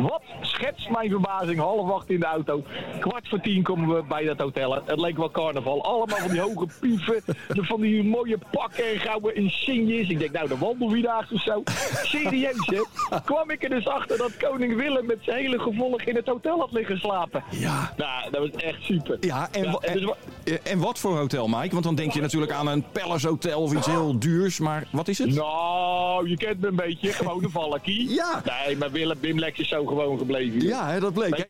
Wat 0.00 0.22
schetst 0.58 0.90
mijn 0.90 1.10
verbazing, 1.10 1.58
half 1.58 1.90
acht 1.92 2.10
in 2.10 2.20
de 2.20 2.26
auto. 2.26 2.62
Kwart 3.00 3.28
voor 3.28 3.40
tien 3.40 3.62
komen 3.62 3.96
we 3.96 4.02
bij 4.08 4.24
dat 4.24 4.38
hotel. 4.38 4.74
Het 4.84 5.00
leek 5.00 5.16
wel 5.16 5.30
carnaval. 5.30 5.84
Allemaal 5.84 6.16
van 6.18 6.30
die 6.30 6.40
hoge 6.40 6.66
pieven, 6.80 7.22
de- 7.26 7.64
van 7.64 7.80
die 7.80 8.04
mooie 8.04 8.38
pakken 8.50 8.84
en 8.92 9.00
gouden 9.00 9.34
insignes. 9.36 10.08
Ik 10.08 10.18
denk, 10.18 10.32
nou, 10.32 10.48
de 10.48 10.58
wandelvierdaagse 10.58 11.34
of 11.34 11.40
zo. 11.42 11.62
Serieus, 12.04 12.66
hè? 12.66 12.80
Kwam 13.24 13.50
ik 13.50 13.62
er 13.62 13.68
dus 13.70 13.86
achter 13.88 14.18
dat 14.18 14.36
koning 14.36 14.76
Willem 14.76 15.06
met 15.06 15.18
zijn 15.20 15.36
hele 15.36 15.58
gevolg 15.58 16.02
in 16.02 16.16
het 16.16 16.26
hotel 16.26 16.58
had 16.58 16.72
liggen 16.72 16.98
slapen. 16.98 17.44
Ja. 17.50 17.92
Nou, 17.96 18.30
dat 18.30 18.40
was 18.40 18.62
echt 18.62 18.82
super. 18.82 19.16
Ja, 19.20 19.48
en, 19.52 19.62
dus 19.62 20.04
wa- 20.04 20.16
en, 20.44 20.64
en 20.64 20.78
wat 20.78 20.98
voor 20.98 21.16
hotel, 21.16 21.48
Mike? 21.48 21.70
Want 21.72 21.84
dan 21.84 21.94
denk 21.94 22.12
je 22.12 22.20
natuurlijk 22.20 22.52
aan 22.52 22.66
een 22.68 22.84
Palace 22.92 23.28
Hotel 23.28 23.60
of 23.62 23.74
iets 23.74 23.86
heel 23.86 24.18
duurs. 24.18 24.58
Maar 24.58 24.86
wat 24.92 25.08
is 25.08 25.18
het? 25.18 25.34
Nou, 25.34 26.28
je 26.28 26.36
kent 26.36 26.60
me 26.60 26.66
een 26.66 26.76
beetje. 26.76 27.12
Gewoon 27.12 27.44
een 27.44 27.50
valkie. 27.50 28.10
Ja. 28.14 28.42
Nee, 28.66 28.76
maar 28.76 28.90
Willem 28.90 29.18
Bimlex 29.20 29.58
is 29.58 29.68
zo 29.68 29.84
gewoon 29.86 30.18
gebleven. 30.18 30.44
Ja, 30.52 30.90
hè, 30.90 31.00
dat 31.00 31.12
bleek. 31.12 31.36
hè? 31.36 31.44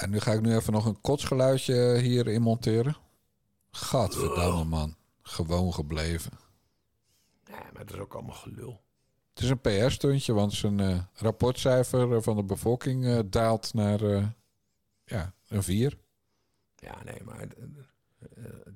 En 0.00 0.10
nu 0.10 0.20
ga 0.20 0.32
ik 0.32 0.40
nu 0.40 0.54
even 0.56 0.72
nog 0.72 0.86
een 0.86 1.00
kotsgeluidje 1.00 1.98
hierin 1.98 2.42
monteren. 2.42 2.96
Gadverdamme 3.70 4.64
man. 4.64 4.96
Gewoon 5.22 5.74
gebleven. 5.74 6.32
Ja, 7.44 7.62
maar 7.72 7.84
dat 7.86 7.94
is 7.94 8.00
ook 8.00 8.14
allemaal 8.14 8.34
gelul. 8.34 8.80
Het 9.34 9.42
is 9.42 9.50
een 9.50 9.60
PR-stuntje, 9.60 10.32
want 10.32 10.52
zijn 10.52 10.80
eh, 10.80 10.98
rapportcijfer 11.14 12.14
eh, 12.16 12.22
van 12.22 12.36
de 12.36 12.44
bevolking 12.44 13.06
eh, 13.06 13.18
daalt 13.26 13.74
naar 13.74 14.00
eh, 14.02 14.26
ja, 15.04 15.34
een 15.48 15.62
4. 15.62 15.98
Ja, 16.76 17.02
nee, 17.04 17.22
maar 17.24 17.46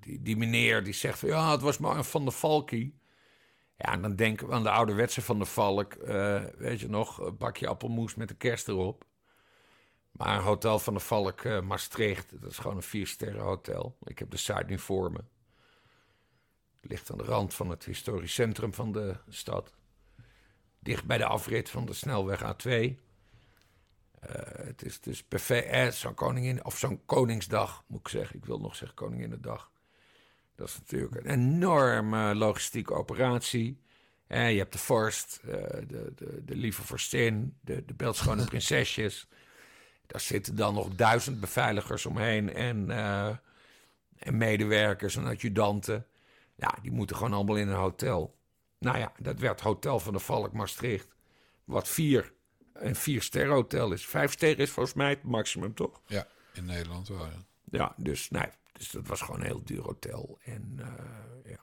die, 0.01 0.23
die 0.23 0.37
meneer 0.37 0.85
die 0.85 0.93
zegt 0.93 1.19
van 1.19 1.29
ja, 1.29 1.51
het 1.53 1.61
was 1.61 1.79
maar 1.79 1.97
een 1.97 2.05
Van 2.05 2.25
der 2.25 2.33
Valkie. 2.33 3.01
Ja, 3.83 3.93
en 3.93 4.03
dan 4.03 4.17
denken 4.17 4.47
we 4.47 4.53
aan 4.53 4.63
de 4.63 4.71
ouderwetse 4.71 5.23
Van 5.23 5.39
der 5.39 5.47
Valk. 5.47 5.93
eh, 5.95 6.45
weet 6.57 6.81
je 6.81 6.89
nog, 6.89 7.19
een 7.19 7.37
bakje 7.37 7.69
appelmoes 7.69 8.15
met 8.15 8.29
de 8.29 8.35
kerst 8.35 8.69
erop. 8.69 9.05
Maar 10.11 10.41
Hotel 10.41 10.79
Van 10.79 10.93
der 10.93 11.03
Valk 11.03 11.41
eh, 11.41 11.61
Maastricht, 11.61 12.41
dat 12.41 12.51
is 12.51 12.59
gewoon 12.59 12.77
een 12.77 12.83
vier 12.83 13.07
sterren 13.07 13.43
hotel. 13.43 13.97
Ik 14.03 14.19
heb 14.19 14.31
de 14.31 14.37
site 14.37 14.65
nu 14.67 14.79
voor 14.79 15.13
me. 15.13 15.21
Het 16.81 16.91
ligt 16.91 17.11
aan 17.11 17.19
de 17.19 17.25
rand 17.25 17.55
van 17.55 17.71
het 17.71 17.85
historisch 17.85 18.35
centrum 18.35 18.75
van 18.75 18.93
de 18.93 19.17
stad. 19.29 19.73
Dicht 20.79 21.05
bij 21.05 21.19
de 21.19 21.27
afrit 21.27 21.71
van 21.71 21.85
de 21.87 21.93
snelweg 21.93 22.41
A2. 22.43 22.69
Eh, 22.69 22.95
het 24.67 24.83
is 24.85 25.01
dus 25.01 25.23
perfect. 25.25 25.95
Zo'n 25.95 26.15
koningin, 26.15 26.65
of 26.65 26.79
zo'n 26.79 27.05
Koningsdag, 27.05 27.85
moet 27.87 28.01
ik 28.01 28.09
zeggen. 28.09 28.37
Ik 28.37 28.45
wil 28.45 28.59
nog 28.59 28.77
zeggen 28.77 28.97
Koninginnedag. 28.97 29.72
Dat 30.55 30.69
is 30.69 30.79
natuurlijk 30.79 31.15
een 31.15 31.31
enorme 31.31 32.35
logistieke 32.35 32.95
operatie. 32.95 33.81
Je 34.29 34.37
hebt 34.37 34.73
de 34.73 34.79
vorst, 34.79 35.41
eh, 35.45 35.51
de, 35.87 36.13
de, 36.15 36.45
de 36.45 36.57
lieve 36.57 36.83
vorstin, 36.83 37.57
de, 37.61 37.85
de 37.85 37.95
beeldschone 37.95 38.45
prinsesjes. 38.53 39.29
Daar 40.07 40.21
zitten 40.21 40.57
dan 40.57 40.75
nog 40.75 40.89
duizend 40.89 41.41
beveiligers 41.41 42.07
omheen 42.07 42.55
en, 42.55 42.91
eh, 42.91 43.37
en 44.19 44.37
medewerkers 44.37 45.17
en 45.17 45.25
adjudanten. 45.25 46.07
Ja, 46.55 46.75
die 46.83 46.93
moeten 46.93 47.17
gewoon 47.17 47.33
allemaal 47.33 47.57
in 47.57 47.69
een 47.69 47.75
hotel. 47.75 48.39
Nou 48.79 48.99
ja, 48.99 49.13
dat 49.19 49.39
werd 49.39 49.61
Hotel 49.61 50.01
van 50.01 50.13
de 50.13 50.19
Valk 50.19 50.53
Maastricht. 50.53 51.15
Wat 51.65 51.89
vier, 51.89 52.33
een 52.73 52.97
vier 52.97 53.23
sterren 53.23 53.55
hotel 53.55 53.93
is. 53.93 54.07
Vijf 54.07 54.33
sterren 54.33 54.59
is 54.59 54.71
volgens 54.71 54.95
mij 54.95 55.09
het 55.09 55.23
maximum, 55.23 55.75
toch? 55.75 56.01
Ja, 56.07 56.27
in 56.53 56.65
Nederland 56.65 57.09
wel. 57.09 57.25
Ja. 57.25 57.45
Ja, 57.71 57.95
dus, 57.97 58.31
nee, 58.31 58.49
dus 58.83 58.91
dat 58.91 59.07
was 59.07 59.21
gewoon 59.21 59.41
een 59.41 59.47
heel 59.47 59.63
duur 59.65 59.83
hotel. 59.83 60.39
En, 60.45 60.75
eh, 60.79 61.51
ja. 61.51 61.59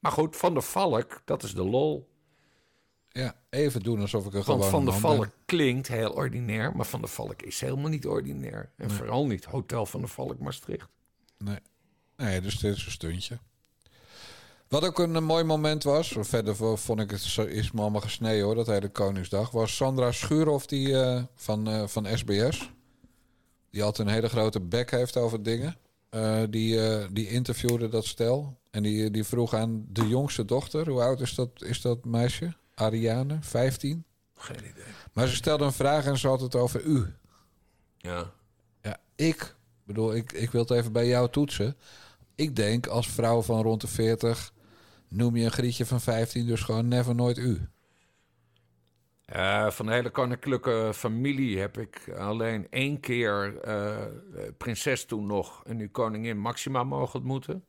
Maar 0.00 0.12
goed, 0.12 0.36
Van 0.36 0.52
der 0.52 0.62
Valk, 0.62 1.22
dat 1.24 1.42
is 1.42 1.54
de 1.54 1.64
lol. 1.64 2.08
Ja, 3.08 3.34
even 3.50 3.82
doen 3.82 4.00
alsof 4.00 4.26
ik 4.26 4.34
een 4.34 4.42
Want 4.44 4.64
Van 4.64 4.84
der 4.84 4.94
Valk 4.94 5.20
ben. 5.20 5.32
klinkt 5.44 5.88
heel 5.88 6.10
ordinair, 6.12 6.76
maar 6.76 6.86
Van 6.86 7.00
der 7.00 7.10
Valk 7.10 7.42
is 7.42 7.60
helemaal 7.60 7.88
niet 7.90 8.06
ordinair. 8.06 8.70
En 8.76 8.86
Nee. 8.86 8.96
vooral 8.96 9.26
niet 9.26 9.44
Hotel 9.44 9.86
van 9.86 10.00
der 10.00 10.08
Valk 10.08 10.38
Maastricht. 10.38 10.88
Nee. 11.38 11.58
nee, 12.16 12.40
dus 12.40 12.58
dit 12.58 12.76
is 12.76 12.84
een 12.86 12.90
stuntje. 12.92 13.38
Wat 14.68 14.84
ook 14.84 14.98
een, 14.98 15.16
eh, 15.16 15.22
mooi 15.22 15.44
moment 15.44 15.82
was, 15.82 16.16
verder 16.20 16.56
vo- 16.56 16.76
vond 16.76 17.00
ik 17.00 17.10
het 17.10 17.20
is 17.48 17.72
me 17.72 17.80
allemaal 17.80 18.00
gesneden 18.00 18.44
hoor, 18.44 18.54
dat 18.54 18.66
hele 18.66 18.88
Koningsdag, 18.88 19.50
was 19.50 19.76
Sandra 19.76 20.12
Schuurhoff 20.12 20.66
die, 20.66 21.00
eh, 21.02 21.22
van, 21.34 21.88
van 21.88 22.06
SBS. 22.18 22.70
Die 23.70 23.82
altijd 23.84 24.08
een 24.08 24.14
hele 24.14 24.28
grote 24.28 24.60
bek 24.60 24.90
heeft 24.90 25.16
over 25.16 25.42
dingen. 25.42 25.76
Eh, 26.10 26.42
die, 26.50 26.86
eh, 26.86 27.06
die 27.12 27.28
interviewde 27.28 27.88
dat 27.88 28.06
stel. 28.06 28.60
En 28.70 28.82
die, 28.82 29.10
die 29.10 29.24
vroeg 29.24 29.54
aan 29.54 29.86
de 29.88 30.08
jongste 30.08 30.44
dochter, 30.44 30.88
hoe 30.88 31.00
oud 31.00 31.20
is 31.20 31.34
dat, 31.34 31.62
is 31.62 31.80
dat 31.80 32.04
meisje? 32.04 32.56
Ariane, 32.74 33.38
15? 33.40 34.04
Geen 34.34 34.58
idee. 34.58 34.84
Maar 35.12 35.28
ze 35.28 35.34
stelde 35.34 35.64
een 35.64 35.72
vraag 35.72 36.04
en 36.04 36.18
ze 36.18 36.28
had 36.28 36.40
het 36.40 36.54
over 36.54 36.82
u. 36.84 37.06
Ja. 37.96 38.32
Ja, 38.82 38.96
ik 39.14 39.56
bedoel, 39.84 40.14
ik, 40.14 40.32
ik 40.32 40.50
wil 40.50 40.60
het 40.60 40.70
even 40.70 40.92
bij 40.92 41.06
jou 41.06 41.30
toetsen. 41.30 41.76
Ik 42.34 42.56
denk 42.56 42.86
als 42.86 43.08
vrouw 43.08 43.42
van 43.42 43.62
rond 43.62 43.80
de 43.80 43.86
40 43.86 44.52
noem 45.08 45.36
je 45.36 45.44
een 45.44 45.50
grietje 45.50 45.86
van 45.86 46.00
15 46.00 46.46
dus 46.46 46.60
gewoon 46.60 46.88
never 46.88 47.14
nooit 47.14 47.38
u. 47.38 47.68
Eh, 49.28 49.70
van 49.70 49.86
de 49.86 49.92
hele 49.92 50.10
koninklijke 50.10 50.90
familie 50.94 51.58
heb 51.58 51.78
ik 51.78 52.12
alleen 52.16 52.66
één 52.70 53.00
keer 53.00 53.60
eh, 53.60 54.06
prinses 54.56 55.04
toen 55.04 55.26
nog 55.26 55.64
en 55.64 55.76
nu 55.76 55.88
koningin 55.88 56.38
Maxima 56.38 56.84
mogen 56.84 57.18
ontmoeten. 57.18 57.64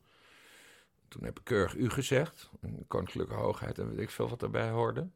Toen 1.07 1.23
heb 1.23 1.40
ik 1.40 1.44
keurig 1.44 1.76
u 1.76 1.90
gezegd. 1.90 2.49
Koninklijke 2.88 3.34
hoogheid 3.34 3.77
en 3.77 3.90
weet 3.90 3.99
ik 3.99 4.10
veel 4.10 4.30
wat 4.30 4.44
erbij 4.44 4.69
hoorde. 4.69 5.10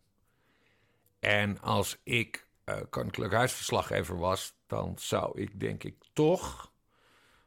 En 1.19 1.61
als 1.61 1.99
ik 2.03 2.47
eh, 2.63 2.77
koninklijk 2.89 3.33
huisverslaggever 3.33 4.17
was, 4.17 4.55
dan 4.67 4.93
zou 4.97 5.41
ik 5.41 5.59
denk 5.59 5.83
ik 5.83 5.95
toch, 6.13 6.71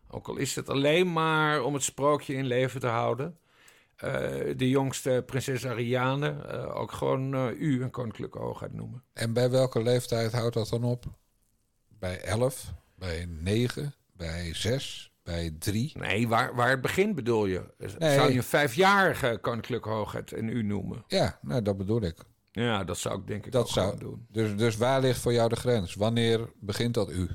ook 0.08 0.28
al 0.28 0.36
is 0.36 0.54
het 0.54 0.68
alleen 0.68 1.12
maar 1.12 1.62
om 1.62 1.74
het 1.74 1.82
sprookje 1.82 2.34
in 2.34 2.46
leven 2.46 2.80
te 2.80 2.86
houden, 2.86 3.38
de 4.56 4.68
jongste 4.68 5.22
prinses 5.26 5.66
Ariane 5.66 6.28
eh, 6.42 6.76
ook 6.76 6.92
gewoon 6.92 7.34
eh, 7.34 7.60
u 7.60 7.82
een 7.82 7.90
koninklijke 7.90 8.38
hoogheid 8.38 8.72
noemen. 8.72 9.02
En 9.12 9.32
bij 9.32 9.50
welke 9.50 9.82
leeftijd 9.82 10.32
houdt 10.32 10.54
dat 10.54 10.68
dan 10.68 10.84
op? 10.84 11.04
Bij 11.88 12.20
11, 12.20 12.72
bij 12.94 13.26
9, 13.28 13.94
bij 14.12 14.54
6, 14.54 15.12
bij 15.22 15.54
3? 15.58 15.92
Nee, 15.98 16.28
waar, 16.28 16.54
waar 16.54 16.70
het 16.70 16.80
begint 16.80 17.14
bedoel 17.14 17.46
je? 17.46 17.74
Nee. 17.98 18.14
Zou 18.14 18.30
je 18.30 18.36
een 18.36 18.42
vijfjarige 18.42 19.38
koninklijke 19.40 19.88
hoogheid 19.88 20.32
en 20.32 20.48
u 20.48 20.62
noemen? 20.62 21.04
Ja, 21.06 21.38
nou, 21.42 21.62
dat 21.62 21.76
bedoel 21.76 22.02
ik. 22.02 22.16
Ja, 22.52 22.84
dat 22.84 22.98
zou 22.98 23.20
ik 23.20 23.26
denk 23.26 23.46
ik 23.46 23.52
Dat 23.52 23.62
ook 23.62 23.68
zou, 23.68 23.98
doen. 23.98 24.26
dus, 24.30 24.56
dus 24.56 24.76
waar 24.76 25.00
ligt 25.00 25.20
voor 25.20 25.32
jou 25.32 25.48
de 25.48 25.56
grens? 25.56 25.94
Wanneer 25.94 26.50
begint 26.60 26.94
dat 26.94 27.10
u? 27.10 27.28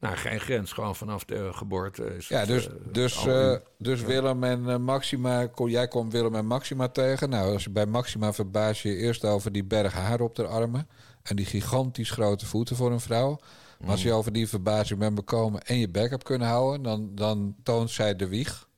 Nou, 0.00 0.16
geen 0.16 0.40
grens, 0.40 0.72
gewoon 0.72 0.96
vanaf 0.96 1.24
de 1.24 1.52
geboorte. 1.52 2.16
Is 2.16 2.28
Ja, 2.28 2.38
het, 2.38 2.48
dus, 2.48 2.66
eh, 2.66 2.72
dus, 2.92 3.26
eh, 3.26 3.56
dus 3.78 4.02
Willem 4.02 4.44
en 4.44 4.68
eh, 4.68 4.76
Maxima, 4.76 5.48
jij 5.54 5.88
komt 5.88 6.12
Willem 6.12 6.34
en 6.34 6.46
Maxima 6.46 6.88
tegen. 6.88 7.28
Nou, 7.28 7.52
als 7.52 7.64
je 7.64 7.70
bij 7.70 7.86
Maxima 7.86 8.32
verbaas 8.32 8.82
je 8.82 8.88
je 8.88 8.96
eerst 8.96 9.24
over 9.24 9.52
die 9.52 9.64
berg 9.64 9.92
haar 9.92 10.20
op 10.20 10.34
de 10.34 10.46
armen. 10.46 10.88
En 11.22 11.36
die 11.36 11.46
gigantisch 11.46 12.10
grote 12.10 12.46
voeten 12.46 12.76
voor 12.76 12.92
een 12.92 13.00
vrouw. 13.00 13.38
Maar 13.80 13.90
als 13.90 14.02
je 14.02 14.12
over 14.12 14.32
die 14.32 14.48
verbazing 14.48 14.98
bent 14.98 15.14
bekomen 15.14 15.62
en 15.62 15.78
je 15.78 15.88
bek 15.88 16.10
hebt 16.10 16.22
kunnen 16.22 16.48
houden, 16.48 16.82
dan, 16.82 17.10
dan 17.14 17.54
toont 17.62 17.90
zij 17.90 18.16
de 18.16 18.28
wieg. 18.28 18.68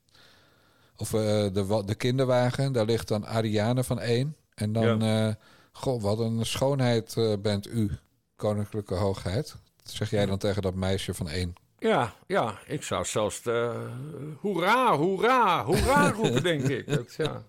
Of 0.95 1.09
de, 1.09 1.81
de 1.85 1.95
kinderwagen, 1.95 2.71
daar 2.71 2.85
ligt 2.85 3.07
dan 3.07 3.25
Ariane 3.25 3.83
van 3.83 3.99
één. 3.99 4.35
En 4.53 4.73
dan, 4.73 5.35
goh, 5.71 6.01
wat 6.01 6.19
een 6.19 6.45
schoonheid 6.45 7.37
bent 7.41 7.67
u, 7.67 7.91
koninklijke 8.35 8.95
hoogheid. 8.95 9.55
Zeg 9.91 10.09
jij 10.09 10.25
dan 10.25 10.37
tegen 10.37 10.61
dat 10.61 10.75
meisje 10.75 11.13
van 11.13 11.29
één. 11.29 11.53
Ja, 11.79 12.13
ja, 12.27 12.59
ik 12.65 12.83
zou 12.83 13.05
zelfs 13.05 13.41
de, 13.41 13.87
hoera, 14.39 14.95
hoera, 14.95 15.65
hoera 15.65 16.11
roepen, 16.17 16.43
denk 16.43 16.67
ik. 16.67 16.87
Dat, 16.87 17.15
ja. 17.15 17.43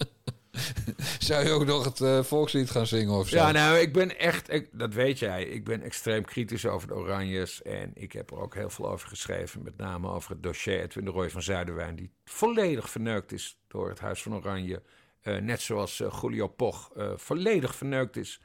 Zou 1.19 1.45
je 1.45 1.51
ook 1.51 1.65
nog 1.65 1.85
het 1.85 2.01
eh, 2.01 2.23
volkslied 2.23 2.71
gaan 2.71 2.87
zingen 2.87 3.15
of 3.15 3.29
zo? 3.29 3.37
Ja, 3.37 3.51
nou, 3.51 3.79
ik 3.79 3.93
ben 3.93 4.19
echt, 4.19 4.53
ik, 4.53 4.69
dat 4.73 4.95
weet 4.95 5.19
jij, 5.19 5.45
ik 5.45 5.65
ben 5.65 5.83
extreem 5.83 6.25
kritisch 6.25 6.67
over 6.67 6.89
de 6.89 6.95
Oranjes. 6.95 7.63
En 7.63 7.91
ik 7.95 8.13
heb 8.13 8.31
er 8.31 8.41
ook 8.41 8.55
heel 8.55 8.71
veel 8.71 8.91
over 8.91 9.09
geschreven. 9.09 9.63
Met 9.63 9.77
name 9.77 10.09
over 10.09 10.31
het 10.31 10.43
dossier 10.43 10.81
Edwin 10.81 11.05
de 11.05 11.11
Roy 11.11 11.31
van 11.31 11.43
Zuiderwijn. 11.43 11.97
Die 11.97 12.11
volledig 12.25 12.91
verneukt 12.91 13.33
is 13.33 13.59
door 13.69 13.89
het 13.89 14.01
Huis 14.01 14.23
van 14.23 14.35
Oranje. 14.35 14.83
Eh, 15.21 15.37
net 15.37 15.61
zoals 15.61 16.01
eh, 16.01 16.19
Julio 16.21 16.47
Poch 16.47 16.91
eh, 16.97 17.13
volledig 17.17 17.75
verneukt 17.75 18.17
is 18.17 18.41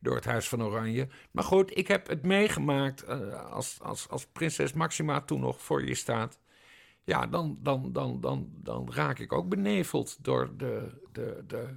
door 0.00 0.14
het 0.14 0.24
Huis 0.24 0.48
van 0.48 0.62
Oranje. 0.62 1.08
Maar 1.30 1.44
goed, 1.44 1.78
ik 1.78 1.88
heb 1.88 2.08
het 2.08 2.22
meegemaakt 2.22 3.02
eh, 3.02 3.50
als, 3.52 3.78
als, 3.82 4.08
als 4.08 4.26
prinses 4.26 4.72
Maxima 4.72 5.20
toen 5.20 5.40
nog 5.40 5.62
voor 5.62 5.86
je 5.86 5.94
staat. 5.94 6.38
Ja, 7.04 7.26
dan, 7.26 7.58
dan, 7.62 7.92
dan, 7.92 8.20
dan, 8.20 8.48
dan 8.52 8.92
raak 8.92 9.18
ik 9.18 9.32
ook 9.32 9.48
beneveld 9.48 10.24
door 10.24 10.56
de, 10.56 11.02
de, 11.12 11.44
de 11.46 11.68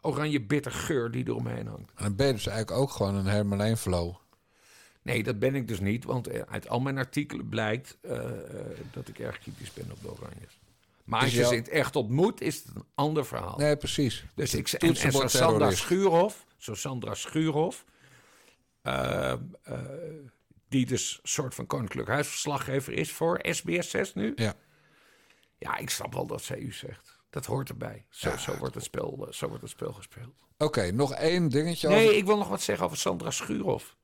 oranje 0.00 0.42
bitter 0.42 0.72
geur 0.72 1.10
die 1.10 1.28
eromheen 1.28 1.66
hangt. 1.66 1.90
En 1.94 2.04
dan 2.04 2.16
ben 2.16 2.26
je 2.26 2.32
dus 2.32 2.46
eigenlijk 2.46 2.80
ook 2.80 2.90
gewoon 2.90 3.14
een 3.14 3.26
Hermelijn 3.26 3.76
flow. 3.76 4.14
Nee, 5.02 5.22
dat 5.22 5.38
ben 5.38 5.54
ik 5.54 5.68
dus 5.68 5.80
niet, 5.80 6.04
want 6.04 6.26
eh, 6.28 6.42
uit 6.48 6.68
al 6.68 6.80
mijn 6.80 6.98
artikelen 6.98 7.48
blijkt 7.48 7.98
eh, 8.00 8.30
dat 8.92 9.08
ik 9.08 9.18
erg 9.18 9.38
kritisch 9.38 9.72
ben 9.72 9.90
op 9.90 10.02
de 10.02 10.10
Oranjes. 10.10 10.58
Maar 11.04 11.20
Dus 11.20 11.38
als 11.38 11.50
je 11.50 11.62
ze 11.64 11.70
echt 11.70 11.96
ontmoet, 11.96 12.40
is 12.40 12.56
het 12.56 12.74
een 12.74 12.84
ander 12.94 13.26
verhaal. 13.26 13.56
Nee, 13.56 13.76
precies. 13.76 14.24
Dus 14.34 14.54
ik 14.54 14.68
en, 14.68 14.78
en 14.78 14.86
Toetsenbord 14.86 15.30
zo 15.30 15.38
Sandra. 15.38 15.70
Schuurhof, 15.70 16.46
zo 16.56 16.74
Sandra 16.74 17.14
Schuurhof, 17.14 17.84
die 20.68 20.86
dus 20.86 21.18
een 21.22 21.28
soort 21.28 21.54
van 21.54 21.66
koninklijk 21.66 22.08
huisverslaggever 22.08 22.92
is 22.92 23.12
voor 23.12 23.40
SBS 23.42 23.90
6 23.90 24.14
nu. 24.14 24.32
Ja. 24.36 24.54
Ja, 25.58 25.76
ik 25.76 25.90
snap 25.90 26.14
wel 26.14 26.26
dat 26.26 26.42
zij 26.42 26.58
u 26.58 26.72
zegt. 26.72 27.18
Dat 27.30 27.46
hoort 27.46 27.68
erbij. 27.68 28.06
Zo, 28.10 28.36
zo, 28.36 28.56
wordt, 28.56 28.74
het 28.74 28.84
spel, 28.84 29.26
eh, 29.26 29.32
zo 29.32 29.48
wordt 29.48 29.62
het 29.62 29.70
spel 29.70 29.92
gespeeld. 29.92 30.34
Oké, 30.58 30.90
nog 30.90 31.14
één 31.14 31.48
dingetje 31.48 31.88
Nee, 31.88 32.04
over... 32.04 32.16
ik 32.16 32.24
wil 32.24 32.36
nog 32.36 32.48
wat 32.48 32.62
zeggen 32.62 32.84
over 32.84 32.98
Sandra 32.98 33.30
Schuurhof. 33.30 33.96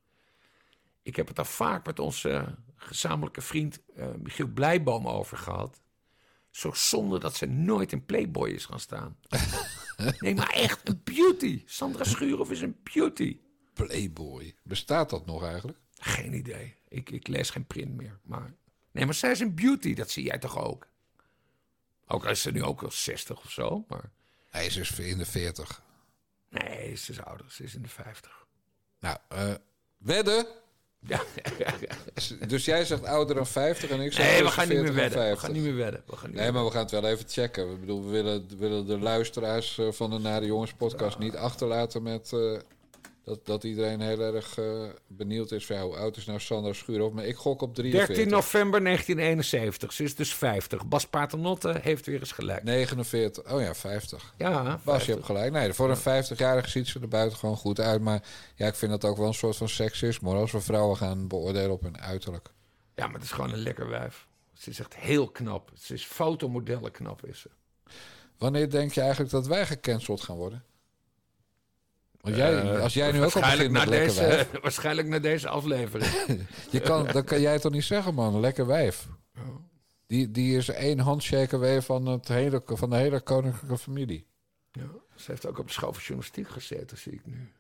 Ik 1.03 1.17
heb 1.17 1.27
het 1.27 1.37
daar 1.37 1.47
vaak 1.47 1.87
met 1.87 1.99
onze 1.99 2.55
gezamenlijke 2.77 3.41
vriend 3.41 3.81
eh, 3.97 4.07
Michiel 4.19 4.47
Blijboom 4.47 5.09
over 5.09 5.37
gehad. 5.37 5.81
Zo 6.51 6.73
zonde 6.73 7.19
dat 7.19 7.37
ze 7.37 7.47
nooit 7.47 7.93
in 7.93 8.05
Playboy 8.05 8.49
is 8.51 8.65
gaan 8.65 8.81
staan. 8.81 9.19
nee, 10.19 10.35
maar 10.35 10.51
echt 10.51 10.89
een 10.89 11.01
beauty. 11.05 11.63
Sandra 11.67 12.05
Schuurhof 12.05 12.51
is 12.51 12.61
een 12.61 12.81
beauty. 12.93 13.39
Playboy. 13.75 14.55
Bestaat 14.63 15.11
dat 15.11 15.27
nog 15.27 15.45
eigenlijk? 15.45 15.79
Geen 15.99 16.35
idee. 16.35 16.75
Ik, 16.89 17.11
ik 17.11 17.29
lees 17.29 17.51
geen 17.51 17.67
print 17.67 17.95
meer. 17.97 18.19
Maar... 18.23 18.55
Nee, 18.93 19.05
maar 19.05 19.15
zij 19.15 19.31
is 19.31 19.41
een 19.41 19.55
beauty. 19.55 19.95
Dat 19.95 20.11
zie 20.11 20.25
jij 20.25 20.39
toch 20.39 20.59
ook? 20.59 20.89
Ook 22.07 22.25
al 22.25 22.31
is 22.31 22.41
ze 22.43 22.51
nu 22.51 22.63
ook 22.63 22.81
wel 22.81 22.91
60 22.91 23.41
of 23.45 23.51
zo. 23.51 23.85
Maar 23.89 24.11
Hij 24.49 24.67
is 24.67 24.75
dus 24.75 24.99
in 24.99 25.19
de 25.19 25.27
40. 25.27 25.83
nee, 26.49 26.95
ze 26.97 27.13
is 27.13 27.23
ouder. 27.23 27.51
Ze 27.51 27.63
is 27.63 27.75
in 27.75 27.83
de 27.83 27.89
50. 27.89 28.47
Nou, 29.01 29.19
eh 29.29 29.55
wedden? 29.99 30.47
Ja. 31.07 31.21
Dus 32.47 32.65
jij 32.65 32.85
zegt 32.85 33.05
ouder 33.05 33.35
dan 33.35 33.47
50 33.47 33.91
en 33.91 34.01
ik 34.01 34.13
zeg 34.13 34.27
Nee, 34.27 34.43
we 34.43 34.49
gaan 34.49 34.69
niet 34.69 34.77
40 34.79 34.95
meer 34.95 35.03
en 35.05 35.11
wedden. 35.11 35.19
We 35.21 35.27
50. 35.27 35.41
gaan 35.41 35.53
niet 35.53 35.63
meer 35.63 35.77
wedden. 35.77 36.03
We 36.07 36.17
gaan 36.17 36.27
niet 36.29 36.35
Nee, 36.37 36.45
meer 36.45 36.55
maar 36.55 36.65
we 36.65 36.71
gaan 36.71 36.83
het 36.83 36.91
wel 36.91 37.05
even 37.07 37.25
checken. 37.29 37.71
We, 37.71 37.77
bedoel, 37.77 38.05
we, 38.05 38.11
willen, 38.11 38.49
willen 38.59 38.87
de 38.87 38.99
luisteraars 38.99 39.79
eh, 39.79 39.87
van 39.91 40.11
de 40.11 40.19
Nare 40.19 40.47
Jongens 40.47 40.73
podcast 40.73 41.19
niet 41.19 41.37
achterlaten 41.37 42.03
met... 42.03 42.33
eh, 42.33 42.59
dat, 43.31 43.47
dat 43.47 43.65
iedereen 43.65 44.01
heel 44.01 44.20
erg 44.20 44.59
eh, 44.59 44.82
benieuwd 45.07 45.52
is 45.52 45.66
van 45.66 45.77
ja, 45.77 45.82
hoe 45.82 45.97
oud 45.97 46.16
is 46.16 46.24
nou 46.24 46.40
Sandra 46.40 46.73
Schuurhoff. 46.73 47.15
Maar 47.15 47.24
ik 47.24 47.36
gok 47.36 47.62
op 47.62 47.74
43. 47.74 48.16
13 48.16 48.32
november 48.32 48.85
1971. 48.85 49.93
Ze 49.93 50.02
is 50.02 50.15
dus 50.15 50.35
50. 50.35 50.86
Bas 50.86 51.07
Paternotte 51.07 51.78
heeft 51.82 52.07
weer 52.07 52.19
eens 52.19 52.32
gelijk. 52.32 52.62
49. 52.62 53.52
Oh 53.52 53.61
ja, 53.61 53.74
50. 53.74 54.35
Ja, 54.36 54.62
Bas, 54.62 54.81
50. 54.82 55.07
je 55.07 55.12
hebt 55.12 55.24
gelijk. 55.24 55.52
Nee, 55.52 55.73
voor 55.73 55.90
een 55.90 56.24
50-jarige 56.24 56.70
ziet 56.70 56.89
ze 56.89 57.01
er 57.01 57.09
buiten 57.09 57.39
gewoon 57.39 57.57
goed 57.57 57.81
uit. 57.81 58.01
Maar 58.01 58.23
ja, 58.55 58.66
ik 58.66 58.74
vind 58.74 58.90
dat 58.90 59.05
ook 59.05 59.16
wel 59.16 59.27
een 59.27 59.35
soort 59.35 59.57
van 59.57 59.69
seksisme. 59.69 60.35
Als 60.35 60.52
we 60.52 60.61
vrouwen 60.61 60.97
gaan 60.97 61.28
beoordelen 61.28 61.70
op 61.70 61.82
hun 61.82 62.01
uiterlijk. 62.01 62.51
Ja, 62.94 63.05
maar 63.07 63.15
het 63.15 63.24
is 63.24 63.31
gewoon 63.31 63.52
een 63.52 63.62
lekker 63.62 63.89
wijf. 63.89 64.27
Ze 64.55 64.70
is 64.70 64.81
echt 64.81 64.97
heel 64.97 65.28
knap. 65.28 65.70
Ze 65.78 65.94
is 65.94 66.05
fotomodellen 66.05 66.90
knap, 66.90 67.27
is 67.27 67.40
ze. 67.40 67.51
Wanneer 68.39 68.70
denk 68.70 68.93
je 68.93 69.01
eigenlijk 69.01 69.31
dat 69.31 69.47
wij 69.47 69.66
gecanceld 69.66 70.20
gaan 70.20 70.36
worden? 70.36 70.65
Want 72.21 72.37
jij, 72.37 72.61
Eh, 72.75 72.81
als 72.83 72.95
jij 72.95 73.13
nu 73.13 73.19
ook 73.19 73.25
al 73.25 73.41
waarschijnlijk 73.41 73.73
begint 73.73 73.91
met 73.91 73.99
lekker 73.99 74.15
deze, 74.25 74.29
wijf... 74.37 74.49
Waarschijnlijk 74.63 75.09
na 75.09 75.19
deze 75.19 75.49
aflevering. 75.49 76.13
Je 76.71 76.81
kan, 76.81 77.07
dan 77.07 77.25
kan 77.25 77.41
jij 77.41 77.59
toch 77.59 77.73
niet 77.73 77.85
zeggen, 77.85 78.15
man. 78.15 78.41
Lekker 78.41 78.67
wijf. 78.67 79.09
Die, 80.07 80.31
die 80.31 80.57
is 80.57 80.69
één 80.69 80.99
handshake 80.99 81.57
away 81.57 81.83
van, 81.83 82.07
het 82.07 82.29
hele, 82.29 82.63
van 82.67 82.91
de 82.91 82.97
hele 82.97 83.21
koninklijke 83.21 83.79
familie. 83.79 84.27
Ja, 84.73 84.83
ze 85.17 85.31
heeft 85.31 85.47
ook 85.47 85.59
op 85.59 85.67
de 85.67 85.73
school 85.73 85.93
van 85.93 86.03
journalistiek 86.03 86.49
gezeten, 86.49 86.99
zie 86.99 87.13
ik 87.13 87.27
nu. 87.27 87.53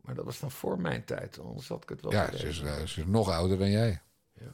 Maar 0.00 0.14
dat 0.14 0.24
was 0.24 0.40
dan 0.40 0.50
voor 0.50 0.80
mijn 0.80 1.04
tijd, 1.04 1.38
anders 1.40 1.68
had 1.68 1.82
ik 1.82 1.88
het 1.88 2.00
wel 2.00 2.12
Ja, 2.12 2.36
ze 2.36 2.48
is, 2.48 2.60
eh, 2.60 2.74
ze 2.84 3.00
is 3.00 3.06
nog 3.06 3.28
ouder 3.30 3.58
dan 3.58 3.70
jij. 3.70 4.00
Ja. 4.40 4.52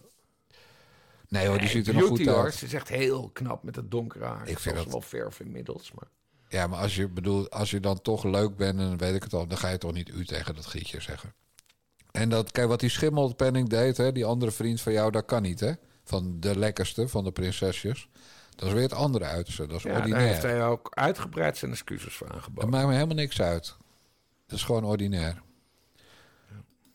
Nee 1.28 1.46
hoor, 1.46 1.54
die 1.58 1.64
Nee, 1.64 1.72
ziet 1.76 1.88
er 1.88 1.94
nog 1.94 2.04
goed 2.06 2.26
hoor. 2.26 2.42
uit. 2.44 2.54
Ze 2.54 2.64
is 2.64 2.74
echt 2.74 2.88
heel 2.88 3.30
knap 3.32 3.62
met 3.62 3.76
het 3.76 3.90
donkere 3.90 4.24
haar. 4.24 4.48
Ik 4.48 4.58
vind 4.58 4.76
dat- 4.76 4.86
wel 4.86 5.00
verf 5.00 5.40
inmiddels, 5.40 5.92
maar... 5.92 6.08
Ja, 6.52 6.66
maar 6.66 6.78
als 6.78 6.94
je, 6.96 7.08
bedoel, 7.08 7.48
als 7.50 7.70
je 7.70 7.80
dan 7.80 8.00
toch 8.02 8.24
leuk 8.24 8.56
bent, 8.56 8.78
en 8.78 8.96
weet 8.98 9.14
ik 9.14 9.22
het 9.22 9.32
al, 9.32 9.46
dan 9.46 9.58
ga 9.58 9.68
je 9.68 9.78
toch 9.78 9.92
niet 9.92 10.08
u 10.08 10.24
tegen 10.24 10.54
dat 10.54 10.66
gietje 10.66 11.00
zeggen. 11.00 11.34
En 12.10 12.28
dat, 12.28 12.50
kijk, 12.52 12.68
wat 12.68 12.80
die 12.80 12.90
schimmelpenning 12.90 13.68
deed, 13.68 13.96
hè, 13.96 14.12
die 14.12 14.24
andere 14.24 14.50
vriend 14.52 14.80
van 14.80 14.92
jou, 14.92 15.10
dat 15.10 15.24
kan 15.24 15.42
niet, 15.42 15.60
hè? 15.60 15.72
Van 16.04 16.36
de 16.40 16.58
lekkerste, 16.58 17.08
van 17.08 17.24
de 17.24 17.32
prinsesjes. 17.32 18.08
Dat 18.56 18.68
is 18.68 18.74
weer 18.74 18.82
het 18.82 18.92
andere 18.92 19.24
uiterste. 19.24 19.66
Dat 19.66 19.76
is 19.76 19.82
Ja, 19.82 19.88
daar 19.90 20.00
ordinair. 20.00 20.26
heeft 20.26 20.42
hij 20.42 20.64
ook 20.64 20.88
uitgebreid 20.94 21.56
zijn 21.58 21.70
excuses 21.70 22.14
voor 22.14 22.26
Dat 22.26 22.36
aangeboden. 22.36 22.70
maakt 22.70 22.86
me 22.86 22.92
helemaal 22.92 23.14
niks 23.16 23.40
uit. 23.40 23.76
Dat 24.46 24.58
is 24.58 24.64
gewoon 24.64 24.84
ordinair. 24.84 25.42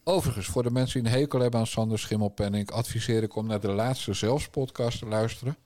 Overigens, 0.04 0.46
voor 0.48 0.64
de 0.64 0.72
mensen 0.72 1.04
die 1.04 1.12
een 1.12 1.18
hekel 1.20 1.40
hebben 1.40 1.60
aan 1.60 1.68
Sander 1.68 2.00
Schimmelpenning... 2.00 2.72
adviseer 2.72 3.24
ik 3.24 3.36
om 3.36 3.48
naar 3.48 3.60
de 3.60 3.72
laatste 3.72 4.14
zelfspodcast 4.14 5.00
te 5.00 5.06
luisteren. 5.06 5.58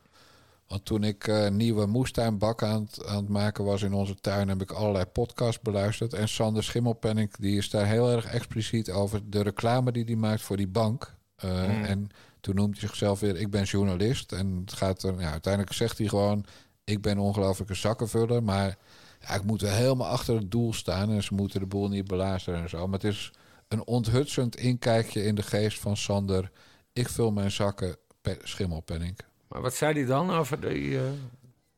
Want 0.71 0.85
toen 0.85 1.03
ik 1.03 1.27
eh, 1.27 1.49
nieuwe 1.49 1.85
moestuinbak 1.85 2.63
aan 2.63 2.81
het, 2.81 3.05
aan 3.05 3.15
het 3.15 3.27
maken 3.27 3.63
was 3.63 3.81
in 3.81 3.93
onze 3.93 4.15
tuin... 4.15 4.47
heb 4.47 4.61
ik 4.61 4.71
allerlei 4.71 5.05
podcasts 5.05 5.61
beluisterd. 5.61 6.13
En 6.13 6.29
Sander 6.29 6.63
Schimmelpenning 6.63 7.31
die 7.39 7.57
is 7.57 7.69
daar 7.69 7.85
heel 7.85 8.11
erg 8.11 8.25
expliciet 8.25 8.91
over... 8.91 9.29
de 9.29 9.41
reclame 9.41 9.91
die 9.91 10.03
hij 10.03 10.15
maakt 10.15 10.41
voor 10.41 10.57
die 10.57 10.67
bank. 10.67 11.15
Eh, 11.35 11.49
Mm. 11.51 11.83
En 11.83 12.09
toen 12.41 12.55
noemt 12.55 12.79
hij 12.79 12.87
zichzelf 12.87 13.19
weer... 13.19 13.35
ik 13.35 13.49
ben 13.49 13.63
journalist. 13.63 14.31
En 14.31 14.61
het 14.65 14.73
gaat 14.73 15.03
er, 15.03 15.19
ja, 15.19 15.31
uiteindelijk 15.31 15.73
zegt 15.73 15.97
hij 15.97 16.07
gewoon... 16.07 16.45
ik 16.83 17.01
ben 17.01 17.17
ongelooflijke 17.17 17.73
zakkenvuller, 17.73 18.43
maar... 18.43 18.77
Ja, 19.19 19.33
ik 19.35 19.43
moet 19.43 19.61
wel 19.61 19.73
helemaal 19.73 20.07
achter 20.07 20.35
het 20.35 20.51
doel 20.51 20.73
staan 20.73 21.11
en 21.11 21.23
ze 21.23 21.33
moeten 21.33 21.59
de 21.59 21.65
boel 21.65 21.87
niet 21.87 22.07
belazeren 22.07 22.61
en 22.61 22.69
zo. 22.69 22.85
Maar 22.87 22.99
het 22.99 23.11
is 23.11 23.31
een 23.67 23.87
onthutsend 23.87 24.55
inkijkje 24.55 25.23
in 25.23 25.35
de 25.35 25.43
geest 25.43 25.79
van 25.79 25.97
Sander. 25.97 26.51
Ik 26.93 27.09
vul 27.09 27.31
mijn 27.31 27.51
zakken 27.51 27.97
pe- 28.21 28.39
schimmelpenning. 28.43 29.17
Maar 29.51 29.61
wat 29.61 29.73
zei 29.73 29.93
hij 29.93 30.05
dan 30.05 30.29
over 30.31 30.61
die... 30.61 30.97
eh, 30.97 31.03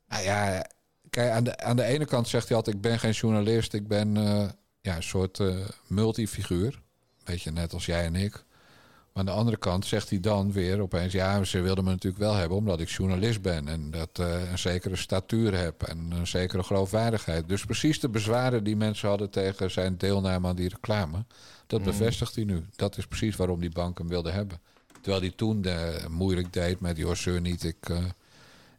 Nou 0.08 0.24
ja, 0.24 0.66
kijk, 1.10 1.32
aan 1.32 1.44
de, 1.44 1.58
aan 1.58 1.76
de 1.76 1.84
ene 1.84 2.06
kant 2.06 2.28
zegt 2.28 2.48
hij 2.48 2.58
altijd... 2.58 2.76
ik 2.76 2.82
ben 2.82 3.00
geen 3.00 3.12
journalist, 3.12 3.74
ik 3.74 3.88
ben 3.88 4.18
eh, 4.18 4.50
ja, 4.82 4.96
een 4.96 5.04
soort 5.04 5.40
eh, 5.40 5.56
multifiguur. 5.88 6.82
Beetje 7.24 7.52
net 7.52 7.74
als 7.74 7.86
jij 7.86 8.06
en 8.06 8.16
ik. 8.16 8.32
Maar 8.32 9.24
aan 9.24 9.26
de 9.26 9.40
andere 9.40 9.58
kant 9.58 9.86
zegt 9.86 10.10
hij 10.10 10.20
dan 10.20 10.52
weer 10.52 10.80
opeens... 10.82 11.14
ja, 11.14 11.44
ze 11.44 11.62
wilden 11.62 11.84
me 11.84 11.90
natuurlijk 11.90 12.24
wel 12.24 12.34
hebben 12.34 12.58
omdat 12.58 12.80
ik 12.80 12.90
journalist 12.90 13.42
ben... 13.42 13.68
en 13.68 13.92
dat 13.92 14.10
een 14.18 14.58
zekere 14.60 14.96
statuur 14.96 15.58
heb 15.58 15.84
en 15.84 16.12
een 16.12 16.28
zekere 16.28 16.64
geloofwaardigheid. 16.64 17.48
Dus 17.48 17.66
precies 17.66 18.00
de 18.00 18.10
bezwaren 18.10 18.64
die 18.64 18.76
mensen 18.76 19.10
hadden 19.10 19.30
tegen 19.30 19.72
zijn 19.72 19.98
deelname 19.98 20.48
aan 20.48 20.56
die 20.56 20.70
reclame... 20.70 21.26
dat 21.68 21.80
Mm. 21.80 21.86
bevestigt 21.86 22.36
hij 22.36 22.44
nu. 22.44 22.66
Dat 22.76 22.98
is 22.98 23.08
precies 23.08 23.36
waarom 23.36 23.60
die 23.60 23.72
bank 23.72 23.98
hem 23.98 24.08
wilde 24.08 24.32
hebben. 24.32 24.60
Terwijl 25.04 25.22
hij 25.24 25.34
toen 25.36 25.64
eh, 25.64 26.08
moeilijk 26.08 26.54
deed 26.54 26.80
met... 26.80 26.98
joh, 26.98 27.16
zeur 27.16 27.42
niet, 27.42 27.64
ik... 27.64 27.90
eh, 27.90 28.06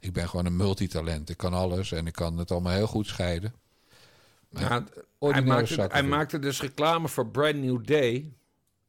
ik 0.00 0.12
ben 0.12 0.28
gewoon 0.28 0.46
een 0.46 0.56
multitalent. 0.56 1.30
Ik 1.30 1.36
kan 1.36 1.52
alles 1.52 1.92
en 1.92 2.06
ik 2.06 2.12
kan 2.12 2.38
het 2.38 2.50
allemaal 2.50 2.72
heel 2.72 2.86
goed 2.86 3.06
scheiden. 3.06 3.54
Maar 4.48 4.62
Nou, 4.62 4.84
hij, 5.32 5.42
maakte, 5.42 5.74
hij 5.80 5.88
vind 5.90 6.08
maakte 6.08 6.38
dus 6.38 6.60
reclame 6.60 7.08
voor 7.08 7.26
Brand 7.28 7.54
New 7.56 7.84
Day. 7.86 8.32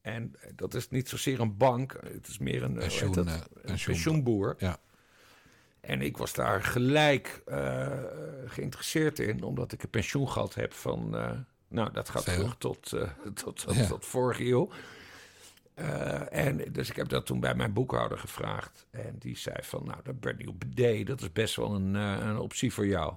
En 0.02 0.36
dat 0.56 0.74
is 0.74 0.90
niet 0.90 1.10
zozeer 1.10 1.40
een 1.40 1.58
bank. 1.58 2.00
Het 2.04 2.28
is 2.28 2.38
meer 2.38 2.64
een, 2.64 2.74
Pensioen, 2.74 3.12
dat? 3.12 3.26
eh, 3.28 3.34
een 3.34 3.42
pensioen- 3.66 3.94
pensioenboer. 3.94 4.56
Ja. 4.60 4.78
En 5.80 6.02
ik 6.02 6.18
was 6.18 6.34
daar 6.34 6.64
gelijk 6.64 7.42
eh, 7.46 7.92
geïnteresseerd 8.46 9.20
in. 9.20 9.44
Omdat 9.44 9.72
ik 9.72 9.84
een 9.84 9.90
pensioen 9.90 10.30
gehad 10.30 10.54
heb 10.56 10.74
van... 10.74 11.18
eh, 11.18 11.32
nou, 11.68 11.92
dat 11.94 12.10
gaat 12.10 12.24
terug 12.26 12.56
tot, 12.58 12.94
eh, 12.94 13.10
tot, 13.34 13.58
tot, 13.66 13.76
Ja. 13.76 13.86
tot 13.88 14.06
vorige 14.06 14.46
eeuw. 14.46 14.70
Eh, 15.76 16.48
en 16.48 16.72
dus 16.72 16.90
ik 16.90 16.96
heb 16.96 17.10
dat 17.10 17.26
toen 17.26 17.40
bij 17.40 17.56
mijn 17.56 17.74
boekhouder 17.74 18.18
gevraagd. 18.18 18.88
En 18.92 19.16
die 19.20 19.38
zei 19.38 19.56
van, 19.62 19.86
nou, 19.86 20.00
dat 20.04 20.20
Brand 20.20 20.38
New 20.38 20.54
Day, 20.68 21.04
dat 21.04 21.22
is 21.22 21.32
best 21.32 21.56
wel 21.56 21.76
een, 21.76 21.96
eh, 21.96 22.18
een 22.20 22.38
optie 22.38 22.74
voor 22.74 22.88
jou. 22.88 23.14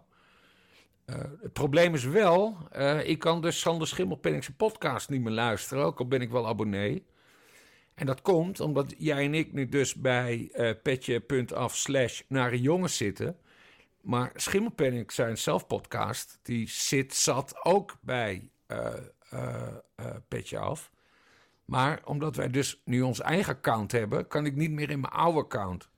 Eh, 1.04 1.16
het 1.40 1.52
probleem 1.52 1.94
is 1.94 2.04
wel, 2.04 2.56
ik 3.04 3.18
kan 3.18 3.40
dus 3.40 3.60
Sander 3.60 3.88
Schimmelpenningse 3.88 4.54
podcast 4.54 5.08
niet 5.08 5.20
meer 5.20 5.32
luisteren, 5.32 5.84
ook 5.84 5.98
al 5.98 6.08
ben 6.08 6.20
ik 6.20 6.30
wel 6.30 6.46
abonnee. 6.46 7.06
En 7.94 8.06
dat 8.06 8.22
komt 8.22 8.60
omdat 8.60 8.94
jij 8.98 9.24
en 9.24 9.34
ik 9.34 9.52
nu 9.52 9.68
dus 9.68 9.94
bij 9.94 10.50
petje.af 10.82 11.76
slash 11.76 12.22
nare 12.28 12.60
jongens 12.60 12.96
zitten. 12.96 13.36
Maar 14.00 14.32
Schimmelpenning 14.34 15.12
zijn 15.12 15.38
zelfpodcast, 15.38 16.38
die 16.42 16.68
zit, 16.68 17.14
zat 17.14 17.64
ook 17.64 17.96
bij 18.00 18.50
Petje 20.28 20.58
Af. 20.58 20.90
Maar 21.68 22.00
omdat 22.04 22.36
wij 22.36 22.48
dus 22.48 22.80
nu 22.84 23.02
ons 23.02 23.20
eigen 23.20 23.54
account 23.54 23.92
hebben, 23.92 24.26
kan 24.28 24.46
ik 24.46 24.54
niet 24.56 24.70
meer 24.70 24.90
in 24.90 25.00
mijn 25.00 25.12
oude 25.12 25.38
account. 25.38 25.88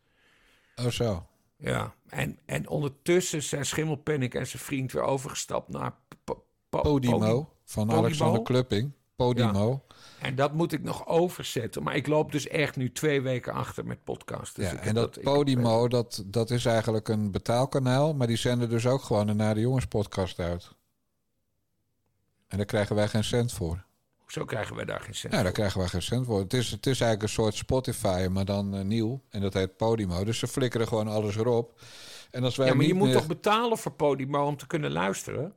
Oh 0.76 0.86
zo. 0.86 1.26
Ja, 1.56 1.94
en, 2.08 2.38
en 2.44 2.68
ondertussen 2.68 3.42
zijn 3.42 3.66
Schimmelpenning 3.66 4.32
en 4.34 4.46
zijn 4.46 4.62
vriend 4.62 4.92
weer 4.92 5.02
overgestapt 5.02 5.68
naar 5.68 5.94
Po- 6.24 6.44
Po- 6.68 6.80
Podimo 6.80 7.18
Podi- 7.18 7.46
van 7.64 7.84
Podimo. 7.86 8.04
Alexander 8.04 8.42
Klupping. 8.42 8.92
Podimo. 9.16 9.84
En 10.20 10.34
dat 10.34 10.52
moet 10.52 10.72
ik 10.72 10.82
nog 10.82 11.06
overzetten. 11.06 11.82
Maar 11.82 11.96
ik 11.96 12.06
loop 12.06 12.32
dus 12.32 12.48
echt 12.48 12.76
nu 12.76 12.92
twee 12.92 13.20
weken 13.20 13.52
achter 13.52 13.86
met 13.86 14.04
podcast. 14.04 14.56
Dus 14.56 14.70
Ja, 14.70 14.76
en 14.78 14.94
dat 14.94 15.20
Podimo, 15.22 15.88
dat, 15.88 16.22
dat 16.26 16.50
is 16.50 16.64
eigenlijk 16.64 17.08
een 17.08 17.30
betaalkanaal. 17.30 18.14
Maar 18.14 18.26
die 18.26 18.36
zenden 18.36 18.68
dus 18.68 18.86
ook 18.86 19.02
gewoon 19.02 19.28
een 19.28 19.36
Naar 19.36 19.54
de 19.54 19.60
Jongens 19.60 19.86
podcast 19.86 20.38
uit. 20.38 20.72
En 22.48 22.56
daar 22.56 22.66
krijgen 22.66 22.96
wij 22.96 23.08
geen 23.08 23.24
cent 23.24 23.52
voor. 23.52 23.84
Zo 24.30 24.44
krijgen 24.44 24.76
wij 24.76 24.84
daar 24.84 25.00
geen 25.00 25.14
cent 25.14 25.32
Ja, 25.32 25.38
daar 25.38 25.46
voor. 25.46 25.54
krijgen 25.54 25.80
we 25.80 25.88
geen 25.88 26.02
cent 26.02 26.26
voor. 26.26 26.38
Het 26.38 26.54
is, 26.54 26.70
het 26.70 26.86
is 26.86 27.00
eigenlijk 27.00 27.22
een 27.22 27.28
soort 27.42 27.54
Spotify, 27.54 28.26
maar 28.30 28.44
dan 28.44 28.74
eh, 28.74 28.80
nieuw. 28.84 29.20
En 29.30 29.40
dat 29.40 29.54
heet 29.54 29.76
Podimo. 29.76 30.24
Dus 30.24 30.38
ze 30.38 30.46
flikkeren 30.46 30.88
gewoon 30.88 31.08
alles 31.08 31.36
erop. 31.36 31.80
En 32.30 32.44
als 32.44 32.56
wij 32.56 32.66
Ja, 32.66 32.74
maar 32.74 32.84
je 32.86 32.94
moet 32.94 33.06
meer- 33.08 33.16
toch 33.16 33.26
betalen 33.26 33.78
voor 33.78 33.92
Podimo 33.92 34.46
om 34.46 34.56
te 34.56 34.66
kunnen 34.66 34.92
luisteren? 34.92 35.54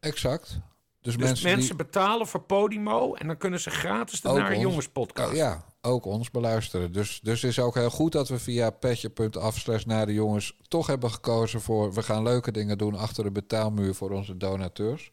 Exact. 0.00 0.48
Dus, 0.48 1.14
Dus 1.14 1.16
mensen, 1.16 1.46
mensen, 1.50 1.76
die 1.76 1.84
betalen 1.86 2.26
voor 2.26 2.40
Podimo 2.40 3.14
en 3.14 3.26
dan 3.26 3.36
kunnen 3.36 3.60
ze 3.60 3.70
gratis 3.70 4.20
de 4.20 4.28
ons- 4.28 4.60
Jongens 4.60 4.88
podcast. 4.88 5.32
Ja, 5.36 5.64
ook 5.80 6.04
ons 6.04 6.30
beluisteren. 6.30 6.92
Dus, 6.92 7.20
dus 7.22 7.42
het 7.42 7.50
is 7.50 7.58
ook 7.58 7.74
heel 7.74 7.90
goed 7.90 8.12
dat 8.12 8.28
we 8.28 8.38
via 8.38 8.70
petje.af 8.70 9.58
slash 9.58 9.84
naar 9.84 10.06
de 10.06 10.12
jongens 10.12 10.56
toch 10.68 10.86
hebben 10.86 11.10
gekozen 11.10 11.60
voor... 11.60 11.92
we 11.92 12.02
gaan 12.02 12.22
leuke 12.22 12.52
dingen 12.52 12.78
doen 12.78 12.94
achter 12.94 13.24
de 13.24 13.30
betaalmuur 13.30 13.94
voor 13.94 14.10
onze 14.10 14.36
donateurs. 14.36 15.10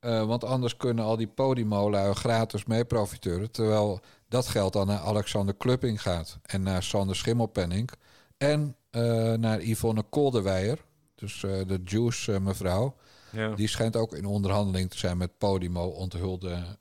Eh, 0.00 0.26
want 0.26 0.44
anders 0.44 0.76
kunnen 0.76 1.04
al 1.04 1.16
die 1.16 1.28
Podimo-lui 1.28 2.14
gratis 2.14 2.64
mee 2.64 2.84
profiteren. 2.84 3.50
Terwijl 3.50 4.00
dat 4.28 4.46
geld 4.46 4.72
dan 4.72 4.86
naar 4.86 4.98
Alexander 4.98 5.54
Klupping 5.54 6.02
gaat. 6.02 6.38
En 6.42 6.62
naar 6.62 6.82
Sander 6.82 7.16
Schimmelpenning. 7.16 7.90
En 8.36 8.76
eh, 8.90 9.32
naar 9.32 9.62
Yvonne 9.62 10.02
Kolderweijer. 10.02 10.78
Dus 11.14 11.42
eh, 11.42 11.66
de 11.66 11.80
Juice 11.84 12.40
mevrouw. 12.40 12.96
Ja. 13.32 13.54
Die 13.54 13.68
schijnt 13.68 13.96
ook 13.96 14.12
in 14.12 14.24
onderhandeling 14.24 14.90
te 14.90 14.98
zijn 14.98 15.16
met 15.16 15.38
Podimo 15.38 15.86
onthulde 15.86 16.78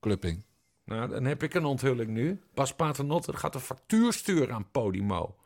Klupping. 0.00 0.44
Nou, 0.84 1.08
dan 1.08 1.24
heb 1.24 1.42
ik 1.42 1.54
een 1.54 1.64
onthulling 1.64 2.08
nu. 2.08 2.40
Bas 2.54 2.74
Paternotte 2.74 3.36
gaat 3.36 3.54
een 3.54 3.60
factuur 3.60 4.12
sturen 4.12 4.54
aan 4.54 4.70
Podimo. 4.70 5.36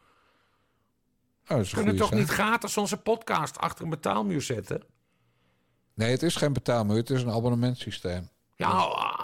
Oh, 1.48 1.58
We 1.58 1.70
kunnen 1.70 1.96
toch 1.96 2.08
zaak. 2.08 2.18
niet 2.18 2.28
gratis 2.28 2.76
onze 2.76 2.96
podcast 2.96 3.58
achter 3.58 3.84
een 3.84 3.90
betaalmuur 3.90 4.42
zetten? 4.42 4.82
Nee, 6.01 6.10
het 6.10 6.22
is 6.22 6.36
geen 6.36 6.52
betaalmuur, 6.52 6.97
het 6.97 7.10
is 7.10 7.22
een 7.22 7.31
abonnementsysteem. 7.31 8.28
Ja, 8.55 8.68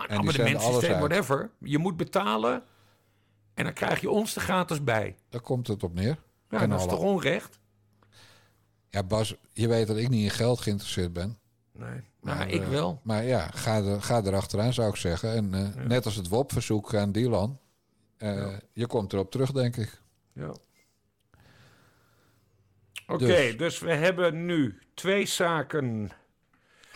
En 0.08 0.14
een 0.14 0.18
abonnementsysteem, 0.18 0.98
whatever. 0.98 1.50
Je 1.58 1.78
moet 1.78 1.96
betalen 1.96 2.62
en 3.54 3.64
dan 3.64 3.72
krijg 3.72 4.00
je 4.00 4.10
ons 4.10 4.36
er 4.36 4.42
gratis 4.42 4.84
bij. 4.84 5.16
Daar 5.28 5.40
komt 5.40 5.66
het 5.66 5.82
op 5.82 5.94
neer. 5.94 6.18
Ja, 6.50 6.60
En 6.60 6.70
dat 6.70 6.80
is 6.80 6.86
toch 6.86 6.98
onrecht? 6.98 7.58
Ja, 8.88 9.02
Bas, 9.02 9.34
je 9.52 9.68
weet 9.68 9.86
dat 9.86 9.96
ik 9.96 10.08
niet 10.08 10.22
in 10.22 10.30
geld 10.30 10.60
geïnteresseerd 10.60 11.12
ben. 11.12 11.38
Nee, 11.72 12.00
Maar, 12.20 12.48
ik 12.48 12.62
eh, 12.62 12.68
wel. 12.68 13.00
Maar 13.02 13.24
ja, 13.24 13.50
ga, 13.54 13.76
er, 13.82 14.02
ga 14.02 14.22
erachteraan 14.22 14.72
zou 14.72 14.88
ik 14.88 14.96
zeggen. 14.96 15.32
En 15.34 15.54
eh, 15.54 15.84
net 15.84 16.04
als 16.04 16.14
het 16.16 16.28
WOP-verzoek 16.28 16.94
aan 16.94 17.12
Dylan. 17.12 17.58
eh, 18.16 18.56
Je 18.72 18.86
komt 18.86 19.12
erop 19.12 19.30
terug, 19.30 19.52
denk 19.52 19.76
ik. 19.76 20.00
Ja. 20.32 20.54
Oké, 23.06 23.26
Dus. 23.26 23.56
dus. 23.56 23.78
we 23.78 23.92
hebben 23.92 24.46
nu 24.46 24.78
twee 24.94 25.26
zaken 25.26 26.10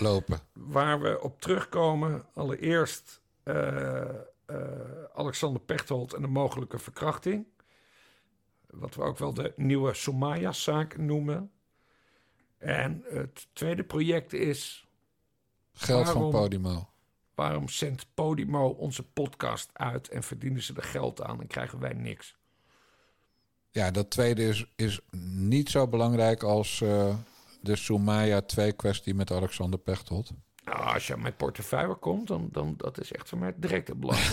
Lopen. 0.00 0.38
waar 0.52 1.00
we 1.00 1.20
op 1.20 1.40
terugkomen. 1.40 2.24
Allereerst 2.34 3.20
eh, 3.42 4.08
eh, 4.08 4.14
Alexander 5.14 5.60
Pechtold 5.60 6.12
en 6.12 6.22
de 6.22 6.28
mogelijke 6.28 6.78
verkrachting. 6.78 7.46
Wat 8.66 8.94
we 8.94 9.02
ook 9.02 9.18
wel 9.18 9.34
de 9.34 9.52
nieuwe 9.56 9.94
Somaya-zaak 9.94 10.96
noemen. 10.96 11.50
En 12.58 13.04
het 13.08 13.48
tweede 13.52 13.82
project 13.84 14.32
is... 14.32 14.86
Geld 15.72 16.04
van 16.04 16.14
waarom- 16.14 16.30
Podimo. 16.32 16.88
Waarom 17.34 17.68
zendt 17.68 18.06
Podimo 18.14 18.68
onze 18.68 19.02
podcast 19.02 19.70
uit 19.72 20.08
en 20.08 20.22
verdienen 20.22 20.62
ze 20.62 20.74
er 20.76 20.82
geld 20.82 21.22
aan 21.22 21.40
en 21.40 21.46
krijgen 21.46 21.78
wij 21.80 21.92
niks? 21.92 22.36
Ja, 23.70 23.90
dat 23.90 24.10
tweede 24.10 24.48
is, 24.48 24.66
is 24.76 25.00
niet 25.40 25.70
zo 25.70 25.88
belangrijk 25.88 26.42
als 26.42 26.80
eh, 26.80 27.14
de 27.60 27.76
Soumaya 27.76 28.42
2-kwestie 28.42 29.14
met 29.14 29.30
Alexander 29.30 29.78
Pechtold. 29.78 30.30
Nou, 30.64 30.94
als 30.94 31.06
je 31.06 31.16
mijn 31.16 31.36
portefeuille 31.36 31.94
komt, 31.94 32.28
dan, 32.28 32.48
dan 32.52 32.74
dat 32.76 33.00
is 33.00 33.12
echt 33.12 33.28
voor 33.28 33.38
mij 33.38 33.52
direct 33.56 33.88
het 33.88 34.00
belang. 34.00 34.20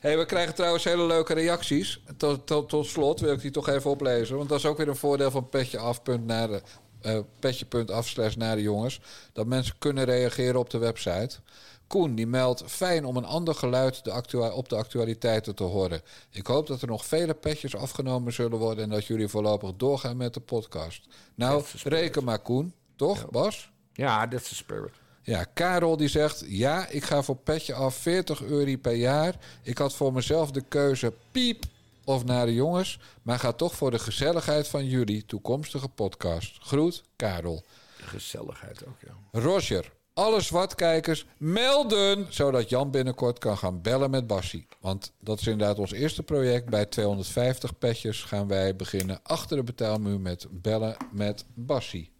Hey, 0.00 0.18
we 0.18 0.24
krijgen 0.24 0.54
trouwens 0.54 0.84
hele 0.84 1.06
leuke 1.06 1.34
reacties. 1.34 2.02
Tot, 2.16 2.46
tot, 2.46 2.68
tot 2.68 2.86
slot 2.86 3.20
wil 3.20 3.32
ik 3.32 3.40
die 3.40 3.50
toch 3.50 3.68
even 3.68 3.90
oplezen. 3.90 4.36
Want 4.36 4.48
dat 4.48 4.58
is 4.58 4.66
ook 4.66 4.76
weer 4.76 4.88
een 4.88 4.96
voordeel 4.96 5.30
van 5.30 5.48
petje 5.48 5.78
af. 5.78 6.00
Naar 6.20 6.48
de, 6.48 6.62
eh, 7.00 7.18
petje.af 7.38 8.08
slash 8.08 8.34
naar 8.34 8.56
de 8.56 8.62
jongens. 8.62 9.00
Dat 9.32 9.46
mensen 9.46 9.74
kunnen 9.78 10.04
reageren 10.04 10.60
op 10.60 10.70
de 10.70 10.78
website. 10.78 11.38
Koen 11.86 12.14
die 12.14 12.26
meldt 12.26 12.62
fijn 12.66 13.04
om 13.04 13.16
een 13.16 13.24
ander 13.24 13.54
geluid 13.54 14.04
de 14.04 14.52
op 14.52 14.68
de 14.68 14.76
actualiteiten 14.76 15.54
te 15.54 15.62
horen. 15.62 16.02
Ik 16.30 16.46
hoop 16.46 16.66
dat 16.66 16.82
er 16.82 16.88
nog 16.88 17.04
vele 17.04 17.34
petjes 17.34 17.76
afgenomen 17.76 18.32
zullen 18.32 18.58
worden... 18.58 18.84
en 18.84 18.90
dat 18.90 19.06
jullie 19.06 19.28
voorlopig 19.28 19.72
doorgaan 19.76 20.16
met 20.16 20.34
de 20.34 20.40
podcast. 20.40 21.06
Nou, 21.34 21.64
reken 21.84 22.24
maar 22.24 22.38
Koen. 22.38 22.74
Toch, 22.96 23.30
Bas? 23.30 23.70
Ja, 23.92 24.26
dat 24.26 24.40
is 24.40 24.48
de 24.48 24.54
spirit. 24.54 24.92
Ja, 25.22 25.44
Karel 25.44 25.96
die 25.96 26.08
zegt... 26.08 26.44
Ja, 26.46 26.88
ik 26.88 27.04
ga 27.04 27.22
voor 27.22 27.36
petje 27.36 27.74
af 27.74 27.94
40 27.94 28.42
euro 28.42 28.76
per 28.76 28.94
jaar. 28.94 29.38
Ik 29.62 29.78
had 29.78 29.94
voor 29.94 30.12
mezelf 30.12 30.50
de 30.50 30.62
keuze 30.68 31.12
piep 31.30 31.64
of 32.04 32.24
naar 32.24 32.46
de 32.46 32.54
jongens... 32.54 33.00
maar 33.22 33.38
ga 33.38 33.52
toch 33.52 33.74
voor 33.74 33.90
de 33.90 33.98
gezelligheid 33.98 34.68
van 34.68 34.86
jullie 34.86 35.26
toekomstige 35.26 35.88
podcast. 35.88 36.58
Groet, 36.60 37.02
Karel. 37.16 37.62
Gezelligheid 37.96 38.86
ook, 38.86 38.96
ja. 39.00 39.40
Roger, 39.40 39.92
alle 40.16 40.40
zwartkijkers 40.40 41.26
melden... 41.38 42.26
zodat 42.28 42.68
Jan 42.68 42.90
binnenkort 42.90 43.38
kan 43.38 43.58
gaan 43.58 43.82
bellen 43.82 44.10
met 44.10 44.26
Bassie. 44.26 44.66
Want 44.80 45.12
dat 45.20 45.40
is 45.40 45.46
inderdaad 45.46 45.78
ons 45.78 45.92
eerste 45.92 46.22
project. 46.22 46.70
Bij 46.70 46.86
250 46.86 47.78
petjes 47.78 48.22
gaan 48.22 48.48
wij 48.48 48.76
beginnen 48.76 49.20
achter 49.22 49.56
de 49.56 49.62
betaalmuur... 49.62 50.20
met 50.20 50.46
bellen 50.50 50.96
met 51.12 51.44
Bassie. 51.54 52.10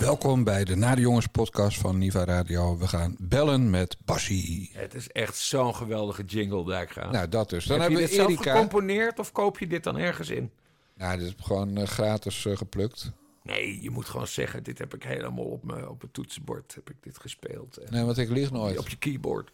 Welkom 0.00 0.44
bij 0.44 0.64
de 0.64 0.76
Na 0.76 0.94
de 0.94 1.00
Jongens 1.00 1.26
podcast 1.26 1.78
van 1.78 1.98
Niva 1.98 2.24
Radio. 2.24 2.78
We 2.78 2.88
gaan 2.88 3.16
bellen 3.18 3.70
met 3.70 3.96
Bassie. 4.04 4.70
Het 4.72 4.94
is 4.94 5.08
echt 5.08 5.36
zo'n 5.36 5.74
geweldige 5.74 6.24
jingle, 6.24 6.64
Dijkgraaf. 6.64 7.12
Nou, 7.12 7.28
dat 7.28 7.50
dus. 7.50 7.64
Dan 7.64 7.80
Heb 7.80 7.90
je 7.90 7.96
hebben 7.96 8.16
we 8.16 8.26
dit 8.26 8.26
zelf 8.26 8.46
gecomponeerd 8.46 9.18
of 9.18 9.32
koop 9.32 9.58
je 9.58 9.66
dit 9.66 9.84
dan 9.84 9.98
ergens 9.98 10.28
in? 10.28 10.50
Nou, 10.94 11.18
dit 11.18 11.26
is 11.26 11.34
gewoon 11.44 11.76
eh, 11.76 11.86
gratis 11.86 12.46
eh, 12.46 12.56
geplukt. 12.56 13.12
Nee, 13.42 13.82
je 13.82 13.90
moet 13.90 14.04
gewoon 14.04 14.26
zeggen, 14.26 14.62
dit 14.62 14.78
heb 14.78 14.94
ik 14.94 15.02
helemaal 15.02 15.44
op 15.44 15.64
mijn 15.64 15.88
op 15.88 16.00
het 16.00 16.12
toetsenbord 16.12 16.74
heb 16.74 16.90
ik 16.90 16.96
dit 17.00 17.18
gespeeld. 17.18 17.76
En 17.76 17.92
Nee, 17.92 18.04
want 18.04 18.18
ik 18.18 18.30
lieg 18.30 18.50
nooit. 18.50 18.78
Op 18.78 18.88
je 18.88 18.96
keyboard. 18.96 19.50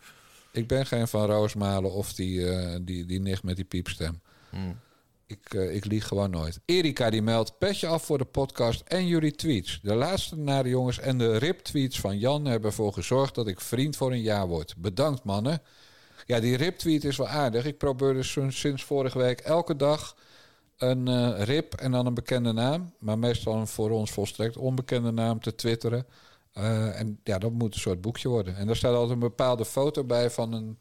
Ik 0.53 0.67
ben 0.67 0.87
geen 0.87 1.09
van 1.09 1.27
Roosmalen 1.27 1.93
of 1.93 2.13
die, 2.13 2.51
eh, 2.51 2.79
die, 2.83 3.07
die 3.07 3.21
nicht 3.21 3.43
met 3.43 3.57
die 3.57 3.65
piepstem. 3.65 4.21
Ik, 5.27 5.55
eh, 5.55 5.75
ik 5.75 5.85
lieg 5.85 6.07
gewoon 6.07 6.31
nooit. 6.31 6.61
Erika 6.65 7.11
die 7.11 7.23
meldt 7.23 7.59
petje 7.59 7.87
af 7.87 8.05
voor 8.05 8.19
de 8.19 8.25
podcast 8.25 8.81
en 8.81 9.07
jullie 9.07 9.35
tweets. 9.35 9.81
De 9.83 9.95
laatste 9.95 10.37
naar 10.37 10.63
de 10.63 10.69
jongens 10.69 10.99
en 10.99 11.19
de 11.19 11.37
rip-tweets 11.37 12.01
van 12.01 12.19
Jan 12.19 12.45
hebben 12.45 12.71
ervoor 12.71 12.93
gezorgd 12.93 13.35
dat 13.35 13.47
ik 13.47 13.61
vriend 13.61 13.97
voor 13.97 14.13
een 14.13 14.23
jaar 14.23 14.47
word. 14.47 14.75
Bedankt 14.77 15.25
mannen. 15.25 15.63
Ja, 16.27 16.41
die 16.41 16.57
rip-tweet 16.57 17.05
is 17.05 17.17
wel 17.17 17.29
aardig. 17.29 17.65
Ik 17.65 17.79
probeer 17.79 18.13
dus 18.13 18.39
sinds 18.49 18.85
vorige 18.85 19.19
week 19.19 19.41
elke 19.41 19.77
dag 19.77 20.17
een 20.77 21.09
eh, 21.09 21.43
rip 21.43 21.75
en 21.75 21.93
dan 21.93 22.07
een 22.07 22.15
bekende 22.15 22.53
naam. 22.53 22.95
Maar 22.99 23.19
meestal 23.19 23.55
een 23.55 23.67
voor 23.67 23.91
ons 23.91 24.11
volstrekt 24.11 24.57
onbekende 24.57 25.11
naam 25.11 25.41
te 25.41 25.55
twitteren. 25.55 26.07
Eh, 26.53 27.01
en 27.01 27.21
ja, 27.25 27.39
dat 27.39 27.53
moet 27.53 27.75
een 27.75 27.81
soort 27.81 28.01
boekje 28.01 28.29
worden. 28.29 28.57
En 28.57 28.67
daar 28.67 28.77
staat 28.77 28.95
altijd 28.95 29.13
een 29.13 29.19
bepaalde 29.19 29.65
foto 29.65 30.05
bij 30.05 30.31
van 30.31 30.53
een 30.53 30.79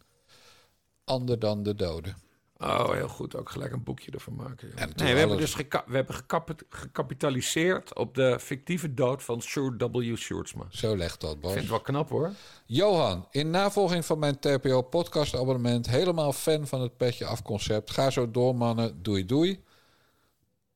ander 1.04 1.40
dan 1.40 1.64
de 1.64 1.76
dode. 1.76 2.14
Oh, 2.58 2.92
heel 2.92 3.08
goed. 3.08 3.36
Ook 3.36 3.50
gelijk 3.50 3.72
een 3.72 3.84
boekje 3.84 4.12
ervan 4.12 4.36
maken. 4.36 4.72
nee, 4.96 5.14
we 5.14 5.20
hebben 5.20 5.38
dus 5.38 5.56
we 5.56 5.66
hebben 5.92 6.16
gecap- 6.16 6.62
gecapitaliseerd 6.70 7.96
op 7.96 8.16
de 8.16 8.40
fictieve 8.40 8.94
dood 8.94 9.24
van 9.24 9.42
Shure 9.42 9.90
W. 9.92 10.16
Sjoerdsma. 10.16 10.66
Zo 10.70 10.98
legt 10.98 11.22
dat, 11.22 11.34
Ik 11.34 11.40
Bas. 11.40 11.50
vind 11.52 11.62
het 11.64 11.72
wel 11.72 11.82
knap 11.82 12.10
hoor. 12.10 12.32
Johan, 12.66 13.28
in 13.32 13.50
navolging 13.50 14.06
van 14.06 14.20
mijn 14.20 14.40
TPO-podcast-abonnement... 14.40 15.90
helemaal 15.90 16.34
fan 16.34 16.68
van 16.68 16.82
het 16.82 16.98
petje 16.98 17.26
af-concept. 17.26 17.92
Ga 17.92 18.10
zo 18.10 18.32
door, 18.32 18.56
mannen. 18.56 19.04
Doei, 19.04 19.26
doei. 19.26 19.64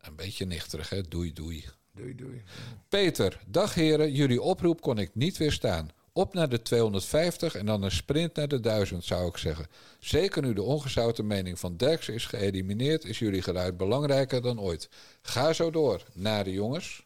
Een 0.01 0.15
beetje 0.15 0.45
nichterig, 0.45 0.89
hè? 0.89 1.01
Doei, 1.01 1.33
doei. 1.33 1.65
Doei, 1.95 2.15
doei. 2.15 2.43
Peter, 2.89 3.39
dag 3.47 3.73
heren. 3.73 4.11
Jullie 4.11 4.41
oproep 4.41 4.81
kon 4.81 4.97
ik 4.97 5.15
niet 5.15 5.37
weerstaan. 5.37 5.89
Op 6.19 6.33
naar 6.33 6.49
de 6.49 6.61
250 6.61 7.55
en 7.55 7.65
dan 7.65 7.83
een 7.83 7.91
sprint 7.91 8.35
naar 8.35 8.47
de 8.47 8.59
1000, 8.59 9.03
zou 9.05 9.27
ik 9.27 9.37
zeggen. 9.37 9.67
Zeker 9.99 10.41
nu 10.41 10.53
de 10.53 10.61
ongezouten 10.61 11.27
mening 11.27 11.59
van 11.59 11.77
Derksen 11.77 12.13
is 12.13 12.25
geëlimineerd... 12.25 13.03
is 13.03 13.19
jullie 13.19 13.41
geluid 13.41 13.77
belangrijker 13.77 14.41
dan 14.41 14.59
ooit. 14.59 14.89
Ga 15.21 15.53
zo 15.53 15.71
door. 15.71 16.03
Nare 16.13 16.51
jongens. 16.51 17.05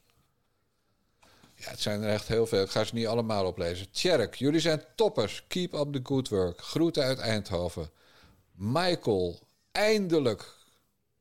Ja, 1.56 1.70
het 1.70 1.80
zijn 1.80 2.02
er 2.02 2.10
echt 2.10 2.28
heel 2.28 2.46
veel. 2.46 2.62
Ik 2.62 2.70
ga 2.70 2.84
ze 2.84 2.94
niet 2.94 3.08
allemaal 3.08 3.46
oplezen. 3.46 3.92
Tjerk, 3.92 4.36
jullie 4.36 4.60
zijn 4.60 4.84
toppers. 4.96 5.44
Keep 5.48 5.74
up 5.74 5.94
the 5.94 6.00
good 6.04 6.30
work. 6.30 6.62
Groeten 6.62 7.04
uit 7.04 7.20
Eindhoven. 7.20 7.90
Michael, 8.52 9.40
eindelijk. 9.72 10.56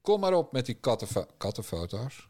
Kom 0.00 0.20
maar 0.20 0.34
op 0.34 0.52
met 0.52 0.66
die 0.66 0.78
kattenfo- 0.80 1.26
kattenfoto's. 1.36 2.28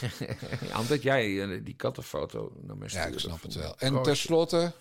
Ja. 0.00 0.08
ja, 0.68 0.78
omdat 0.78 1.02
jij 1.02 1.42
eh, 1.42 1.64
die 1.64 1.74
kattenfoto 1.74 2.52
naar 2.60 2.76
mij 2.76 2.88
Ja, 2.90 2.98
stuurde. 2.98 3.12
ik 3.12 3.18
snap 3.20 3.42
het 3.42 3.54
wel. 3.54 3.74
En 3.78 4.02
tenslotte, 4.02 4.72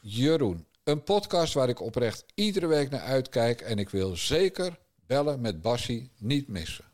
Jeroen. 0.00 0.66
Een 0.84 1.02
podcast 1.02 1.54
waar 1.54 1.68
ik 1.68 1.80
oprecht 1.80 2.24
iedere 2.34 2.66
week 2.66 2.90
naar 2.90 3.00
uitkijk. 3.00 3.60
En 3.60 3.78
ik 3.78 3.88
wil 3.90 4.16
zeker 4.16 4.78
bellen 5.06 5.40
met 5.40 5.60
Bassie 5.60 6.10
niet 6.18 6.48
missen. 6.48 6.84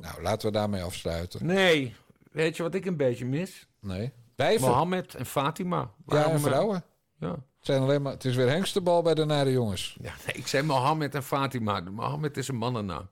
Nou, 0.00 0.22
laten 0.22 0.46
we 0.46 0.52
daarmee 0.52 0.82
afsluiten. 0.82 1.46
Nee, 1.46 1.94
weet 2.32 2.56
je 2.56 2.62
wat 2.62 2.74
ik 2.74 2.86
een 2.86 2.96
beetje 2.96 3.24
mis? 3.24 3.66
Nee. 3.80 4.12
Mohammed 4.58 5.14
en 5.14 5.26
Fatima. 5.26 5.90
Ja, 6.06 6.24
en 6.24 6.34
eh, 6.34 6.40
vrouwen. 6.40 6.84
Ja. 7.18 7.30
Het, 7.30 7.40
zijn 7.60 7.82
alleen 7.82 8.02
maar, 8.02 8.12
het 8.12 8.24
is 8.24 8.36
weer 8.36 8.48
hengstebal 8.48 9.02
bij 9.02 9.14
de 9.14 9.24
nare 9.24 9.50
jongens. 9.50 9.96
Ja, 10.02 10.14
nee, 10.26 10.34
ik 10.34 10.46
zei 10.46 10.62
Mohammed 10.62 11.14
en 11.14 11.22
Fatima. 11.22 11.80
Mohammed 11.80 12.36
is 12.36 12.48
een 12.48 12.56
mannennaam. 12.56 13.08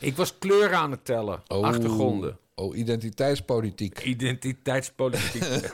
Ik 0.00 0.16
was 0.16 0.38
kleuren 0.38 0.78
aan 0.78 0.90
het 0.90 1.04
tellen. 1.04 1.42
Oh. 1.48 1.64
Achtergronden. 1.64 2.38
Oh, 2.54 2.76
identiteitspolitiek. 2.76 4.04
Identiteitspolitiek. 4.04 5.42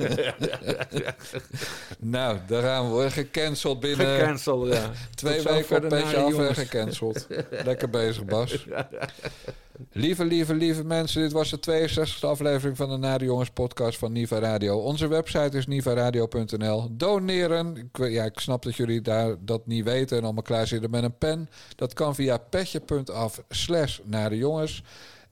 nou, 1.98 2.38
daar 2.46 2.62
gaan 2.62 2.96
we. 2.96 3.10
Gecanceld 3.10 3.80
binnen... 3.80 4.18
Gecanceld, 4.18 4.72
ja. 4.72 4.90
Twee 5.14 5.42
weken 5.42 5.76
op 5.76 5.88
petje 5.88 6.16
nare 6.16 6.22
af 6.22 6.38
en 6.38 6.54
gecanceld. 6.54 7.26
Lekker 7.50 7.90
bezig, 7.90 8.24
Bas. 8.24 8.66
Lieve, 9.92 10.24
lieve, 10.24 10.54
lieve 10.54 10.84
mensen, 10.84 11.22
dit 11.22 11.32
was 11.32 11.50
de 11.50 11.88
62e 11.90 12.20
aflevering 12.20 12.76
van 12.76 12.88
de 12.88 12.96
Nare 12.96 13.24
Jongens 13.24 13.50
podcast 13.50 13.98
van 13.98 14.12
Niva 14.12 14.38
Radio. 14.38 14.78
Onze 14.78 15.08
website 15.08 15.56
is 15.56 15.66
nivaradio.nl. 15.66 16.96
Doneren, 16.96 17.76
ik, 17.76 18.08
ja, 18.08 18.24
ik 18.24 18.38
snap 18.38 18.62
dat 18.62 18.76
jullie 18.76 19.00
daar 19.00 19.36
dat 19.44 19.66
niet 19.66 19.84
weten 19.84 20.16
en 20.16 20.24
allemaal 20.24 20.42
klaar 20.42 20.66
zitten 20.66 20.90
met 20.90 21.02
een 21.02 21.18
pen. 21.18 21.48
Dat 21.74 21.92
kan 21.92 22.14
via 22.14 22.38
petje.af 22.38 23.42
slash 23.48 23.98
Nare 24.04 24.36
Jongens. 24.36 24.82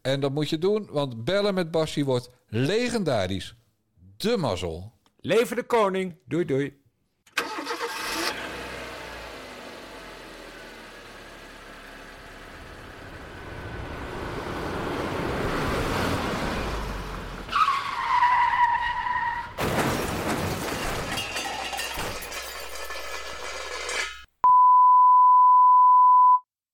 En 0.01 0.21
dat 0.21 0.33
moet 0.33 0.49
je 0.49 0.59
doen, 0.59 0.89
want 0.91 1.25
bellen 1.25 1.55
met 1.55 1.71
Bassie 1.71 2.05
wordt 2.05 2.31
legendarisch. 2.49 3.55
De 4.17 4.37
mazzel. 4.37 4.93
Leven 5.21 5.57
de 5.57 5.63
koning. 5.63 6.17
Doei 6.27 6.45
doei. 6.45 6.84